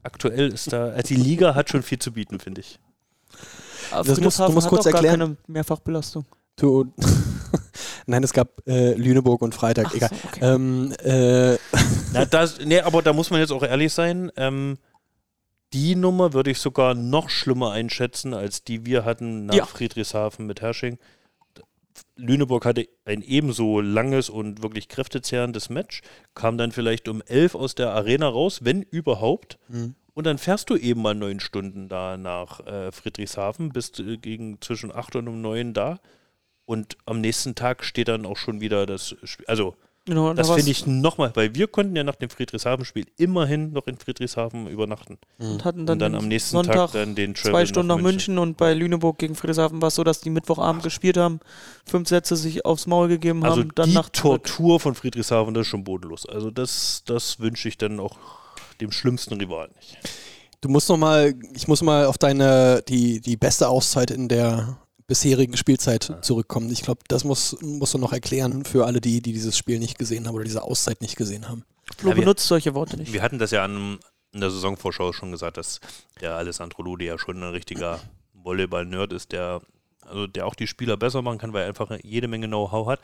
aktuell 0.02 0.52
ist 0.52 0.72
da, 0.72 0.90
also 0.90 1.02
die 1.14 1.16
Liga 1.20 1.54
hat 1.54 1.68
schon 1.70 1.82
viel 1.82 1.98
zu 1.98 2.12
bieten, 2.12 2.38
finde 2.40 2.60
ich. 2.62 2.78
Aber 3.90 4.04
Das 4.04 4.20
musst- 4.20 4.38
du 4.38 4.48
musst 4.52 4.66
hat 4.66 4.70
kurz 4.70 4.84
doch 4.84 4.92
gar 4.92 5.02
erklären. 5.02 5.20
keine 5.20 5.36
Mehrfachbelastung. 5.46 6.24
Du, 6.56 6.86
Nein, 8.06 8.22
es 8.22 8.32
gab 8.32 8.66
äh, 8.66 8.94
Lüneburg 8.94 9.42
und 9.42 9.54
Freitag, 9.54 9.86
Ach 9.90 9.94
egal. 9.94 10.10
so, 10.10 10.28
okay. 10.28 10.40
Ähm, 10.42 10.92
äh, 11.02 11.58
Na, 12.12 12.24
das, 12.24 12.58
nee, 12.64 12.80
aber 12.80 13.02
da 13.02 13.12
muss 13.12 13.30
man 13.30 13.40
jetzt 13.40 13.50
auch 13.52 13.62
ehrlich 13.62 13.92
sein. 13.92 14.30
Ähm, 14.36 14.78
die 15.76 15.94
Nummer 15.94 16.32
würde 16.32 16.50
ich 16.50 16.58
sogar 16.58 16.94
noch 16.94 17.28
schlimmer 17.28 17.72
einschätzen, 17.72 18.32
als 18.32 18.64
die 18.64 18.86
wir 18.86 19.04
hatten 19.04 19.44
nach 19.46 19.54
Ja. 19.54 19.66
Friedrichshafen 19.66 20.46
mit 20.46 20.62
Hersching. 20.62 20.98
Lüneburg 22.16 22.64
hatte 22.64 22.88
ein 23.04 23.20
ebenso 23.20 23.80
langes 23.80 24.30
und 24.30 24.62
wirklich 24.62 24.88
kräftezehrendes 24.88 25.68
Match, 25.68 26.00
kam 26.34 26.56
dann 26.56 26.72
vielleicht 26.72 27.08
um 27.08 27.20
elf 27.26 27.54
aus 27.54 27.74
der 27.74 27.90
Arena 27.92 28.26
raus, 28.28 28.60
wenn 28.62 28.80
überhaupt. 28.82 29.58
Und 30.14 30.24
dann 30.26 30.38
fährst 30.38 30.70
du 30.70 30.76
eben 30.76 31.02
mal 31.02 31.14
neun 31.14 31.40
Stunden 31.40 31.90
da 31.90 32.16
nach 32.16 32.60
äh, 32.66 32.90
Friedrichshafen, 32.90 33.68
bist 33.68 34.00
äh, 34.00 34.16
gegen 34.16 34.60
zwischen 34.62 34.90
acht 34.90 35.14
und 35.14 35.28
um 35.28 35.42
neun 35.42 35.74
da. 35.74 36.00
Und 36.64 36.96
am 37.04 37.20
nächsten 37.20 37.54
Tag 37.54 37.84
steht 37.84 38.08
dann 38.08 38.24
auch 38.24 38.38
schon 38.38 38.62
wieder 38.62 38.86
das 38.86 39.14
Spiel. 39.24 39.44
Also, 39.46 39.76
Genau, 40.06 40.32
das 40.32 40.46
da 40.46 40.54
finde 40.54 40.70
ich 40.70 40.86
nochmal, 40.86 41.32
weil 41.34 41.54
wir 41.56 41.66
konnten 41.66 41.96
ja 41.96 42.04
nach 42.04 42.14
dem 42.14 42.30
Friedrichshafen-Spiel 42.30 43.06
immerhin 43.16 43.72
noch 43.72 43.88
in 43.88 43.98
Friedrichshafen 43.98 44.68
übernachten. 44.68 45.18
und 45.38 45.64
hatten 45.64 45.80
Und 45.80 45.86
dann, 45.86 45.98
dann 45.98 46.14
am 46.14 46.28
nächsten 46.28 46.52
Sonntag 46.52 46.74
Tag 46.74 46.92
dann 46.92 47.16
den 47.16 47.34
Travel 47.34 47.50
zwei 47.50 47.66
Stunden 47.66 47.88
nach 47.88 47.98
München. 47.98 48.38
und 48.38 48.56
bei 48.56 48.72
Lüneburg 48.72 49.18
gegen 49.18 49.34
Friedrichshafen 49.34 49.82
war 49.82 49.88
es 49.88 49.96
so, 49.96 50.04
dass 50.04 50.20
die 50.20 50.30
Mittwochabend 50.30 50.84
gespielt 50.84 51.16
haben, 51.16 51.40
fünf 51.84 52.08
Sätze 52.08 52.36
sich 52.36 52.64
aufs 52.64 52.86
Maul 52.86 53.08
gegeben 53.08 53.42
Also 53.44 53.62
haben, 53.62 53.72
dann 53.74 53.88
die 53.88 53.94
nach 53.94 54.08
zurück. 54.10 54.44
Tortur 54.44 54.78
von 54.78 54.94
Friedrichshafen, 54.94 55.54
das 55.54 55.62
ist 55.62 55.68
schon 55.68 55.82
bodenlos. 55.82 56.24
Also 56.24 56.52
das, 56.52 57.02
das 57.04 57.40
wünsche 57.40 57.68
ich 57.68 57.76
dann 57.76 57.98
auch 57.98 58.16
dem 58.80 58.92
schlimmsten 58.92 59.34
Rivalen 59.34 59.72
nicht. 59.74 59.98
du 60.60 60.68
musst 60.68 60.88
noch 60.88 60.98
mal, 60.98 61.34
ich 61.52 61.66
muss 61.66 61.82
mal 61.82 62.06
auf 62.06 62.16
deine, 62.16 62.80
die, 62.86 63.20
die 63.20 63.36
beste 63.36 63.68
Auszeit 63.68 64.12
in 64.12 64.28
der 64.28 64.78
bisherigen 65.06 65.56
Spielzeit 65.56 66.12
zurückkommen. 66.22 66.70
Ich 66.70 66.82
glaube, 66.82 67.00
das 67.08 67.24
muss, 67.24 67.56
musst 67.60 67.94
du 67.94 67.98
noch 67.98 68.12
erklären 68.12 68.64
für 68.64 68.86
alle 68.86 69.00
die, 69.00 69.20
die 69.22 69.32
dieses 69.32 69.56
Spiel 69.56 69.78
nicht 69.78 69.98
gesehen 69.98 70.26
haben 70.26 70.34
oder 70.34 70.44
diese 70.44 70.62
Auszeit 70.62 71.00
nicht 71.00 71.16
gesehen 71.16 71.48
haben. 71.48 71.64
Flo 71.96 72.10
Ja, 72.10 72.16
wir- 72.16 72.22
benutzt 72.22 72.46
solche 72.48 72.74
Worte 72.74 72.96
nicht. 72.96 73.12
Wir 73.12 73.22
hatten 73.22 73.38
das 73.38 73.52
ja 73.52 73.64
an, 73.64 73.98
in 74.32 74.40
der 74.40 74.50
Saisonvorschau 74.50 75.12
schon 75.12 75.30
gesagt, 75.30 75.56
dass 75.56 75.80
der 76.20 76.34
Alessandro 76.34 76.82
Ludi 76.82 77.06
ja 77.06 77.18
schon 77.18 77.42
ein 77.42 77.50
richtiger 77.50 78.00
Volleyball-Nerd 78.34 79.12
ist, 79.12 79.32
der, 79.32 79.60
also 80.02 80.26
der 80.26 80.46
auch 80.46 80.54
die 80.54 80.66
Spieler 80.66 80.96
besser 80.96 81.22
machen 81.22 81.38
kann, 81.38 81.52
weil 81.52 81.62
er 81.62 81.68
einfach 81.68 81.90
jede 82.02 82.28
Menge 82.28 82.46
Know-how 82.48 82.86
hat. 82.88 83.00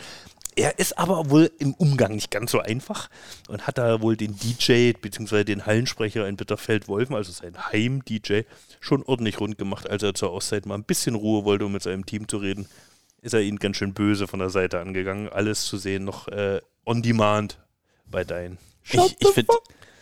Er 0.55 0.79
ist 0.79 0.99
aber 0.99 1.31
wohl 1.31 1.51
im 1.59 1.75
Umgang 1.75 2.15
nicht 2.15 2.31
ganz 2.31 2.51
so 2.51 2.61
einfach 2.61 3.09
und 3.49 3.67
hat 3.67 3.79
da 3.79 4.03
wohl 4.03 4.17
den 4.17 4.37
DJ 4.37 4.93
bzw. 4.93 5.45
den 5.45 5.65
Hallensprecher 5.65 6.29
in 6.29 6.37
Bitterfeld-Wolfen, 6.37 7.17
also 7.17 7.33
sein 7.33 7.57
Heim-DJ, 7.73 8.43
schon 8.81 9.03
ordentlich 9.03 9.41
rund 9.41 9.57
gemacht, 9.57 9.89
als 9.89 10.03
er 10.03 10.15
zur 10.15 10.31
Auszeit 10.31 10.67
mal 10.67 10.75
ein 10.75 10.85
bisschen 10.85 11.15
Ruhe 11.15 11.45
wollte, 11.45 11.67
um 11.67 11.73
mit 11.73 11.83
seinem 11.83 12.05
Team 12.05 12.29
zu 12.29 12.37
reden. 12.37 12.67
Ist 13.23 13.35
er 13.35 13.41
ihn 13.41 13.59
ganz 13.59 13.77
schön 13.77 13.95
böse 13.95 14.27
von 14.27 14.41
der 14.41 14.51
Seite 14.51 14.81
angegangen. 14.81 15.29
Alles 15.29 15.65
zu 15.65 15.77
sehen, 15.79 16.05
noch 16.05 16.29
äh, 16.29 16.61
on 16.85 17.03
demand 17.03 17.59
bei 18.05 18.25
deinen. 18.25 18.59
Ich, 18.85 18.99
ich 19.21 19.29
finde 19.29 19.53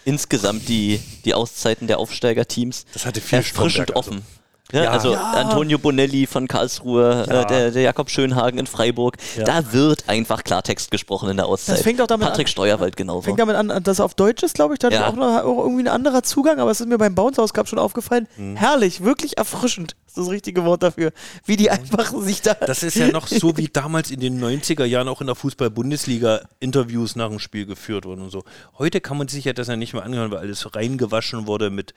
insgesamt 0.05 0.69
die, 0.69 1.01
die 1.25 1.35
Auszeiten 1.35 1.87
der 1.87 1.99
Aufsteigerteams 1.99 2.87
Das 2.93 3.07
hatte 3.07 3.21
viel 3.21 3.39
erfrischend 3.39 3.91
Stromberg, 3.91 3.97
also. 3.97 4.11
offen. 4.13 4.40
Ja, 4.73 4.85
Ja. 4.85 4.91
also 4.91 5.13
Ja. 5.13 5.33
Antonio 5.33 5.79
Bonelli 5.79 6.27
von 6.27 6.49
Karlsruhe, 6.49 7.25
Ja. 7.29 7.43
äh, 7.43 7.47
der, 7.47 7.71
der 7.71 7.83
Jakob 7.83 8.11
Schönhagen 8.11 8.59
in 8.59 8.67
Freiburg, 8.67 9.17
da 9.45 9.73
wird 9.73 10.05
einfach 10.09 10.45
Klartext 10.45 10.91
gesprochen 10.91 11.29
in 11.31 11.37
der 11.37 11.47
Auszeit. 11.47 11.77
Das 11.77 11.83
fängt 11.83 12.01
auch 12.01 12.07
damit 12.07 12.27
Patrick 12.29 12.47
an- 12.47 12.51
Steuerwald 12.51 12.97
genauso. 12.97 13.23
Fängt 13.23 13.41
damit 13.41 13.57
an, 13.57 13.83
dass 13.83 14.01
auf 14.01 14.15
Deutsch 14.15 14.43
ist, 14.43 14.55
glaube 14.55 14.75
ich. 14.75 14.79
Da 14.79 14.89
hat 14.89 14.95
Ja. 14.95 15.09
auch, 15.09 15.15
noch, 15.17 15.43
auch 15.45 15.59
irgendwie 15.65 15.83
ein 15.85 15.89
anderer 15.89 16.23
Zugang, 16.23 16.59
aber 16.61 16.71
es 16.71 16.81
ist 16.81 16.89
mir 16.89 16.99
beim 16.99 17.15
Bounce 17.15 17.41
House 17.41 17.53
Cup 17.53 17.69
schon 17.69 17.79
aufgefallen. 17.79 18.29
Mhm. 18.37 18.57
Herrlich, 18.57 19.03
wirklich 19.05 19.39
erfrischend. 19.39 19.95
Das 20.11 20.19
ist 20.19 20.27
das 20.27 20.33
richtige 20.33 20.65
Wort 20.65 20.83
dafür. 20.83 21.13
Wie 21.45 21.57
die 21.57 21.71
einfach 21.71 22.13
sich 22.21 22.43
da. 22.43 22.55
Das 22.55 22.83
ist 22.83 22.97
ja 22.97 23.13
noch 23.13 23.29
so 23.29 23.57
wie 23.57 23.69
damals 23.73 24.11
in 24.11 24.19
den 24.19 24.43
90er 24.43 24.85
Jahren 24.85 25.07
auch 25.07 25.21
in 25.21 25.29
der 25.29 25.37
Fußball-Bundesliga 25.37 26.41
Interviews 26.59 27.15
nach 27.15 27.29
dem 27.29 27.39
Spiel 27.39 27.65
geführt 27.65 28.07
wurden 28.07 28.23
und 28.23 28.31
so. 28.31 28.43
Heute 28.77 29.01
kann 29.01 29.17
man 29.19 29.29
sich 29.29 29.45
ja 29.45 29.53
das 29.53 29.69
ja 29.69 29.77
nicht 29.77 29.93
mehr 29.93 30.03
anhören, 30.03 30.33
weil 30.33 30.39
alles 30.39 30.75
reingewaschen 30.75 31.47
wurde 31.47 31.71
mit 31.71 31.95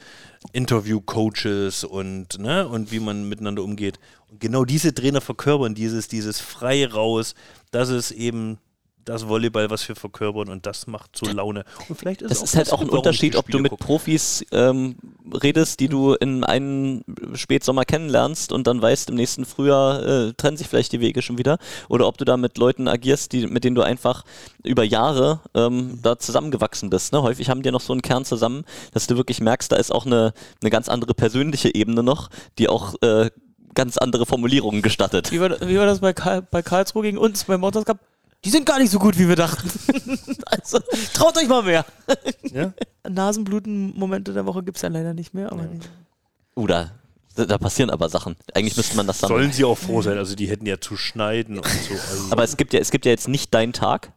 Interview-Coaches 0.52 1.86
und, 1.86 2.38
ne, 2.38 2.68
und 2.68 2.92
wie 2.92 3.00
man 3.00 3.28
miteinander 3.28 3.64
umgeht. 3.64 4.00
Und 4.30 4.40
genau 4.40 4.64
diese 4.64 4.94
Trainer 4.94 5.20
verkörpern 5.20 5.74
dieses, 5.74 6.08
dieses 6.08 6.40
frei 6.40 6.86
raus, 6.86 7.34
das 7.72 7.90
ist 7.90 8.12
eben 8.12 8.60
das 9.06 9.28
Volleyball, 9.28 9.70
was 9.70 9.88
wir 9.88 9.96
verkörpern 9.96 10.50
und 10.50 10.66
das 10.66 10.88
macht 10.88 11.16
so 11.16 11.26
Laune. 11.26 11.64
Und 11.90 11.98
vielleicht 11.98 12.22
ist 12.22 12.32
Das 12.32 12.38
es 12.40 12.52
ist 12.52 12.56
halt 12.56 12.72
auch 12.72 12.82
ein 12.82 12.90
Unterschied, 12.90 13.36
ob 13.36 13.48
du 13.48 13.60
mit 13.60 13.72
gucken. 13.72 13.86
Profis 13.86 14.46
ähm, 14.52 14.96
redest, 15.44 15.80
die 15.80 15.88
du 15.88 16.14
in 16.14 16.44
einem 16.44 17.04
Spätsommer 17.34 17.86
kennenlernst 17.86 18.52
und 18.52 18.68
dann 18.68 18.82
weißt, 18.82 19.10
im 19.10 19.16
nächsten 19.16 19.46
Frühjahr 19.46 20.04
äh, 20.04 20.34
trennen 20.34 20.58
sich 20.58 20.68
vielleicht 20.68 20.92
die 20.92 21.00
Wege 21.00 21.22
schon 21.22 21.38
wieder. 21.38 21.58
Oder 21.90 22.08
ob 22.08 22.18
du 22.18 22.26
da 22.26 22.38
mit 22.38 22.58
Leuten 22.58 22.88
agierst, 22.88 23.32
die, 23.32 23.48
mit 23.48 23.64
denen 23.64 23.76
du 23.76 23.82
einfach 23.82 24.24
über 24.64 24.84
Jahre 24.84 25.42
ähm, 25.54 26.00
da 26.02 26.18
zusammengewachsen 26.18 26.90
bist. 26.90 27.14
Ne? 27.14 27.22
Häufig 27.22 27.50
haben 27.50 27.64
die 27.64 27.72
noch 27.72 27.82
so 27.82 27.94
einen 27.94 28.02
Kern 28.02 28.26
zusammen, 28.26 28.64
dass 28.94 29.08
du 29.08 29.18
wirklich 29.18 29.42
merkst, 29.42 29.72
da 29.72 29.76
ist 29.76 29.92
auch 29.92 30.06
eine, 30.06 30.34
eine 30.62 30.70
ganz 30.70 30.90
andere 30.90 31.14
persönliche 31.14 31.74
Ebene 31.74 32.04
noch, 32.04 32.30
die 32.58 32.70
auch 32.70 32.96
äh, 33.02 33.30
ganz 33.74 33.98
andere 33.98 34.26
Formulierungen 34.26 34.82
gestattet. 34.82 35.32
Wie 35.32 35.40
war, 35.40 35.50
wie 35.62 35.78
war 35.78 35.86
das 35.86 36.00
bei, 36.00 36.14
Karl, 36.14 36.42
bei 36.42 36.62
Karlsruhe 36.62 37.04
gegen 37.04 37.18
uns 37.18 37.46
beim 37.46 37.62
Mountains 37.62 37.86
Cup? 37.86 38.00
Die 38.46 38.50
sind 38.50 38.66
gar 38.66 38.80
nicht 38.80 38.92
so 38.92 39.00
gut, 39.00 39.18
wie 39.18 39.28
wir 39.28 39.36
dachten. 39.36 39.70
also, 40.46 40.80
traut 41.14 41.38
euch 41.38 41.48
mal 41.48 41.64
mehr. 41.64 41.86
Ja? 42.44 42.74
Nasenbluten-Momente 43.08 44.34
der 44.34 44.46
Woche 44.46 44.64
gibt 44.64 44.78
es 44.78 44.82
ja 44.82 44.90
leider 44.90 45.14
nicht 45.14 45.34
mehr. 45.34 45.52
Aber 45.52 45.66
Oder 46.56 46.92
da, 47.36 47.46
da 47.46 47.58
passieren 47.58 47.90
aber 47.90 48.10
Sachen. 48.10 48.36
Eigentlich 48.54 48.78
müsste 48.78 48.96
man 48.96 49.08
das 49.08 49.20
dann. 49.20 49.30
Sollen 49.30 49.52
sie 49.52 49.64
auch 49.64 49.78
froh 49.78 50.02
sein, 50.02 50.18
also 50.18 50.36
die 50.36 50.48
hätten 50.48 50.66
ja 50.66 50.80
zu 50.80 50.98
schneiden 50.98 51.58
und 51.58 51.68
so. 51.68 51.94
Also 51.94 52.26
aber 52.32 52.44
es 52.44 52.58
gibt 52.58 52.74
ja, 52.74 52.80
es 52.80 52.92
gibt 52.92 53.06
ja 53.06 53.12
jetzt 53.12 53.28
nicht 53.28 53.54
deinen 53.54 53.74
Tag. 53.74 54.12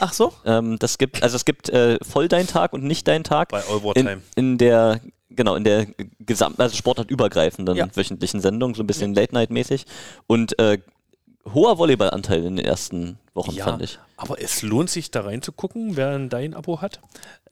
Ach 0.00 0.12
so? 0.12 0.32
Ähm, 0.44 0.78
das 0.78 0.98
gibt, 0.98 1.22
also 1.22 1.36
es 1.36 1.44
gibt 1.44 1.68
äh, 1.70 1.98
voll 2.02 2.28
dein 2.28 2.46
Tag 2.46 2.72
und 2.72 2.84
nicht 2.84 3.06
dein 3.08 3.24
Tag. 3.24 3.48
bei 3.50 3.62
All 3.68 3.82
War 3.82 3.96
in, 3.96 4.06
Time. 4.06 4.22
in 4.36 4.58
der, 4.58 5.00
genau, 5.30 5.54
in 5.54 5.64
der 5.64 5.86
gesamt, 6.20 6.60
also 6.60 6.76
sportartübergreifenden 6.76 7.76
Ja. 7.76 7.88
wöchentlichen 7.94 8.40
Sendung, 8.40 8.74
so 8.74 8.82
ein 8.82 8.86
bisschen 8.86 9.14
Late-Night-mäßig. 9.14 9.86
Und 10.26 10.58
äh, 10.58 10.78
hoher 11.52 11.78
Volleyballanteil 11.78 12.44
in 12.44 12.56
den 12.56 12.64
ersten 12.64 13.18
Wochen, 13.34 13.52
Ja, 13.54 13.64
fand 13.64 13.82
ich. 13.82 13.98
aber 14.16 14.40
es 14.40 14.62
lohnt 14.62 14.90
sich 14.90 15.10
da 15.10 15.22
reinzugucken, 15.22 15.96
wer 15.96 16.10
ein 16.10 16.28
dein 16.28 16.54
Abo 16.54 16.80
hat. 16.80 17.00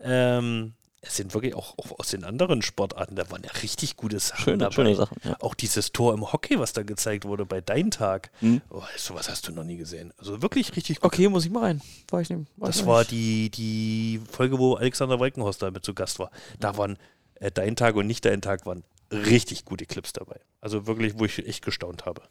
Ähm, 0.01 0.75
es 1.05 1.17
sind 1.17 1.35
wirklich 1.35 1.55
auch, 1.57 1.77
auch 1.79 1.99
aus 1.99 2.11
den 2.11 2.23
anderen 2.23 2.63
Sportarten, 2.63 3.17
da 3.17 3.29
waren 3.31 3.43
ja 3.43 3.51
richtig 3.63 3.97
gute 3.97 4.21
Sachen 4.21 4.45
Schöne, 4.45 4.59
dabei. 4.59 4.73
schöne 4.75 4.95
Sachen. 4.95 5.17
Ja. 5.25 5.37
Auch 5.41 5.55
dieses 5.55 5.91
Tor 5.91 6.15
im 6.15 6.33
Hockey, 6.33 6.61
was 6.61 6.73
da 6.73 6.85
gezeigt 6.85 7.25
wurde 7.25 7.45
bei 7.45 7.61
Dein 7.61 7.91
Tag. 7.91 8.31
Mhm. 8.41 8.63
Oh, 8.71 8.83
sowas 8.97 9.29
hast 9.29 9.49
du 9.49 9.53
noch 9.53 9.65
nie 9.65 9.77
gesehen. 9.77 10.13
Also 10.17 10.43
wirklich 10.43 10.77
richtig 10.77 11.01
gut. 11.01 11.13
Okay, 11.13 11.29
muss 11.29 11.45
ich 11.45 11.51
mal 11.51 11.65
rein. 11.65 11.83
War 12.11 12.21
ich 12.21 12.31
nicht, 12.31 12.49
weiß 12.57 12.69
Das 12.69 12.81
ich 12.81 12.87
war 12.87 13.01
nicht. 13.01 13.11
die, 13.11 13.51
die 13.51 14.21
Folge, 14.31 14.59
wo 14.61 14.75
Alexander 14.75 15.19
Walkenhorst 15.19 15.61
da 15.61 15.71
mit 15.73 15.85
zu 15.85 15.93
Gast 15.93 16.21
war. 16.21 16.31
Da 16.61 16.77
waren 16.77 16.97
äh, 17.41 17.51
Dein 17.51 17.75
Tag 17.75 17.97
und 17.97 18.07
nicht 18.07 18.25
Dein 18.25 18.41
Tag 18.41 18.65
waren 18.65 18.85
richtig 19.11 19.65
gute 19.65 19.87
Clips 19.87 20.13
dabei. 20.13 20.39
Also 20.61 20.87
wirklich, 20.87 21.19
wo 21.19 21.25
ich 21.25 21.37
echt 21.47 21.65
gestaunt 21.65 22.07
habe. 22.07 22.23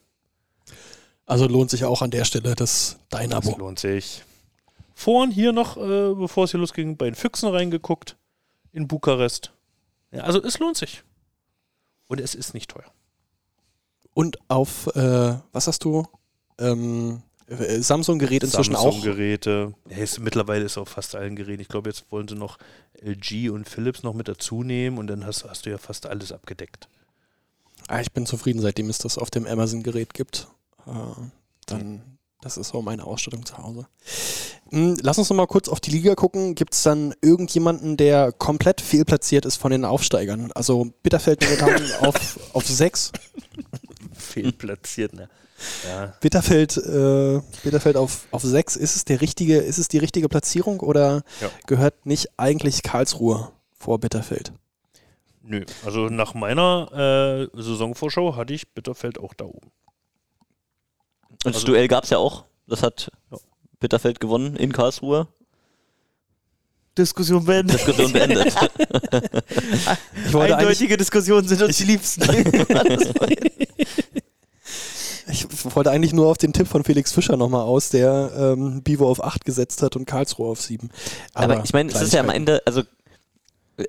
Also 1.26 1.48
lohnt 1.48 1.70
sich 1.70 1.86
auch 1.86 2.02
an 2.02 2.12
der 2.12 2.26
Stelle 2.26 2.56
das 2.56 2.98
dein 3.10 3.30
Das 3.30 3.48
Abo. 3.48 3.58
lohnt 3.58 3.80
sich. 3.80 4.24
Vorhin 4.94 5.32
hier 5.32 5.52
noch, 5.52 5.78
äh, 5.78 6.14
bevor 6.14 6.44
es 6.46 6.52
hier 6.52 6.60
losging, 6.60 6.98
bei 6.98 7.06
den 7.06 7.16
Füchsen 7.16 7.50
reingeguckt. 7.50 8.18
In 8.74 8.88
Bukarest. 8.88 9.52
Ja, 10.12 10.24
also 10.24 10.42
es 10.44 10.60
lohnt 10.60 10.78
sich. 10.78 11.04
Und 12.08 12.20
es 12.22 12.36
ist 12.36 12.54
nicht 12.54 12.70
teuer. 12.72 12.92
Und 14.14 14.38
auf, 14.50 14.88
äh, 14.96 15.36
was 15.54 15.68
hast 15.68 15.84
du? 15.86 16.06
Ähm, 16.58 17.22
äh, 17.48 17.80
Samsung-Gerät 17.80 18.44
inzwischen 18.44 18.76
auch. 18.76 18.92
Samsung-Geräte. 18.94 19.74
Ja, 19.90 19.98
ist, 19.98 20.20
mittlerweile 20.20 20.66
ist 20.66 20.78
auf 20.78 20.90
fast 20.90 21.16
allen 21.16 21.36
Geräten. 21.36 21.62
Ich 21.62 21.70
glaube, 21.70 21.90
jetzt 21.90 22.12
wollen 22.12 22.28
sie 22.28 22.36
noch 22.36 22.58
LG 23.02 23.50
und 23.50 23.68
Philips 23.68 24.04
noch 24.04 24.14
mit 24.14 24.28
dazu 24.28 24.64
nehmen 24.64 24.98
und 24.98 25.08
dann 25.08 25.26
hast, 25.26 25.46
hast 25.46 25.66
du 25.66 25.70
ja 25.70 25.78
fast 25.78 26.06
alles 26.06 26.32
abgedeckt. 26.32 26.88
Ah, 27.88 28.00
ich 28.02 28.12
bin 28.12 28.26
zufrieden, 28.26 28.62
seitdem 28.62 28.90
es 28.90 29.00
das 29.00 29.18
auf 29.18 29.30
dem 29.32 29.48
Amazon-Gerät 29.48 30.14
gibt. 30.14 30.48
Äh, 30.88 31.22
dann, 31.68 32.02
das 32.42 32.58
ist 32.58 32.70
so 32.70 32.82
meine 32.82 33.06
Ausstattung 33.06 33.46
zu 33.46 33.58
Hause. 33.58 33.88
Hm, 34.70 34.98
lass 35.02 35.18
uns 35.18 35.30
noch 35.30 35.38
mal 35.38 35.48
kurz 35.48 35.68
auf 35.70 35.80
die 35.80 35.92
Liga 35.92 36.16
gucken. 36.16 36.56
Gibt 36.56 36.74
es 36.74 36.84
dann 36.84 37.14
irgendjemanden, 37.22 37.98
der 37.98 38.32
komplett 38.32 38.82
fehlplatziert 38.82 39.46
ist 39.46 39.58
von 39.58 39.72
den 39.72 39.86
Aufsteigern? 39.86 40.52
Also 40.54 40.92
Bitterfeld 41.04 41.42
momentan 41.44 41.92
auf, 42.08 42.40
auf 42.54 42.66
6. 42.66 43.12
Fehlplatziert, 44.14 45.14
ne? 45.14 45.30
Ja. 45.88 46.14
Bitterfeld, 46.22 46.78
äh, 46.78 47.42
Bitterfeld 47.64 47.96
auf, 47.96 48.26
auf 48.32 48.42
6. 48.42 48.76
Ist 48.76 48.96
es 48.96 49.06
der 49.06 49.22
richtige, 49.22 49.58
ist 49.58 49.78
es 49.78 49.88
die 49.88 50.00
richtige 50.00 50.28
Platzierung 50.28 50.80
oder 50.80 51.24
Ja. 51.40 51.50
gehört 51.68 52.06
nicht 52.06 52.30
eigentlich 52.38 52.82
Karlsruhe 52.82 53.52
vor 53.78 54.00
Bitterfeld? 54.00 54.54
Nö, 55.44 55.64
also 55.86 56.08
nach 56.10 56.34
meiner 56.34 57.50
äh, 57.54 57.62
Saisonvorschau 57.62 58.36
hatte 58.36 58.54
ich 58.54 58.70
Bitterfeld 58.74 59.20
auch 59.20 59.34
da 59.34 59.46
oben. 59.46 59.72
Und 61.46 61.56
das 61.56 61.62
Also- 61.64 61.68
Duell 61.68 61.88
gab 61.88 62.04
es 62.06 62.10
ja 62.10 62.18
auch. 62.18 62.46
Das 62.68 62.84
hat 62.84 63.12
Ja. 63.32 63.38
Bitterfeld 63.80 64.20
gewonnen 64.20 64.56
in 64.56 64.72
Karlsruhe. 64.72 65.28
Diskussion 66.98 67.46
beendet. 67.46 67.78
Diskussion 67.80 68.12
beendet. 68.12 68.54
Ich 70.26 70.34
wollte 70.34 70.56
eigentlich, 70.56 70.68
Eindeutige 70.70 70.98
Diskussionen 70.98 71.48
sind 71.48 71.62
uns 71.62 71.78
die 71.78 71.84
liebsten. 71.86 72.24
ich 75.32 75.46
wollte 75.76 75.92
eigentlich 75.92 76.14
nur 76.14 76.28
auf 76.28 76.38
den 76.38 76.54
Tipp 76.54 76.68
von 76.68 76.84
Felix 76.84 77.12
Fischer 77.12 77.38
nochmal 77.38 77.62
aus, 77.64 77.90
der 77.90 78.32
ähm, 78.38 78.82
Bivo 78.84 79.10
auf 79.10 79.24
8 79.24 79.46
gesetzt 79.46 79.82
hat 79.82 79.96
und 79.96 80.06
Karlsruhe 80.06 80.50
auf 80.52 80.62
7. 80.62 80.90
Aber, 81.34 81.64
ich 81.64 81.74
meine, 81.74 81.92
es 81.92 82.02
ist 82.02 82.14
ja 82.14 82.20
am 82.22 82.30
Ende, 82.30 82.62
also 82.66 82.84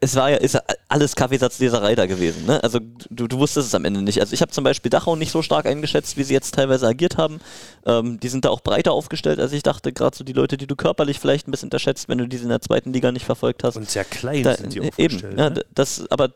es 0.00 0.14
war 0.16 0.30
ja 0.30 0.36
ist 0.38 0.54
ja 0.54 0.62
alles 0.88 1.14
Kaffeesatzleserei 1.16 1.94
da 1.94 2.06
gewesen. 2.06 2.46
Ne? 2.46 2.62
Also 2.62 2.78
du, 3.10 3.26
du 3.28 3.38
wusstest 3.38 3.68
es 3.68 3.74
am 3.74 3.84
Ende 3.84 4.00
nicht. 4.00 4.20
Also 4.20 4.32
ich 4.32 4.40
habe 4.40 4.50
zum 4.52 4.64
Beispiel 4.64 4.88
Dachau 4.90 5.16
nicht 5.16 5.30
so 5.32 5.42
stark 5.42 5.66
eingeschätzt, 5.66 6.16
wie 6.16 6.22
sie 6.22 6.32
jetzt 6.32 6.54
teilweise 6.54 6.86
agiert 6.86 7.18
haben. 7.18 7.40
Ähm, 7.84 8.18
die 8.20 8.28
sind 8.28 8.44
da 8.44 8.50
auch 8.50 8.60
breiter 8.60 8.92
aufgestellt, 8.92 9.38
als 9.40 9.52
ich 9.52 9.62
dachte. 9.62 9.92
Gerade 9.92 10.16
so 10.16 10.24
die 10.24 10.32
Leute, 10.32 10.56
die 10.56 10.66
du 10.66 10.76
körperlich 10.76 11.18
vielleicht 11.20 11.46
ein 11.46 11.50
bisschen 11.50 11.66
unterschätzt, 11.66 12.08
wenn 12.08 12.18
du 12.18 12.26
diese 12.26 12.44
in 12.44 12.48
der 12.48 12.60
zweiten 12.62 12.92
Liga 12.92 13.12
nicht 13.12 13.26
verfolgt 13.26 13.64
hast. 13.64 13.76
Und 13.76 13.90
sehr 13.90 14.04
klein 14.04 14.44
Da, 14.44 14.54
sind 14.54 14.72
die 14.72 14.78
eben, 14.78 14.88
aufgestellt. 14.88 15.38
ja, 15.38 15.50
ne? 15.50 15.56
d- 15.56 15.64
das, 15.74 16.04
aber 16.10 16.28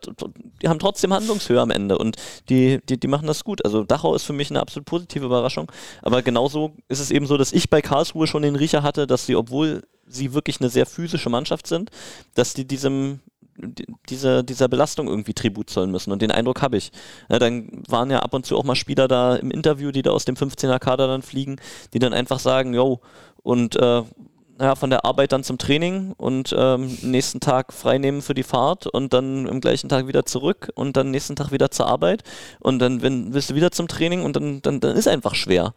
die 0.60 0.68
haben 0.68 0.78
trotzdem 0.78 1.14
Handlungshöhe 1.14 1.60
am 1.60 1.70
Ende 1.70 1.96
und 1.96 2.16
die, 2.50 2.80
die, 2.88 2.98
die 3.00 3.08
machen 3.08 3.26
das 3.26 3.44
gut. 3.44 3.64
Also 3.64 3.84
Dachau 3.84 4.14
ist 4.14 4.24
für 4.24 4.32
mich 4.34 4.50
eine 4.50 4.60
absolut 4.60 4.84
positive 4.86 5.24
Überraschung. 5.24 5.70
Aber 6.02 6.20
genauso 6.22 6.72
ist 6.88 7.00
es 7.00 7.10
eben 7.10 7.26
so, 7.26 7.36
dass 7.38 7.52
ich 7.52 7.70
bei 7.70 7.80
Karlsruhe 7.80 8.26
schon 8.26 8.42
den 8.42 8.56
Riecher 8.56 8.82
hatte, 8.82 9.06
dass 9.06 9.24
sie, 9.24 9.36
obwohl 9.36 9.82
sie 10.08 10.34
wirklich 10.34 10.60
eine 10.60 10.70
sehr 10.70 10.86
physische 10.86 11.30
Mannschaft 11.30 11.66
sind, 11.66 11.90
dass 12.34 12.54
die 12.54 12.66
diesem 12.66 13.20
die- 13.58 13.86
dieser, 14.10 14.42
Belastung 14.68 15.08
irgendwie 15.08 15.34
Tribut 15.34 15.70
zollen 15.70 15.90
müssen. 15.90 16.12
Und 16.12 16.20
den 16.22 16.30
Eindruck 16.30 16.60
habe 16.62 16.76
ich. 16.76 16.92
Ja, 17.30 17.38
dann 17.38 17.82
waren 17.88 18.10
ja 18.10 18.20
ab 18.20 18.34
und 18.34 18.44
zu 18.44 18.56
auch 18.56 18.64
mal 18.64 18.74
Spieler 18.74 19.08
da 19.08 19.36
im 19.36 19.50
Interview, 19.50 19.92
die 19.92 20.02
da 20.02 20.10
aus 20.10 20.24
dem 20.24 20.36
15er 20.36 20.78
Kader 20.78 21.06
dann 21.06 21.22
fliegen, 21.22 21.56
die 21.94 21.98
dann 21.98 22.12
einfach 22.12 22.38
sagen, 22.38 22.74
yo, 22.74 23.00
und 23.42 23.76
äh, 23.76 24.02
naja, 24.58 24.74
von 24.74 24.90
der 24.90 25.04
Arbeit 25.04 25.32
dann 25.32 25.44
zum 25.44 25.58
Training 25.58 26.14
und 26.16 26.54
ähm, 26.56 26.96
nächsten 27.02 27.40
Tag 27.40 27.72
freinehmen 27.72 28.22
für 28.22 28.34
die 28.34 28.42
Fahrt 28.42 28.86
und 28.86 29.12
dann 29.12 29.48
am 29.48 29.60
gleichen 29.60 29.88
Tag 29.88 30.06
wieder 30.06 30.24
zurück 30.24 30.70
und 30.74 30.96
dann 30.96 31.10
nächsten 31.10 31.36
Tag 31.36 31.52
wieder 31.52 31.70
zur 31.70 31.86
Arbeit 31.86 32.22
und 32.60 32.78
dann 32.78 33.02
wenn, 33.02 33.34
willst 33.34 33.50
du 33.50 33.54
wieder 33.54 33.70
zum 33.70 33.86
Training 33.86 34.22
und 34.24 34.34
dann, 34.36 34.62
dann, 34.62 34.80
dann 34.80 34.96
ist 34.96 35.08
einfach 35.08 35.34
schwer. 35.34 35.74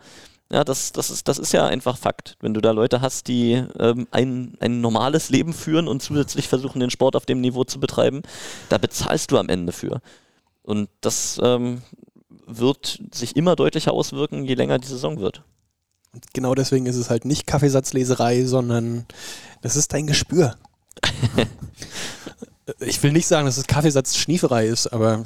Ja, 0.51 0.63
das, 0.63 0.91
das, 0.91 1.11
ist, 1.11 1.27
das 1.27 1.37
ist 1.37 1.53
ja 1.53 1.67
einfach 1.67 1.97
Fakt. 1.97 2.35
Wenn 2.39 2.55
du 2.55 2.61
da 2.61 2.71
Leute 2.71 3.01
hast, 3.01 3.27
die 3.27 3.63
ähm, 3.79 4.07
ein, 4.09 4.57
ein 4.59 4.81
normales 4.81 5.29
Leben 5.29 5.53
führen 5.53 5.87
und 5.87 6.01
zusätzlich 6.01 6.47
versuchen, 6.47 6.79
den 6.79 6.89
Sport 6.89 7.15
auf 7.15 7.27
dem 7.27 7.39
Niveau 7.39 7.63
zu 7.63 7.79
betreiben, 7.79 8.23
da 8.69 8.79
bezahlst 8.79 9.31
du 9.31 9.37
am 9.37 9.47
Ende 9.47 9.71
für. 9.71 10.01
Und 10.63 10.89
das 11.01 11.39
ähm, 11.43 11.83
wird 12.47 12.99
sich 13.11 13.35
immer 13.35 13.55
deutlicher 13.55 13.93
auswirken, 13.93 14.43
je 14.43 14.55
länger 14.55 14.79
die 14.79 14.87
Saison 14.87 15.19
wird. 15.19 15.43
Genau 16.33 16.55
deswegen 16.55 16.87
ist 16.87 16.95
es 16.95 17.11
halt 17.11 17.25
nicht 17.25 17.45
Kaffeesatzleserei, 17.45 18.43
sondern 18.45 19.05
das 19.61 19.75
ist 19.75 19.93
dein 19.93 20.07
Gespür. 20.07 20.55
ich 22.79 23.01
will 23.03 23.11
nicht 23.11 23.27
sagen, 23.27 23.45
dass 23.45 23.57
es 23.57 23.67
Kaffeesatzschnieferei 23.67 24.65
ist, 24.65 24.87
aber 24.87 25.23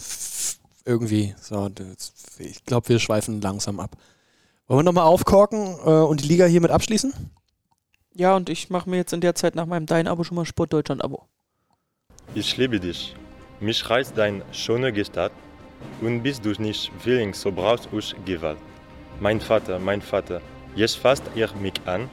irgendwie, 0.84 1.34
so, 1.42 1.70
ich 2.40 2.66
glaube, 2.66 2.90
wir 2.90 3.00
schweifen 3.00 3.40
langsam 3.40 3.80
ab. 3.80 3.96
Wollen 4.68 4.80
wir 4.80 4.84
nochmal 4.84 5.06
aufkorken 5.06 5.78
äh, 5.86 5.90
und 5.90 6.22
die 6.22 6.28
Liga 6.28 6.46
hiermit 6.46 6.72
abschließen? 6.72 7.14
ja, 8.16 8.36
und 8.36 8.50
ich 8.50 8.70
mache 8.70 8.90
mir 8.90 8.98
jetzt 8.98 9.14
in 9.14 9.22
der 9.22 9.36
Zeit 9.36 9.56
nach 9.56 9.66
meinem 9.66 9.86
Dein-Abo 9.86 10.24
schon 10.24 10.36
mal 10.36 10.46
Sportdeutschland-Abo. 10.46 11.24
Ich 12.36 12.58
liebe 12.58 12.80
dich. 12.80 13.16
Mich 13.60 13.90
reizt 13.90 14.18
deine 14.18 14.44
schöne 14.52 14.92
Gestalt 14.92 15.32
und 16.02 16.22
bist 16.22 16.46
du 16.46 16.52
nicht 16.62 16.92
willing, 17.04 17.34
so 17.34 17.52
brauchst 17.52 17.90
du 17.92 18.00
Gewalt. 18.26 18.58
Mein 19.20 19.40
Vater, 19.40 19.80
mein 19.80 20.02
Vater, 20.02 20.42
jetzt 20.76 20.98
fasst 20.98 21.24
er 21.36 21.50
mich 21.56 21.74
an. 21.86 22.10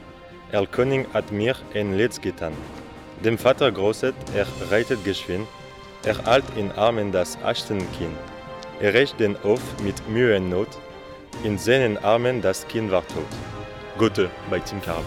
Er 0.51 0.65
König 0.65 1.07
hat 1.13 1.31
mir 1.31 1.55
ein 1.73 1.97
Letz 1.97 2.19
getan. 2.19 2.53
Dem 3.23 3.37
Vater 3.37 3.71
großet, 3.71 4.15
er 4.35 4.47
reitet 4.69 5.03
geschwind. 5.03 5.47
Er 6.03 6.23
halt 6.25 6.45
in 6.55 6.71
Armen 6.71 7.11
das 7.11 7.37
Achtenkind. 7.43 8.17
Er 8.79 8.93
rächt 8.93 9.19
den 9.19 9.37
auf 9.43 9.61
mit 9.83 9.95
Mühe 10.09 10.35
und 10.37 10.49
Not. 10.49 10.67
In 11.43 11.57
seinen 11.57 11.97
Armen 11.97 12.41
das 12.41 12.67
Kind 12.67 12.91
war 12.91 13.07
tot. 13.07 13.25
Gute 13.97 14.29
bei 14.49 14.59
Tim 14.59 14.81
Karl. 14.81 15.03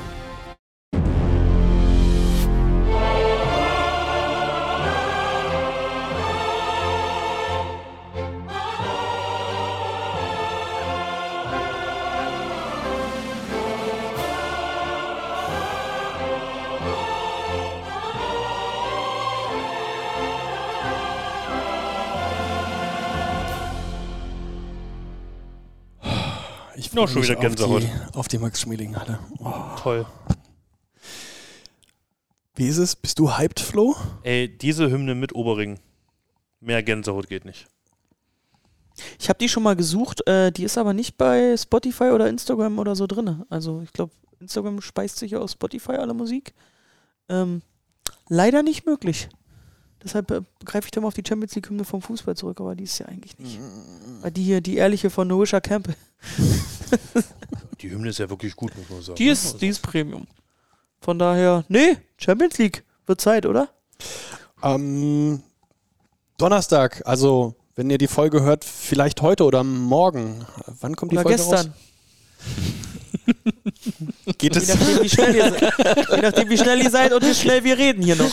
Ich 27.03 27.11
freu 27.11 27.23
schon 27.23 27.23
wieder 27.23 27.37
auf 27.37 27.41
Gänsehaut. 27.41 27.83
die, 27.83 28.17
auf 28.19 28.29
die 28.29 28.39
Max-Schmeling-Halle. 28.39 29.19
Oh. 29.39 29.53
Toll. 29.81 30.07
Wie 32.55 32.69
ist 32.69 32.79
es? 32.79 32.95
Bist 32.95 33.19
du 33.19 33.37
hyped, 33.37 33.61
Flo? 33.61 33.97
Ey, 34.23 34.49
diese 34.49 34.91
Hymne 34.91 35.15
mit 35.15 35.35
Oberring. 35.35 35.81
Mehr 36.61 36.83
Gänsehaut 36.83 37.29
geht 37.29 37.45
nicht. 37.45 37.67
Ich 39.19 39.29
habe 39.29 39.39
die 39.39 39.49
schon 39.49 39.65
mal 39.65 39.75
gesucht, 39.75 40.27
äh, 40.29 40.53
die 40.53 40.63
ist 40.63 40.79
aber 40.79 40.93
nicht 40.93 41.19
bei 41.19 41.57
Spotify 41.57 42.11
oder 42.11 42.29
Instagram 42.29 42.79
oder 42.79 42.95
so 42.95 43.09
drin. 43.09 43.45
Also 43.51 43.83
ich 43.83 43.93
glaube, 43.93 44.13
Instagram 44.39 44.81
speist 44.81 45.19
sich 45.19 45.33
ja 45.33 45.39
aus 45.39 45.53
Spotify 45.53 45.93
alle 45.93 46.15
Musik. 46.15 46.55
Ähm, 47.29 47.63
leider 48.29 48.63
nicht 48.63 48.87
möglich. 48.87 49.29
Deshalb 50.05 50.31
äh, 50.31 50.43
greife 50.65 50.87
ich 50.87 50.91
dann 50.91 51.03
mal 51.03 51.09
auf 51.09 51.15
die 51.15 51.23
Champions 51.27 51.55
League-Hymne 51.55 51.85
vom 51.85 52.03
Fußball 52.03 52.37
zurück, 52.37 52.61
aber 52.61 52.75
die 52.77 52.85
ist 52.85 52.99
ja 52.99 53.07
eigentlich 53.07 53.39
nicht. 53.39 53.59
Weil 54.21 54.31
die 54.31 54.43
hier, 54.43 54.61
die 54.61 54.77
ehrliche 54.77 55.09
von 55.11 55.27
Noisha 55.27 55.61
Campbell, 55.61 55.97
Die 57.81 57.91
Hymne 57.91 58.09
ist 58.11 58.19
ja 58.19 58.31
wirklich 58.31 58.55
gut, 58.57 58.73
muss 58.79 58.89
man 58.89 59.03
sagen. 59.03 59.17
die 59.17 59.27
ist, 59.29 59.61
die 59.61 59.69
ist 59.69 59.81
Premium. 59.83 60.27
Von 61.01 61.19
daher, 61.19 61.65
nee, 61.69 61.97
Champions 62.17 62.57
League. 62.59 62.85
Wird 63.07 63.21
Zeit, 63.21 63.45
oder? 63.45 63.69
Am 64.63 65.43
Donnerstag, 66.39 67.03
also 67.05 67.55
wenn 67.77 67.91
ihr 67.91 67.99
die 67.99 68.07
Folge 68.09 68.41
hört, 68.43 68.65
vielleicht 68.65 69.21
heute 69.21 69.45
oder 69.45 69.63
morgen. 69.65 70.47
Wann 70.81 70.97
kommt 70.97 71.13
die 71.13 71.17
Oder 71.17 71.25
Folge 71.25 71.37
gestern. 71.37 71.67
raus? 71.67 71.77
Geht 74.39 74.55
Je 74.55 74.61
es? 74.63 74.69
nachdem, 74.69 75.03
wie 75.03 75.09
schnell 75.09 75.35
ihr 75.35 75.51
seid. 75.51 76.09
Je 76.11 76.21
nachdem, 76.23 76.49
wie 76.51 76.59
schnell 76.59 76.83
ihr 76.83 76.91
seid 76.91 77.13
und 77.13 77.23
wie 77.27 77.35
schnell 77.35 77.65
wir 77.65 77.77
reden 77.77 78.03
hier 78.03 78.17
noch. 78.17 78.31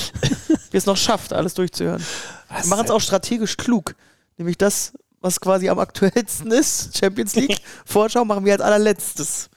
Wie 0.71 0.77
es 0.77 0.85
noch 0.85 0.97
schafft, 0.97 1.33
alles 1.33 1.53
durchzuhören. 1.53 2.03
Wir 2.49 2.65
machen 2.67 2.85
es 2.85 2.91
auch 2.91 3.01
strategisch 3.01 3.57
klug. 3.57 3.95
Nämlich 4.37 4.57
das, 4.57 4.93
was 5.19 5.39
quasi 5.39 5.69
am 5.69 5.79
aktuellsten 5.79 6.51
ist, 6.51 6.97
Champions 6.97 7.35
League. 7.35 7.57
Vorschau 7.85 8.25
machen 8.25 8.45
wir 8.45 8.53
als 8.53 8.61
allerletztes. 8.61 9.49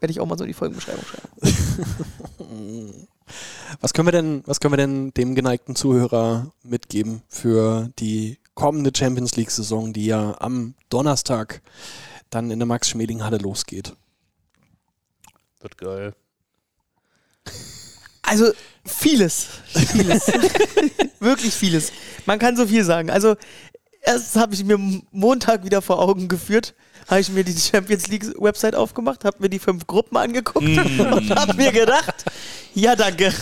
Werde 0.00 0.10
ich 0.10 0.18
auch 0.18 0.26
mal 0.26 0.36
so 0.36 0.44
in 0.44 0.48
die 0.48 0.54
Folgenbeschreibung 0.54 1.04
schreiben. 1.04 3.06
Was 3.80 3.92
können 3.92 4.06
wir 4.06 4.12
denn, 4.12 4.42
was 4.46 4.60
können 4.60 4.72
wir 4.72 4.78
denn 4.78 5.12
dem 5.14 5.34
geneigten 5.34 5.74
Zuhörer 5.74 6.52
mitgeben 6.62 7.22
für 7.28 7.90
die 7.98 8.38
kommende 8.54 8.92
Champions 8.96 9.36
League 9.36 9.50
Saison, 9.50 9.92
die 9.92 10.06
ja 10.06 10.40
am 10.40 10.74
Donnerstag 10.88 11.60
dann 12.30 12.52
in 12.52 12.60
der 12.60 12.66
Max 12.66 12.88
Schmeling 12.88 13.24
Halle 13.24 13.38
losgeht? 13.38 13.94
Wird 15.60 15.76
geil. 15.76 16.14
Also 18.22 18.52
vieles. 18.86 19.46
Vieles. 19.92 20.26
Wirklich 21.20 21.54
vieles. 21.54 21.92
Man 22.24 22.38
kann 22.38 22.56
so 22.56 22.66
viel 22.66 22.84
sagen. 22.84 23.10
Also 23.10 23.36
erst 24.02 24.36
habe 24.36 24.54
ich 24.54 24.64
mir 24.64 24.78
Montag 25.10 25.64
wieder 25.64 25.82
vor 25.82 26.00
Augen 26.00 26.28
geführt, 26.28 26.74
habe 27.08 27.20
ich 27.20 27.28
mir 27.28 27.44
die 27.44 27.58
Champions 27.58 28.08
League 28.08 28.24
Website 28.40 28.74
aufgemacht, 28.74 29.24
habe 29.24 29.36
mir 29.40 29.48
die 29.48 29.58
fünf 29.58 29.86
Gruppen 29.86 30.16
angeguckt 30.16 30.64
und 30.66 31.30
habe 31.30 31.54
mir 31.54 31.72
gedacht, 31.72 32.24
ja 32.74 32.96
danke. 32.96 33.32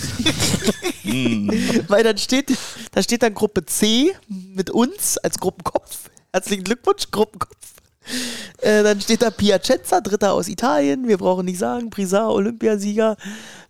Weil 1.88 2.02
dann 2.02 2.18
steht, 2.18 2.52
da 2.92 3.02
steht 3.02 3.22
dann 3.22 3.34
Gruppe 3.34 3.64
C 3.66 4.14
mit 4.28 4.70
uns 4.70 5.18
als 5.18 5.38
Gruppenkopf. 5.38 6.10
Herzlichen 6.32 6.64
Glückwunsch, 6.64 7.10
Gruppenkopf. 7.10 7.73
Äh, 8.58 8.82
dann 8.82 9.00
steht 9.00 9.22
da 9.22 9.30
Piacenza, 9.30 10.00
Dritter 10.00 10.32
aus 10.32 10.48
Italien. 10.48 11.08
Wir 11.08 11.18
brauchen 11.18 11.46
nicht 11.46 11.58
sagen. 11.58 11.90
Prisa, 11.90 12.28
Olympiasieger. 12.28 13.16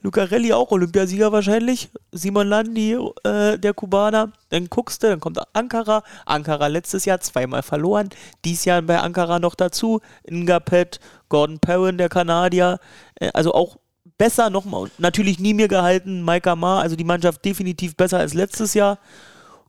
Lucarelli 0.02 0.52
auch 0.52 0.70
Olympiasieger 0.70 1.32
wahrscheinlich. 1.32 1.90
Simon 2.12 2.48
Landi, 2.48 2.96
äh, 3.24 3.58
der 3.58 3.74
Kubaner. 3.74 4.32
Dann 4.50 4.68
guckst 4.68 5.02
du, 5.02 5.08
dann 5.08 5.20
kommt 5.20 5.40
Ankara. 5.54 6.02
Ankara 6.26 6.66
letztes 6.66 7.04
Jahr 7.04 7.20
zweimal 7.20 7.62
verloren. 7.62 8.10
Dies 8.44 8.64
Jahr 8.64 8.82
bei 8.82 9.00
Ankara 9.00 9.38
noch 9.38 9.54
dazu. 9.54 10.00
Ngapet, 10.28 11.00
Gordon 11.28 11.58
Perrin, 11.58 11.98
der 11.98 12.08
Kanadier. 12.08 12.78
Äh, 13.16 13.30
also 13.32 13.54
auch 13.54 13.76
besser 14.18 14.50
nochmal. 14.50 14.90
Natürlich 14.98 15.38
nie 15.38 15.54
mehr 15.54 15.68
gehalten. 15.68 16.22
Maika 16.22 16.54
Ma, 16.56 16.80
also 16.80 16.96
die 16.96 17.04
Mannschaft 17.04 17.44
definitiv 17.44 17.96
besser 17.96 18.18
als 18.18 18.34
letztes 18.34 18.74
Jahr. 18.74 18.98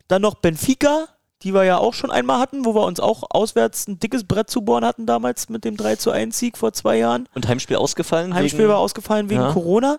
Dann 0.07 0.22
noch 0.22 0.36
Benfica, 0.36 1.07
die 1.45 1.53
wir 1.53 1.63
ja 1.63 1.77
auch 1.77 1.93
schon 1.93 2.11
einmal 2.11 2.39
hatten, 2.39 2.65
wo 2.65 2.75
wir 2.75 2.83
uns 2.83 2.99
auch 2.99 3.23
auswärts 3.29 3.87
ein 3.87 3.99
dickes 3.99 4.25
Brett 4.25 4.49
zu 4.49 4.61
bohren 4.63 4.83
hatten 4.83 5.05
damals 5.05 5.47
mit 5.47 5.63
dem 5.63 5.77
3 5.77 5.95
zu 5.95 6.11
1 6.11 6.37
Sieg 6.37 6.57
vor 6.57 6.73
zwei 6.73 6.97
Jahren. 6.97 7.29
Und 7.35 7.47
Heimspiel 7.47 7.77
ausgefallen? 7.77 8.33
Heimspiel 8.33 8.61
wegen- 8.61 8.69
war 8.69 8.79
ausgefallen 8.79 9.29
wegen 9.29 9.39
Ja. 9.41 9.53
Corona. 9.53 9.97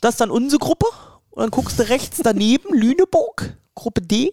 Das 0.00 0.14
ist 0.14 0.20
dann 0.20 0.30
unsere 0.30 0.58
Gruppe. 0.58 0.86
Und 1.30 1.42
dann 1.42 1.50
guckst 1.50 1.78
du 1.78 1.88
rechts 1.88 2.18
daneben, 2.24 2.68
Lüneburg, 2.74 3.56
Gruppe 3.74 4.00
D. 4.00 4.32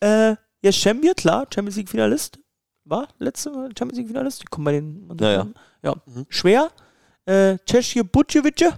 Äh, 0.00 0.36
ja, 0.62 0.70
Champion, 0.72 1.14
klar, 1.14 1.46
Champions 1.52 1.76
League 1.76 1.88
Finalist. 1.88 2.38
War 2.84 3.08
letzte 3.18 3.50
Mal 3.50 3.70
Champions 3.78 3.96
League 3.98 4.08
Finalist? 4.08 4.42
Die 4.42 4.46
kommen 4.46 4.64
bei 4.64 4.72
den. 4.72 5.08
Ja, 5.20 5.30
ja. 5.32 5.46
ja. 5.82 5.94
Schwer. 6.28 6.70
Äh, 7.24 7.56
Cesche 7.68 8.04
Bucevice 8.04 8.74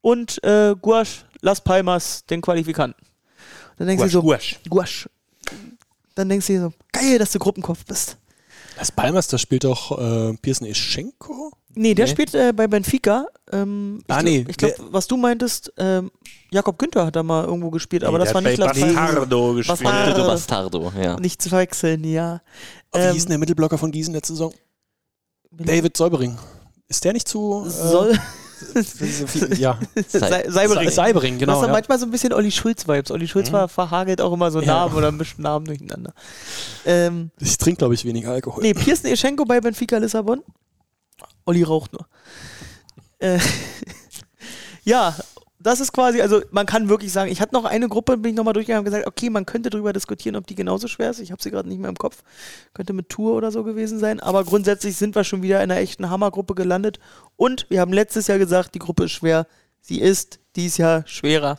und 0.00 0.42
äh, 0.44 0.74
Guasch 0.80 1.24
Las 1.40 1.62
Palmas, 1.62 2.24
den 2.26 2.40
Qualifikanten. 2.42 3.02
Dann 3.78 3.86
denkst 3.86 4.02
du 4.02 4.08
so, 4.10 4.22
Guasch. 4.22 4.58
Guasch. 4.68 5.08
Dann 6.18 6.28
denkst 6.28 6.48
du 6.48 6.52
dir 6.54 6.60
so, 6.62 6.72
geil, 6.92 7.16
dass 7.20 7.30
du 7.30 7.38
Gruppenkopf 7.38 7.84
bist. 7.84 8.16
Das 8.76 8.90
Palmas, 8.90 9.28
spielt 9.40 9.62
doch 9.62 9.96
äh, 9.96 10.34
Pearson 10.38 10.66
Eschenko. 10.66 11.52
Nee, 11.74 11.94
der 11.94 12.06
Nee. 12.06 12.10
spielt 12.10 12.34
äh, 12.34 12.52
bei 12.52 12.66
Benfica. 12.66 13.26
Ähm, 13.52 13.98
ich 14.00 14.04
Ah, 14.12 14.20
glaub- 14.20 14.24
nee, 14.24 14.44
Ich 14.48 14.56
glaube, 14.56 14.74
was 14.90 15.06
du 15.06 15.16
meintest, 15.16 15.72
ähm, 15.78 16.10
Jakob 16.50 16.76
Günther 16.76 17.06
hat 17.06 17.14
da 17.14 17.22
mal 17.22 17.44
irgendwo 17.44 17.70
gespielt, 17.70 18.02
aber 18.02 18.18
Nee, 18.18 18.24
das 18.24 18.34
war 18.34 18.40
nicht 18.40 18.58
bei 18.58 18.64
Las 18.66 18.80
Bastardo 18.80 19.54
gespielt. 19.54 19.78
Bastardo. 19.84 20.14
Forte 20.14 20.26
Bastardo, 20.28 20.92
ja. 21.00 21.20
Nicht 21.20 21.40
zu 21.40 21.50
verwechseln, 21.50 22.02
ja. 22.02 22.40
Wie 22.92 22.98
Ähm, 22.98 23.12
hieß 23.12 23.24
denn 23.26 23.30
der 23.30 23.38
Mittelblocker 23.38 23.78
von 23.78 23.92
Gießen 23.92 24.12
letzte 24.12 24.32
Saison? 24.32 24.52
David 25.52 25.96
Säubering. 25.96 26.36
Ist 26.88 27.04
der 27.04 27.12
nicht 27.12 27.28
zu. 27.28 27.64
Äh, 27.64 27.70
Soll. 27.70 28.18
Ja. 29.58 29.78
Sei- 30.08 30.48
Seibering. 30.48 30.90
Seibering, 30.90 31.38
genau. 31.38 31.52
das 31.54 31.62
hat 31.62 31.68
ja. 31.68 31.72
manchmal 31.72 31.98
so 31.98 32.06
ein 32.06 32.10
bisschen 32.10 32.32
Olli 32.32 32.50
Schulz-Vibes. 32.50 33.10
Olli 33.10 33.28
Schulz 33.28 33.52
war 33.52 33.68
verhagelt 33.68 34.20
auch 34.20 34.32
immer 34.32 34.50
so 34.50 34.60
Ja. 34.60 34.66
Namen 34.66 34.94
oder 34.94 35.12
mischt 35.12 35.38
Namen 35.38 35.66
durcheinander. 35.66 36.12
Ähm, 36.86 37.30
Ich 37.38 37.56
trinke, 37.58 37.78
glaube 37.78 37.94
ich, 37.94 38.04
weniger 38.04 38.30
Alkohol. 38.32 38.62
nee, 38.62 38.74
Pearson 38.74 39.10
Eschenko 39.10 39.44
bei 39.44 39.60
Benfica 39.60 39.98
Lissabon. 39.98 40.42
Olli 41.44 41.62
raucht 41.62 41.92
nur. 41.92 42.06
Äh, 43.18 43.38
ja, 44.84 45.14
das 45.60 45.80
ist 45.80 45.92
quasi, 45.92 46.20
also 46.20 46.40
man 46.50 46.66
kann 46.66 46.88
wirklich 46.88 47.12
sagen, 47.12 47.30
ich 47.30 47.40
hatte 47.40 47.54
noch 47.54 47.64
eine 47.64 47.88
Gruppe, 47.88 48.16
bin 48.16 48.30
ich 48.30 48.36
nochmal 48.36 48.54
durchgegangen 48.54 48.86
und 48.86 48.92
gesagt, 48.92 49.06
okay, 49.06 49.28
man 49.28 49.44
könnte 49.44 49.70
darüber 49.70 49.92
diskutieren, 49.92 50.36
ob 50.36 50.46
die 50.46 50.54
genauso 50.54 50.86
schwer 50.86 51.10
ist. 51.10 51.18
Ich 51.18 51.32
habe 51.32 51.42
sie 51.42 51.50
gerade 51.50 51.68
nicht 51.68 51.80
mehr 51.80 51.88
im 51.88 51.96
Kopf. 51.96 52.22
Könnte 52.74 52.92
mit 52.92 53.08
Tour 53.08 53.34
oder 53.34 53.50
so 53.50 53.64
gewesen 53.64 53.98
sein. 53.98 54.20
Aber 54.20 54.44
grundsätzlich 54.44 54.96
sind 54.96 55.16
wir 55.16 55.24
schon 55.24 55.42
wieder 55.42 55.56
in 55.62 55.70
einer 55.70 55.80
echten 55.80 56.10
Hammergruppe 56.10 56.54
gelandet. 56.54 57.00
Und 57.36 57.66
wir 57.70 57.80
haben 57.80 57.92
letztes 57.92 58.28
Jahr 58.28 58.38
gesagt, 58.38 58.74
die 58.74 58.78
Gruppe 58.78 59.04
ist 59.04 59.12
schwer. 59.12 59.46
Sie 59.80 60.00
ist 60.00 60.38
dies 60.54 60.76
Jahr 60.76 61.02
schwerer. 61.06 61.58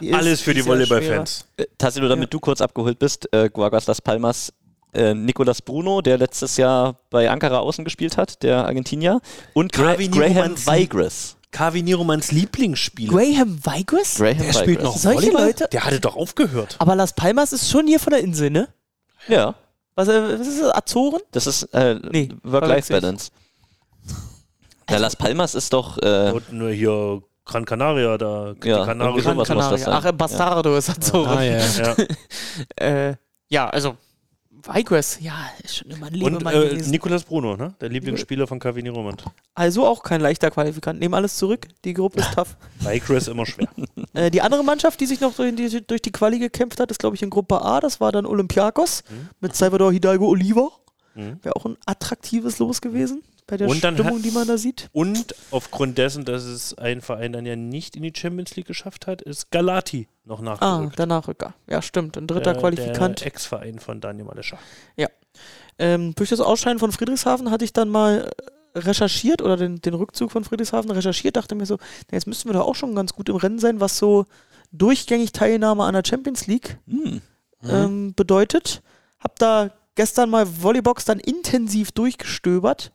Ist 0.00 0.14
Alles 0.14 0.40
für 0.40 0.54
die 0.54 0.64
Volleyball-Fans. 0.64 1.46
Äh, 1.56 1.66
Tassilo, 1.78 2.08
damit 2.08 2.32
du 2.32 2.40
kurz 2.40 2.60
abgeholt 2.60 2.98
bist, 2.98 3.28
äh, 3.32 3.50
Guagas 3.50 3.86
Las 3.86 4.00
Palmas, 4.00 4.52
äh, 4.94 5.14
Nicolas 5.14 5.60
Bruno, 5.60 6.00
der 6.00 6.16
letztes 6.16 6.56
Jahr 6.56 6.98
bei 7.10 7.30
Ankara 7.30 7.58
außen 7.58 7.84
gespielt 7.84 8.16
hat, 8.16 8.42
der 8.42 8.64
Argentinier, 8.64 9.20
und 9.52 9.72
Gra 9.72 9.94
Graham 9.94 10.56
Weigres. 10.66 11.35
Kavi 11.56 11.82
Nieromans 11.82 12.32
Lieblingsspieler. 12.32 13.12
Graham 13.12 13.58
Weigres? 13.64 14.16
Graham 14.16 14.36
Der 14.38 14.52
spielt 14.52 14.82
noch 14.82 14.96
Solche 14.96 15.28
Volleyball? 15.28 15.46
Leute? 15.46 15.68
Der 15.72 15.84
hatte 15.84 16.00
doch 16.00 16.14
aufgehört. 16.14 16.76
Aber 16.78 16.94
Las 16.94 17.14
Palmas 17.14 17.52
ist 17.54 17.70
schon 17.70 17.86
hier 17.86 17.98
von 17.98 18.10
der 18.12 18.20
Insel, 18.20 18.50
ne? 18.50 18.68
Ja, 19.26 19.54
Was, 19.94 20.08
äh, 20.08 20.38
was 20.38 20.46
ist 20.46 20.60
das? 20.60 20.74
Azoren? 20.74 21.20
das 21.30 21.46
ist 21.46 21.62
äh, 21.72 21.94
Nee, 22.10 22.28
Work-Life-Balance. 22.42 23.30
Ja, 24.90 24.98
Las 24.98 25.16
Palmas 25.16 25.54
ist 25.54 25.72
doch. 25.72 25.96
Äh, 25.98 26.32
Und 26.32 26.52
nur 26.52 26.70
hier 26.70 27.22
Gran 27.46 27.64
Canaria, 27.64 28.18
da 28.18 28.52
die 28.54 28.68
Ja, 28.68 28.84
Kanaria. 28.84 29.44
sein. 29.54 29.84
Ach, 29.88 30.12
Bastardo 30.12 30.76
ist 30.76 30.90
Azoren. 30.90 31.38
Ah, 31.38 31.42
ja. 31.42 31.56
Ja. 31.58 31.96
Äh, 32.76 33.14
ja, 33.48 33.68
also 33.68 33.96
Weigres, 34.62 35.18
ja, 35.20 35.34
ist 35.62 35.76
schon 35.76 35.90
immer 35.90 36.06
ein 36.06 36.14
Und 36.14 36.32
Lebemann 36.32 36.54
äh, 36.54 36.68
gewesen. 36.68 36.90
Nicolas 36.90 37.24
Bruno, 37.24 37.56
ne? 37.56 37.74
der 37.80 37.88
Lieblingsspieler 37.88 38.46
von 38.46 38.58
Kavi 38.58 38.82
Nieromans. 38.82 39.22
Also 39.54 39.86
auch 39.86 40.02
kein 40.02 40.20
leichter 40.20 40.50
Qualifikant. 40.50 40.98
Nehmen 40.98 41.14
alles 41.14 41.36
zurück, 41.36 41.68
die 41.84 41.94
Gruppe 41.94 42.20
ist 42.20 42.32
tough. 42.34 42.56
Weigres 42.80 43.28
immer 43.28 43.46
schwer. 43.46 43.68
Äh, 44.12 44.30
die 44.30 44.40
andere 44.40 44.64
Mannschaft, 44.64 44.98
die 45.00 45.06
sich 45.06 45.20
noch 45.20 45.34
durch 45.34 45.54
die, 45.54 45.86
durch 45.86 46.00
die 46.00 46.10
Quali 46.12 46.38
gekämpft 46.38 46.80
hat, 46.80 46.90
ist 46.90 46.98
glaube 46.98 47.16
ich 47.16 47.22
in 47.22 47.28
Gruppe 47.28 47.60
A, 47.60 47.80
das 47.80 48.00
war 48.00 48.12
dann 48.12 48.24
Olympiakos 48.24 49.04
mit 49.40 49.54
Salvador 49.54 49.92
Hidalgo 49.92 50.26
Oliva. 50.28 50.70
Mhm. 51.14 51.38
Wäre 51.42 51.54
auch 51.54 51.66
ein 51.66 51.76
attraktives 51.84 52.58
Los 52.58 52.80
gewesen 52.80 53.22
bei 53.46 53.56
der 53.56 53.68
Und 53.68 53.84
dann 53.84 53.94
Stimmung, 53.94 54.16
hat- 54.18 54.24
die 54.24 54.30
man 54.32 54.46
da 54.48 54.58
sieht. 54.58 54.88
Und 54.92 55.34
aufgrund 55.50 55.98
dessen, 55.98 56.24
dass 56.24 56.42
es 56.44 56.76
ein 56.78 57.00
Verein 57.00 57.32
dann 57.32 57.46
ja 57.46 57.54
nicht 57.56 57.94
in 57.96 58.02
die 58.02 58.12
Champions 58.16 58.56
League 58.56 58.66
geschafft 58.66 59.06
hat, 59.06 59.22
ist 59.22 59.50
Galati 59.50 60.08
noch 60.24 60.40
Ah, 60.40 60.42
nachgerückt. 60.42 60.98
der 60.98 61.06
Nachrücker. 61.06 61.54
Ja, 61.68 61.80
stimmt. 61.82 62.16
Ein 62.16 62.26
dritter 62.26 62.52
Der- 62.54 62.60
Qualifikant. 62.60 63.20
Der 63.20 63.26
Ex-Verein 63.28 63.78
von 63.78 64.00
Daniel 64.00 64.24
Malescha. 64.26 64.58
Ähm, 65.78 66.14
durch 66.14 66.30
das 66.30 66.40
Ausscheiden 66.40 66.78
von 66.78 66.90
Friedrichshafen 66.92 67.50
hatte 67.50 67.64
ich 67.64 67.72
dann 67.72 67.88
mal 67.90 68.30
äh, 68.74 68.78
recherchiert 68.78 69.42
oder 69.42 69.56
den, 69.56 69.80
den 69.80 69.94
Rückzug 69.94 70.32
von 70.32 70.42
Friedrichshafen 70.44 70.90
recherchiert, 70.90 71.36
dachte 71.36 71.54
mir 71.54 71.66
so, 71.66 71.76
na, 72.10 72.16
jetzt 72.16 72.26
müssten 72.26 72.48
wir 72.48 72.54
da 72.54 72.62
auch 72.62 72.74
schon 72.74 72.94
ganz 72.94 73.12
gut 73.12 73.28
im 73.28 73.36
Rennen 73.36 73.58
sein, 73.58 73.78
was 73.80 73.98
so 73.98 74.24
durchgängig 74.72 75.32
Teilnahme 75.32 75.84
an 75.84 75.92
der 75.94 76.02
Champions 76.06 76.46
League 76.46 76.78
hm, 76.88 77.20
ähm, 77.68 78.14
bedeutet. 78.14 78.82
Hab 79.20 79.38
da 79.38 79.70
gestern 79.94 80.30
mal 80.30 80.46
Volleybox 80.46 81.04
dann 81.04 81.20
intensiv 81.20 81.92
durchgestöbert. 81.92 82.90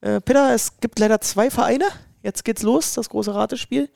Äh, 0.00 0.20
Peter, 0.20 0.54
es 0.54 0.78
gibt 0.80 0.98
leider 0.98 1.20
zwei 1.20 1.50
Vereine. 1.50 1.86
Jetzt 2.22 2.44
geht's 2.44 2.62
los, 2.62 2.94
das 2.94 3.08
große 3.08 3.34
Ratespiel. 3.34 3.90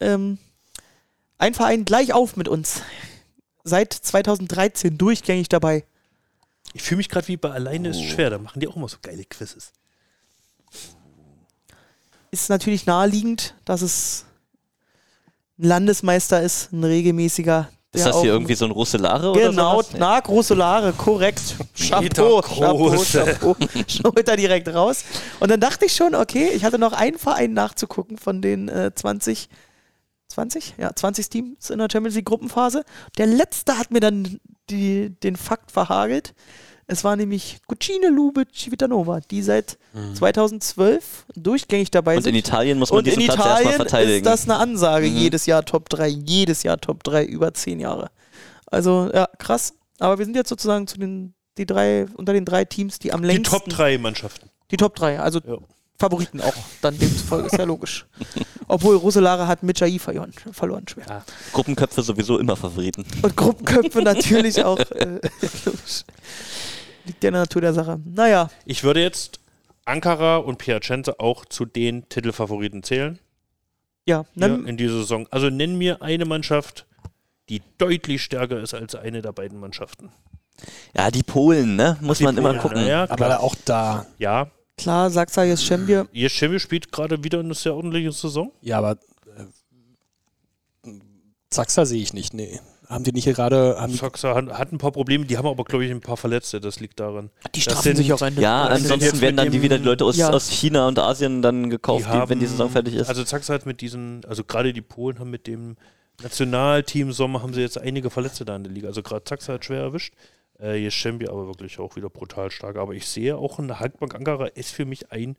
Ähm, 0.00 0.38
ein 1.38 1.54
Verein 1.54 1.84
gleich 1.84 2.12
auf 2.12 2.36
mit 2.36 2.48
uns. 2.48 2.82
Seit 3.64 3.92
2013 3.92 4.98
durchgängig 4.98 5.48
dabei. 5.48 5.84
Ich 6.72 6.82
fühle 6.82 6.98
mich 6.98 7.08
gerade 7.08 7.28
wie 7.28 7.36
bei 7.36 7.50
Alleine 7.50 7.90
ist 7.90 8.02
schwer, 8.02 8.30
da 8.30 8.38
machen 8.38 8.60
die 8.60 8.68
auch 8.68 8.76
immer 8.76 8.88
so 8.88 8.96
geile 9.00 9.24
Quizzes. 9.24 9.72
ist 12.30 12.48
natürlich 12.48 12.84
naheliegend, 12.86 13.54
dass 13.64 13.80
es 13.82 14.24
ein 15.58 15.64
Landesmeister 15.64 16.42
ist, 16.42 16.72
ein 16.72 16.82
regelmäßiger. 16.82 17.70
Ist 17.94 18.06
das 18.06 18.20
hier 18.20 18.32
irgendwie 18.32 18.54
so 18.54 18.64
ein 18.64 18.70
Russelare 18.70 19.30
oder 19.30 19.50
Genau, 19.50 19.82
sowas? 19.82 19.90
na, 19.98 20.20
große 20.20 20.54
Lare, 20.54 20.92
korrekt. 20.92 21.40
Chapeau, 21.76 22.40
Chapeau. 22.42 22.90
Chapeau. 23.02 23.56
Holt 24.04 24.28
er 24.28 24.36
direkt 24.36 24.68
raus. 24.68 25.04
Und 25.40 25.50
dann 25.50 25.60
dachte 25.60 25.86
ich 25.86 25.94
schon, 25.94 26.14
okay, 26.14 26.48
ich 26.54 26.64
hatte 26.64 26.78
noch 26.78 26.92
einen 26.92 27.18
Verein 27.18 27.52
nachzugucken 27.52 28.18
von 28.18 28.42
den 28.42 28.68
äh, 28.68 28.92
20, 28.94 29.48
20? 30.28 30.74
Ja, 30.78 30.94
20 30.94 31.28
Teams 31.30 31.70
in 31.70 31.78
der 31.78 31.88
Champions 31.90 32.16
League 32.16 32.26
Gruppenphase. 32.26 32.84
Der 33.18 33.26
letzte 33.26 33.78
hat 33.78 33.90
mir 33.90 34.00
dann 34.00 34.40
die, 34.70 35.10
den 35.22 35.36
Fakt 35.36 35.70
verhagelt. 35.70 36.34
Es 36.86 37.02
war 37.04 37.16
nämlich 37.16 37.58
Cucine 37.66 38.08
Lube 38.08 38.44
Civitanova, 38.54 39.20
die 39.30 39.42
seit 39.42 39.78
2012 40.14 41.24
durchgängig 41.34 41.90
dabei 41.90 42.16
Und 42.16 42.24
sind. 42.24 42.34
in 42.34 42.38
Italien 42.40 42.78
muss 42.78 42.90
man 42.90 42.98
Und 42.98 43.08
in 43.08 43.18
diesen 43.18 43.34
Platz 43.34 43.38
erstmal 43.38 43.60
Italien 43.62 43.76
verteidigen. 43.76 44.16
ist 44.18 44.26
das 44.26 44.44
eine 44.44 44.56
Ansage. 44.58 45.06
Mhm. 45.08 45.16
Jedes 45.16 45.46
Jahr 45.46 45.64
Top 45.64 45.88
3, 45.88 46.08
jedes 46.08 46.62
Jahr 46.62 46.78
Top 46.80 47.02
3, 47.04 47.24
über 47.24 47.54
10 47.54 47.80
Jahre. 47.80 48.10
Also, 48.66 49.10
ja, 49.14 49.28
krass. 49.38 49.74
Aber 49.98 50.18
wir 50.18 50.24
sind 50.24 50.36
jetzt 50.36 50.48
sozusagen 50.48 50.86
zu 50.86 50.98
den, 50.98 51.34
die 51.56 51.66
drei, 51.66 52.06
unter 52.16 52.32
den 52.32 52.44
drei 52.44 52.64
Teams, 52.64 52.98
die 52.98 53.12
am 53.12 53.22
Die 53.22 53.28
längsten. 53.28 53.44
Top 53.54 53.68
3 53.68 53.98
Mannschaften. 53.98 54.50
Die 54.70 54.76
Top 54.76 54.94
3, 54.96 55.20
also 55.20 55.40
Ja. 55.46 55.56
Favoriten 55.96 56.40
auch. 56.40 56.52
Dann 56.82 56.98
demzufolge 56.98 57.46
ist 57.46 57.56
ja 57.56 57.62
logisch. 57.64 58.04
Obwohl 58.66 58.96
Roselara 58.96 59.46
hat 59.46 59.62
mit 59.62 59.78
Jai 59.78 59.98
verloren, 60.00 60.32
verloren 60.50 60.86
schwer. 60.88 61.24
Gruppenköpfe 61.52 62.02
sowieso 62.02 62.38
immer 62.38 62.56
Favoriten. 62.56 63.04
Und 63.22 63.36
Gruppenköpfe 63.36 64.02
natürlich 64.02 64.64
auch. 64.64 64.78
Äh, 64.78 65.20
logisch. 65.64 66.02
Liegt 67.06 67.22
ja 67.22 67.28
in 67.28 67.34
der 67.34 67.42
Natur 67.42 67.60
der 67.62 67.74
Sache. 67.74 68.00
Naja, 68.04 68.50
Ich 68.64 68.82
würde 68.84 69.00
jetzt 69.02 69.40
Ankara 69.84 70.36
und 70.38 70.58
Piacenza 70.58 71.14
auch 71.18 71.44
zu 71.44 71.64
den 71.66 72.08
Titelfavoriten 72.08 72.82
zählen 72.82 73.18
Ja, 74.06 74.24
nenn, 74.34 74.66
in 74.66 74.76
dieser 74.76 74.94
Saison. 74.98 75.26
Also 75.30 75.50
nenn 75.50 75.76
mir 75.76 76.00
eine 76.02 76.24
Mannschaft, 76.24 76.86
die 77.50 77.60
deutlich 77.78 78.22
stärker 78.22 78.60
ist 78.60 78.72
als 78.74 78.94
eine 78.94 79.20
der 79.20 79.32
beiden 79.32 79.60
Mannschaften. 79.60 80.10
Ja, 80.96 81.10
die 81.10 81.22
Polen, 81.22 81.76
ne? 81.76 81.98
Muss 82.00 82.18
Die 82.18 82.24
man 82.24 82.36
immer 82.38 82.50
Polen, 82.54 82.62
gucken. 82.62 82.86
Ja, 82.86 83.02
Aber 83.04 83.16
klar. 83.16 83.40
auch 83.40 83.54
da, 83.66 84.06
ja. 84.18 84.50
klar, 84.78 85.10
Sachsa 85.10 85.44
jetzt 85.44 85.64
Schembier. 85.64 86.06
Jeschemi 86.12 86.58
spielt 86.60 86.90
gerade 86.92 87.22
wieder 87.22 87.40
eine 87.40 87.52
sehr 87.54 87.74
ordentliche 87.74 88.12
Saison. 88.12 88.52
ja, 88.62 88.78
aber 88.78 88.92
äh, 89.36 89.44
Zaxa 91.50 91.84
sehe 91.84 92.00
ich 92.02 92.12
nicht, 92.14 92.34
nee. 92.34 92.60
Haben 92.94 93.04
die 93.04 93.12
nicht 93.12 93.24
gerade, 93.26 93.76
haben 93.78 93.92
hat, 94.00 94.58
hat 94.58 94.72
ein 94.72 94.78
paar 94.78 94.92
Probleme, 94.92 95.24
die 95.26 95.36
haben 95.36 95.46
aber, 95.48 95.64
glaube 95.64 95.84
ich, 95.84 95.90
ein 95.90 96.00
paar 96.00 96.16
Verletzte. 96.16 96.60
Das 96.60 96.78
liegt 96.78 97.00
daran. 97.00 97.30
Die 97.46 97.58
Das 97.58 97.62
strafen 97.64 97.82
sind- 97.82 97.96
sich 97.96 98.12
auch 98.12 98.22
Ende. 98.22 98.40
Ja, 98.40 98.64
sind 98.76 98.90
ansonsten 98.92 99.20
werden 99.20 99.36
dann 99.36 99.50
die 99.50 99.62
wieder 99.62 99.78
die 99.78 99.84
Leute 99.84 100.04
aus, 100.04 100.16
Ja. 100.16 100.30
aus 100.30 100.48
China 100.48 100.86
und 100.86 100.98
Asien 100.98 101.42
dann 101.42 101.70
gekauft, 101.70 102.06
die 102.06 102.28
wenn 102.30 102.38
die 102.38 102.46
Saison 102.46 102.70
fertig 102.70 102.94
ist. 102.94 103.08
Also 103.08 103.24
Zaxa 103.24 103.52
hat 103.54 103.66
mit 103.66 103.80
diesen, 103.80 104.24
also 104.26 104.44
gerade 104.44 104.72
die 104.72 104.80
Polen 104.80 105.18
haben 105.18 105.30
mit 105.30 105.46
dem 105.48 105.76
Nationalteam 106.22 107.10
Sommer 107.12 107.42
haben 107.42 107.52
sie 107.52 107.60
jetzt 107.60 107.78
einige 107.78 108.08
Verletzte 108.10 108.44
da 108.44 108.54
in 108.56 108.62
der 108.64 108.72
Liga. 108.72 108.86
Also 108.88 109.02
gerade 109.02 109.24
Zaxa 109.24 109.54
hat 109.54 109.64
schwer 109.64 109.80
erwischt. 109.80 110.14
Äh, 110.60 110.76
Jeschembi 110.76 111.26
aber 111.28 111.48
wirklich 111.48 111.80
auch 111.80 111.96
wieder 111.96 112.08
brutal 112.08 112.50
stark. 112.52 112.76
Aber 112.76 112.92
ich 112.94 113.08
sehe 113.08 113.36
auch 113.36 113.58
in 113.58 113.66
der 113.66 113.80
Halbbank 113.80 114.14
Ankara 114.14 114.46
ist 114.46 114.70
für 114.72 114.84
mich 114.84 115.10
ein 115.10 115.36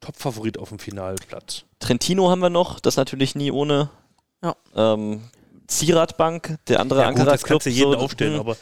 Top-Favorit 0.00 0.58
auf 0.58 0.68
dem 0.68 0.78
Finalplatz. 0.78 1.64
Trentino 1.80 2.30
haben 2.30 2.40
wir 2.40 2.50
noch, 2.50 2.78
das 2.80 2.96
natürlich 2.96 3.34
nie 3.34 3.50
ohne. 3.50 3.90
Ja. 4.42 4.54
Ähm, 4.76 5.22
Zieradbank, 5.78 6.58
der 6.68 6.80
andere 6.80 7.00
Ja, 7.00 7.08
Ankara 7.08 7.32
das 7.32 7.44
kannst 7.44 7.66
du 7.66 7.70
jeden 7.70 7.92
so, 7.92 7.98
aufstellen, 7.98 8.34
hm, 8.34 8.40
aber 8.40 8.56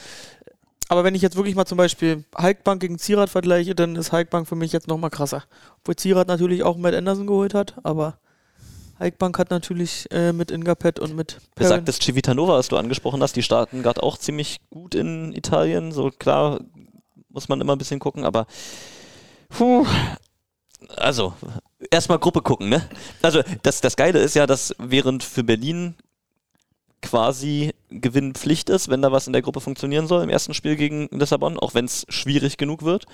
Aber 0.89 1.05
wenn 1.05 1.15
ich 1.15 1.23
jetzt 1.23 1.37
wirklich 1.37 1.55
mal 1.55 1.67
zum 1.67 1.79
Beispiel 1.79 2.25
Halkbank 2.37 2.81
gegen 2.81 2.99
Zierat 2.99 3.31
vergleiche, 3.31 3.75
dann 3.75 3.95
ist 3.97 4.13
Halkbank 4.13 4.49
für 4.49 4.57
mich 4.57 4.73
jetzt 4.73 4.89
nochmal 4.89 5.11
krasser. 5.11 5.45
Obwohl 5.79 5.97
Zierat 5.97 6.29
natürlich 6.29 6.63
auch 6.65 6.77
Matt 6.77 6.95
Anderson 6.95 7.27
geholt 7.27 7.55
hat, 7.55 7.75
aber 7.85 8.19
Halkbank 8.99 9.39
hat 9.39 9.51
natürlich 9.51 10.07
äh, 10.11 10.33
mit 10.33 10.51
Ingapet 10.51 10.99
und 10.99 11.15
mit 11.17 11.39
Besagtes 11.55 11.99
Civitanova, 12.01 12.55
was 12.55 12.69
du 12.69 12.77
angesprochen 12.77 13.23
hast, 13.23 13.35
die 13.35 13.43
starten 13.43 13.83
gerade 13.83 14.03
auch 14.03 14.19
ziemlich 14.19 14.59
gut 14.69 14.95
in 14.95 15.33
Italien. 15.33 15.93
So 15.93 16.11
klar 16.11 16.61
muss 17.31 17.49
man 17.49 17.61
immer 17.61 17.75
ein 17.75 17.79
bisschen 17.79 18.01
gucken, 18.01 18.25
aber 18.25 18.47
puh, 19.49 19.87
also 20.97 21.35
erstmal 21.91 22.19
Gruppe 22.19 22.43
gucken, 22.43 22.69
ne? 22.69 22.83
Also 23.23 23.43
das, 23.63 23.81
das 23.81 23.97
Geile 23.97 24.19
ist 24.19 24.35
ja, 24.35 24.47
dass 24.47 24.75
während 24.79 25.23
für 25.23 25.45
Berlin 25.45 25.95
quasi 27.03 27.73
Gewinn 27.91 28.35
Pflicht 28.35 28.69
ist, 28.71 28.89
wenn 28.89 29.03
da 29.03 29.11
was 29.13 29.27
in 29.27 29.33
der 29.33 29.43
Gruppe 29.43 29.61
funktionieren 29.61 30.07
soll 30.07 30.23
im 30.23 30.29
ersten 30.29 30.55
Spiel 30.55 30.77
gegen 30.77 31.09
Lissabon, 31.11 31.59
auch 31.59 31.75
wenn 31.75 31.85
es 31.87 32.05
schwierig 32.09 32.57
genug 32.57 32.83
wird, 32.83 33.07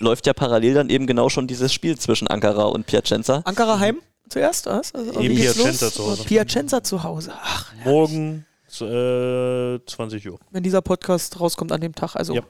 läuft 0.00 0.26
ja 0.26 0.32
parallel 0.32 0.74
dann 0.74 0.90
eben 0.90 1.06
genau 1.06 1.28
schon 1.28 1.46
dieses 1.46 1.72
Spiel 1.72 1.98
zwischen 1.98 2.28
Ankara 2.28 2.64
und 2.64 2.86
Piacenza. 2.86 3.42
Ankara 3.44 3.78
Heim 3.78 3.98
zuerst? 4.28 4.66
Was? 4.66 4.94
Also, 4.94 5.12
geht's 5.20 5.54
Piacenza 5.54 5.90
zu 5.90 6.04
Hause. 6.06 6.24
Piacenza 6.24 6.82
zu 6.82 7.02
Hause. 7.02 7.32
Ach, 7.40 7.72
morgen 7.84 8.44
äh, 8.80 9.78
20 9.86 10.28
Uhr. 10.30 10.38
wenn 10.50 10.62
dieser 10.62 10.82
Podcast 10.82 11.40
rauskommt 11.40 11.72
an 11.72 11.80
dem 11.80 11.94
Tag, 11.94 12.16
also 12.16 12.34
Ja. 12.34 12.42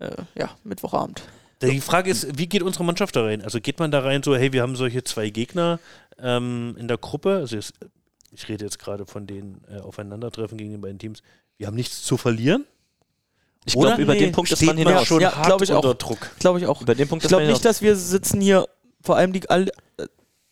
äh, 0.00 0.10
ja 0.36 0.50
Mittwochabend. 0.64 1.22
Die 1.62 1.80
Frage 1.80 2.10
ist, 2.10 2.38
wie 2.38 2.46
geht 2.46 2.62
unsere 2.62 2.84
Mannschaft 2.84 3.16
da 3.16 3.22
rein? 3.24 3.42
Also 3.42 3.60
geht 3.60 3.80
man 3.80 3.90
da 3.90 4.00
rein 4.00 4.22
so, 4.22 4.36
hey, 4.36 4.52
wir 4.52 4.62
haben 4.62 4.76
solche 4.76 5.02
zwei 5.02 5.30
Gegner 5.30 5.80
ähm, 6.20 6.76
in 6.78 6.86
der 6.86 6.98
Gruppe, 6.98 7.36
also 7.36 7.56
jetzt, 7.56 7.72
ich 8.32 8.48
rede 8.48 8.64
jetzt 8.64 8.78
gerade 8.78 9.06
von 9.06 9.26
den 9.26 9.60
äh, 9.70 9.80
Aufeinandertreffen 9.80 10.58
gegen 10.58 10.70
die 10.70 10.76
beiden 10.78 10.98
Teams, 10.98 11.22
wir 11.56 11.66
haben 11.66 11.76
nichts 11.76 12.02
zu 12.02 12.16
verlieren? 12.16 12.64
Ich 13.64 13.74
glaube, 13.74 14.00
über 14.00 14.14
Nee, 14.14 14.20
den 14.20 14.32
Punkt 14.32 14.50
ist 14.50 14.62
man 14.62 14.76
hinaus. 14.76 15.06
schon 15.06 15.20
Ja, 15.20 15.34
hart 15.36 15.60
ich 15.60 15.72
auch. 15.72 15.76
unter 15.84 15.94
Druck. 15.94 16.30
Glaube 16.38 16.58
ich 16.58 16.66
auch. 16.66 16.80
Über 16.80 16.94
den 16.94 17.08
Punkt 17.08 17.24
Ich 17.24 17.28
glaube 17.28 17.46
nicht, 17.46 17.64
dass 17.64 17.82
wir 17.82 17.96
sitzen 17.96 18.40
hier, 18.40 18.66
vor 19.02 19.16
allem 19.16 19.32
die 19.32 19.48
all, 19.50 19.68
äh, 19.98 20.06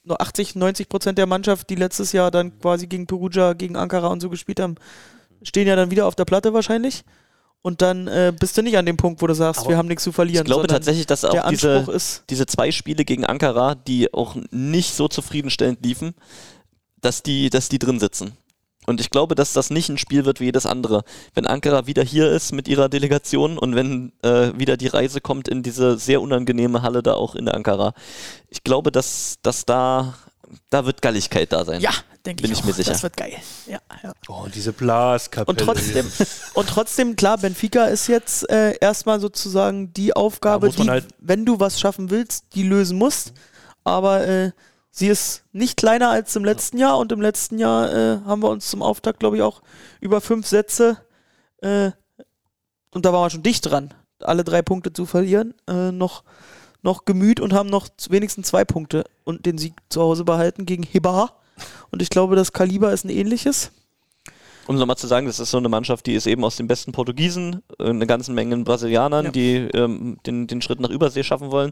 nur 0.05 0.21
80, 0.21 0.55
90 0.57 0.89
Prozent 0.89 1.19
der 1.19 1.27
Mannschaft, 1.27 1.71
die 1.71 1.77
letztes 1.77 2.13
Jahr 2.13 2.31
dann 2.31 2.59
quasi 2.61 2.87
gegen 2.87 3.07
Perugia, 3.07 3.55
gegen 3.55 3.77
Ankara 3.77 4.09
und 4.09 4.21
so 4.21 4.29
gespielt 4.29 4.61
haben, 4.61 4.75
stehen 5.43 5.67
ja 5.67 5.77
dann 5.77 5.91
wieder 5.91 6.07
auf 6.07 6.15
der 6.15 6.25
Platte 6.25 6.53
wahrscheinlich. 6.53 7.05
Und 7.63 7.83
dann 7.83 8.07
äh, 8.07 8.33
bist 8.39 8.57
du 8.57 8.63
nicht 8.63 8.77
an 8.77 8.87
dem 8.87 8.97
Punkt, 8.97 9.21
wo 9.23 9.27
du 9.27 9.35
sagst, 9.35 9.63
Aber 9.63 9.71
wir 9.71 9.77
haben 9.77 9.89
nichts 9.89 10.05
zu 10.05 10.13
verlieren. 10.13 10.45
Ich 10.45 10.47
glaube 10.47 10.69
tatsächlich, 10.69 11.07
dass 11.07 11.25
auch 11.25 11.49
diese, 11.49 11.79
Anspruch 11.79 11.95
ist, 11.95 12.23
diese 12.31 12.47
zwei 12.47 12.71
Spiele 12.71 13.05
gegen 13.05 13.25
Ankara, 13.25 13.75
die 13.75 14.13
auch 14.15 14.37
nicht 14.51 14.95
so 14.95 15.09
zufriedenstellend 15.09 15.85
liefen, 15.85 16.15
dass 17.01 17.23
die, 17.23 17.51
dass 17.51 17.69
die 17.69 17.79
drin 17.79 18.01
sitzen. 18.01 18.33
Und 18.87 19.01
ich 19.01 19.11
glaube, 19.11 19.35
dass 19.35 19.53
das 19.53 19.71
nicht 19.71 19.89
ein 19.89 19.99
Spiel 19.99 20.25
wird 20.25 20.39
wie 20.39 20.45
jedes 20.45 20.65
andere. 20.65 21.03
Wenn 21.35 21.45
Ankara 21.47 21.89
wieder 21.89 22.05
hier 22.05 22.31
ist 22.31 22.53
mit 22.53 22.69
ihrer 22.69 22.89
Delegation 22.89 23.59
und 23.59 23.75
wenn 23.75 24.13
äh, 24.23 24.53
wieder 24.57 24.77
die 24.77 24.87
Reise 24.87 25.21
kommt 25.21 25.49
in 25.49 25.65
diese 25.65 25.99
sehr 25.99 26.21
unangenehme 26.21 26.83
Halle 26.83 27.03
da 27.03 27.15
auch 27.15 27.35
in 27.35 27.49
Ankara. 27.49 27.95
Ich 28.49 28.63
glaube, 28.63 28.93
dass, 28.93 29.39
dass 29.43 29.65
da, 29.65 30.15
da 30.71 30.87
wird 30.87 31.03
Galligkeit 31.03 31.53
da 31.53 31.65
sein. 31.65 31.81
ja, 31.81 31.91
denke 32.25 32.43
bin 32.43 32.53
ich, 32.53 32.59
ich 32.59 32.63
auch. 32.63 32.69
mir 32.69 32.75
sicher. 32.75 32.93
Das 32.93 33.03
wird 33.03 33.17
geil. 33.17 33.33
Ja, 33.67 33.81
ja. 34.05 34.13
Oh, 34.29 34.45
und 34.45 34.55
diese 34.55 34.73
Blaskapelle. 34.73 35.47
Und 35.49 35.59
trotzdem, 35.65 36.07
und 36.55 36.69
trotzdem, 36.69 37.17
klar, 37.17 37.39
Benfica 37.39 37.87
ist 37.87 38.07
jetzt 38.07 38.49
äh, 38.49 38.77
erstmal 38.81 39.19
sozusagen 39.19 39.93
die 39.95 40.15
Aufgabe, 40.15 40.69
Ja, 40.69 40.73
die, 40.85 40.89
halt- 40.91 41.09
wenn 41.19 41.45
du 41.45 41.59
was 41.59 41.81
schaffen 41.81 42.11
willst, 42.11 42.45
die 42.55 42.63
lösen 42.63 42.99
musst. 42.99 43.33
Aber 43.83 44.25
äh, 44.29 44.53
sie 44.97 45.09
ist 45.09 45.45
nicht 45.53 45.77
kleiner 45.77 46.09
als 46.09 46.35
im 46.37 46.45
letzten 46.45 46.79
Jahr 46.79 46.99
und 46.99 47.13
im 47.13 47.21
letzten 47.21 47.59
Jahr 47.59 47.93
äh, 47.93 48.21
haben 48.25 48.43
wir 48.43 48.49
uns 48.49 48.69
zum 48.71 48.83
Auftakt, 48.83 49.21
glaube 49.21 49.37
ich, 49.37 49.43
auch 49.43 49.61
über 50.01 50.21
fünf 50.21 50.47
Sätze 50.47 50.99
äh, 51.59 51.91
und 52.93 53.05
da 53.05 53.13
waren 53.13 53.27
wir 53.27 53.31
schon 53.31 53.43
dicht 53.43 53.67
dran, 53.67 53.93
alle 54.21 54.43
drei 54.43 54.63
Punkte 54.63 54.93
zu 54.93 55.05
verlieren, 55.05 55.53
äh, 55.69 55.93
noch, 55.93 56.25
noch 56.83 57.05
gemüht 57.05 57.41
und 57.41 57.53
haben 57.53 57.69
noch 57.69 57.89
wenigstens 58.09 58.49
zwei 58.49 58.65
Punkte 58.65 59.05
und 59.25 59.45
den 59.45 59.59
Sieg 59.59 59.75
zu 59.91 60.01
Hause 60.01 60.25
behalten 60.25 60.65
gegen 60.65 60.83
Hibar. 60.83 61.43
Und 61.91 62.01
ich 62.01 62.09
glaube, 62.09 62.37
das 62.37 62.53
Kaliber 62.53 62.93
ist 62.93 63.05
ein 63.05 63.11
ähnliches. 63.11 63.71
Um 64.67 64.77
nochmal 64.77 64.97
zu 64.97 65.07
sagen, 65.07 65.27
das 65.27 65.39
ist 65.39 65.51
so 65.51 65.59
eine 65.59 65.69
Mannschaft, 65.69 66.07
die 66.07 66.15
ist 66.15 66.27
eben 66.27 66.43
aus 66.45 66.57
den 66.57 66.67
besten 66.67 66.93
Portugiesen, 66.93 67.63
äh, 67.79 67.85
eine 67.89 68.07
ganze 68.07 68.33
Menge 68.33 68.57
Brasilianern, 68.59 69.27
Ja. 69.27 69.31
die 69.31 69.55
ähm, 69.75 70.19
den, 70.27 70.47
den 70.47 70.61
Schritt 70.63 70.81
nach 70.81 70.91
Übersee 70.91 71.23
schaffen 71.23 71.51
wollen, 71.53 71.71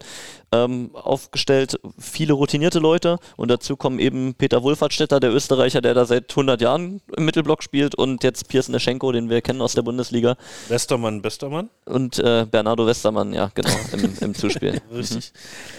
ähm, 0.53 0.91
aufgestellt. 0.95 1.79
Viele 1.99 2.35
routinierte 2.35 2.79
Leute 2.79 3.19
und 3.37 3.51
dazu 3.51 3.77
kommen 3.77 3.99
eben 3.99 4.35
Peter 4.35 4.63
Wohlfahrtstädter, 4.63 5.19
der 5.21 5.33
Österreicher, 5.33 5.81
der 5.81 5.95
da 5.95 6.05
seit 6.05 6.31
100 6.31 6.61
Jahren 6.61 7.01
im 7.17 7.25
Mittelblock 7.25 7.63
spielt 7.63 7.95
und 7.95 8.23
jetzt 8.23 8.49
Piers 8.49 8.69
Neschenko, 8.69 9.11
den 9.13 9.29
wir 9.31 9.41
kennen 9.43 9.61
aus 9.61 9.75
der 9.75 9.83
Bundesliga 9.83 10.37
Westermann, 10.69 11.21
Bestermann. 11.23 11.71
und 11.87 12.19
äh, 12.19 12.47
Bernardo 12.51 12.87
Westermann, 12.87 13.33
ja 13.33 13.51
genau, 13.55 13.71
im, 13.93 14.13
im 14.21 14.35
Zuspiel. 14.35 14.81
Richtig. 14.95 15.33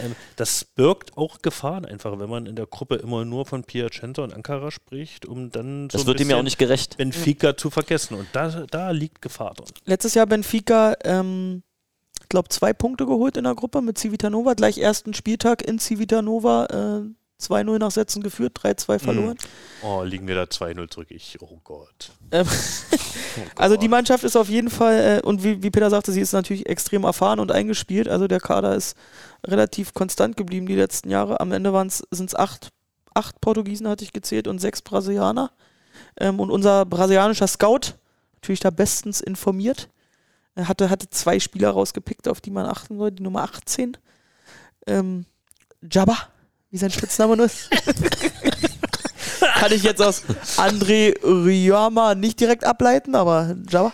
Ähm, 0.03 0.15
das 0.35 0.65
birgt 0.65 1.17
auch 1.17 1.41
Gefahren 1.41 1.85
einfach, 1.85 2.19
wenn 2.19 2.29
man 2.29 2.45
in 2.45 2.55
der 2.55 2.65
Gruppe 2.65 2.95
immer 2.95 3.23
nur 3.25 3.45
von 3.45 3.63
Piacenza 3.63 4.23
und 4.23 4.33
Ankara 4.33 4.69
spricht, 4.71 5.25
um 5.25 5.49
dann 5.51 5.89
so 5.89 5.97
Das 5.99 6.07
wird 6.07 6.19
ihm 6.19 6.29
ja 6.29 6.37
auch 6.37 6.43
nicht 6.43 6.57
gerecht. 6.57 6.95
Benfica 7.11 7.57
zu 7.57 7.69
vergessen. 7.69 8.15
Und 8.15 8.27
da, 8.33 8.49
da 8.69 8.91
liegt 8.91 9.21
Gefahr 9.21 9.53
drin. 9.53 9.67
letztes 9.85 10.13
Jahr 10.13 10.25
Benfica, 10.25 10.95
ähm, 11.03 11.63
ich 12.21 12.29
glaube, 12.29 12.49
zwei 12.49 12.73
Punkte 12.73 13.05
geholt 13.05 13.37
in 13.37 13.43
der 13.43 13.55
Gruppe 13.55 13.81
mit 13.81 13.97
Civitanova. 13.97 14.53
Gleich 14.53 14.77
ersten 14.77 15.13
Spieltag 15.13 15.61
in 15.61 15.79
Civitanova 15.79 17.03
äh, 17.05 17.09
2-0 17.41 17.79
nach 17.79 17.91
Sätzen 17.91 18.23
geführt, 18.23 18.57
3-2 18.57 18.99
verloren. 18.99 19.37
Oh, 19.83 20.03
liegen 20.03 20.27
wir 20.27 20.35
da 20.35 20.43
2-0 20.43 20.89
zurück. 20.89 21.07
Ich, 21.09 21.37
oh 21.41 21.59
Gott. 21.63 22.11
Ähm, 22.31 22.47
Oh 23.37 23.41
also 23.57 23.75
die. 23.75 23.89
Mannschaft 23.89 24.23
ist 24.23 24.37
auf 24.37 24.47
jeden 24.47 24.69
Fall, 24.69 25.19
äh, 25.21 25.27
und 25.27 25.43
wie, 25.43 25.61
wie 25.61 25.69
Peter 25.69 25.89
sagte, 25.89 26.13
sie 26.13 26.21
ist 26.21 26.31
natürlich 26.31 26.67
extrem 26.67 27.03
erfahren 27.03 27.41
und 27.41 27.51
eingespielt. 27.51 28.07
Also 28.07 28.27
der 28.29 28.39
Kader 28.39 28.75
ist 28.75 28.95
relativ 29.45 29.93
konstant 29.93 30.37
geblieben 30.37 30.67
die 30.67 30.75
letzten 30.75 31.09
Jahre. 31.09 31.41
Am 31.41 31.51
Ende 31.51 31.71
sind 32.11 32.29
es 32.29 32.35
acht, 32.35 32.69
acht 33.13 33.41
Portugiesen, 33.41 33.89
hatte 33.89 34.05
ich 34.05 34.13
gezählt, 34.13 34.47
und 34.47 34.59
sechs 34.59 34.81
Brasilianer. 34.81 35.51
Ähm, 36.19 36.39
und 36.39 36.51
unser 36.51 36.85
brasilianischer 36.85 37.47
Scout, 37.47 37.95
natürlich 38.35 38.59
da 38.59 38.69
bestens 38.69 39.21
informiert, 39.21 39.89
er 40.55 40.67
hatte, 40.69 40.89
hatte 40.89 41.09
zwei 41.09 41.39
Spieler 41.39 41.71
rausgepickt, 41.71 42.27
auf 42.27 42.39
die 42.39 42.51
man 42.51 42.65
achten 42.65 42.97
soll. 42.97 43.11
Die 43.11 43.23
Nummer 43.23 43.43
18, 43.43 43.97
ähm, 44.87 45.25
Jabba, 45.81 46.17
wie 46.71 46.77
sein 46.77 46.91
Spitzname 46.91 47.35
nur 47.35 47.47
ist. 47.47 47.69
Kann 49.39 49.73
ich 49.73 49.83
jetzt 49.83 50.01
aus 50.01 50.23
André 50.57 51.13
Ryama 51.23 52.15
nicht 52.15 52.39
direkt 52.39 52.63
ableiten, 52.63 53.15
aber 53.15 53.55
Jabba, 53.69 53.91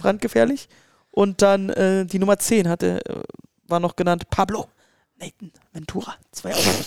brandgefährlich. 0.00 0.68
Und 1.10 1.40
dann 1.40 1.70
äh, 1.70 2.04
die 2.04 2.18
Nummer 2.18 2.38
10 2.38 2.68
hatte, 2.68 3.04
äh, 3.06 3.22
war 3.66 3.80
noch 3.80 3.96
genannt 3.96 4.28
Pablo 4.28 4.68
Nathan 5.16 5.52
Ventura. 5.72 6.16
Zwei 6.32 6.54
Augen. 6.54 6.84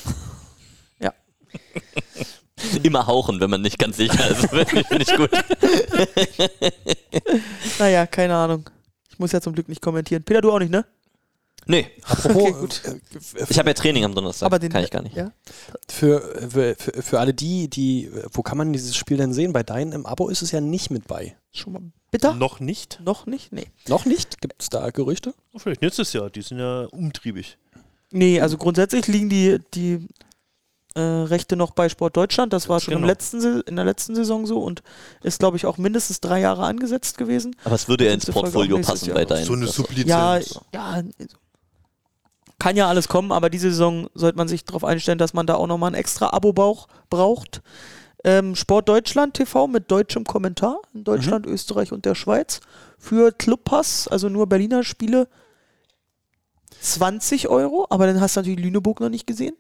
Immer 2.84 3.08
hauchen, 3.08 3.40
wenn 3.40 3.50
man 3.50 3.62
nicht 3.62 3.80
ganz 3.80 3.98
sicher 3.98 4.30
ist. 4.30 4.50
Finde 4.50 4.66
ich, 4.80 4.88
find 4.88 5.02
ich 5.02 5.16
gut. 5.16 5.30
Naja, 7.80 8.06
keine 8.08 8.36
Ahnung. 8.36 8.70
Ich 9.10 9.20
muss 9.20 9.32
ja 9.32 9.42
zum 9.42 9.54
Glück 9.54 9.70
nicht 9.70 9.82
kommentieren. 9.82 10.24
Peter, 10.24 10.42
du 10.42 10.52
auch 10.52 10.60
nicht, 10.60 10.72
ne? 10.72 10.86
Nee, 11.68 11.88
apropos, 12.04 12.44
Okay, 12.44 12.54
gut. 12.60 12.82
äh, 12.86 13.18
f- 13.18 13.50
ich 13.50 13.58
habe 13.58 13.70
ja 13.70 13.74
Training 13.74 14.06
am 14.06 14.14
Donnerstag. 14.14 14.46
Aber 14.46 14.60
den- 14.60 14.72
kann 14.72 14.84
ich 14.84 14.92
gar 14.92 15.02
nicht. 15.02 15.16
Ja. 15.16 15.32
für, 15.90 16.22
für, 16.52 16.76
für, 17.02 17.20
alle 17.20 17.34
die, 17.34 17.70
die, 17.70 18.12
wo 18.32 18.44
kann 18.44 18.58
man 18.58 18.72
dieses 18.72 18.96
Spiel 18.96 19.18
denn 19.18 19.34
sehen? 19.34 19.52
Bei 19.52 19.64
deinen 19.64 19.92
im 19.94 20.06
Abo 20.06 20.30
ist 20.30 20.44
es 20.44 20.52
ja 20.52 20.62
nicht 20.62 20.92
mit 20.92 21.08
bei. 21.08 21.36
Schon 21.54 21.74
mal 21.74 21.82
bitter? 22.12 22.36
Noch 22.36 22.60
nicht? 22.60 23.00
Noch 23.04 23.26
nicht? 23.26 23.52
Nee. 23.52 23.66
Noch 23.88 24.06
nicht? 24.06 24.42
Gibt 24.42 24.62
es 24.62 24.70
da 24.70 24.90
Gerüchte? 24.92 25.34
Vielleicht 25.58 25.82
nächstes 25.82 26.14
Jahr. 26.14 26.30
Die 26.30 26.44
sind 26.44 26.60
ja 26.60 26.86
umtriebig. 26.92 27.58
Nee, 28.12 28.40
also 28.42 28.58
grundsätzlich 28.58 29.08
liegen 29.08 29.30
die, 29.30 29.58
die 29.74 30.08
äh, 30.96 31.00
Rechte 31.02 31.56
noch 31.56 31.72
bei 31.72 31.90
Sport 31.90 32.16
Deutschland. 32.18 32.54
Das 32.54 32.68
war 32.70 32.80
schon 32.80 32.94
im 32.94 33.00
Genau. 33.00 33.08
letzten, 33.12 33.42
Se- 33.42 33.64
in 33.68 33.76
der 33.76 33.86
letzten 33.86 34.16
Saison 34.16 34.46
so 34.48 34.60
und 34.64 34.82
ist, 35.24 35.40
glaube 35.40 35.58
ich, 35.58 35.66
auch 35.66 35.78
mindestens 35.78 36.22
drei 36.22 36.40
Jahre 36.40 36.64
angesetzt 36.66 37.18
gewesen. 37.18 37.56
Aber 37.66 37.76
es 37.76 37.88
würde 37.88 38.06
ja 38.06 38.14
ins 38.14 38.26
Portfolio 38.26 38.80
passen 38.80 39.08
Jahr. 39.10 39.18
weiterhin. 39.18 39.46
So 39.46 39.54
eine 39.54 39.68
Sublizenz. 39.68 40.08
Ja, 40.10 40.40
ja. 40.74 41.04
Kann 42.60 42.78
ja 42.78 42.88
alles 42.88 43.08
kommen, 43.10 43.32
aber 43.34 43.50
diese 43.50 43.70
Saison 43.70 44.08
sollte 44.14 44.38
man 44.38 44.48
sich 44.48 44.64
darauf 44.64 44.84
einstellen, 44.86 45.18
dass 45.18 45.34
man 45.34 45.46
da 45.46 45.56
auch 45.56 45.68
nochmal 45.68 45.92
ein 45.92 45.96
extra 45.96 46.30
Abo-Bauch 46.32 46.88
braucht. 47.10 47.62
Ähm, 48.24 48.56
Sport 48.56 48.88
Deutschland 48.90 49.34
TV 49.36 49.68
mit 49.68 49.92
deutschem 49.92 50.24
Kommentar 50.24 50.80
in 50.94 51.04
Deutschland, 51.04 51.46
Österreich 51.46 51.92
und 51.92 52.06
der 52.06 52.16
Schweiz. 52.16 52.62
Für 52.98 53.32
Clubpass, 53.34 54.08
also 54.08 54.30
nur 54.30 54.48
Berliner 54.48 54.84
Spiele, 54.84 55.28
20 56.82 57.50
Euro, 57.50 57.86
aber 57.90 58.08
dann 58.08 58.22
hast 58.22 58.36
du 58.36 58.40
natürlich 58.40 58.60
Lüneburg 58.60 59.00
noch 59.00 59.10
nicht 59.10 59.28
gesehen. 59.28 59.56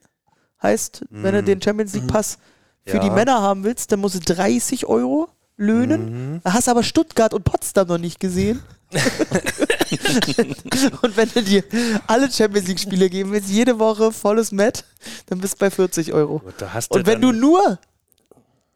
Heißt, 0.66 1.06
wenn 1.12 1.34
du 1.36 1.42
Mhm. 1.42 1.46
den 1.46 1.62
Champions 1.62 1.94
League 1.94 2.08
Pass 2.08 2.38
für 2.86 2.98
Ja. 2.98 3.04
die 3.04 3.10
Männer 3.12 3.40
haben 3.42 3.64
willst, 3.64 3.92
dann 3.92 4.00
musst 4.00 4.16
du 4.16 4.20
30 4.34 4.86
Euro 4.88 5.30
löhnen. 5.58 6.42
Da 6.44 6.54
hast 6.54 6.68
du 6.68 6.72
aber 6.72 6.84
Stuttgart 6.84 7.34
und 7.34 7.44
Potsdam 7.44 7.88
noch 7.88 7.98
nicht 8.00 8.20
gesehen. 8.20 8.62
und 11.02 11.18
wenn 11.18 11.30
du 11.34 11.42
dir 11.42 11.64
alle 12.08 12.30
Champions 12.32 12.68
League 12.68 12.80
Spiele 12.80 13.10
geben 13.10 13.32
willst, 13.32 13.50
jede 13.50 13.80
Woche 13.80 14.12
volles 14.12 14.52
Met, 14.52 14.84
dann 15.28 15.40
bist 15.40 15.56
du 15.56 15.60
bei 15.60 15.72
40 15.72 16.14
Euro. 16.14 16.42
Und 16.90 17.06
wenn 17.08 17.22
du 17.22 17.32
dann- 17.32 17.40
nur 17.40 17.80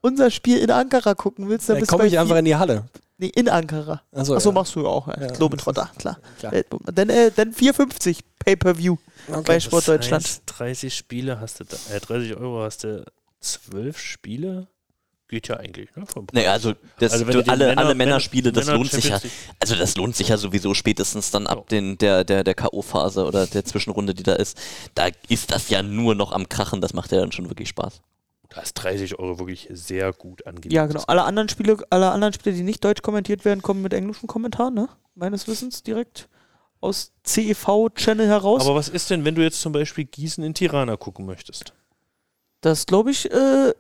unser 0.02 0.32
Spiel 0.32 0.58
in 0.60 0.72
Ankara 0.72 1.14
gucken 1.16 1.50
willst, 1.50 1.68
dann 1.70 1.76
Dann 1.76 1.82
bist 1.82 1.92
du 1.92 1.98
komme 1.98 2.04
bei 2.04 2.08
ich 2.08 2.18
einfach 2.20 2.38
in 2.38 2.46
die 2.46 2.56
Halle. 2.56 2.86
Nee, 3.22 3.28
in 3.36 3.50
Ankara. 3.50 4.02
Achso, 4.14 4.34
Achso, 4.36 4.50
ja. 4.50 4.54
machst 4.54 4.76
du 4.76 4.82
ja 4.82 4.88
auch. 4.88 5.08
Ja. 5.10 5.20
Ja. 5.22 5.28
Globetrotter, 5.28 5.92
klar. 5.98 6.20
Klar. 6.40 6.54
Äh, 6.54 6.64
Dann, 6.94 7.10
äh, 7.10 7.32
dann 7.36 7.54
4,50 7.54 8.20
Pay-Per-View 8.40 8.96
bei 9.46 9.56
Das 9.56 9.64
Sport 9.66 9.88
Deutschland. 9.90 10.24
heißt, 10.24 10.44
30 10.46 10.96
Spiele 10.96 11.40
hast 11.42 11.60
du, 11.60 11.66
da, 11.66 11.76
äh, 11.94 12.00
30 12.00 12.36
Euro 12.38 12.64
hast 12.64 12.86
du 12.86 13.04
12 13.42 14.00
Spiele? 14.00 14.68
Geht 15.28 15.48
ja 15.48 15.58
eigentlich, 15.58 15.96
ne? 15.96 16.06
Vom 16.08 16.26
Nee, 16.32 16.48
also, 16.48 16.74
das, 16.98 17.12
Also 17.12 17.28
wenn 17.28 17.34
du, 17.44 17.52
alle, 17.52 17.68
Männer- 17.68 17.82
alle 17.82 17.94
Männerspiele, 17.94 18.52
das 18.52 18.66
Männer 18.66 18.78
lohnt 18.80 18.90
sich 18.92 19.10
ja. 19.10 19.20
Also 19.60 19.76
das 19.76 19.96
lohnt 19.96 20.16
sich 20.16 20.30
ja 20.30 20.38
sowieso 20.38 20.74
spätestens 20.74 21.30
dann 21.30 21.46
ab 21.46 21.68
den, 21.70 22.00
der, 22.00 22.24
der, 22.24 22.44
der 22.44 22.56
K.O.-Phase 22.56 23.26
oder 23.28 23.46
der 23.46 23.64
Zwischenrunde, 23.64 24.16
die 24.16 24.24
da 24.24 24.34
ist. 24.34 24.58
Da 24.96 25.08
ist 25.28 25.52
das 25.52 25.70
ja 25.70 25.84
nur 25.84 26.16
noch 26.16 26.32
am 26.32 26.50
Krachen, 26.50 26.82
das 26.82 26.94
macht 26.94 27.12
ja 27.12 27.20
dann 27.20 27.32
schon 27.32 27.48
wirklich 27.50 27.70
Spaß. 27.70 28.02
Da 28.50 28.62
ist 28.62 28.74
30 28.74 29.20
Euro 29.20 29.38
wirklich 29.40 29.68
sehr 29.72 30.12
gut 30.12 30.46
angelegt. 30.48 30.74
Ja, 30.74 30.88
genau. 30.88 31.04
Alle 31.08 31.24
anderen 31.24 31.50
Spiele, 31.50 31.78
alle 31.92 32.10
anderen 32.12 32.34
Spiele, 32.34 32.56
die 32.56 32.64
nicht 32.64 32.84
deutsch 32.84 33.02
kommentiert 33.04 33.46
werden, 33.46 33.62
kommen 33.62 33.82
mit 33.84 33.94
englischen 33.94 34.28
Kommentaren, 34.28 34.74
ne? 34.74 34.90
Meines 35.16 35.48
Wissens 35.48 35.84
direkt 35.84 36.28
aus 36.82 37.12
CEV-Channel 37.24 38.28
heraus. 38.28 38.62
Aber 38.66 38.74
was 38.76 38.90
ist 38.90 39.10
denn, 39.12 39.24
wenn 39.26 39.36
du 39.36 39.44
jetzt 39.44 39.62
zum 39.62 39.72
Beispiel 39.74 40.06
Gießen 40.06 40.44
in 40.44 40.54
Tirana 40.54 40.96
gucken 40.98 41.26
möchtest? 41.26 41.74
das 42.62 42.86
glaube 42.86 43.12
ich, 43.12 43.32
äh, 43.32 43.74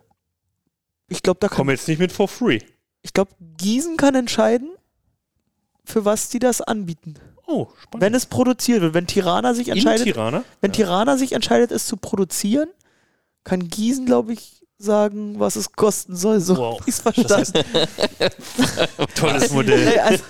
ich 1.10 1.22
glaube, 1.22 1.40
da 1.42 1.48
kann, 1.50 1.58
Komm 1.58 1.70
jetzt 1.70 1.88
nicht 1.90 2.00
mit 2.00 2.12
for 2.14 2.28
free. 2.30 2.60
ich 3.02 3.12
glaube, 3.14 3.32
Gießen 3.58 3.98
kann 3.98 4.16
entscheiden, 4.16 4.70
für 5.84 6.06
was 6.06 6.30
die 6.30 6.40
das 6.40 6.62
anbieten. 6.62 7.16
Oh, 7.48 7.68
spannend. 7.82 8.02
Wenn 8.06 8.14
es 8.14 8.26
produziert 8.28 8.82
wird, 8.82 8.94
wenn 8.94 9.08
Tirana 9.08 9.54
sich 9.54 9.68
in 9.70 9.74
entscheidet, 9.74 10.04
Tirana? 10.06 10.44
wenn 10.62 10.72
Tirana 10.72 11.18
sich 11.18 11.34
entscheidet, 11.34 11.72
es 11.72 11.88
zu 11.88 11.98
produzieren, 11.98 12.70
kann 13.50 13.68
Gießen, 13.68 14.06
glaube 14.06 14.34
ich, 14.34 14.62
sagen, 14.78 15.40
was 15.40 15.56
es 15.56 15.72
kosten 15.74 16.16
soll. 16.16 16.40
So 16.40 16.56
Wow. 16.58 16.82
ich's 16.86 17.00
verstanden. 17.00 17.52
Tolles 19.16 19.52
Modell. 19.52 19.86
Nee, 19.86 20.00
also, 20.00 20.24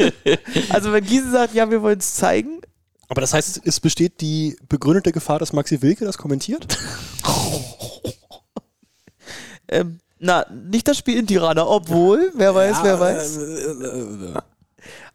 also 0.69 0.91
wenn 0.93 1.03
Gießen 1.05 1.31
sagt, 1.31 1.53
ja, 1.53 1.69
wir 1.69 1.81
wollen 1.81 1.99
es 1.99 2.15
zeigen, 2.15 2.61
Aber 3.09 3.21
das 3.21 3.33
heißt, 3.33 3.61
es 3.63 3.79
besteht 3.79 4.21
die 4.21 4.57
begründete 4.67 5.11
Gefahr, 5.11 5.37
dass 5.39 5.53
Maxi 5.53 5.81
Wilke 5.81 6.05
das 6.05 6.17
kommentiert? 6.17 6.65
ähm, 9.67 9.99
na, 10.19 10.45
nicht 10.49 10.87
das 10.87 10.97
Spiel 10.97 11.17
in 11.17 11.27
Tirana, 11.27 11.65
obwohl, 11.67 12.31
wer 12.35 12.53
weiß, 12.55 12.77
wer 12.83 12.99
weiß. 12.99 13.37
äh, 13.37 14.39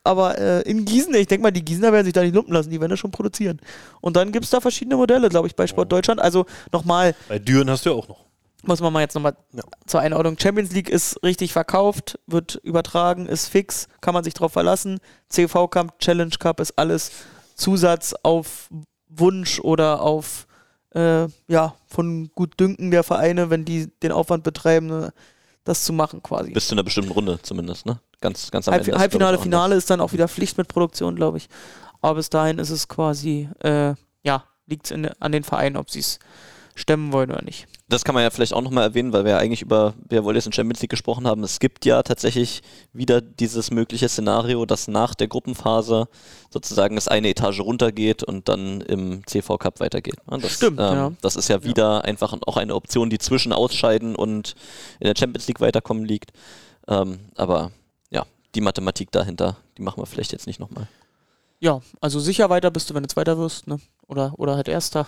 Aber 0.04 0.38
äh, 0.38 0.60
in 0.62 0.84
Gießen, 0.84 1.14
ich 1.14 1.26
denke 1.26 1.42
mal, 1.42 1.50
die 1.50 1.64
Gießener 1.64 1.90
werden 1.92 2.04
sich 2.04 2.12
da 2.12 2.22
nicht 2.22 2.34
lumpen 2.34 2.52
lassen, 2.52 2.70
die 2.70 2.78
werden 2.78 2.90
das 2.90 2.98
schon 3.00 3.10
produzieren. 3.10 3.58
Und 4.02 4.16
dann 4.16 4.32
gibt 4.32 4.44
es 4.44 4.50
da 4.50 4.60
verschiedene 4.60 4.96
Modelle, 4.96 5.30
glaube 5.30 5.46
ich, 5.48 5.56
bei 5.56 5.66
Sport 5.66 5.90
Deutschland. 5.90 6.20
Also 6.20 6.44
nochmal, 6.72 7.14
Bei 7.28 7.38
Düren 7.38 7.70
hast 7.70 7.86
du 7.86 7.90
ja 7.90 7.96
auch 7.96 8.06
noch. 8.06 8.20
muss 8.62 8.80
man 8.80 8.92
mal 8.92 9.00
jetzt 9.00 9.14
nochmal 9.14 9.34
zur 9.86 10.00
Einordnung. 10.00 10.38
Champions 10.38 10.72
League 10.72 10.90
ist 10.90 11.22
richtig 11.22 11.52
verkauft, 11.54 12.18
wird 12.26 12.56
übertragen, 12.62 13.26
ist 13.26 13.48
fix, 13.48 13.88
kann 14.02 14.12
man 14.14 14.24
sich 14.24 14.34
drauf 14.34 14.52
verlassen. 14.52 15.00
CV 15.30 15.68
Cup, 15.68 15.98
Challenge 16.00 16.34
Cup 16.38 16.60
ist 16.60 16.78
alles 16.78 17.10
Zusatz 17.54 18.14
auf 18.22 18.68
Wunsch 19.08 19.58
oder 19.60 20.02
auf, 20.02 20.46
äh, 20.94 21.28
ja, 21.48 21.74
von 21.86 22.30
Gutdünken 22.34 22.90
der 22.90 23.04
Vereine, 23.04 23.48
wenn 23.48 23.64
die 23.64 23.86
den 24.02 24.12
Aufwand 24.12 24.44
betreiben, 24.44 25.08
das 25.64 25.84
zu 25.84 25.94
machen 25.94 26.22
quasi. 26.22 26.50
Bis 26.50 26.66
zu 26.68 26.74
einer 26.74 26.82
bestimmten 26.82 27.12
Runde 27.12 27.38
zumindest, 27.40 27.86
ne? 27.86 27.98
Ganz, 28.24 28.50
ganz 28.50 28.66
am 28.68 28.72
Halb, 28.72 28.86
Ende. 28.86 28.98
Halbfinale, 28.98 29.36
auch 29.36 29.42
Finale 29.42 29.74
ist 29.74 29.90
dann 29.90 30.00
auch 30.00 30.14
wieder 30.14 30.28
Pflicht 30.28 30.56
mit 30.56 30.66
Produktion, 30.66 31.14
glaube 31.14 31.36
ich. 31.36 31.50
Aber 32.00 32.14
bis 32.14 32.30
dahin 32.30 32.58
ist 32.58 32.70
es 32.70 32.88
quasi, 32.88 33.50
äh, 33.58 33.92
ja, 34.22 34.44
liegt 34.66 34.90
es 34.90 35.12
an 35.20 35.30
den 35.30 35.44
Vereinen, 35.44 35.76
ob 35.76 35.90
sie 35.90 35.98
es 35.98 36.18
stemmen 36.74 37.12
wollen 37.12 37.30
oder 37.30 37.42
nicht. 37.42 37.66
Das 37.86 38.02
kann 38.02 38.14
man 38.14 38.24
ja 38.24 38.30
vielleicht 38.30 38.54
auch 38.54 38.62
nochmal 38.62 38.84
erwähnen, 38.84 39.12
weil 39.12 39.26
wir 39.26 39.32
ja 39.32 39.38
eigentlich 39.38 39.60
über 39.60 39.92
Wer 40.08 40.24
wollte 40.24 40.38
jetzt 40.38 40.46
in 40.46 40.54
Champions 40.54 40.80
League 40.80 40.90
gesprochen 40.90 41.26
haben. 41.26 41.44
Es 41.44 41.60
gibt 41.60 41.84
ja 41.84 42.02
tatsächlich 42.02 42.62
wieder 42.94 43.20
dieses 43.20 43.70
mögliche 43.70 44.08
Szenario, 44.08 44.64
dass 44.64 44.88
nach 44.88 45.14
der 45.14 45.28
Gruppenphase 45.28 46.08
sozusagen 46.48 46.96
es 46.96 47.08
eine 47.08 47.28
Etage 47.28 47.60
runtergeht 47.60 48.22
und 48.22 48.48
dann 48.48 48.80
im 48.80 49.20
CV 49.26 49.58
Cup 49.58 49.80
weitergeht. 49.80 50.16
ne? 50.30 50.38
Das, 50.38 50.52
Stimmt, 50.52 50.80
ähm, 50.80 50.94
ja. 50.94 51.12
Das 51.20 51.36
ist 51.36 51.48
ja 51.48 51.62
wieder 51.62 52.04
einfach 52.04 52.34
auch 52.46 52.56
eine 52.56 52.74
Option, 52.74 53.10
die 53.10 53.18
zwischen 53.18 53.52
Ausscheiden 53.52 54.16
und 54.16 54.54
in 54.98 55.08
der 55.08 55.14
Champions 55.14 55.46
League 55.46 55.60
weiterkommen 55.60 56.06
liegt. 56.06 56.32
Ähm, 56.88 57.20
aber 57.36 57.64
ja, 57.64 57.70
die 58.54 58.60
Mathematik 58.60 59.10
dahinter, 59.12 59.56
die 59.76 59.82
machen 59.82 60.00
wir 60.00 60.06
vielleicht 60.06 60.32
jetzt 60.32 60.46
nicht 60.46 60.60
nochmal. 60.60 60.88
Ja, 61.60 61.80
also 62.00 62.20
sicher 62.20 62.50
weiter 62.50 62.70
bist 62.70 62.90
du, 62.90 62.94
wenn 62.94 63.02
du 63.02 63.08
Zweiter 63.08 63.38
wirst, 63.38 63.66
ne? 63.66 63.78
Oder, 64.06 64.34
oder 64.38 64.56
halt 64.56 64.68
Erster. 64.68 65.06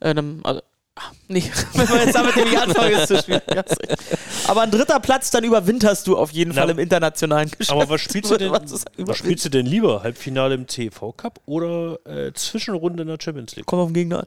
Äh, 0.00 0.14
also, 0.44 0.62
ah, 0.94 1.10
nee, 1.28 1.42
wenn 1.72 1.88
man 1.88 1.98
jetzt 1.98 2.14
damit 2.14 2.36
nicht 2.36 2.58
anfangen 2.58 2.92
ist 2.92 3.08
zu 3.08 3.18
spielen. 3.18 3.42
Aber 4.46 4.62
ein 4.62 4.70
dritter 4.70 5.00
Platz, 5.00 5.30
dann 5.30 5.42
überwinterst 5.42 6.06
du 6.06 6.16
auf 6.16 6.30
jeden 6.30 6.52
Na, 6.54 6.62
Fall 6.62 6.70
im 6.70 6.78
internationalen 6.78 7.50
Geschäft. 7.50 7.72
Aber 7.72 7.88
was 7.88 8.00
spielst 8.00 8.30
du 8.30 8.36
denn, 8.38 8.52
Was 8.52 8.84
was 8.98 9.16
spielst 9.16 9.44
du 9.46 9.48
denn 9.48 9.66
lieber? 9.66 10.02
Halbfinale 10.02 10.54
im 10.54 10.66
TV 10.66 11.12
Cup 11.12 11.40
oder 11.46 11.98
äh, 12.06 12.32
Zwischenrunde 12.32 13.02
in 13.02 13.08
der 13.08 13.18
Champions 13.20 13.56
League? 13.56 13.66
Komm 13.66 13.80
auf 13.80 13.88
den 13.88 13.94
Gegner 13.94 14.20
an. 14.20 14.26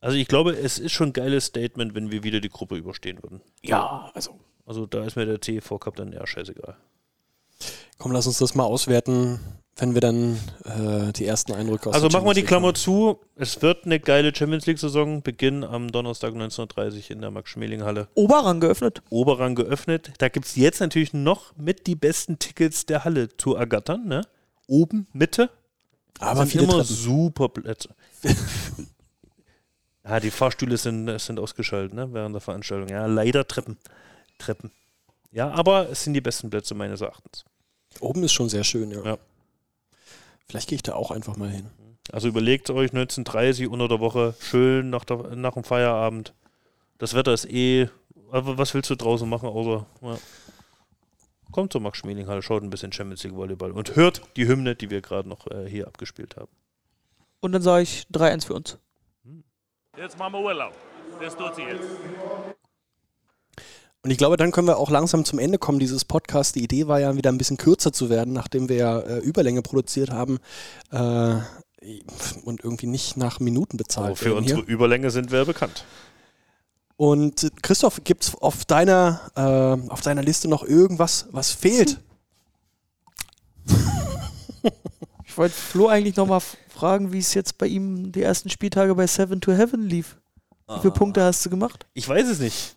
Also 0.00 0.16
ich 0.16 0.28
glaube, 0.28 0.52
es 0.52 0.78
ist 0.78 0.92
schon 0.92 1.10
ein 1.10 1.12
geiles 1.12 1.46
Statement, 1.46 1.94
wenn 1.94 2.10
wir 2.10 2.22
wieder 2.22 2.40
die 2.40 2.48
Gruppe 2.48 2.76
überstehen 2.76 3.22
würden. 3.22 3.42
Ja, 3.62 4.10
also. 4.14 4.38
Also 4.66 4.86
da 4.86 5.04
ist 5.04 5.16
mir 5.16 5.26
der 5.26 5.40
TV 5.40 5.78
Cup 5.78 5.96
dann 5.96 6.12
eher 6.12 6.26
scheißegal. 6.26 6.76
Komm, 7.98 8.12
lass 8.12 8.26
uns 8.26 8.38
das 8.38 8.54
mal 8.54 8.64
auswerten, 8.64 9.40
wenn 9.76 9.94
wir 9.94 10.00
dann 10.00 10.38
äh, 10.64 11.12
die 11.12 11.26
ersten 11.26 11.52
Eindrücke 11.52 11.88
aus 11.90 11.94
Also 11.94 12.08
machen 12.08 12.26
wir 12.26 12.34
die 12.34 12.44
Klammer 12.44 12.74
zu. 12.74 13.18
Es 13.36 13.60
wird 13.62 13.84
eine 13.84 14.00
geile 14.00 14.34
Champions 14.34 14.66
League-Saison. 14.66 15.22
Beginn 15.22 15.64
am 15.64 15.92
Donnerstag 15.92 16.34
19.30 16.34 17.10
in 17.10 17.20
der 17.20 17.30
Max-Schmeling-Halle. 17.30 18.08
Oberrang 18.14 18.60
geöffnet. 18.60 19.02
Oberrang 19.10 19.54
geöffnet. 19.54 20.12
Da 20.18 20.28
gibt 20.28 20.46
es 20.46 20.56
jetzt 20.56 20.80
natürlich 20.80 21.12
noch 21.12 21.56
mit 21.56 21.86
die 21.86 21.94
besten 21.94 22.38
Tickets 22.38 22.86
der 22.86 23.04
Halle 23.04 23.36
zu 23.36 23.54
ergattern. 23.54 24.06
Ne? 24.06 24.22
Oben, 24.66 25.06
Mitte. 25.12 25.50
Aber 26.20 26.40
sind 26.40 26.52
viele 26.52 26.64
immer 26.64 26.72
Treppen. 26.74 26.94
super 26.94 27.48
Plätze. 27.48 27.90
ja, 30.04 30.20
die 30.20 30.30
Fahrstühle 30.30 30.76
sind, 30.76 31.18
sind 31.20 31.38
ausgeschaltet 31.38 31.94
ne? 31.94 32.12
während 32.12 32.34
der 32.34 32.40
Veranstaltung. 32.40 32.88
Ja, 32.88 33.06
leider 33.06 33.46
Treppen. 33.46 33.78
Treppen. 34.40 34.72
Ja, 35.32 35.50
aber 35.50 35.88
es 35.90 36.02
sind 36.04 36.14
die 36.14 36.20
besten 36.20 36.50
Plätze 36.50 36.74
meines 36.74 37.00
Erachtens. 37.00 37.44
Oben 38.00 38.22
ist 38.24 38.32
schon 38.32 38.48
sehr 38.48 38.64
schön, 38.64 38.90
ja. 38.90 39.04
Ja. 39.04 39.18
Vielleicht 40.48 40.68
gehe 40.68 40.76
ich 40.76 40.82
da 40.82 40.94
auch 40.94 41.10
einfach 41.10 41.36
mal 41.36 41.48
hin. 41.48 41.70
Also 42.10 42.28
überlegt 42.28 42.70
euch 42.70 42.90
19.30 42.90 43.68
unter 43.68 43.86
der 43.86 44.00
Woche, 44.00 44.34
schön 44.40 44.90
nach, 44.90 45.04
der, 45.04 45.36
nach 45.36 45.54
dem 45.54 45.64
Feierabend. 45.64 46.34
Das 46.98 47.14
Wetter 47.14 47.32
ist 47.32 47.48
eh. 47.50 47.88
Aber 48.32 48.58
was 48.58 48.74
willst 48.74 48.90
du 48.90 48.96
draußen 48.96 49.28
machen, 49.28 49.48
außer. 49.48 49.86
Ja. 50.02 50.18
Kommt 51.52 51.72
zur 51.72 51.80
Max-Schmeling-Halle, 51.80 52.42
schaut 52.42 52.62
ein 52.62 52.70
bisschen 52.70 52.92
Champions 52.92 53.24
League 53.24 53.34
Volleyball 53.34 53.72
und 53.72 53.96
hört 53.96 54.22
die 54.36 54.46
Hymne, 54.46 54.76
die 54.76 54.90
wir 54.90 55.00
gerade 55.00 55.28
noch 55.28 55.48
äh, 55.48 55.68
hier 55.68 55.88
abgespielt 55.88 56.36
haben. 56.36 56.50
Und 57.40 57.52
dann 57.52 57.62
sage 57.62 57.82
ich 57.82 58.06
3-1 58.12 58.46
für 58.46 58.54
uns. 58.54 58.78
Jetzt 59.96 60.18
machen 60.18 60.32
wir 60.34 60.40
Urlaub. 60.40 60.74
Das 61.20 61.36
tut 61.36 61.56
sie 61.56 61.62
jetzt. 61.62 61.86
Und 64.02 64.10
ich 64.10 64.16
glaube, 64.18 64.36
dann 64.38 64.50
können 64.50 64.66
wir 64.66 64.78
auch 64.78 64.88
langsam 64.90 65.24
zum 65.26 65.38
Ende 65.38 65.58
kommen 65.58 65.78
dieses 65.78 66.04
Podcasts. 66.06 66.52
Die 66.54 66.62
Idee 66.64 66.86
war 66.86 67.00
ja 67.00 67.16
wieder 67.16 67.30
ein 67.30 67.36
bisschen 67.38 67.58
kürzer 67.58 67.92
zu 67.92 68.08
werden, 68.08 68.32
nachdem 68.32 68.68
wir 68.70 68.76
ja 68.76 68.98
äh, 69.00 69.18
Überlänge 69.18 69.60
produziert 69.60 70.10
haben 70.10 70.38
äh, 70.90 71.34
und 72.44 72.64
irgendwie 72.64 72.86
nicht 72.86 73.16
nach 73.18 73.40
Minuten 73.40 73.76
bezahlt 73.76 74.06
Aber 74.08 74.16
für 74.16 74.34
unsere 74.34 74.60
hier. 74.60 74.68
Überlänge 74.68 75.10
sind 75.10 75.30
wir 75.30 75.44
bekannt. 75.44 75.84
Und 76.96 77.44
äh, 77.44 77.50
Christoph, 77.62 78.02
gibt 78.04 78.24
es 78.24 78.34
auf 78.36 78.64
deiner, 78.64 79.20
äh, 79.36 79.90
auf 79.90 80.00
deiner 80.00 80.22
Liste 80.22 80.48
noch 80.48 80.62
irgendwas, 80.64 81.26
was 81.30 81.50
fehlt? 81.52 82.00
Ich 85.26 85.38
wollte 85.38 85.54
Flo 85.54 85.86
eigentlich 85.86 86.16
nochmal 86.16 86.40
fragen, 86.68 87.12
wie 87.12 87.18
es 87.18 87.34
jetzt 87.34 87.56
bei 87.56 87.68
ihm 87.68 88.10
die 88.10 88.20
ersten 88.22 88.50
Spieltage 88.50 88.94
bei 88.96 89.06
Seven 89.06 89.40
to 89.40 89.52
Heaven 89.52 89.82
lief. 89.86 90.16
Wie 90.66 90.72
Ah. 90.72 90.80
viele 90.80 90.92
Punkte 90.92 91.22
hast 91.22 91.46
du 91.46 91.50
gemacht? 91.50 91.86
Ich 91.94 92.08
weiß 92.08 92.26
es 92.28 92.40
nicht. 92.40 92.74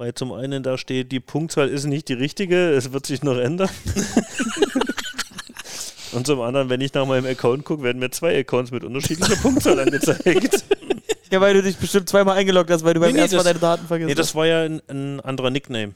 Weil 0.00 0.14
zum 0.14 0.32
einen 0.32 0.62
da 0.62 0.78
steht, 0.78 1.12
die 1.12 1.20
Punktzahl 1.20 1.68
ist 1.68 1.84
nicht 1.84 2.08
die 2.08 2.14
richtige, 2.14 2.70
es 2.70 2.90
wird 2.90 3.04
sich 3.04 3.22
noch 3.22 3.36
ändern. 3.36 3.68
Und 6.12 6.26
zum 6.26 6.40
anderen, 6.40 6.70
wenn 6.70 6.80
ich 6.80 6.94
nach 6.94 7.06
meinem 7.06 7.26
Account 7.26 7.66
gucke, 7.66 7.82
werden 7.82 7.98
mir 7.98 8.10
zwei 8.10 8.38
Accounts 8.38 8.70
mit 8.70 8.82
unterschiedlicher 8.82 9.36
Punktzahl 9.36 9.78
angezeigt. 9.78 10.64
Ja, 11.30 11.42
weil 11.42 11.52
du 11.52 11.62
dich 11.62 11.76
bestimmt 11.76 12.08
zweimal 12.08 12.38
eingeloggt 12.38 12.70
hast, 12.70 12.82
weil 12.82 12.94
du 12.94 13.00
beim 13.00 13.10
Nee, 13.10 13.16
nee, 13.16 13.22
ersten 13.24 13.36
Mal 13.36 13.42
deine 13.42 13.58
Daten 13.58 13.86
vergessen 13.86 14.08
Nee, 14.08 14.14
das 14.14 14.28
hast. 14.28 14.34
war 14.36 14.46
ja 14.46 14.62
ein, 14.62 14.80
ein 14.88 15.20
anderer 15.20 15.50
Nickname. 15.50 15.92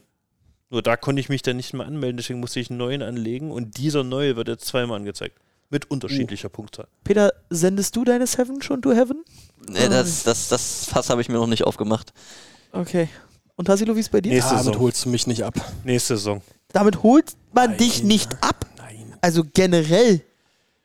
Nur 0.68 0.82
da 0.82 0.98
konnte 0.98 1.20
ich 1.20 1.30
mich 1.30 1.40
dann 1.40 1.56
nicht 1.56 1.72
mehr 1.72 1.86
anmelden, 1.86 2.18
deswegen 2.18 2.40
musste 2.40 2.60
ich 2.60 2.68
einen 2.68 2.80
neuen 2.80 3.00
anlegen 3.00 3.50
und 3.50 3.78
dieser 3.78 4.04
neue 4.04 4.36
wird 4.36 4.48
jetzt 4.48 4.66
zweimal 4.66 4.98
angezeigt. 4.98 5.38
Mit 5.70 5.90
unterschiedlicher 5.90 6.50
Punktzahl. 6.50 6.88
Peter, 7.04 7.32
sendest 7.48 7.96
du 7.96 8.04
deine 8.04 8.26
Seven 8.26 8.60
schon 8.60 8.82
to 8.82 8.92
Heaven? 8.92 9.24
Nee, 9.66 9.88
das, 9.88 10.24
das, 10.24 10.48
das 10.48 10.84
Fass 10.84 11.08
habe 11.08 11.22
ich 11.22 11.30
mir 11.30 11.36
noch 11.36 11.46
nicht 11.46 11.64
aufgemacht. 11.64 12.12
Okay. 12.70 13.08
Und 13.56 13.66
Tassilo, 13.66 13.94
wie 13.94 14.00
ist 14.00 14.10
bei 14.10 14.20
dir? 14.20 14.32
Nächste 14.32 14.50
Damit 14.52 14.64
Saison. 14.66 14.80
holst 14.80 15.04
du 15.04 15.08
mich 15.10 15.26
nicht 15.26 15.42
ab. 15.44 15.54
Nächste 15.84 16.16
Saison. 16.16 16.42
Damit 16.72 17.02
holt 17.02 17.32
man 17.52 17.76
dich 17.76 18.02
nicht 18.02 18.32
ab. 18.42 18.66
Nein. 18.76 19.14
Also 19.20 19.42
generell 19.54 20.22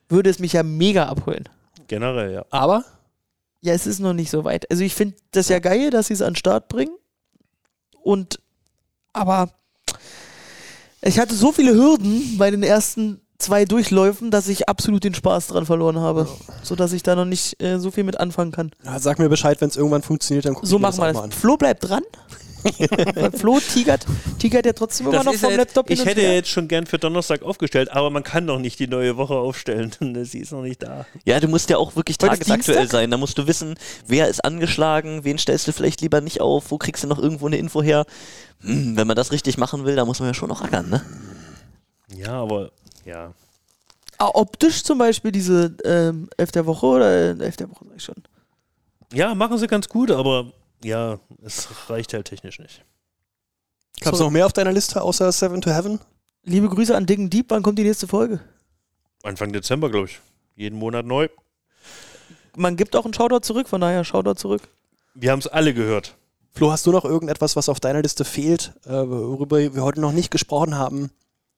würde 0.07 0.29
es 0.29 0.39
mich 0.39 0.53
ja 0.53 0.63
mega 0.63 1.07
abholen. 1.07 1.49
Generell, 1.87 2.33
ja. 2.33 2.45
Aber 2.51 2.83
Ja, 3.61 3.73
es 3.73 3.87
ist 3.87 3.99
noch 3.99 4.13
nicht 4.13 4.29
so 4.29 4.43
weit. 4.43 4.69
Also 4.69 4.83
ich 4.83 4.93
finde 4.95 5.15
das 5.31 5.49
ja 5.49 5.59
geil, 5.59 5.89
dass 5.89 6.07
sie 6.07 6.13
es 6.13 6.21
an 6.21 6.33
den 6.33 6.35
Start 6.37 6.67
bringen. 6.69 6.95
Und 8.03 8.39
aber 9.13 9.49
ich 11.01 11.17
hatte 11.19 11.33
so 11.35 11.51
viele 11.51 11.73
Hürden 11.73 12.37
bei 12.37 12.51
den 12.51 12.61
ersten 12.63 13.19
zwei 13.39 13.65
Durchläufen, 13.65 14.31
dass 14.31 14.47
ich 14.47 14.67
absolut 14.69 15.03
den 15.03 15.13
Spaß 15.15 15.47
dran 15.47 15.65
verloren 15.65 15.97
habe. 15.99 16.27
Sodass 16.61 16.91
ich 16.93 17.03
da 17.03 17.15
noch 17.15 17.25
nicht 17.25 17.61
äh, 17.61 17.79
so 17.79 17.89
viel 17.89 18.03
mit 18.03 18.19
anfangen 18.19 18.51
kann. 18.51 18.71
ja, 18.85 18.99
sag 18.99 19.17
mir 19.17 19.29
Bescheid, 19.29 19.59
wenn 19.61 19.69
es 19.69 19.77
irgendwann 19.77 20.01
funktioniert, 20.03 20.45
dann 20.45 20.53
guck 20.53 20.65
So 20.67 20.75
ich 20.75 20.81
mir 20.81 20.87
machen 20.87 20.97
das 20.97 20.97
wir 20.99 21.09
auch 21.09 21.13
mal 21.13 21.21
das. 21.21 21.23
an. 21.23 21.31
Flo 21.31 21.57
bleibt 21.57 21.87
dran. 21.89 22.03
Flo 23.37 23.59
tigert, 23.59 24.05
tigert 24.39 24.65
ja 24.65 24.73
trotzdem 24.73 25.07
immer 25.07 25.23
noch 25.23 25.33
vom 25.33 25.49
jetzt, 25.49 25.57
Laptop 25.57 25.89
ich 25.89 26.05
hätte 26.05 26.21
her. 26.21 26.35
jetzt 26.35 26.49
schon 26.49 26.67
gern 26.67 26.85
für 26.85 26.99
Donnerstag 26.99 27.41
aufgestellt, 27.41 27.91
aber 27.91 28.09
man 28.09 28.23
kann 28.23 28.45
noch 28.45 28.59
nicht 28.59 28.79
die 28.79 28.87
neue 28.87 29.17
Woche 29.17 29.35
aufstellen. 29.35 29.91
Sie 30.23 30.39
ist 30.39 30.51
noch 30.51 30.61
nicht 30.61 30.83
da. 30.83 31.05
Ja, 31.25 31.39
du 31.39 31.47
musst 31.47 31.69
ja 31.69 31.77
auch 31.77 31.95
wirklich 31.95 32.17
tagesaktuell 32.17 32.89
sein. 32.89 33.11
Da 33.11 33.17
musst 33.17 33.37
du 33.37 33.47
wissen, 33.47 33.75
wer 34.07 34.27
ist 34.27 34.43
angeschlagen, 34.43 35.23
wen 35.23 35.37
stellst 35.37 35.67
du 35.67 35.71
vielleicht 35.71 36.01
lieber 36.01 36.21
nicht 36.21 36.41
auf, 36.41 36.71
wo 36.71 36.77
kriegst 36.77 37.03
du 37.03 37.07
noch 37.07 37.19
irgendwo 37.19 37.47
eine 37.47 37.57
Info 37.57 37.81
her. 37.81 38.05
Hm, 38.61 38.97
wenn 38.97 39.07
man 39.07 39.15
das 39.15 39.31
richtig 39.31 39.57
machen 39.57 39.85
will, 39.85 39.95
da 39.95 40.05
muss 40.05 40.19
man 40.19 40.29
ja 40.29 40.33
schon 40.33 40.49
noch 40.49 40.61
ackern, 40.61 40.89
ne? 40.89 41.01
Ja, 42.15 42.33
aber 42.41 42.71
ja. 43.05 43.33
Ah, 44.17 44.31
optisch 44.33 44.83
zum 44.83 44.97
Beispiel 44.97 45.31
diese 45.31 45.77
ähm, 45.85 46.29
Elf 46.35 46.51
der 46.51 46.65
Woche 46.65 46.85
oder 46.85 47.09
äh, 47.09 47.43
Elf 47.43 47.55
der 47.55 47.69
Woche 47.69 47.85
sag 47.87 47.95
ich 47.95 48.03
schon. 48.03 48.15
Ja, 49.13 49.33
machen 49.33 49.57
sie 49.57 49.67
ganz 49.67 49.87
gut, 49.87 50.11
aber 50.11 50.51
ja, 50.83 51.19
es 51.43 51.67
reicht 51.89 52.13
halt 52.13 52.27
technisch 52.27 52.59
nicht. 52.59 52.83
Gab 54.01 54.13
es 54.13 54.19
noch 54.19 54.29
mehr 54.29 54.45
auf 54.45 54.53
deiner 54.53 54.71
Liste 54.71 55.01
außer 55.01 55.31
Seven 55.31 55.61
to 55.61 55.71
Heaven? 55.71 55.99
Liebe 56.43 56.69
Grüße 56.69 56.95
an 56.95 57.05
Dicken 57.05 57.29
Deep, 57.29 57.47
wann 57.49 57.63
kommt 57.63 57.79
die 57.79 57.83
nächste 57.83 58.07
Folge? 58.07 58.39
Anfang 59.23 59.51
Dezember, 59.51 59.89
glaube 59.89 60.07
ich. 60.07 60.19
Jeden 60.55 60.79
Monat 60.79 61.05
neu. 61.05 61.27
Man 62.55 62.77
gibt 62.77 62.95
auch 62.95 63.03
einen 63.03 63.13
Shoutout 63.13 63.41
zurück, 63.41 63.67
von 63.67 63.81
daher 63.81 64.03
Shoutout 64.03 64.35
zurück. 64.35 64.61
Wir 65.13 65.31
haben 65.31 65.39
es 65.39 65.47
alle 65.47 65.73
gehört. 65.73 66.15
Flo, 66.51 66.71
hast 66.71 66.85
du 66.85 66.91
noch 66.91 67.05
irgendetwas, 67.05 67.55
was 67.55 67.69
auf 67.69 67.79
deiner 67.79 68.01
Liste 68.01 68.25
fehlt, 68.25 68.73
äh, 68.85 68.89
worüber 68.89 69.57
wir 69.57 69.83
heute 69.83 70.01
noch 70.01 70.11
nicht 70.11 70.31
gesprochen 70.31 70.75
haben? 70.75 71.11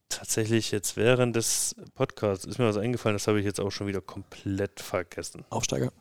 Tatsächlich 0.09 0.71
jetzt 0.71 0.97
während 0.97 1.35
des 1.35 1.75
Podcasts 1.95 2.45
ist 2.45 2.59
mir 2.59 2.67
was 2.67 2.77
eingefallen, 2.77 3.15
das 3.15 3.27
habe 3.27 3.39
ich 3.39 3.45
jetzt 3.45 3.61
auch 3.61 3.71
schon 3.71 3.87
wieder 3.87 4.01
komplett 4.01 4.79
vergessen. 4.81 5.45
Aufsteiger. 5.49 5.91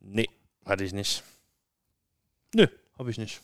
Nee, 0.00 0.28
hatte 0.66 0.84
ich 0.84 0.92
nicht. 0.92 1.24
Nö, 2.54 2.66
habe 2.98 3.10
ich 3.10 3.18
nicht. 3.18 3.40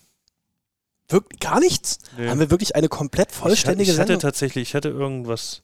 Wirklich 1.09 1.41
gar 1.41 1.61
nichts? 1.61 1.99
Nee. 2.17 2.29
Haben 2.29 2.41
wir 2.41 2.51
wirklich 2.51 2.77
eine 2.77 2.89
komplett 2.89 3.33
vollständige 3.33 3.91
ich, 3.91 3.97
ich 3.97 4.01
hatte 4.01 4.13
Sendung? 4.13 4.21
tatsächlich, 4.21 4.69
ich 4.69 4.75
hatte 4.75 4.89
irgendwas 4.89 5.63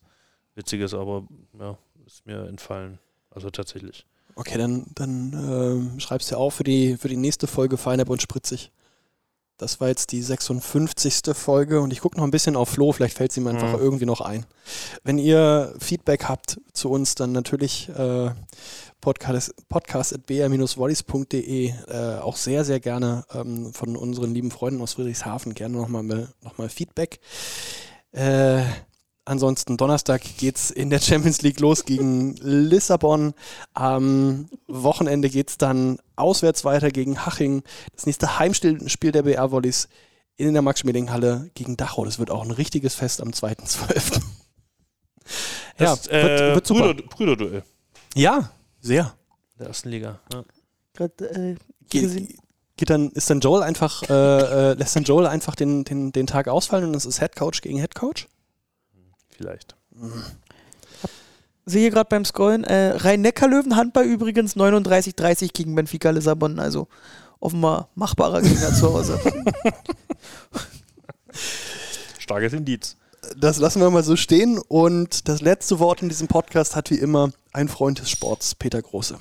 Witziges, 0.57 0.93
aber 0.93 1.27
ja, 1.59 1.79
ist 2.07 2.27
mir 2.27 2.47
entfallen. 2.49 2.99
Also 3.31 3.51
tatsächlich. 3.51 4.07
Okay, 4.35 4.59
dann, 4.59 4.87
dann 4.95 5.33
ähm, 5.33 6.01
schreibst 6.01 6.31
du 6.31 6.37
auf 6.37 6.55
für 6.55 6.65
die, 6.65 6.97
für 6.97 7.09
die 7.09 7.17
nächste 7.17 7.47
Folge 7.47 7.77
Feinab 7.77 8.11
und 8.11 8.21
Spritzig. 8.21 8.73
Das 9.59 9.81
war 9.81 9.89
jetzt 9.89 10.13
die 10.13 10.21
56. 10.23 11.35
Folge 11.35 11.81
und 11.81 11.91
ich 11.93 12.01
gucke 12.01 12.19
noch 12.19 12.25
ein 12.25 12.31
bisschen 12.31 12.57
auf 12.57 12.69
Flo, 12.69 12.93
vielleicht 12.93 13.17
fällt 13.17 13.31
es 13.31 13.37
ihm 13.39 13.47
einfach 13.47 13.73
Mhm. 13.73 13.79
irgendwie 13.81 14.05
noch 14.07 14.21
ein. 14.21 14.45
Wenn 15.03 15.17
ihr 15.19 15.75
Feedback 15.79 16.25
habt 16.25 16.61
zu 16.75 16.91
uns, 16.91 17.15
dann 17.15 17.33
natürlich 17.33 17.89
äh, 17.89 18.31
podcast, 19.01 19.55
podcast.br-wallis.de 19.69 21.73
äh, 21.89 22.19
auch 22.21 22.37
sehr, 22.37 22.65
sehr 22.65 22.81
gerne 22.81 23.25
ähm, 23.33 23.73
von 23.73 23.97
unseren 23.97 24.35
lieben 24.35 24.51
Freunden 24.51 24.81
aus 24.83 24.95
Friedrichshafen 24.95 25.55
gerne 25.55 25.77
nochmal 25.77 26.03
noch 26.43 26.59
mal 26.59 26.69
Feedback. 26.69 27.21
Äh, 28.13 28.63
ansonsten 29.27 29.77
Donnerstag 29.77 30.23
geht's 30.39 30.71
in 30.71 30.89
der 30.91 31.01
Champions 31.01 31.43
League 31.43 31.61
los 31.61 31.85
gegen 31.85 32.35
Lissabon. 32.37 33.35
Am 33.75 34.49
Wochenende 34.67 35.29
geht's 35.29 35.59
dann 35.59 35.99
auswärts 36.17 36.65
weiter 36.65 36.91
gegen 36.91 37.27
Haching. 37.27 37.63
Das 37.95 38.07
nächste 38.07 38.39
Heimspiel 38.39 38.89
Spiel 38.89 39.13
der 39.13 39.23
BR 39.23 39.51
Volleys 39.51 39.89
in 40.37 40.53
der 40.53 40.63
Max-Schmeling-Halle 40.63 41.51
gegen 41.55 41.77
Dachau. 41.77 42.05
Das 42.05 42.19
wird 42.19 42.31
auch 42.31 42.45
ein 42.45 42.51
richtiges 42.51 42.95
Fest 42.95 43.21
am 43.21 43.31
2.12. 43.31 44.21
ja, 45.79 45.87
Das, 45.87 46.07
äh, 46.09 46.23
wird, 46.23 46.55
wird 46.55 46.67
super. 46.67 46.95
Brüder, 46.95 47.03
Brüderduell 47.09 47.63
Ja, 48.15 48.51
sehr. 48.81 49.15
der 49.59 49.69
ersten 49.69 49.89
Liga. 49.89 50.21
Ja. 50.33 50.45
Gerade 50.95 51.31
äh, 51.31 51.55
Ge 51.89 52.29
geht 52.79 52.91
dann, 52.91 53.09
ist 53.11 53.31
dann 53.31 53.41
Joel 53.41 53.63
einfach, 53.63 54.03
äh, 54.11 54.13
äh, 54.13 54.73
lässt 54.75 54.95
dann 54.97 55.05
Joel 55.05 55.27
einfach 55.27 55.55
den, 55.55 55.85
den, 55.85 56.13
den 56.13 56.27
Tag 56.27 56.47
ausfallen 56.49 56.85
und 56.89 56.95
es 56.95 57.07
ist 57.07 57.23
Headcoach 57.23 57.63
gegen 57.63 57.79
Headcoach? 57.79 58.29
Vielleicht. 59.37 59.77
Sehe 61.65 61.81
hier 61.83 61.91
gerade 61.91 62.09
beim 62.09 62.25
Scrollen, 62.25 62.65
äh, 62.65 62.97
Rhein-Neckar-Löwen 62.97 63.77
Handball 63.77 64.05
übrigens 64.05 64.57
39-30 64.57 65.53
gegen 65.53 65.75
Benfica 65.75 66.11
Lissabon, 66.11 66.59
also 66.59 66.89
offenbar 67.41 67.89
machbarer 67.95 68.41
Gegner 68.41 68.73
zu 68.73 68.93
Hause. 68.93 69.21
Starkes 72.19 72.53
Indiz. 72.53 72.97
Das 73.37 73.59
lassen 73.59 73.81
wir 73.81 73.91
mal 73.91 74.05
so 74.05 74.15
stehen 74.15 74.59
und 74.59 75.29
das 75.29 75.41
letzte 75.41 75.81
Wort 75.81 76.03
in 76.03 76.09
diesem 76.09 76.29
Podcast 76.29 76.77
hat 76.77 76.91
wie 76.91 76.99
immer 76.99 77.33
ein 77.53 77.69
Freund 77.69 77.99
des 77.99 78.11
Sports, 78.11 78.55
Peter 78.55 78.81
Große. 78.81 79.19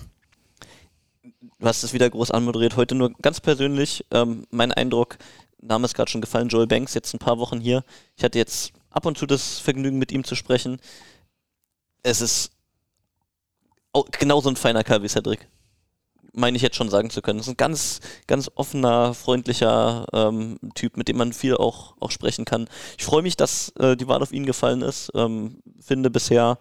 Du 1.59 1.67
hast 1.67 1.83
es 1.83 1.93
wieder 1.93 2.09
groß 2.09 2.31
anmoderiert. 2.31 2.77
Heute 2.77 2.93
nur 2.93 3.11
ganz 3.21 3.39
persönlich 3.39 4.05
ähm, 4.11 4.45
mein 4.51 4.71
Eindruck, 4.71 5.17
Name 5.61 5.85
ist 5.85 5.95
gerade 5.95 6.11
schon 6.11 6.21
gefallen, 6.21 6.49
Joel 6.49 6.67
Banks, 6.67 6.93
jetzt 6.93 7.13
ein 7.13 7.19
paar 7.19 7.39
Wochen 7.39 7.59
hier. 7.59 7.83
Ich 8.15 8.23
hatte 8.23 8.37
jetzt 8.37 8.71
ab 8.95 9.05
und 9.05 9.17
zu 9.17 9.25
das 9.27 9.59
Vergnügen, 9.59 9.99
mit 9.99 10.11
ihm 10.11 10.23
zu 10.23 10.35
sprechen. 10.35 10.79
Es 12.01 12.21
ist 12.21 12.51
au- 13.93 14.05
genauso 14.09 14.49
ein 14.49 14.55
feiner 14.55 14.83
Kerl 14.83 15.03
wie 15.03 15.09
Cedric. 15.09 15.47
Meine 16.33 16.57
ich 16.57 16.63
jetzt 16.63 16.75
schon 16.75 16.89
sagen 16.89 17.09
zu 17.09 17.21
können. 17.21 17.39
Es 17.39 17.47
ist 17.47 17.53
ein 17.53 17.57
ganz, 17.57 18.01
ganz 18.27 18.49
offener, 18.55 19.13
freundlicher 19.13 20.05
ähm, 20.11 20.59
Typ, 20.75 20.97
mit 20.97 21.07
dem 21.07 21.17
man 21.17 21.33
viel 21.33 21.55
auch, 21.55 21.95
auch 21.99 22.11
sprechen 22.11 22.45
kann. 22.45 22.67
Ich 22.97 23.05
freue 23.05 23.21
mich, 23.21 23.37
dass 23.37 23.69
äh, 23.79 23.95
die 23.95 24.07
Wahl 24.07 24.21
auf 24.21 24.31
ihn 24.33 24.45
gefallen 24.45 24.81
ist. 24.81 25.11
Ähm, 25.13 25.61
finde 25.79 26.09
bisher 26.09 26.57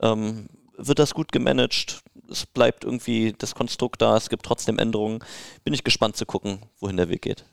ähm, 0.00 0.48
wird 0.76 0.98
das 0.98 1.12
gut 1.14 1.32
gemanagt. 1.32 2.02
Es 2.30 2.46
bleibt 2.46 2.84
irgendwie 2.84 3.34
das 3.36 3.54
Konstrukt 3.54 4.00
da, 4.02 4.16
es 4.16 4.28
gibt 4.28 4.44
trotzdem 4.44 4.78
Änderungen. 4.78 5.20
Bin 5.64 5.74
ich 5.74 5.84
gespannt 5.84 6.16
zu 6.16 6.24
gucken, 6.26 6.60
wohin 6.80 6.96
der 6.96 7.08
Weg 7.08 7.22
geht. 7.22 7.44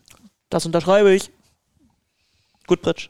Das 0.49 0.66
unterschreibe 0.66 1.14
ich. 1.14 1.32
Gut, 2.68 2.82
Pritsch. 2.82 3.10